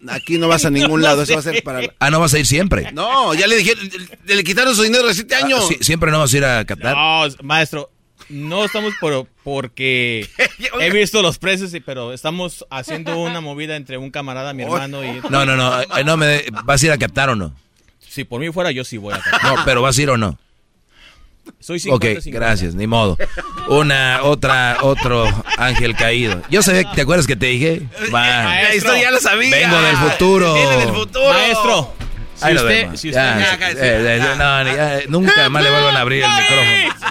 aquí 0.08 0.38
no 0.38 0.48
vas 0.48 0.64
a 0.64 0.70
ningún 0.70 1.02
No 1.02 1.08
lado, 1.08 1.26
sé. 1.26 1.34
eso 1.34 1.42
va 1.42 1.50
a 1.50 1.52
ser 1.52 1.62
para... 1.62 1.80
Ah, 1.98 2.08
¿no 2.10 2.20
vas 2.20 2.32
a 2.32 2.38
ir 2.38 2.46
siempre? 2.46 2.90
No, 2.92 3.34
ya 3.34 3.46
le 3.46 3.56
dijeron, 3.56 3.86
le 4.24 4.44
quitaron 4.44 4.74
su 4.74 4.82
dinero 4.82 5.06
de 5.08 5.12
siete 5.12 5.34
años. 5.34 5.60
Ah, 5.62 5.66
sí, 5.68 5.76
¿Siempre 5.82 6.10
no 6.10 6.20
vas 6.20 6.32
a 6.32 6.36
ir 6.38 6.44
a 6.46 6.64
Qatar? 6.64 6.96
No, 6.96 7.24
maestro, 7.42 7.90
no 8.30 8.64
estamos 8.64 8.94
por, 9.00 9.26
porque 9.44 10.26
he 10.80 10.90
visto 10.90 11.20
los 11.22 11.38
precios, 11.38 11.74
y- 11.74 11.80
pero 11.80 12.12
estamos 12.12 12.64
haciendo 12.70 13.18
una 13.18 13.40
movida 13.42 13.76
entre 13.76 13.98
un 13.98 14.10
camarada, 14.10 14.52
mi 14.54 14.62
hermano 14.62 15.04
y... 15.04 15.20
No, 15.30 15.44
no, 15.44 15.56
no. 15.56 15.80
eh, 15.82 15.86
no 16.04 16.16
me 16.16 16.26
de- 16.26 16.52
¿Vas 16.64 16.82
a 16.82 16.86
ir 16.86 16.92
a 16.92 16.98
Qatar 16.98 17.30
o 17.30 17.36
no? 17.36 17.52
Si 17.98 18.24
por 18.24 18.40
mí 18.40 18.50
fuera, 18.50 18.70
yo 18.70 18.84
sí 18.84 18.96
voy 18.96 19.14
a 19.14 19.18
Qatar. 19.22 19.42
No, 19.44 19.64
pero 19.64 19.82
¿vas 19.82 19.98
a 19.98 20.02
ir 20.02 20.10
o 20.10 20.16
no? 20.16 20.38
Soy 21.58 21.80
Ok, 21.90 22.04
50-50. 22.04 22.30
gracias, 22.32 22.74
ni 22.74 22.86
modo. 22.86 23.18
Una, 23.68 24.20
otra, 24.22 24.78
otro 24.82 25.26
ángel 25.58 25.96
caído. 25.96 26.40
Yo 26.50 26.62
sé, 26.62 26.86
¿te 26.94 27.00
acuerdas 27.02 27.26
que 27.26 27.34
te 27.36 27.46
dije? 27.46 27.82
Va. 28.14 28.44
La 28.44 28.74
historia 28.74 29.02
ya 29.02 29.10
lo 29.10 29.20
sabía. 29.20 29.50
Vengo 29.56 29.80
del 29.80 29.96
futuro. 29.96 30.54
Viene 30.54 30.76
del 30.76 30.88
futuro. 30.90 31.28
Maestro, 31.32 31.94
si 32.40 32.46
Ahí 32.46 32.54
usted, 32.56 32.68
vemos. 32.68 33.00
si 33.00 33.08
usted 33.10 33.20
Ya, 33.20 33.56
me- 33.58 33.66
eh, 33.72 33.76
eh, 34.16 34.34
no, 34.38 34.64
ni- 34.64 34.74
ya, 34.74 35.00
nunca 35.08 35.48
más 35.48 35.62
le 35.62 35.70
vuelvan 35.70 35.96
a 35.96 36.00
abrir 36.00 36.24
el 36.24 36.30
micrófono. 36.30 37.10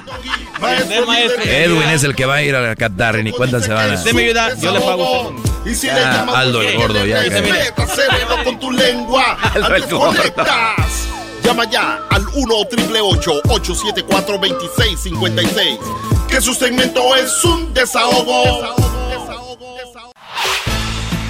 Maestro. 1.08 1.44
Edwin 1.46 1.90
es 1.90 2.04
el 2.04 2.16
que 2.16 2.26
va 2.26 2.36
a 2.36 2.42
ir 2.42 2.56
a 2.56 2.76
Qatar 2.76 3.18
y 3.20 3.24
ni 3.24 3.32
cuenta 3.32 3.62
se 3.62 3.72
van 3.72 3.92
a... 3.92 3.94
Usted 3.94 4.14
me 4.14 4.24
ayuda, 4.24 4.56
yo 4.60 4.72
le 4.74 4.80
pago. 4.82 5.36
Y 5.66 5.74
si 5.76 5.88
Ya, 5.88 5.94
le 5.96 6.02
llamas 6.02 6.36
Aldo 6.36 6.62
el 6.62 6.76
gordo, 6.78 7.06
ya, 7.06 7.22
cérebro 7.24 8.44
con 8.44 8.60
tu 8.60 8.72
lengua. 8.72 9.38
Aldo 9.56 9.68
el 9.68 9.74
Antes 9.84 9.90
gordo. 9.92 10.16
conectas. 10.18 11.08
Llama 11.44 11.70
ya 11.70 12.00
al 12.10 12.28
1 12.28 12.56
888 12.56 13.42
874 13.50 14.38
2656 14.38 15.80
Que 16.28 16.42
su 16.42 16.54
segmento 16.54 17.16
es 17.16 17.44
un 17.46 17.74
desahogo. 17.74 18.76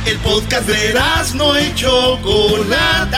El 0.05 0.17
podcast 0.19 0.67
de 0.67 0.99
no 1.35 1.59
y 1.59 1.73
Chocolata. 1.75 3.17